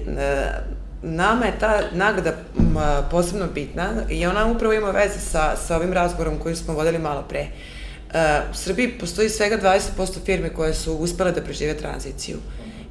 nama 1.02 1.46
je 1.46 1.60
ta 1.60 1.82
nagrada 1.92 2.30
m, 2.30 2.76
posebno 3.12 3.48
bitna 3.54 3.90
i 4.10 4.26
ona 4.26 4.46
upravo 4.46 4.74
ima 4.74 4.92
veze 4.92 5.20
sa, 5.20 5.56
sa 5.56 5.76
ovim 5.76 5.94
razgovorom 5.94 6.40
koji 6.40 6.56
smo 6.56 6.74
vodili 6.74 7.00
malo 7.00 7.24
pre. 7.30 7.40
E, 7.40 7.48
u 8.52 8.54
Srbiji 8.54 9.00
postoji 9.00 9.30
svega 9.30 9.58
20% 9.58 10.26
firme 10.26 10.50
koje 10.50 10.74
su 10.74 10.94
uspele 10.94 11.32
da 11.32 11.42
prežive 11.42 11.78
tranziciju 11.78 12.38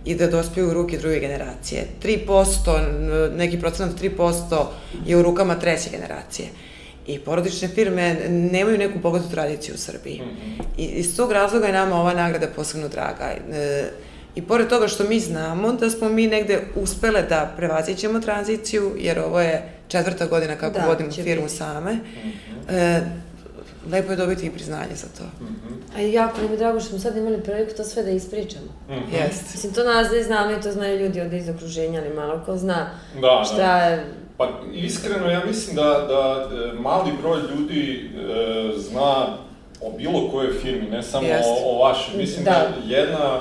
i 0.04 0.14
da 0.14 0.26
dospiju 0.26 0.68
u 0.68 0.74
ruke 0.74 0.98
druge 0.98 1.18
generacije. 1.18 1.84
3%, 2.02 2.46
n- 2.78 3.36
neki 3.36 3.60
procenat 3.60 3.92
3% 3.94 4.64
je 5.06 5.16
u 5.16 5.22
rukama 5.22 5.54
treće 5.54 5.90
generacije. 5.90 6.48
I 7.06 7.18
porodične 7.18 7.68
firme 7.68 8.16
nemaju 8.28 8.78
neku 8.78 8.98
bogatu 8.98 9.30
tradiciju 9.30 9.74
u 9.74 9.78
Srbiji. 9.78 10.20
I 10.78 10.84
iz 10.84 11.16
tog 11.16 11.32
razloga 11.32 11.66
je 11.66 11.72
nama 11.72 11.96
ova 11.96 12.14
nagrada 12.14 12.46
posebno 12.46 12.88
draga. 12.88 13.24
E, 13.52 13.84
I 14.34 14.42
pored 14.42 14.68
toga 14.68 14.88
što 14.88 15.04
mi 15.04 15.20
znamo 15.20 15.72
da 15.72 15.90
smo 15.90 16.08
mi 16.08 16.26
negde 16.26 16.60
uspele 16.76 17.22
da 17.22 17.52
prevazićemo 17.56 18.20
tranziciju, 18.20 18.92
jer 18.98 19.18
ovo 19.20 19.40
je 19.40 19.56
četvrta 19.88 20.26
godina 20.26 20.56
kako 20.56 20.78
Da, 20.78 20.86
vodimo 20.86 21.10
firmu 21.12 21.42
biti. 21.42 21.56
same, 21.56 21.98
e, 22.70 23.00
lepo 23.92 24.10
je 24.12 24.16
dobiti 24.16 24.46
i 24.46 24.50
priznanje 24.50 24.94
za 24.94 25.06
to. 25.18 25.24
A 25.96 26.00
jako 26.00 26.40
nam 26.42 26.50
je 26.50 26.56
drago 26.56 26.80
što 26.80 26.88
smo 26.88 26.98
sad 26.98 27.16
imali 27.16 27.42
priliku 27.42 27.76
to 27.76 27.84
sve 27.84 28.02
da 28.02 28.10
ispričamo. 28.10 28.66
Mhm. 28.90 29.14
Jeste. 29.14 29.44
Mislim, 29.52 29.72
to 29.72 29.84
nas 29.84 30.10
ne 30.12 30.22
znamo 30.22 30.52
i 30.52 30.60
to 30.60 30.72
znaju 30.72 31.00
ljudi 31.00 31.20
ovde 31.20 31.38
iz 31.38 31.48
okruženja, 31.48 32.00
ali 32.04 32.14
malo 32.14 32.42
ko 32.46 32.56
zna 32.56 32.90
Da, 33.20 33.42
šta 33.46 33.56
da. 33.56 33.76
je... 33.78 34.04
Pa 34.38 34.48
iskreno, 34.72 35.30
ja 35.30 35.44
mislim 35.46 35.76
da, 35.76 35.82
da 35.82 36.48
e, 36.56 36.72
mali 36.80 37.10
broj 37.22 37.40
ljudi 37.54 38.10
e, 38.16 38.78
zna 38.78 39.26
o 39.82 39.92
bilo 39.96 40.28
kojoj 40.30 40.52
firmi, 40.52 40.90
ne 40.90 41.02
samo 41.02 41.26
Jeste. 41.26 41.50
o, 41.64 41.76
o 41.76 41.82
vašoj. 41.82 42.16
Mislim 42.16 42.44
da, 42.44 42.50
Da. 42.50 42.94
jedna 42.96 43.36
e, 43.36 43.40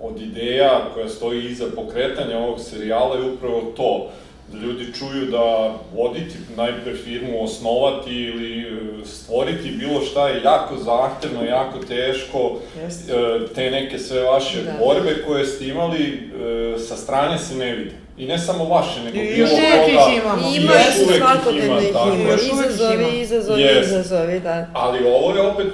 od 0.00 0.20
ideja 0.20 0.80
koja 0.94 1.08
stoji 1.08 1.44
iza 1.50 1.64
pokretanja 1.76 2.38
ovog 2.38 2.60
serijala 2.60 3.16
je 3.16 3.30
upravo 3.32 3.60
to, 3.76 4.10
da 4.52 4.58
ljudi 4.58 4.86
čuju 4.98 5.26
da 5.26 5.72
voditi 5.94 6.34
najpre 6.56 6.94
firmu, 6.94 7.44
osnovati 7.44 8.10
ili 8.12 8.60
e, 8.60 8.66
stvoriti 9.04 9.70
bilo 9.70 10.00
šta 10.00 10.28
je 10.28 10.42
jako 10.44 10.76
zahtevno, 10.76 11.44
jako 11.44 11.78
teško, 11.78 12.56
Jeste. 12.82 13.12
e, 13.12 13.54
te 13.54 13.70
neke 13.70 13.98
sve 13.98 14.22
vaše 14.22 14.62
Da. 14.62 14.72
borbe 14.78 15.22
koje 15.26 15.46
ste 15.46 15.68
imali 15.68 16.02
e, 16.04 16.78
sa 16.78 16.96
strane 16.96 17.38
se 17.38 17.54
ne 17.56 17.72
vide. 17.72 17.90
I 18.18 18.26
ne 18.26 18.38
samo 18.38 18.64
vaše, 18.64 19.00
nego 19.04 19.18
I 19.18 19.22
bilo 19.22 19.38
još 19.38 19.50
uvek 19.50 19.72
koga. 19.72 20.10
ih 20.10 20.18
imamo. 20.18 20.42
I 20.48 20.56
ima 20.56 20.72
Još 20.72 20.96
uvek 20.98 21.10
ih 21.10 21.16
svakodnevno 21.18 21.80
ima, 21.80 21.82
ih 21.82 22.20
ima. 22.20 22.30
Još 22.30 22.40
uvek 22.52 22.66
ih 22.66 22.74
Izazovi, 22.74 22.94
ima. 22.94 23.08
izazovi, 23.14 23.62
izazovi, 23.82 24.40
da. 24.40 24.66
Ali 24.72 24.98
ovo 25.06 25.34
je 25.34 25.42
opet 25.42 25.72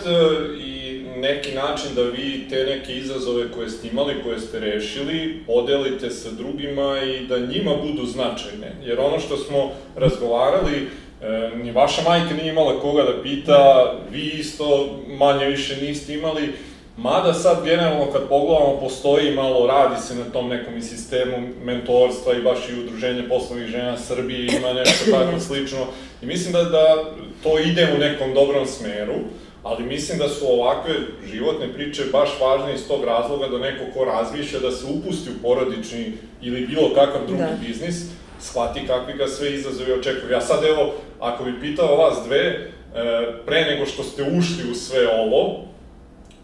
i 0.60 0.75
neki 1.20 1.54
način 1.54 1.94
da 1.94 2.02
vi 2.02 2.46
te 2.50 2.64
neke 2.64 2.92
izazove 2.92 3.52
koje 3.52 3.70
ste 3.70 3.88
imali, 3.88 4.22
koje 4.24 4.40
ste 4.40 4.60
rešili, 4.60 5.42
podelite 5.46 6.10
sa 6.10 6.30
drugima 6.30 7.02
i 7.02 7.26
da 7.26 7.38
njima 7.38 7.72
budu 7.82 8.06
značajne. 8.06 8.72
Jer 8.84 9.00
ono 9.00 9.20
što 9.20 9.36
smo 9.36 9.70
razgovarali, 9.96 10.76
e, 11.22 11.50
ni 11.56 11.72
vaša 11.72 12.02
majka 12.02 12.34
nije 12.34 12.48
imala 12.48 12.80
koga 12.80 13.02
da 13.02 13.22
pita, 13.22 13.92
vi 14.10 14.22
isto 14.22 14.98
manje 15.18 15.46
više 15.46 15.76
niste 15.82 16.14
imali, 16.14 16.52
Mada 16.96 17.34
sad 17.34 17.64
generalno 17.64 18.12
kad 18.12 18.28
pogledamo 18.28 18.80
postoji 18.80 19.34
malo, 19.34 19.66
radi 19.66 20.02
se 20.02 20.14
na 20.14 20.24
tom 20.24 20.48
nekom 20.48 20.82
sistemu 20.82 21.48
mentorstva 21.64 22.34
i 22.34 22.42
baš 22.42 22.58
i 22.68 22.80
udruženje 22.80 23.28
poslovnih 23.28 23.68
žena 23.68 23.96
Srbije 23.96 24.56
ima 24.56 24.72
nešto 24.72 25.10
tako 25.10 25.40
slično. 25.40 25.78
I 26.22 26.26
mislim 26.26 26.52
da, 26.52 26.64
da 26.64 27.04
to 27.42 27.58
ide 27.58 27.88
u 27.96 27.98
nekom 27.98 28.34
dobrom 28.34 28.66
smeru, 28.66 29.14
ali 29.66 29.84
mislim 29.84 30.18
da 30.18 30.28
su 30.28 30.44
ovakve 30.52 30.94
životne 31.32 31.72
priče 31.72 32.02
baš 32.12 32.28
važne 32.40 32.74
iz 32.74 32.88
tog 32.88 33.04
razloga 33.04 33.48
da 33.48 33.58
neko 33.58 33.84
ko 33.94 34.04
razmišlja 34.04 34.58
da 34.60 34.70
se 34.70 34.86
upusti 34.86 35.30
u 35.30 35.42
porodični 35.42 36.12
ili 36.42 36.66
bilo 36.66 36.94
kakav 36.94 37.26
drugi 37.26 37.42
Da. 37.42 37.66
biznis, 37.66 38.04
shvati 38.40 38.86
kakvi 38.86 39.14
ga 39.14 39.26
sve 39.26 39.54
izazovi 39.54 39.92
očekuju. 39.92 40.30
Ja 40.30 40.40
sad 40.40 40.64
evo, 40.64 40.92
ako 41.20 41.44
bi 41.44 41.60
pitao 41.60 41.96
vas 41.96 42.18
dve, 42.26 42.38
e, 42.38 42.68
pre 43.46 43.60
nego 43.64 43.86
što 43.86 44.02
ste 44.02 44.22
ušli 44.22 44.70
u 44.70 44.74
sve 44.74 45.08
ovo, 45.08 45.64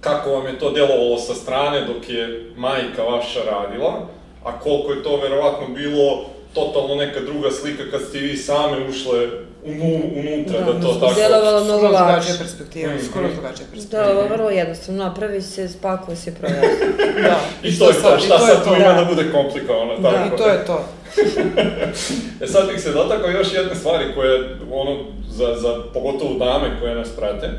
kako 0.00 0.30
vam 0.30 0.46
je 0.46 0.58
to 0.58 0.70
delovalo 0.70 1.18
sa 1.18 1.34
strane 1.34 1.80
dok 1.80 2.08
je 2.08 2.50
majka 2.56 3.02
vaša 3.02 3.40
radila, 3.50 4.08
a 4.44 4.60
koliko 4.60 4.92
je 4.92 5.02
to 5.02 5.16
verovatno 5.16 5.74
bilo 5.74 6.24
totalno 6.54 6.94
neka 6.94 7.20
druga 7.20 7.50
slika 7.50 7.82
kad 7.90 8.02
ste 8.02 8.18
vi 8.18 8.36
same 8.36 8.88
ušle 8.88 9.28
unutra, 9.64 10.60
da, 10.60 10.72
Da, 10.72 10.80
to 10.82 10.94
tako... 10.94 11.14
delovalo 11.16 11.64
mnogo 11.64 11.78
Skoro 11.78 11.92
lakše. 11.94 12.06
drugačija 12.06 12.34
perspektiva, 12.38 12.94
Mhm. 12.94 13.04
skoro 13.04 13.28
drugačija 13.28 13.66
Da, 13.66 13.72
perspektiva. 13.72 14.10
ovo 14.10 14.22
je 14.22 14.28
vrlo 14.28 14.50
jednostavno, 14.52 15.04
napravi 15.04 15.42
se, 15.42 15.68
spakuje 15.68 16.16
se, 16.16 16.34
prodaje. 16.34 16.62
Da. 17.22 17.38
I 17.62 17.78
to 17.78 17.84
je 17.84 17.94
to, 17.94 18.00
šta 18.00 18.16
i 18.16 18.28
to 18.28 18.34
je 18.36 18.40
sad 18.40 18.64
to, 18.64 18.70
tu 18.70 18.76
ima 18.76 18.88
da. 18.88 18.94
da 18.94 19.04
bude 19.04 19.24
komplikovano, 19.32 19.98
Da, 19.98 20.10
tako 20.12 20.34
i 20.34 20.38
to 20.38 20.46
je 20.46 20.64
to. 20.66 20.84
E 22.40 22.46
sad 22.46 22.68
bih 22.68 22.80
se 22.80 22.90
dotakao 22.90 23.30
još 23.30 23.54
jedne 23.54 23.74
stvari 23.74 24.04
koje, 24.14 24.38
ono, 24.72 24.96
za, 25.28 25.54
za 25.56 25.82
pogotovo 25.94 26.34
dame 26.36 26.80
koje 26.80 26.94
nas 26.94 27.08
prate, 27.10 27.50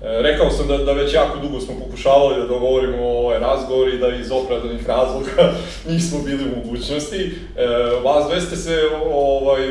rekao 0.00 0.50
sam 0.50 0.68
da, 0.68 0.76
da 0.78 0.92
već 0.92 1.14
jako 1.14 1.38
dugo 1.38 1.60
smo 1.60 1.74
pokušavali 1.76 2.40
da 2.40 2.46
dogovorimo 2.46 3.08
ovaj 3.08 3.38
razgovor 3.38 3.88
i 3.88 3.98
da 3.98 4.08
iz 4.08 4.30
opravdanih 4.32 4.88
razloga 4.88 5.52
nismo 5.88 6.18
bili 6.20 6.44
u 6.44 6.56
mogućnosti. 6.56 7.34
E, 7.56 7.66
vas 8.04 8.28
dve 8.28 8.40
ste 8.40 8.56
se 8.56 8.76
ovaj, 9.06 9.68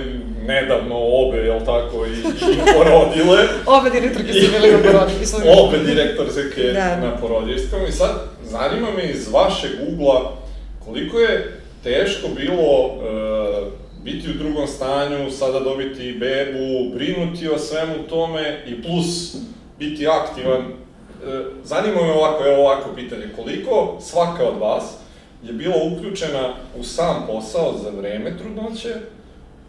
nedavno 0.47 0.95
obe, 0.97 1.37
jel 1.37 1.59
tako, 1.59 2.05
i, 2.05 2.09
i 2.53 2.73
porodile. 2.73 3.47
obe 3.77 3.89
direktorke 3.89 4.33
su 4.33 4.51
bili 4.51 4.71
na 4.71 4.91
porodilskom. 4.91 5.41
obe 5.59 5.77
direktorke 5.77 6.63
da. 6.73 6.95
na 6.95 7.17
porodilskom. 7.21 7.79
I 7.89 7.91
sad, 7.91 8.11
zanima 8.43 8.87
me 8.97 9.09
iz 9.09 9.31
vašeg 9.31 9.71
ugla 9.89 10.37
koliko 10.85 11.19
je 11.19 11.61
teško 11.83 12.27
bilo 12.35 12.63
e, 12.63 13.87
biti 14.03 14.29
u 14.29 14.33
drugom 14.33 14.67
stanju, 14.67 15.31
sada 15.31 15.59
dobiti 15.59 16.17
bebu, 16.19 16.95
brinuti 16.95 17.49
o 17.49 17.57
svemu 17.57 17.93
tome 18.09 18.63
i 18.67 18.81
plus 18.81 19.35
biti 19.79 20.07
aktivan. 20.07 20.61
E, 20.61 21.43
zanima 21.63 22.01
me 22.01 22.11
ovako, 22.11 22.43
evo 22.45 22.61
ovako 22.61 22.89
pitanje, 22.95 23.29
koliko 23.35 23.97
svaka 24.01 24.43
od 24.47 24.59
vas 24.59 24.83
je 25.43 25.53
bila 25.53 25.75
uključena 25.83 26.53
u 26.79 26.83
sam 26.83 27.23
posao 27.27 27.73
za 27.83 27.89
vreme 27.89 28.37
trudnoće 28.37 28.93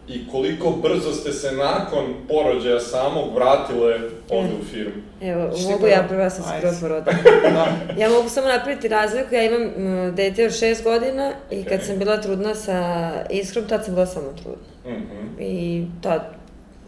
i 0.09 0.27
koliko 0.31 0.71
brzo 0.71 1.13
ste 1.13 1.33
se 1.33 1.51
nakon 1.51 2.13
porođaja 2.27 2.79
samog 2.79 3.35
vratile 3.35 3.99
ovde 4.29 4.53
u 4.61 4.65
firmu? 4.65 5.01
Evo, 5.21 5.57
Šti 5.57 5.71
mogu 5.71 5.87
ja 5.87 6.05
prva 6.09 6.29
sam 6.29 6.43
se 6.43 6.49
prvo 6.61 6.73
porodila. 6.81 7.15
da. 7.55 7.67
Ja 7.97 8.09
mogu 8.09 8.29
samo 8.29 8.47
napraviti 8.47 8.87
razliku, 8.87 9.35
ja 9.35 9.43
imam 9.43 9.71
dete 10.15 10.45
od 10.45 10.59
šest 10.59 10.83
godina 10.83 11.31
okay. 11.51 11.61
i 11.61 11.63
kad 11.63 11.83
sam 11.83 11.97
bila 11.97 12.21
trudna 12.21 12.55
sa 12.55 13.11
Iskrom, 13.29 13.65
tad 13.67 13.85
sam 13.85 13.93
bila 13.93 14.05
samo 14.05 14.27
trudna. 14.43 14.69
Mm 14.85 15.03
-hmm. 15.03 15.41
I 15.41 15.85
tad 16.01 16.21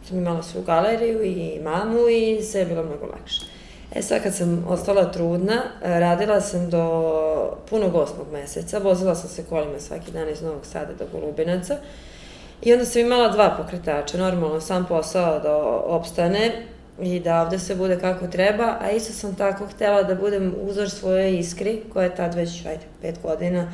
sam 0.08 0.18
imala 0.18 0.44
svoju 0.44 0.66
galeriju 0.66 1.24
i 1.24 1.60
mamu 1.64 2.10
i 2.10 2.42
sve 2.42 2.60
je 2.60 2.66
bilo 2.66 2.84
mnogo 2.84 3.06
lakše. 3.06 3.42
E 3.96 4.02
sad 4.02 4.24
kad 4.24 4.36
sam 4.36 4.66
ostala 4.70 5.12
trudna, 5.12 5.62
radila 5.82 6.42
sam 6.42 6.70
do 6.70 7.58
punog 7.70 7.96
osmog 7.96 8.28
meseca, 8.34 8.80
vozila 8.80 9.16
sam 9.16 9.30
se 9.30 9.44
kolima 9.44 9.80
svaki 9.80 10.12
dan 10.12 10.30
iz 10.30 10.42
Novog 10.42 10.66
Sada 10.66 10.94
do 11.00 11.06
Golubinaca 11.12 11.78
i 12.62 12.74
onda 12.74 12.86
sam 12.86 13.02
imala 13.02 13.30
dva 13.30 13.56
pokretača, 13.58 14.18
normalno 14.18 14.62
sam 14.62 14.86
posao 14.86 15.40
da 15.40 15.56
opstane 15.86 16.52
i 17.02 17.20
da 17.20 17.42
ovde 17.42 17.60
se 17.60 17.76
bude 17.76 18.00
kako 18.00 18.28
treba, 18.28 18.78
a 18.82 18.92
isto 18.92 19.14
sam 19.14 19.36
tako 19.36 19.68
htela 19.68 20.04
da 20.04 20.16
budem 20.16 20.56
uzor 20.62 20.90
svoje 20.90 21.40
iskri, 21.40 21.82
koja 21.94 22.04
je 22.04 22.16
tad 22.16 22.36
već, 22.36 22.66
ajde, 22.66 22.84
pet 23.02 23.16
godina, 23.24 23.72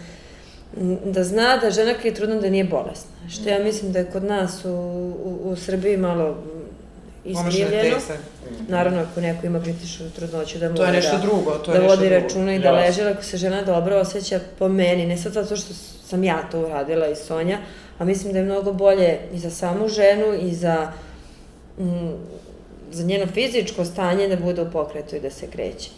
da 1.06 1.24
zna 1.24 1.58
da 1.58 1.72
žena 1.72 1.94
kad 1.94 2.06
je 2.06 2.14
trudna 2.14 2.36
da 2.36 2.50
nije 2.50 2.64
bolesna. 2.64 3.30
Što 3.30 3.50
ja 3.50 3.64
mislim 3.64 3.92
da 3.92 4.00
je 4.00 4.06
kod 4.06 4.24
nas 4.24 4.66
u, 4.66 4.70
u, 4.70 5.40
u 5.44 5.56
Srbiji 5.56 5.98
malo 5.98 6.38
iskrivljeno. 7.26 7.98
Naravno, 8.68 9.02
ako 9.02 9.22
neko 9.22 9.46
ima 9.46 9.62
kritičnu 9.62 10.10
trudnoću 10.16 10.60
da 10.60 10.70
mora 10.70 10.92
da, 10.92 11.18
drugo, 11.22 11.52
to 11.52 11.74
je 11.74 11.80
da 11.80 11.88
vodi 11.88 12.10
računa 12.10 12.56
i 12.56 12.60
da 12.60 12.72
leže, 12.72 13.04
ako 13.04 13.24
se 13.24 13.38
žena 13.38 13.62
dobro 13.62 13.98
osjeća 13.98 14.40
po 14.60 14.68
meni, 14.68 15.06
ne 15.06 15.18
sad 15.18 15.34
zato 15.34 15.56
što 15.56 15.74
sam 16.08 16.24
ja 16.24 16.50
to 16.52 16.60
uradila 16.60 17.08
i 17.08 17.16
Sonja, 17.16 17.58
a 17.98 18.06
mislim 18.06 18.34
da 18.34 18.40
je 18.40 18.46
mnogo 18.46 18.74
bolje 18.74 19.20
i 19.34 19.40
za 19.40 19.50
samu 19.50 19.88
ženu 19.88 20.34
i 20.42 20.54
za, 20.56 20.92
mm, 21.80 22.14
za 22.92 23.04
njeno 23.04 23.26
fizičko 23.34 23.86
stanje 23.86 24.28
da 24.28 24.36
bude 24.36 24.62
u 24.62 24.72
pokretu 24.72 25.16
i 25.16 25.20
da 25.20 25.30
se 25.30 25.48
kreće. 25.48 25.90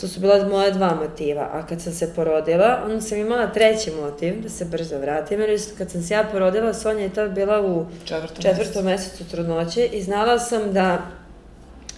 To 0.00 0.08
su 0.08 0.20
bila 0.20 0.48
moja 0.48 0.70
dva 0.70 0.94
motiva, 0.94 1.48
a 1.52 1.66
kad 1.66 1.80
sam 1.80 1.92
se 1.92 2.14
porodila, 2.14 2.82
onda 2.84 3.00
sam 3.00 3.18
imala 3.18 3.46
treći 3.46 3.90
motiv, 3.90 4.42
da 4.42 4.48
se 4.48 4.64
brzo 4.64 4.98
vratim, 4.98 5.40
jer 5.40 5.60
kad 5.78 5.90
sam 5.90 6.02
se 6.02 6.14
ja 6.14 6.28
porodila, 6.32 6.74
Sonja 6.74 7.02
je 7.02 7.14
tad 7.14 7.34
bila 7.34 7.60
u 7.60 7.86
četvrtom, 8.04 8.42
četvrtom 8.42 8.84
mesecu 8.84 9.24
trudnoće 9.30 9.86
i 9.86 10.02
znala 10.02 10.38
sam 10.38 10.72
da 10.72 11.02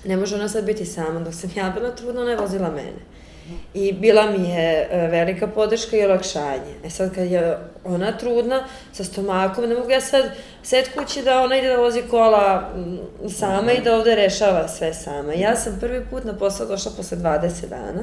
ne 0.04 0.16
može 0.16 0.34
ona 0.34 0.48
sad 0.48 0.64
biti 0.64 0.84
sama, 0.84 1.20
dok 1.20 1.34
sam 1.34 1.50
ja 1.56 1.70
bila 1.70 1.90
trudna, 1.90 2.20
ona 2.20 2.30
je 2.30 2.36
vozila 2.36 2.70
mene. 2.70 3.13
I 3.74 3.92
bila 3.92 4.30
mi 4.30 4.48
je 4.48 4.88
e, 4.90 5.08
velika 5.08 5.46
podrška 5.46 5.96
i 5.96 6.04
olakšanje. 6.04 6.74
E 6.84 6.90
sad 6.90 7.14
kad 7.14 7.30
je 7.30 7.58
ona 7.84 8.18
trudna 8.18 8.64
sa 8.92 9.04
stomakom, 9.04 9.68
ne 9.68 9.74
mogu 9.74 9.90
ja 9.90 10.00
sad 10.00 10.24
sed 10.62 10.84
kući 10.94 11.22
da 11.22 11.42
ona 11.42 11.56
ide 11.56 11.68
da 11.68 11.76
vozi 11.76 12.02
kola 12.10 12.70
sama 13.28 13.72
i 13.72 13.80
da 13.80 13.96
ovde 13.96 14.14
rešava 14.14 14.68
sve 14.68 14.94
sama. 14.94 15.32
Ja 15.32 15.56
sam 15.56 15.76
prvi 15.80 16.04
put 16.10 16.24
na 16.24 16.32
posao 16.38 16.66
došla 16.66 16.92
posle 16.96 17.18
20 17.18 17.68
dana. 17.68 18.02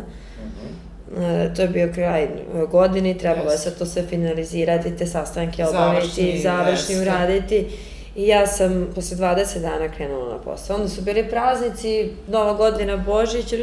E, 1.17 1.53
to 1.55 1.61
je 1.61 1.67
bio 1.67 1.91
kraj 1.93 2.27
godine 2.71 3.11
i 3.11 3.17
trebalo 3.17 3.51
je 3.51 3.57
sad 3.57 3.77
to 3.77 3.85
sve 3.85 4.03
finalizirati, 4.03 4.97
te 4.97 5.07
sastanke 5.07 5.65
obaviti, 5.65 6.39
završni 6.43 7.01
uraditi. 7.01 7.67
I 8.15 8.27
ja 8.27 8.47
sam 8.47 8.87
posle 8.95 9.17
20 9.17 9.61
dana 9.61 9.89
krenula 9.97 10.33
na 10.33 10.37
posao. 10.37 10.75
Onda 10.75 10.89
su 10.89 11.01
bili 11.01 11.29
praznici, 11.29 12.11
Nova 12.27 12.53
godina, 12.53 12.97
Božić, 12.97 13.53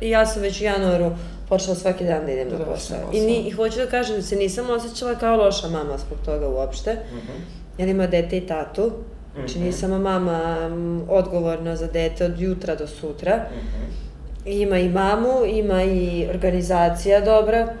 i 0.00 0.10
ja 0.10 0.26
sam 0.26 0.42
već 0.42 0.60
u 0.60 0.64
januaru 0.64 1.10
počela 1.48 1.76
svaki 1.76 2.04
dan 2.04 2.26
da 2.26 2.32
idem 2.32 2.50
da 2.50 2.58
na 2.58 2.64
posao. 2.64 2.98
I, 3.12 3.20
ni, 3.20 3.48
I 3.48 3.50
hoću 3.50 3.78
da 3.78 3.86
kažem 3.86 4.16
da 4.16 4.22
se 4.22 4.36
nisam 4.36 4.70
osjećala 4.70 5.14
kao 5.14 5.36
loša 5.36 5.68
mama 5.68 5.98
zbog 5.98 6.18
toga 6.24 6.48
uopšte. 6.48 6.92
Mhm. 6.92 7.18
-huh. 7.18 7.78
Jer 7.78 7.88
ima 7.88 8.06
dete 8.06 8.38
i 8.38 8.46
tatu. 8.46 8.92
Znači 9.34 9.58
mhm. 9.58 9.66
nisam 9.66 9.90
mama 9.90 10.70
odgovorna 11.08 11.76
za 11.76 11.86
dete 11.86 12.24
od 12.24 12.40
jutra 12.40 12.74
do 12.74 12.86
sutra. 12.86 13.46
Uh 13.50 13.56
mhm. 13.56 14.08
Ima 14.44 14.78
i 14.78 14.88
mamu, 14.88 15.44
ima 15.46 15.82
i 15.82 16.26
organizacija 16.30 17.20
dobra. 17.20 17.74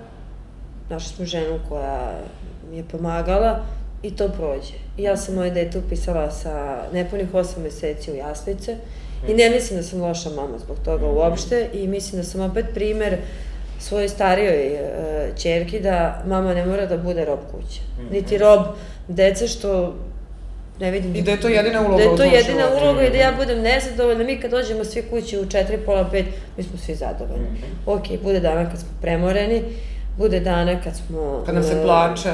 Našli 0.90 1.16
smo 1.16 1.24
ženu 1.24 1.58
koja 1.68 2.12
mi 2.70 2.76
je 2.76 2.84
pomagala 2.90 3.60
i 4.02 4.10
to 4.10 4.28
prođe. 4.28 4.74
Ja 4.98 5.16
sam 5.16 5.34
moje 5.34 5.50
dete 5.50 5.78
upisala 5.78 6.30
sa 6.30 6.82
nepunih 6.92 7.32
8 7.32 7.58
meseci 7.62 8.12
u 8.12 8.14
jaslice 8.14 8.76
i 9.28 9.34
ne 9.34 9.50
mislim 9.50 9.78
da 9.78 9.82
sam 9.82 10.00
loša 10.00 10.30
mama 10.30 10.58
zbog 10.58 10.76
toga 10.84 11.06
uopšte 11.06 11.68
i 11.72 11.86
mislim 11.86 12.22
da 12.22 12.28
sam 12.28 12.40
opet 12.40 12.66
primer 12.74 13.16
svojoj 13.78 14.08
starijoj 14.08 14.66
e, 14.66 14.88
čerki 15.38 15.80
da 15.80 16.22
mama 16.26 16.54
ne 16.54 16.66
mora 16.66 16.86
da 16.86 16.96
bude 16.96 17.24
rob 17.24 17.38
kuće. 17.52 17.80
Niti 18.10 18.38
rob 18.38 18.60
dece 19.08 19.48
što 19.48 19.94
ne 20.80 20.90
vidim... 20.90 21.16
I 21.16 21.22
da 21.22 21.30
je 21.30 21.40
to 21.40 21.48
jedina 21.48 21.80
uloga 21.80 21.96
Da 21.96 22.10
je 22.10 22.16
to 22.16 22.22
jedina 22.22 22.64
uloga 22.82 23.02
i 23.02 23.10
da 23.10 23.16
ja 23.16 23.32
budem 23.36 23.60
nezadovoljna. 23.60 24.24
Mi 24.24 24.40
kad 24.40 24.50
dođemo 24.50 24.84
svi 24.84 25.02
kući 25.02 25.38
u 25.38 25.46
četiri, 25.46 25.78
pola, 25.78 26.08
pet, 26.10 26.26
mi 26.56 26.62
smo 26.62 26.78
svi 26.78 26.94
zadovoljni. 26.94 27.46
Mm 27.50 27.56
-hmm. 27.56 27.92
Ok, 27.94 28.22
bude 28.22 28.40
dana 28.40 28.70
kad 28.70 28.80
smo 28.80 28.88
premoreni, 29.00 29.62
bude 30.18 30.40
dana 30.40 30.80
kad 30.84 30.96
smo... 30.96 31.42
Kad 31.46 31.54
nam 31.54 31.64
se 31.64 31.82
plače. 31.82 32.30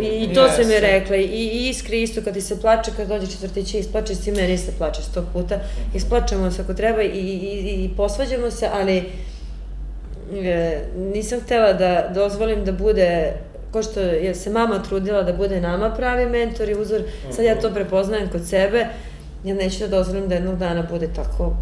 I 0.00 0.34
to 0.34 0.40
yes. 0.40 0.56
se 0.56 0.64
mi 0.64 0.80
rekla, 0.80 1.16
i, 1.16 1.22
i 1.22 1.68
iskri 1.68 2.02
isto 2.02 2.20
kad 2.24 2.42
se 2.42 2.60
plače, 2.60 2.90
kad 2.96 3.08
dođe 3.08 3.26
četvrtići 3.26 3.78
isplače, 3.78 4.14
si 4.14 4.32
meni 4.32 4.58
se 4.58 4.72
plače 4.78 5.02
sto 5.02 5.26
puta, 5.32 5.60
isplačemo 5.94 6.50
se 6.50 6.62
ako 6.62 6.74
treba 6.74 7.02
i, 7.02 7.08
i, 7.08 7.84
i 7.84 7.90
posvađamo 7.96 8.50
se, 8.50 8.68
ali 8.72 9.04
e, 10.32 10.80
nisam 10.96 11.40
htela 11.40 11.72
da 11.72 12.10
dozvolim 12.14 12.64
da 12.64 12.72
bude 12.72 13.32
ko 13.72 13.82
što 13.82 14.00
je 14.00 14.34
se 14.34 14.50
mama 14.50 14.82
trudila 14.82 15.22
da 15.22 15.32
bude 15.32 15.60
nama 15.60 15.90
pravi 15.90 16.26
mentor 16.26 16.68
i 16.68 16.74
uzor, 16.74 17.02
sad 17.30 17.44
ja 17.44 17.60
to 17.60 17.70
prepoznajem 17.74 18.28
kod 18.28 18.46
sebe, 18.48 18.86
ja 19.44 19.54
neću 19.54 19.78
da 19.78 19.88
dozvolim 19.88 20.28
da 20.28 20.34
jednog 20.34 20.58
dana 20.58 20.86
bude 20.90 21.08
tako 21.14 21.56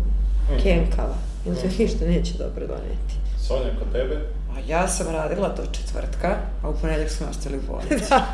mhm. 0.50 0.62
kenkava, 0.62 1.18
jer 1.46 1.56
to 1.56 1.66
ništa 1.78 2.04
neće 2.04 2.32
dobro 2.38 2.66
doneti. 2.66 3.14
Sonja, 3.46 3.70
kod 3.78 3.92
tebe? 3.92 4.20
A 4.56 4.60
ja 4.68 4.88
sam 4.88 5.06
radila 5.08 5.48
do 5.48 5.62
četvrtka, 5.72 6.36
a 6.62 6.68
u 6.68 6.74
ponedjak 6.80 7.10
smo 7.10 7.26
ostali 7.30 7.58
u 7.58 7.72
bolnici. 7.72 8.04
da. 8.10 8.26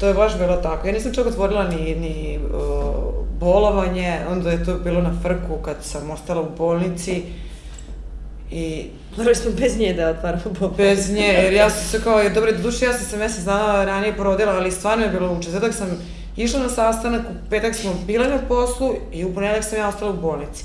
to 0.00 0.08
je 0.08 0.14
baš 0.14 0.38
bilo 0.38 0.56
tako. 0.56 0.86
Ja 0.86 0.92
nisam 0.92 1.14
čak 1.14 1.26
otvorila 1.26 1.68
ni, 1.68 1.94
ni 1.94 2.38
uh, 2.38 3.14
bolovanje, 3.40 4.18
onda 4.30 4.50
je 4.50 4.64
to 4.64 4.74
bilo 4.74 5.02
na 5.02 5.12
frku 5.22 5.56
kad 5.64 5.76
sam 5.82 6.10
ostala 6.10 6.40
u 6.40 6.56
bolnici. 6.58 7.22
I... 8.50 8.86
Morali 9.16 9.34
smo 9.34 9.50
bez 9.60 9.78
nje 9.78 9.92
da 9.94 10.08
otvaramo 10.08 10.44
bolovanje. 10.60 10.76
Bez 10.76 11.10
nje, 11.10 11.26
jer 11.26 11.52
ja 11.52 11.70
sam 11.70 11.84
se 11.84 12.04
kao, 12.04 12.20
jer 12.20 12.32
dobro, 12.32 12.52
do 12.52 12.58
duše 12.58 12.84
ja 12.84 12.92
sam 12.92 13.06
se 13.06 13.16
mesec 13.16 13.44
dana 13.44 13.84
ranije 13.84 14.16
porodila, 14.16 14.52
ali 14.52 14.72
stvarno 14.72 15.04
je 15.04 15.10
bilo 15.10 15.32
uče. 15.32 15.50
Zato 15.50 15.72
sam 15.72 15.88
išla 16.36 16.60
na 16.60 16.68
sastanak, 16.68 17.22
u 17.30 17.50
petak 17.50 17.74
smo 17.74 17.94
bile 18.06 18.28
na 18.28 18.38
poslu 18.48 18.94
i 19.12 19.24
u 19.24 19.34
ponedjak 19.34 19.64
sam 19.64 19.78
ja 19.78 19.88
ostala 19.88 20.10
u 20.10 20.20
bolnici. 20.20 20.64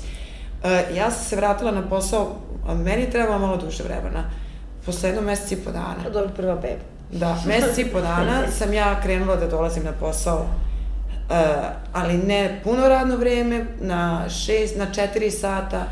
Uh, 0.64 0.96
ja 0.96 1.10
sam 1.10 1.24
se 1.24 1.36
vratila 1.36 1.70
na 1.70 1.88
posao, 1.88 2.36
a 2.68 2.74
meni 2.74 3.10
treba 3.10 3.38
malo 3.38 3.56
duže 3.56 3.82
vremena 3.82 4.41
posle 4.86 5.08
jedno 5.08 5.22
mesec 5.22 5.52
i 5.52 5.56
po 5.56 5.70
dana. 5.70 5.96
Pa 6.04 6.10
dobro, 6.10 6.30
prva 6.36 6.54
beba. 6.54 6.82
Da, 7.12 7.42
mesec 7.46 7.78
i 7.78 7.84
po 7.84 8.00
dana 8.00 8.42
sam 8.58 8.72
ja 8.72 9.00
krenula 9.00 9.36
da 9.36 9.46
dolazim 9.46 9.84
na 9.84 9.92
posao, 9.92 10.40
uh, 10.40 11.36
ali 11.92 12.18
ne 12.18 12.60
puno 12.64 12.88
radno 12.88 13.16
vreme, 13.16 13.66
na 13.80 14.28
šest, 14.28 14.76
na 14.76 14.92
četiri 14.92 15.30
sata, 15.30 15.84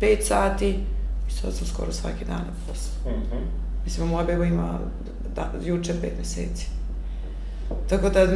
pet 0.00 0.26
sati, 0.26 0.68
i 1.28 1.30
sad 1.30 1.54
sam 1.54 1.66
skoro 1.66 1.92
svaki 1.92 2.24
dan 2.24 2.40
na 2.40 2.52
posao. 2.68 3.12
Mm 3.12 3.22
-hmm. 3.22 3.62
Mislim, 3.84 4.08
moja 4.08 4.24
beba 4.24 4.44
ima 4.44 4.78
da, 5.34 5.50
juče 5.64 5.94
pet 6.00 6.12
meseci. 6.18 6.66
Tako 7.88 8.08
da, 8.08 8.26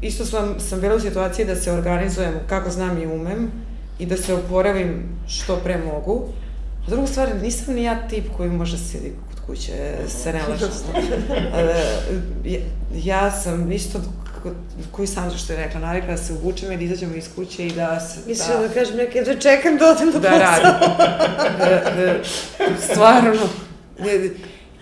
isto 0.00 0.24
sam, 0.24 0.60
sam 0.60 0.80
bila 0.80 0.94
u 0.94 1.00
situaciji 1.00 1.46
da 1.46 1.56
se 1.56 1.72
organizujem 1.72 2.34
kako 2.48 2.70
znam 2.70 3.02
i 3.02 3.06
umem 3.06 3.50
i 3.98 4.06
da 4.06 4.16
se 4.16 4.34
oporavim 4.34 5.02
što 5.28 5.56
pre 5.56 5.78
mogu. 5.78 6.28
A 6.86 6.90
druga 6.90 7.06
stvar, 7.06 7.28
nisam 7.42 7.74
ni 7.74 7.82
ja 7.82 8.08
tip 8.08 8.24
koji 8.36 8.50
može 8.50 8.78
sedi 8.78 9.12
kod 9.28 9.46
kuće, 9.46 9.72
se 10.08 10.32
ne 10.32 10.42
lažem. 10.48 10.68
ja 13.04 13.30
sam 13.30 13.72
isto 13.72 14.00
koji 14.90 15.06
Sandra 15.08 15.38
što 15.38 15.52
je 15.52 15.58
rekla, 15.64 15.80
navikla 15.80 16.10
da 16.10 16.16
se 16.16 16.32
obučemo 16.32 16.72
i 16.72 16.76
da 16.76 16.84
izađemo 16.84 17.14
iz 17.14 17.28
kuće 17.36 17.66
i 17.66 17.72
da 17.72 18.00
se... 18.00 18.20
Misliš 18.26 18.48
da, 18.48 18.68
da 18.68 18.74
kažem 18.74 18.96
neke, 18.96 19.22
da 19.22 19.38
čekam 19.38 19.76
da 19.76 19.90
odem 19.90 20.12
do 20.12 20.18
da 20.18 20.28
posla. 20.30 20.48
radim. 20.48 20.72
da, 21.58 22.02
da, 22.02 22.24
stvarno. 22.92 23.32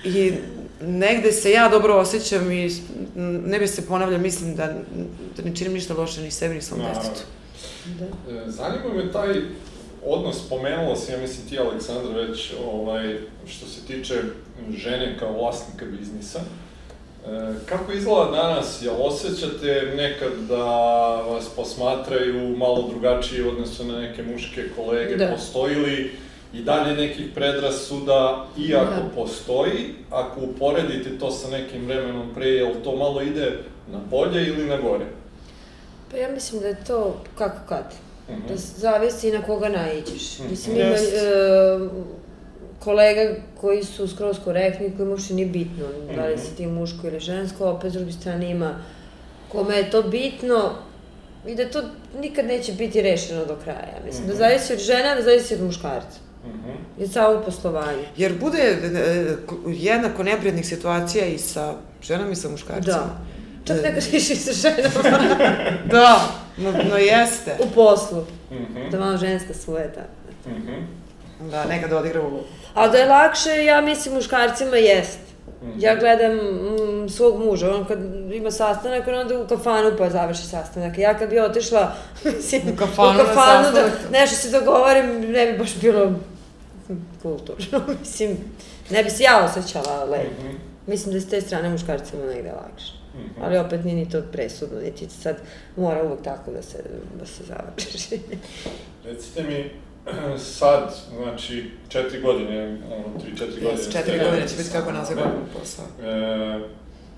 I 0.04 0.32
negde 0.80 1.32
se 1.32 1.50
ja 1.50 1.68
dobro 1.68 1.94
osjećam 1.94 2.52
i 2.52 2.70
ne 3.46 3.58
bi 3.58 3.66
se 3.66 3.86
ponavljam, 3.86 4.22
mislim 4.22 4.56
da, 4.56 4.66
da 5.36 5.42
ne 5.44 5.56
činim 5.56 5.72
ništa 5.72 5.94
loše 5.94 6.20
ni 6.20 6.30
sebi, 6.30 6.54
ni 6.54 6.62
svom 6.62 6.80
Naravno. 6.80 7.02
detetu. 7.02 7.22
Da. 7.98 8.04
E, 8.34 8.50
Zanima 8.50 8.94
me 8.94 9.12
taj 9.12 9.34
odnos, 10.06 10.46
spomenula 10.46 10.96
si, 10.96 11.12
ja 11.12 11.18
mislim 11.18 11.48
ti 11.48 11.58
Aleksandra 11.58 12.12
već, 12.22 12.52
ovaj, 12.72 13.18
što 13.46 13.66
se 13.66 13.86
tiče 13.86 14.14
žene 14.76 15.16
kao 15.18 15.32
vlasnika 15.32 15.84
biznisa. 15.84 16.40
E, 17.26 17.54
kako 17.66 17.92
izgleda 17.92 18.30
danas? 18.30 18.82
Jel 18.82 18.94
osjećate 18.98 19.92
nekad 19.96 20.32
da 20.48 20.64
vas 21.28 21.48
posmatraju 21.56 22.56
malo 22.56 22.88
drugačije 22.90 23.44
u 23.44 23.48
odnosu 23.48 23.84
na 23.84 23.98
neke 24.00 24.22
muške 24.22 24.62
kolege? 24.76 25.16
Da. 25.16 25.26
Postoji 25.28 25.74
li 25.76 26.10
i 26.54 26.62
dalje 26.62 26.94
nekih 26.96 27.26
predrasuda, 27.34 28.46
i 28.58 28.74
ako 28.74 28.94
Da. 29.02 29.08
postoji, 29.14 29.94
ako 30.10 30.40
uporedite 30.40 31.18
to 31.18 31.30
sa 31.30 31.48
nekim 31.50 31.86
vremenom 31.86 32.34
pre, 32.34 32.48
jel 32.48 32.72
to 32.84 32.96
malo 32.96 33.22
ide 33.22 33.58
na 33.92 33.98
bolje 34.10 34.46
ili 34.46 34.66
na 34.66 34.76
gore? 34.76 35.04
Pa 36.10 36.16
ja 36.16 36.28
mislim 36.30 36.60
da 36.60 36.68
je 36.68 36.84
to 36.86 37.20
kako 37.38 37.58
kad. 37.68 37.94
Mhm. 38.30 38.40
Da 38.48 38.54
zavisi 38.56 39.30
na 39.30 39.42
koga 39.42 39.68
naiđeš. 39.68 40.38
Mhm. 40.38 40.50
Mislim, 40.50 40.76
ima 40.76 40.86
Jest. 40.86 41.12
e, 41.12 41.18
kolega 42.80 43.20
koji 43.56 43.84
su 43.84 44.08
skroz 44.08 44.36
korektni, 44.40 44.92
koji 44.96 45.08
uopšte 45.08 45.34
nije 45.34 45.46
bitno, 45.48 45.84
da 46.16 46.26
li 46.26 46.34
Mhm. 46.34 46.42
si 46.42 46.56
ti 46.56 46.66
muško 46.68 47.06
ili 47.06 47.20
žensko, 47.20 47.64
opet 47.66 47.90
s 47.90 47.94
druge 47.94 48.12
strane 48.12 48.50
ima 48.50 48.74
kome 49.48 49.76
je 49.76 49.90
to 49.90 50.02
bitno 50.02 50.72
i 51.46 51.54
da 51.54 51.64
to 51.66 51.82
nikad 52.16 52.46
neće 52.46 52.72
biti 52.72 53.02
rešeno 53.02 53.44
do 53.44 53.56
kraja. 53.56 53.98
Mislim, 54.06 54.26
da 54.26 54.32
Mhm. 54.32 54.38
zavisi 54.38 54.72
od 54.72 54.78
žena, 54.78 55.14
da 55.14 55.22
zavisi 55.22 55.54
od 55.54 55.62
muškarca. 55.62 56.18
Mhm. 56.46 56.70
I 56.98 57.04
od 57.04 57.12
samog 57.12 57.44
poslovanja. 57.44 58.08
Jer 58.16 58.32
bude 58.34 58.58
e, 58.58 58.76
jednako 59.68 60.22
neprijatnih 60.22 60.66
situacija 60.66 61.26
i 61.26 61.38
sa 61.38 61.74
ženama 62.02 62.30
i 62.30 62.36
sa 62.36 62.48
muškarcima. 62.48 62.96
Da. 62.96 63.18
Čak 63.64 63.76
E, 63.76 63.82
nekad 63.82 64.04
više 64.12 64.32
i 64.32 64.36
sa 64.36 64.52
ženama 64.52 65.18
Da, 65.90 66.20
no, 66.56 66.72
no 66.90 66.96
jeste. 66.96 67.56
u 67.60 67.66
poslu. 67.74 68.24
Mhm. 68.50 68.90
Da 68.90 68.98
malo 68.98 69.16
ženska 69.16 69.54
svojeta. 69.54 70.00
Mhm. 70.46 70.72
Da, 71.50 71.64
nekad 71.64 71.92
odigra 71.92 72.20
ulogu. 72.20 72.44
A 72.74 72.88
da 72.88 72.98
je 72.98 73.06
lakše, 73.06 73.64
ja 73.64 73.80
mislim, 73.80 74.14
muškarcima 74.14 74.76
jest. 74.76 75.18
Mhm. 75.62 75.78
Ja 75.78 75.96
gledam 75.96 76.32
mm, 76.32 77.08
svog 77.08 77.44
muža, 77.44 77.74
on 77.74 77.84
kad 77.84 77.98
ima 78.32 78.50
sastanak, 78.50 79.08
on 79.08 79.14
onda 79.14 79.38
u 79.38 79.46
kafanu 79.46 79.92
pa 79.98 80.10
završi 80.10 80.42
sastanak. 80.42 80.98
Ja 80.98 81.18
kad 81.18 81.30
bi 81.30 81.38
otišla, 81.38 81.94
mislim, 82.36 82.62
U 82.74 82.76
kafanu 82.76 83.22
u 83.22 83.26
kafanu 83.26 83.72
da 83.72 83.84
nešto 84.18 84.36
se 84.36 84.50
dogovorim, 84.50 85.20
ne 85.20 85.52
bi 85.52 85.58
baš 85.58 85.74
bilo 85.80 86.12
kulturno, 87.22 87.80
mislim, 88.00 88.36
ne 88.90 89.04
bi 89.04 89.10
se 89.10 89.22
ja 89.22 89.44
osjećala 89.44 90.04
lepo. 90.04 90.30
Mhm. 90.40 90.56
Mislim 90.86 91.12
da 91.12 91.16
je 91.16 91.20
s 91.20 91.28
te 91.28 91.40
strane 91.40 91.68
muškarcima 91.68 92.26
negde 92.26 92.52
lakše. 92.52 93.03
Mhm. 93.14 93.42
Ali 93.42 93.58
opet 93.58 93.84
nije 93.84 93.96
ni 93.96 94.10
to 94.10 94.22
presudno, 94.32 94.80
niti 94.80 95.08
sad 95.08 95.36
mora 95.76 96.02
uvek 96.02 96.22
tako 96.22 96.52
da 96.52 96.62
se, 96.62 96.78
da 97.18 97.26
se 97.26 97.42
završi. 97.44 98.20
Recite 99.04 99.42
mi, 99.42 99.70
sad, 100.58 100.94
znači, 101.22 101.70
četiri 101.88 102.20
godine, 102.20 102.78
ono, 102.86 103.20
tri, 103.20 103.30
četiri 103.30 103.60
godine. 103.60 103.70
Jes, 103.70 103.92
četiri 103.92 104.18
godine 104.18 104.48
će 104.48 104.56
biti 104.56 104.70
kako 104.72 104.92
nazve 104.92 105.14
godinu 105.14 105.44
posao. 105.58 105.84
E, 106.02 106.60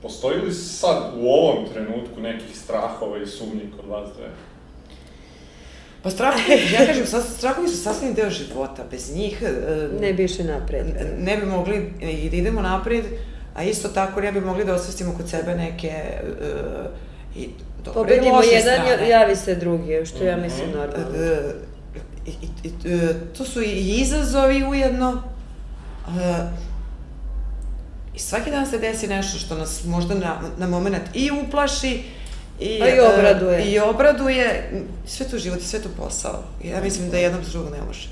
postoji 0.02 0.40
li 0.40 0.52
sad 0.52 1.12
u 1.16 1.28
ovom 1.28 1.64
trenutku 1.73 2.20
nekih 2.20 2.59
strahova 2.59 3.18
i 3.18 3.27
sumnji 3.27 3.70
kod 3.77 3.90
vas 3.90 4.09
dve? 4.16 4.28
Pa 6.02 6.10
strahovi, 6.10 6.52
ja 6.73 6.86
kažem, 6.86 7.06
sas, 7.06 7.36
strahovi 7.36 7.68
su 7.68 7.77
sasvim 7.77 8.14
deo 8.14 8.31
života. 8.31 8.85
Bez 8.90 9.14
njih 9.14 9.43
e, 9.43 9.52
ne 10.01 10.12
bi 10.12 10.24
išli 10.24 10.44
napred. 10.44 10.86
ne 11.18 11.36
bi 11.36 11.47
mogli 11.47 11.93
i 12.01 12.31
da 12.31 12.36
idemo 12.36 12.62
napred, 12.62 13.05
a 13.57 13.62
isto 13.62 13.89
tako 13.89 14.20
ne 14.20 14.33
bi 14.33 14.41
mogli 14.41 14.65
da 14.65 14.74
osvestimo 14.74 15.15
kod 15.15 15.28
sebe 15.28 15.55
neke 15.55 15.89
e, 15.89 16.23
i 17.37 17.49
dobre 17.85 17.91
i 17.93 17.95
Pobedimo 17.95 18.37
loše 18.37 18.49
jedan, 18.49 18.74
strane. 18.77 19.09
javi 19.09 19.37
se 19.37 19.55
drugi, 19.55 20.07
što 20.07 20.24
ja 20.24 20.37
Mhm. 20.37 20.43
mislim 20.43 20.70
normalno. 20.70 21.16
E, 21.16 21.53
i, 22.27 22.31
i, 22.31 22.49
i, 22.65 22.93
e, 22.93 23.09
to 23.33 23.45
su 23.45 23.62
i 23.62 23.70
izazovi 23.93 24.65
ujedno. 24.65 25.23
E, 26.09 26.47
I 28.15 28.19
svaki 28.19 28.51
dan 28.51 28.66
se 28.66 28.78
desi 28.78 29.07
nešto 29.07 29.39
što 29.39 29.55
nas 29.55 29.85
možda 29.85 30.15
na, 30.15 30.37
na 30.59 30.66
moment 30.69 31.03
i 31.15 31.31
uplaši, 31.39 32.03
I, 32.61 32.78
Pa 32.81 32.89
i 32.89 33.01
obraduje. 33.01 33.65
I 33.65 33.78
obraduje, 33.81 34.70
sve 35.07 35.27
to 35.27 35.39
život 35.39 35.59
i 35.59 35.65
sve 35.65 35.81
to 35.81 35.89
posao. 35.97 36.43
Ja 36.65 36.81
mislim 36.81 37.11
da 37.11 37.16
jedno 37.16 37.39
bez 37.39 37.49
drugog 37.49 37.70
ne 37.70 37.83
može. 37.83 38.09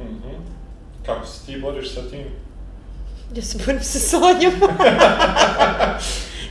Mhm. 0.00 0.28
Kako 1.06 1.26
se 1.26 1.46
ti 1.46 1.60
boriš 1.60 1.94
sa 1.94 2.00
tim? 2.02 2.24
Ja 3.32 3.42
se 3.42 3.58
borim 3.58 3.82
sa 3.82 3.98
Sonjom. 4.00 4.52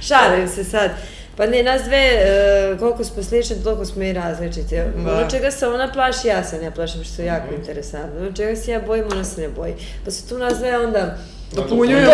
Šalim 0.02 0.48
se 0.48 0.64
sad. 0.64 0.92
Pa 1.38 1.46
ne, 1.46 1.64
nas 1.64 1.82
dve, 1.82 1.98
e, 1.98 2.28
koliko 2.80 3.04
smo 3.04 3.24
slične, 3.24 3.56
toliko 3.56 3.86
smo 3.86 4.04
i 4.04 4.14
različite. 4.14 4.92
Da. 4.96 5.12
Ono 5.12 5.30
čega 5.30 5.52
se 5.52 5.68
ona 5.68 5.92
plaši, 5.92 6.28
ja 6.28 6.44
se 6.44 6.58
ne 6.58 6.72
plašim, 6.72 7.04
što 7.04 7.22
je 7.22 7.26
jako 7.26 7.48
Mhm. 7.48 7.56
interesantno. 7.56 8.20
Ono 8.20 8.32
čega 8.32 8.56
se 8.56 8.72
ja 8.72 8.80
bojim, 8.80 9.06
ona 9.12 9.24
se 9.24 9.42
ne 9.42 9.50
boji. 9.50 9.74
Pa 10.06 10.12
se 10.12 10.30
tu 10.30 10.38
nas 10.38 10.58
dve 10.58 10.78
onda 10.78 11.18
Dopunjujemo 11.52 12.06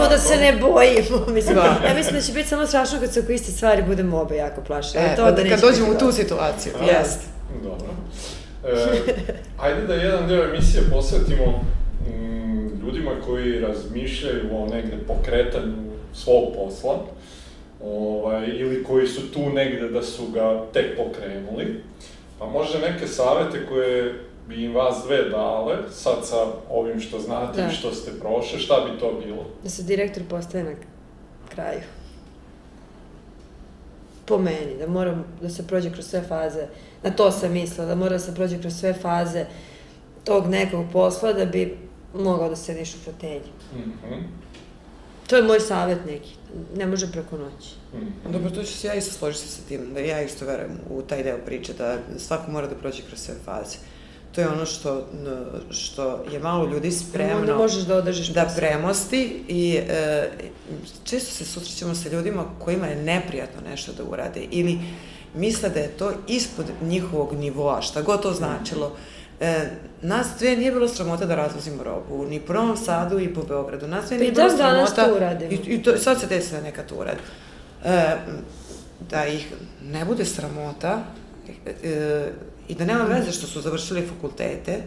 da 0.00 0.08
Tako. 0.08 0.18
se 0.18 0.36
ne 0.36 0.52
bojimo. 0.52 1.26
Mislim, 1.34 1.54
Da. 1.54 1.62
ja 1.88 1.94
mislim 1.94 2.14
da 2.14 2.20
će 2.20 2.32
biti 2.32 2.48
samo 2.48 2.66
strašno 2.66 3.00
kad 3.00 3.12
se 3.12 3.20
oko 3.20 3.32
iste 3.32 3.52
stvari 3.52 3.82
budemo 3.82 4.18
obe 4.18 4.36
jako 4.36 4.60
plašene. 4.60 5.04
E, 5.04 5.16
to 5.16 5.22
pa 5.22 5.30
da 5.30 5.42
neće 5.42 5.50
kad 5.50 5.60
dođemo 5.60 5.90
u 5.90 5.98
tu 5.98 6.12
situaciju, 6.12 6.72
A, 6.80 6.84
jest. 6.84 7.18
Dobro. 7.62 7.86
E, 8.64 9.02
ajde 9.58 9.86
da 9.86 9.94
jedan 9.94 10.28
deo 10.28 10.44
emisije 10.44 10.82
posvetimo 10.90 11.46
mm, 11.46 11.66
ljudima 12.92 13.10
koji 13.26 13.60
razmišljaju 13.60 14.48
o 14.56 14.66
negde 14.66 14.96
pokretanju 15.06 15.76
svog 16.14 16.54
posla, 16.56 16.98
ovaj, 17.84 18.46
ili 18.46 18.84
koji 18.84 19.06
su 19.06 19.32
tu 19.32 19.50
negde 19.50 19.88
da 19.88 20.02
su 20.02 20.22
ga 20.34 20.64
tek 20.72 20.96
pokrenuli. 20.96 21.82
Pa 22.38 22.46
možda 22.46 22.78
neke 22.78 23.06
savete 23.06 23.66
koje 23.68 24.14
bi 24.48 24.64
im 24.64 24.74
vas 24.74 25.02
dve 25.06 25.28
dale, 25.28 25.76
sad 25.90 26.16
sa 26.22 26.36
ovim 26.70 27.00
što 27.00 27.18
znate 27.20 27.62
Da. 27.62 27.68
i 27.68 27.74
što 27.74 27.92
ste 27.92 28.10
prošle, 28.20 28.58
šta 28.58 28.74
bi 28.74 29.00
to 29.00 29.20
bilo? 29.24 29.44
Da 29.62 29.70
se 29.70 29.82
direktor 29.82 30.22
postaje 30.30 30.64
na 30.64 30.72
kraju. 31.48 31.80
Po 34.26 34.38
meni, 34.38 34.78
da 34.78 34.86
mora 34.86 35.18
da 35.42 35.48
se 35.48 35.66
prođe 35.66 35.92
kroz 35.92 36.06
sve 36.06 36.22
faze, 36.22 36.66
na 37.02 37.10
to 37.10 37.30
sam 37.30 37.52
mislila, 37.52 37.86
da 37.86 37.94
mora 37.94 38.10
da 38.10 38.18
se 38.18 38.34
prođe 38.34 38.60
kroz 38.60 38.74
sve 38.74 38.92
faze 38.92 39.46
tog 40.24 40.46
nekog 40.46 40.84
posla 40.92 41.32
da 41.32 41.44
bi 41.44 41.76
mogao 42.14 42.48
da 42.48 42.56
sediš 42.56 42.94
u 42.94 42.98
fotelji. 43.04 43.50
Mhm. 43.74 44.14
To 45.26 45.36
je 45.36 45.42
moj 45.42 45.60
savjet 45.60 45.98
neki, 46.06 46.34
ne 46.76 46.86
može 46.86 47.12
preko 47.12 47.36
noći. 47.36 47.68
Mhm. 47.94 48.32
Dobro, 48.32 48.50
to 48.50 48.62
ću 48.62 48.72
se 48.72 48.86
ja 48.86 48.94
isto 48.94 49.12
složiti 49.12 49.48
sa 49.48 49.62
tim, 49.68 49.94
da 49.94 50.00
ja 50.00 50.22
isto 50.22 50.44
verujem 50.44 50.78
u 50.90 51.02
taj 51.02 51.22
deo 51.22 51.38
priče, 51.46 51.72
da 51.72 51.98
svako 52.18 52.50
mora 52.50 52.66
da 52.66 52.74
prođe 52.74 53.02
kroz 53.02 53.20
sve 53.20 53.34
faze. 53.44 53.76
To 54.34 54.40
je 54.40 54.48
ono 54.48 54.66
što, 54.66 55.06
što 55.70 56.24
je 56.32 56.38
malo 56.38 56.64
ljudi 56.64 56.88
Onda 56.88 56.98
spremno 56.98 57.56
možeš 57.56 57.82
da 57.82 57.96
održiš 57.96 58.28
da 58.28 58.44
posao. 58.44 58.56
premosti 58.56 59.44
i 59.48 59.74
e, 59.88 60.30
često 61.04 61.30
se 61.34 61.44
susrećemo 61.44 61.94
sa 61.94 62.08
ljudima 62.08 62.44
kojima 62.58 62.86
je 62.86 63.02
neprijatno 63.02 63.60
nešto 63.70 63.92
da 63.92 64.04
urade 64.04 64.40
ili 64.50 64.78
misle 65.34 65.68
da 65.68 65.80
je 65.80 65.88
to 65.88 66.12
ispod 66.28 66.66
njihovog 66.82 67.32
nivoa, 67.32 67.82
šta 67.82 68.02
god 68.02 68.22
to 68.22 68.32
značilo. 68.32 68.96
E, 69.42 69.64
nas 70.02 70.26
dve 70.38 70.56
nije 70.56 70.72
bilo 70.72 70.88
sramota 70.88 71.26
da 71.26 71.34
razvozimo 71.34 71.82
robu, 71.82 72.24
ni 72.24 72.40
po 72.40 72.52
Novom 72.52 72.76
Sadu 72.76 73.20
i 73.20 73.34
po 73.34 73.42
Beogradu. 73.42 73.86
Nas 73.88 74.08
Pa 74.08 74.14
i 74.14 74.18
nije 74.18 74.32
bilo 74.32 74.50
sramota... 74.50 75.06
to 75.06 75.14
uradimo. 75.14 75.52
I, 75.52 75.56
i 75.66 75.82
to, 75.82 75.98
sad 75.98 76.20
se 76.20 76.26
desi 76.26 76.52
da 76.52 76.60
neka 76.60 76.82
to 76.82 76.94
uradi. 76.94 77.20
E, 77.84 78.16
da 79.10 79.26
ih 79.26 79.52
ne 79.84 80.04
bude 80.04 80.24
sramota 80.24 81.02
e, 81.82 82.28
i 82.68 82.74
da 82.74 82.84
nema 82.84 83.04
veze 83.04 83.32
što 83.32 83.46
su 83.46 83.60
završili 83.60 84.06
fakultete, 84.06 84.78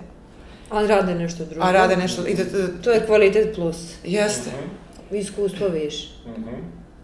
Ali 0.70 0.88
rade 0.88 1.16
nešto 1.16 1.46
drugo. 1.46 1.66
a 1.66 1.72
rade 1.72 1.98
nešto... 1.98 2.28
I 2.28 2.36
da, 2.36 2.44
To 2.84 2.92
je 2.92 3.06
kvalitet 3.06 3.56
plus. 3.56 3.78
jeste. 4.04 4.50
Mhm. 4.50 5.16
Iskustvo 5.16 5.68
više. 5.68 6.08
Mhm. 6.28 6.50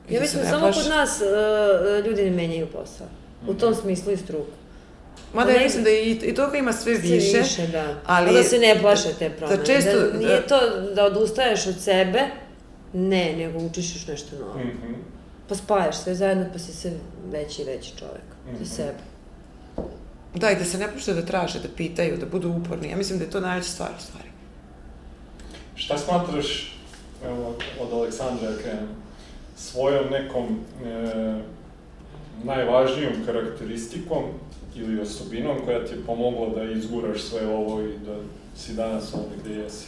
I 0.09 0.13
Ja 0.13 0.19
da 0.19 0.21
mislim 0.21 0.43
da 0.43 0.49
samo 0.49 0.61
plaše. 0.61 0.81
kod 0.81 0.89
nas 0.89 1.21
uh, 1.21 2.05
ljudi 2.05 2.23
ne 2.23 2.31
menjaju 2.31 2.67
posao. 2.67 3.07
U 3.47 3.53
tom 3.53 3.75
smislu 3.75 4.11
i 4.11 4.17
struku. 4.17 4.51
Mada 5.33 5.51
ja 5.51 5.59
mislim 5.59 5.83
da 5.83 5.89
i, 5.89 6.11
i 6.13 6.35
toga 6.35 6.57
ima 6.57 6.73
sve 6.73 6.95
Sve 6.95 7.07
više. 7.09 7.37
više, 7.37 7.67
da. 7.67 7.95
ali- 8.05 8.33
da 8.33 8.43
se 8.43 8.57
ne 8.57 8.77
plaše 8.81 9.09
te 9.19 9.29
promene. 9.29 9.57
da 9.57 9.65
često- 9.65 9.99
da 10.01 10.17
nije 10.17 10.29
da- 10.31 10.47
to 10.47 10.59
da 10.91 11.05
odustaješ 11.05 11.67
od 11.67 11.79
sebe, 11.79 12.21
ne, 12.93 13.33
nego 13.33 13.59
učiš 13.59 13.95
još 13.95 14.07
nešto 14.07 14.35
novo. 14.37 14.59
Mhm. 14.59 14.93
Pa 15.49 15.55
spajaš 15.55 15.97
sve 15.97 16.15
zajedno, 16.15 16.45
pa 16.53 16.59
si 16.59 16.73
sve 16.73 16.91
veći 17.25 17.61
i 17.61 17.65
veći 17.65 17.97
čovek. 17.97 18.23
Mhm. 18.47 18.63
Za 18.63 18.75
sebe. 18.75 18.97
Da, 20.35 20.51
i 20.51 20.55
da 20.55 20.65
se 20.65 20.77
ne 20.77 20.93
pušte 20.93 21.13
da 21.13 21.21
traže, 21.21 21.59
da 21.59 21.67
pitaju, 21.69 22.17
da 22.17 22.25
budu 22.25 22.49
uporni. 22.51 22.89
Ja 22.89 22.97
mislim 22.97 23.19
da 23.19 23.25
je 23.25 23.31
to 23.31 23.39
najveća 23.39 23.69
stvar 23.69 23.89
u 23.97 24.01
stvari. 24.01 24.27
Šta 25.75 25.97
smatraš, 25.97 26.77
evo, 27.25 27.53
od 27.81 27.93
Aleksandra 27.93 28.49
ja 28.49 28.57
krenem, 28.57 28.87
svojom 29.57 30.09
nekom 30.11 30.59
e, 30.85 31.35
najvažnijom 32.43 33.13
karakteristikom 33.25 34.23
ili 34.75 35.01
osobinom 35.01 35.57
koja 35.65 35.85
ti 35.85 35.93
je 35.93 36.05
pomogla 36.05 36.49
da 36.55 36.71
izguraš 36.71 37.21
sve 37.21 37.47
ovo 37.47 37.81
i 37.81 37.97
da 38.05 38.15
si 38.55 38.73
danas 38.73 39.13
ovde 39.13 39.35
gde 39.43 39.55
jesi? 39.55 39.87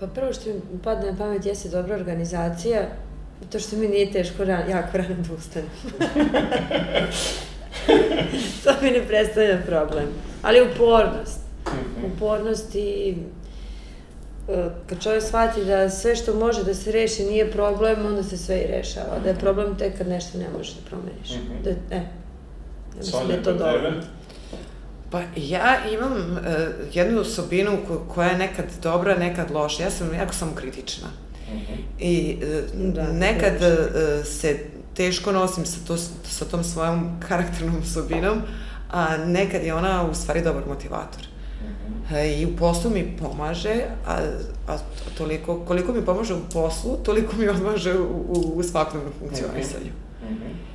Pa 0.00 0.06
prvo 0.06 0.32
što 0.32 0.50
mi 0.50 0.78
padne 0.84 1.12
na 1.12 1.18
pamet 1.18 1.46
jeste 1.46 1.68
dobra 1.68 1.94
organizacija, 1.94 2.88
to 3.52 3.58
što 3.58 3.76
mi 3.76 3.88
nije 3.88 4.12
teško 4.12 4.44
ran, 4.44 4.70
jako 4.70 4.96
rano 4.96 5.14
da 5.28 5.34
ustanem. 5.34 5.70
to 8.64 8.70
mi 8.82 8.90
ne 8.90 9.06
predstavlja 9.06 9.58
problem. 9.66 10.04
Ali 10.42 10.60
upornost. 10.60 11.40
Mhm. 11.66 12.06
Upornost 12.06 12.74
i 12.74 13.16
e, 14.48 14.68
kad 14.86 15.02
čovjek 15.02 15.22
shvati 15.22 15.64
da 15.64 15.90
sve 15.90 16.16
što 16.16 16.34
može 16.34 16.64
da 16.64 16.74
se 16.74 16.92
reši 16.92 17.22
nije 17.22 17.50
problem, 17.50 18.06
onda 18.06 18.22
se 18.22 18.36
sve 18.36 18.60
i 18.60 18.66
rešava. 18.66 19.18
Da 19.24 19.28
je 19.28 19.38
problem 19.38 19.78
tek 19.78 19.98
kad 19.98 20.08
nešto 20.08 20.38
ne 20.38 20.46
možeš 20.56 20.74
da 20.74 20.90
promeniš. 20.90 21.30
Mhm. 21.30 21.62
Da, 21.64 21.96
e, 21.96 22.02
mislim 22.96 23.12
da 23.12 23.18
Sonja, 23.18 23.34
je 23.34 23.42
to 23.42 23.50
kod 23.50 23.58
dobro. 23.58 23.90
tebe? 23.90 24.00
Pa 25.10 25.20
ja 25.36 25.90
imam 25.92 26.12
uh, 26.12 26.38
jednu 26.92 27.20
osobinu 27.20 27.78
ko, 27.88 28.04
koja 28.14 28.28
je 28.28 28.38
nekad 28.38 28.64
dobra, 28.82 29.18
nekad 29.18 29.50
loša. 29.50 29.82
Ja 29.82 29.90
sam 29.90 30.14
jako 30.14 30.32
samokritična. 30.32 31.08
Mhm. 31.48 31.72
I 31.98 32.38
uh, 32.74 32.92
Da, 32.94 33.12
nekad 33.12 33.54
uh, 33.54 34.24
se 34.24 34.58
teško 34.94 35.32
nosim 35.32 35.66
sa, 35.66 35.78
to, 35.86 35.96
sa 36.24 36.44
tom 36.44 36.64
svojom 36.64 37.20
karakternom 37.28 37.76
osobinom, 37.82 38.42
a 38.90 39.16
nekad 39.16 39.62
je 39.62 39.74
ona 39.74 40.08
u 40.10 40.14
stvari 40.14 40.42
dobar 40.42 40.62
motivator. 40.68 41.22
Mhm. 41.62 42.14
E, 42.14 42.40
I 42.40 42.46
u 42.46 42.56
poslu 42.56 42.90
mi 42.90 43.16
pomaže, 43.20 43.74
a, 44.06 44.18
a 44.68 44.76
toliko, 45.18 45.64
koliko 45.64 45.92
mi 45.92 46.04
pomaže 46.04 46.34
u 46.34 46.40
poslu, 46.52 46.96
toliko 46.96 47.36
mi 47.36 47.48
odmaže 47.48 47.98
u, 47.98 48.04
u, 48.28 48.52
u 48.56 48.62
svakodnevnom 48.62 49.12
funkcionisanju. 49.18 49.92
Mhm. 50.30 50.71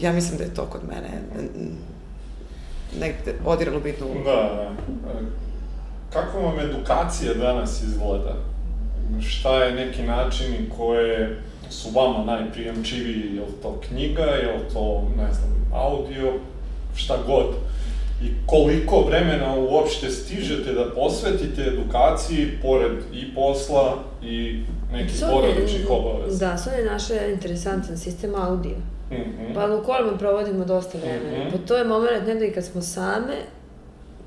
Ja 0.00 0.12
mislim 0.12 0.38
da 0.38 0.44
je 0.44 0.54
to 0.54 0.66
kod 0.66 0.80
mene 0.88 1.08
negde 3.00 3.34
odiralo 3.44 3.80
bitnu 3.80 4.06
ulogu. 4.06 4.24
Da, 4.24 4.32
da. 4.32 5.20
Kako 6.12 6.40
vam 6.40 6.60
edukacija 6.60 7.34
danas 7.34 7.82
izgleda? 7.82 8.34
Šta 9.28 9.64
je 9.64 9.74
neki 9.86 10.02
načini 10.02 10.70
koje 10.76 11.42
su 11.70 11.88
vama 11.94 12.24
najprijemčiviji? 12.24 13.36
Je 13.36 13.40
li 13.40 13.52
to 13.62 13.80
knjiga, 13.88 14.22
je 14.22 14.52
li 14.52 14.72
to, 14.72 15.08
ne 15.16 15.32
znam, 15.32 15.70
audio, 15.74 16.32
šta 16.94 17.16
god? 17.26 17.46
I 18.22 18.26
koliko 18.46 19.00
vremena 19.00 19.54
uopšte 19.54 20.10
stižete 20.10 20.72
da 20.72 20.90
posvetite 20.94 21.62
edukaciji 21.62 22.58
pored 22.62 22.92
i 23.12 23.34
posla 23.34 23.96
i 24.22 24.62
nekih 24.92 25.24
porodičnih 25.32 25.90
obaveza? 25.90 26.46
Da, 26.46 26.58
Sonja 26.58 26.76
je 26.76 26.84
naša 26.84 27.26
interesantan 27.26 27.98
sistem 27.98 28.34
audio. 28.34 28.76
Mhm. 29.10 29.54
Pa 29.54 29.74
u 29.74 29.82
kolima 29.84 30.18
provodimo 30.18 30.64
dosta 30.64 30.98
vremena. 30.98 31.44
Mhm. 31.44 31.50
Pa 31.52 31.68
to 31.68 31.76
je 31.76 31.84
moment, 31.84 32.26
ne 32.26 32.34
da 32.34 32.44
i 32.44 32.52
kad 32.52 32.64
smo 32.64 32.82
same, 32.82 33.36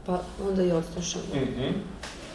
pa 0.05 0.19
onda 0.49 0.63
i 0.63 0.71
odslušamo. 0.71 1.23
Mhm. 1.35 1.73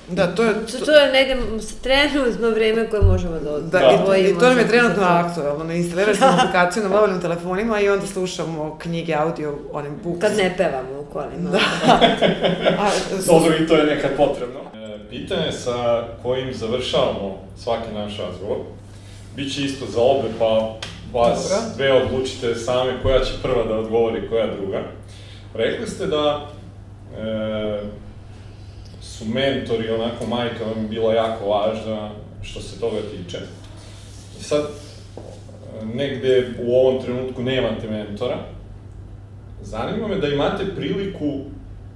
Da, 0.09 0.35
to 0.35 0.45
je... 0.45 0.55
To, 0.66 0.85
to 0.85 0.93
je 0.93 1.12
negde 1.12 1.37
trenutno 1.83 2.51
vreme 2.51 2.91
koje 2.91 3.03
možemo 3.03 3.35
da 3.35 3.61
Da, 3.61 3.79
Da. 3.79 3.91
i, 3.93 4.07
to, 4.07 4.15
i 4.15 4.39
to 4.39 4.49
nam 4.49 4.59
je 4.59 4.69
trenutno 4.69 5.03
aktualno. 5.03 5.65
Ne 5.65 5.77
instalirali 5.77 6.16
smo 6.16 6.27
aplikaciju 6.39 6.83
na 6.83 6.89
mobilnim 6.89 7.21
telefonima 7.21 7.81
i 7.81 7.89
onda 7.89 8.07
slušamo 8.07 8.79
knjige, 8.79 9.15
audio, 9.15 9.59
onim 9.73 9.93
books. 10.05 10.21
Kad 10.21 10.37
ne 10.37 10.55
pevamo 10.57 11.01
u 11.01 11.05
kolima. 11.12 11.51
Da. 11.51 11.59
A, 12.81 12.91
Dobro, 13.27 13.55
i 13.57 13.66
to 13.66 13.77
je 13.77 13.85
nekad 13.97 14.11
potrebno. 14.16 14.61
E, 14.75 14.99
pitanje 15.11 15.53
sa 15.53 16.05
kojim 16.23 16.55
završavamo 16.55 17.39
svaki 17.59 17.93
naš 17.95 18.19
razgovor, 18.19 18.59
bit 19.37 19.55
će 19.55 19.62
isto 19.65 19.87
za 19.87 20.01
obe, 20.01 20.29
pa 20.39 20.77
vas 21.15 21.49
Dobro. 21.51 21.74
dve 21.77 21.93
odlučite 21.93 22.55
same 22.55 22.93
koja 23.03 23.20
će 23.20 23.32
prva 23.43 23.65
da 23.65 23.78
odgovori, 23.78 24.28
koja 24.28 24.57
druga. 24.57 24.82
Rekli 25.55 25.86
ste 25.86 26.07
da 26.07 26.51
e, 27.19 27.81
su 29.01 29.24
mentori, 29.24 29.91
onako 29.91 30.27
majka 30.27 30.65
vam 30.65 30.89
bila 30.89 31.15
jako 31.15 31.49
važna 31.49 32.11
što 32.43 32.61
se 32.61 32.81
toga 32.81 32.99
tiče. 33.11 33.39
I 34.41 34.43
sad, 34.43 34.62
negde 35.95 36.53
u 36.62 36.77
ovom 36.77 37.03
trenutku 37.03 37.43
nemate 37.43 37.91
mentora, 37.91 38.39
Zanima 39.65 40.09
me 40.09 40.16
da 40.16 40.28
imate 40.28 40.74
priliku 40.77 41.41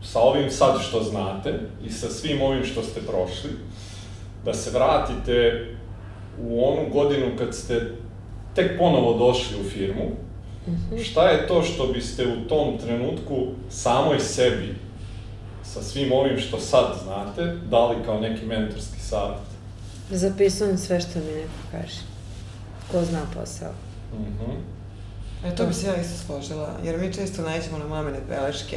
sa 0.03 0.20
ovim 0.20 0.51
sad 0.51 0.81
što 0.82 1.03
znate 1.03 1.61
i 1.85 1.90
sa 1.90 2.09
svim 2.09 2.43
ovim 2.43 2.65
što 2.65 2.82
ste 2.82 3.01
prošli, 3.01 3.51
da 4.45 4.55
se 4.55 4.70
vratite 4.70 5.66
u 6.43 6.65
onu 6.65 6.89
godinu 6.93 7.27
kad 7.39 7.55
ste 7.55 7.93
tek 8.59 8.78
ponovo 8.78 9.18
došli 9.18 9.56
u 9.60 9.70
firmu, 9.70 10.05
šta 11.05 11.28
je 11.28 11.47
to 11.47 11.62
što 11.62 11.86
biste 11.86 12.26
u 12.26 12.48
tom 12.48 12.78
trenutku 12.78 13.35
samoj 13.70 14.20
sebi, 14.20 14.74
sa 15.64 15.82
svim 15.82 16.12
ovim 16.12 16.39
što 16.39 16.60
sad 16.60 16.85
znate, 17.05 17.56
dali 17.70 17.97
kao 18.05 18.20
neki 18.20 18.47
mentorski 18.47 19.01
savjet? 19.01 19.39
Zapisujem 20.10 20.78
sve 20.78 21.01
što 21.01 21.18
mi 21.18 21.32
neko 21.32 21.51
kaže. 21.72 22.01
Ko 22.93 23.05
zna 23.05 23.20
posao. 23.35 23.72
Mhm. 24.14 24.51
E, 25.44 25.55
to 25.56 25.66
bi 25.66 25.74
se 25.74 25.86
ja 25.86 25.97
isto 25.97 26.26
složila, 26.26 26.68
jer 26.85 26.98
mi 26.98 27.12
često 27.12 27.43
nađemo 27.43 27.78
na 27.78 27.86
mamine 27.86 28.18
beleške 28.28 28.76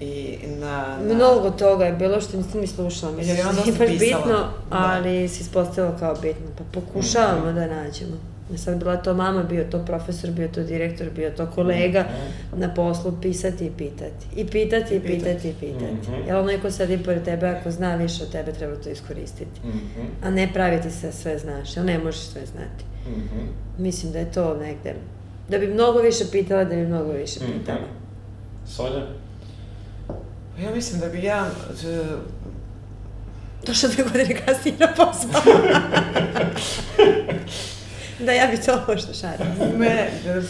i 0.00 0.38
na... 0.48 0.98
na... 0.98 1.14
Mnogo 1.14 1.50
toga 1.50 1.84
je 1.84 1.92
bilo 1.92 2.20
što 2.20 2.36
nisam 2.36 2.60
ni 2.60 2.66
slušala. 2.66 3.12
Mislim, 3.12 3.36
je 3.36 3.42
da 3.42 3.48
baš 3.78 3.88
bitno, 3.90 4.32
Da. 4.32 4.50
ali 4.70 5.28
se 5.28 5.40
ispostavilo 5.40 5.96
kao 5.98 6.14
bitno. 6.14 6.46
Pa 6.58 6.64
pokušavamo 6.72 7.46
Mhm. 7.46 7.54
da 7.54 7.66
nađemo. 7.66 8.16
I 8.50 8.58
sad 8.58 8.78
bila 8.78 8.96
to 8.96 9.14
mama, 9.14 9.42
bio 9.42 9.64
to 9.64 9.78
profesor, 9.80 10.30
bio 10.30 10.48
to 10.48 10.62
direktor, 10.62 11.10
bio 11.10 11.30
to 11.30 11.46
kolega 11.46 12.00
Mhm. 12.00 12.60
na 12.60 12.68
poslu, 12.70 13.12
pisati 13.12 13.66
i 13.66 13.70
pitati. 13.70 14.26
I 14.36 14.46
pitati 14.46 14.94
i 14.94 14.96
I 14.96 15.00
pitati. 15.00 15.48
i 15.48 15.54
pitati. 15.54 15.84
Mhm. 16.02 16.26
Jer 16.26 16.36
onaj 16.36 16.58
ko 16.58 16.70
sedi 16.70 16.98
pored 16.98 17.24
tebe, 17.24 17.48
ako 17.48 17.70
zna 17.70 17.96
više 17.96 18.22
od 18.22 18.30
tebe, 18.30 18.52
treba 18.52 18.76
to 18.76 18.88
iskoristiti. 18.90 19.60
Mhm. 19.64 20.06
A 20.22 20.30
ne 20.30 20.52
praviti 20.52 20.90
se 20.90 21.06
da 21.06 21.12
sve 21.12 21.38
znaš, 21.38 21.76
jer 21.76 21.84
ne 21.84 21.98
možeš 21.98 22.20
sve 22.20 22.42
znati. 22.46 22.84
Mhm. 23.08 23.46
Mislim 23.78 24.12
da 24.12 24.18
je 24.18 24.32
to 24.32 24.56
negde. 24.56 24.94
Da 25.48 25.58
bi 25.58 25.66
mnogo 25.66 25.98
više 26.00 26.24
pitala, 26.32 26.64
da 26.64 26.74
bi 26.76 26.86
mnogo 26.86 27.12
više 27.12 27.40
Mhm. 27.40 27.52
pitala. 27.52 27.86
Sonja? 28.66 29.06
Pa 30.06 30.14
Ja 30.60 30.70
mislim 30.70 31.00
da 31.00 31.08
bi 31.08 31.22
ja... 31.22 31.46
e, 31.84 32.02
Došla 33.66 33.88
dve 33.88 34.04
godine 34.04 34.36
kasnije 34.36 34.76
na 34.78 34.86
posao. 34.88 35.42
da, 38.26 38.32
ja 38.32 38.46
bi 38.46 38.56
to 38.56 38.80
možda 38.88 39.12
šalim. 39.14 39.78
Me, 39.78 39.86
e, 39.86 40.42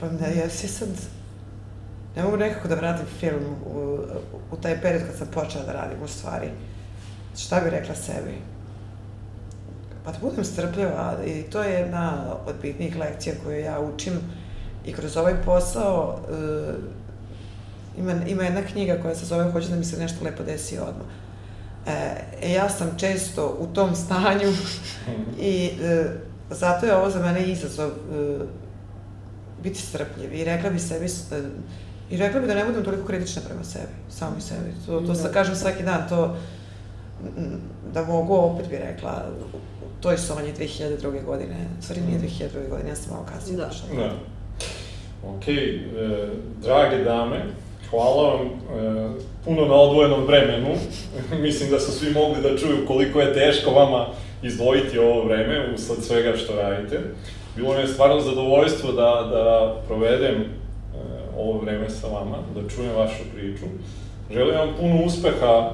pa 0.00 0.08
da, 0.08 0.26
ja 0.26 0.48
se 0.48 0.68
sad... 0.68 0.88
Ne 2.16 2.22
mogu 2.22 2.36
nekako 2.36 2.68
da 2.68 2.74
vratim 2.74 3.06
film 3.20 3.44
u, 3.66 3.98
u 4.52 4.56
taj 4.56 4.80
period 4.80 5.02
kad 5.06 5.16
sam 5.16 5.26
počela 5.26 5.64
da 5.64 5.72
radim 5.72 6.02
u 6.02 6.08
stvari. 6.08 6.48
Šta 7.38 7.60
bi 7.60 7.70
rekla 7.70 7.94
sebi? 7.94 8.34
Pa 10.04 10.12
da 10.12 10.18
budem 10.18 10.44
strpljiva 10.44 11.16
i 11.26 11.42
to 11.42 11.62
je 11.62 11.72
jedna 11.72 12.34
od 12.46 12.54
bitnijih 12.62 12.96
lekcija 12.96 13.34
koju 13.44 13.60
ja 13.60 13.80
učim 13.80 14.12
i 14.86 14.92
kroz 14.92 15.16
ovaj 15.16 15.34
posao 15.44 16.18
e, 16.18 16.94
ima, 17.98 18.12
ima 18.26 18.42
jedna 18.42 18.62
knjiga 18.62 18.98
koja 19.02 19.14
se 19.14 19.26
zove 19.26 19.52
Hoće 19.52 19.68
da 19.68 19.76
mi 19.76 19.84
se 19.84 19.98
nešto 19.98 20.24
lepo 20.24 20.42
desi 20.42 20.78
odmah. 20.78 21.06
E, 21.86 22.52
ja 22.52 22.68
sam 22.68 22.98
često 22.98 23.56
u 23.58 23.66
tom 23.66 23.94
stanju 23.94 24.52
i 25.40 25.70
e, 25.82 26.06
zato 26.54 26.86
je 26.86 26.96
ovo 26.96 27.10
za 27.10 27.18
mene 27.18 27.46
izazov 27.46 27.88
e, 27.88 28.38
biti 29.62 29.78
strpljiv 29.78 30.34
i 30.34 30.44
rekla 30.44 30.70
bi 30.70 30.78
sebi 30.78 31.06
e, 31.06 31.40
i 32.10 32.16
rekla 32.16 32.40
bi 32.40 32.46
da 32.46 32.54
ne 32.54 32.64
budem 32.64 32.84
toliko 32.84 33.06
kritična 33.06 33.42
prema 33.48 33.64
sebi, 33.64 33.92
sami 34.10 34.40
sebi. 34.40 34.70
To, 34.86 35.00
to 35.00 35.14
sa, 35.14 35.22
Da. 35.22 35.32
kažem 35.34 35.54
svaki 35.56 35.82
dan, 35.82 36.08
to 36.08 36.36
da 37.92 38.04
mogu, 38.04 38.34
opet 38.34 38.68
bi 38.68 38.76
rekla, 38.76 39.24
u 39.52 40.02
toj 40.02 40.18
Sonji 40.18 40.52
2002. 40.58 41.24
godine, 41.24 41.56
u 41.78 41.82
stvari 41.82 42.00
nije 42.00 42.18
2002. 42.20 42.68
godine, 42.70 42.88
ja 42.90 42.96
sam 42.96 43.12
malo 43.12 43.26
kasnije 43.34 43.56
Da. 43.56 43.66
došla. 43.66 43.88
Da. 43.96 44.12
Ok, 45.28 45.48
e, 45.48 46.28
drage 46.62 47.04
dame, 47.04 47.44
hvala 47.90 48.34
vam 48.34 48.46
e, 48.46 48.50
puno 49.44 49.64
na 49.66 49.74
odvojenom 49.74 50.24
vremenu. 50.24 50.68
Mislim 51.42 51.70
da 51.70 51.80
su 51.80 51.92
svi 51.92 52.10
mogli 52.10 52.42
da 52.42 52.58
čuju 52.58 52.86
koliko 52.86 53.20
je 53.20 53.34
teško 53.34 53.70
vama 53.70 54.06
izdvojiti 54.44 54.98
ovo 54.98 55.24
vreme 55.24 55.74
usled 55.74 56.04
svega 56.04 56.36
što 56.36 56.56
radite. 56.56 57.00
Bilo 57.56 57.74
mi 57.74 57.80
je 57.80 57.88
stvarno 57.88 58.20
zadovoljstvo 58.20 58.92
da, 58.92 59.28
da 59.30 59.76
provedem 59.86 60.34
e, 60.34 60.46
ovo 61.38 61.58
vreme 61.58 61.90
sa 61.90 62.06
vama, 62.06 62.36
da 62.54 62.68
čujem 62.68 62.92
vašu 62.96 63.22
priču. 63.34 63.64
Želim 64.32 64.54
vam 64.58 64.68
puno 64.80 65.04
uspeha 65.04 65.70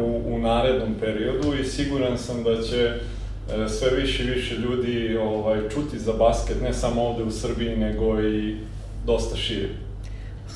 u, 0.00 0.34
u 0.34 0.38
narednom 0.38 0.94
periodu 1.00 1.54
i 1.60 1.64
siguran 1.64 2.18
sam 2.18 2.42
da 2.42 2.62
će 2.62 2.80
e, 2.84 3.68
sve 3.68 3.90
više 3.90 4.24
i 4.24 4.30
više 4.30 4.54
ljudi 4.54 5.18
ovaj, 5.22 5.58
čuti 5.74 5.98
za 5.98 6.12
basket, 6.12 6.62
ne 6.62 6.72
samo 6.74 7.02
ovde 7.02 7.24
u 7.24 7.30
Srbiji, 7.30 7.76
nego 7.76 8.20
i 8.20 8.56
dosta 9.06 9.36
šire. 9.36 9.68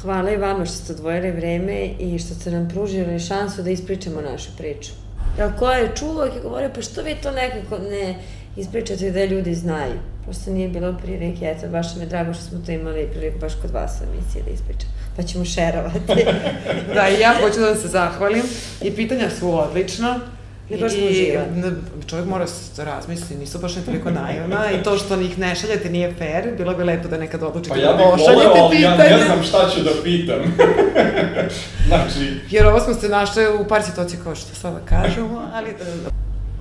Hvala 0.03 0.31
i 0.31 0.37
vama 0.37 0.65
što 0.65 0.75
ste 0.75 0.93
odvojili 0.93 1.31
vreme 1.31 1.91
i 1.99 2.19
što 2.19 2.35
ste 2.35 2.51
nam 2.51 2.69
pružili 2.69 3.21
šansu 3.21 3.63
da 3.63 3.71
ispričamo 3.71 4.21
našu 4.21 4.51
priču. 4.59 4.91
Jer 5.39 5.59
ko 5.59 5.71
je 5.71 5.93
čuo 5.97 6.27
i 6.27 6.41
govorio, 6.43 6.71
pa 6.75 6.83
što 6.83 7.03
vi 7.03 7.15
to 7.23 7.31
nekako 7.31 7.79
ne 7.79 8.15
ispričati 8.57 9.11
da 9.11 9.25
ljudi 9.25 9.55
znaju. 9.55 9.95
Prosto 10.25 10.51
nije 10.51 10.69
bilo 10.69 10.97
prilike, 11.03 11.45
eto, 11.45 11.69
baš 11.69 11.97
mi 11.97 12.03
je 12.03 12.07
drago 12.07 12.35
što 12.35 12.43
smo 12.43 12.59
to 12.67 12.73
imali 12.73 13.09
priliku 13.11 13.39
baš 13.39 13.53
kod 13.63 13.71
vas 13.71 14.01
u 14.01 14.05
emisiji 14.05 14.43
da 14.43 14.51
ispričam. 14.51 14.91
Pa 15.17 15.23
ćemo 15.23 15.45
šerovati. 15.45 16.25
da, 16.95 17.09
i 17.09 17.21
ja 17.21 17.35
hoću 17.43 17.61
da 17.61 17.75
se 17.75 17.89
zahvalim. 17.89 18.43
I 18.83 18.97
pitanja 18.97 19.31
su 19.31 19.59
odlična. 19.59 20.21
Ne 20.71 20.77
baš 20.77 20.93
smo. 20.93 21.01
Čovjek 22.07 22.27
mora 22.29 22.47
da 22.77 22.85
razmisli, 22.85 23.37
nisu 23.37 23.59
baš 23.59 23.77
ne 23.77 23.83
toliko 23.83 24.11
naivna 24.11 24.73
i 24.73 24.83
to 24.83 24.99
što 24.99 25.17
njih 25.17 25.39
ne 25.39 25.55
šaljete 25.55 25.91
nije 25.91 26.15
fair, 26.19 26.57
bilo 26.57 26.75
bi 26.75 26.85
lepo 26.85 27.09
da 27.09 27.19
nekad 27.19 27.43
odlučite 27.43 27.75
pa 27.75 27.81
ja 27.81 27.93
da 27.93 28.11
pošaljete 28.11 28.49
voleo, 28.49 28.71
pitanja. 28.71 28.97
Pa 28.97 29.05
ja 29.05 29.17
ne 29.17 29.25
znam 29.25 29.43
šta 29.43 29.71
ću 29.75 29.81
da 29.81 29.91
pitam. 30.05 30.57
znači... 31.89 32.41
Jer 32.51 32.67
ovo 32.67 32.81
smo 32.81 32.95
se 32.95 33.09
našli 33.09 33.43
u 33.61 33.69
par 33.69 33.83
situacija 33.83 34.21
kao 34.25 34.35
što 34.35 34.55
sada 34.55 34.81
kažemo, 34.85 35.43
ali... 35.55 35.75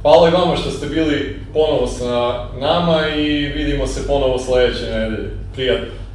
Hvala 0.02 0.30
i 0.30 0.32
vama 0.32 0.56
što 0.56 0.72
ste 0.72 0.86
bili 0.86 1.40
ponovo 1.54 1.88
sa 1.88 2.46
nama 2.60 3.08
i 3.18 3.46
vidimo 3.46 3.88
se 3.88 4.08
ponovo 4.08 4.40
sledeće 4.40 4.86
nedelje. 4.86 5.30
Prijatno. 5.54 6.07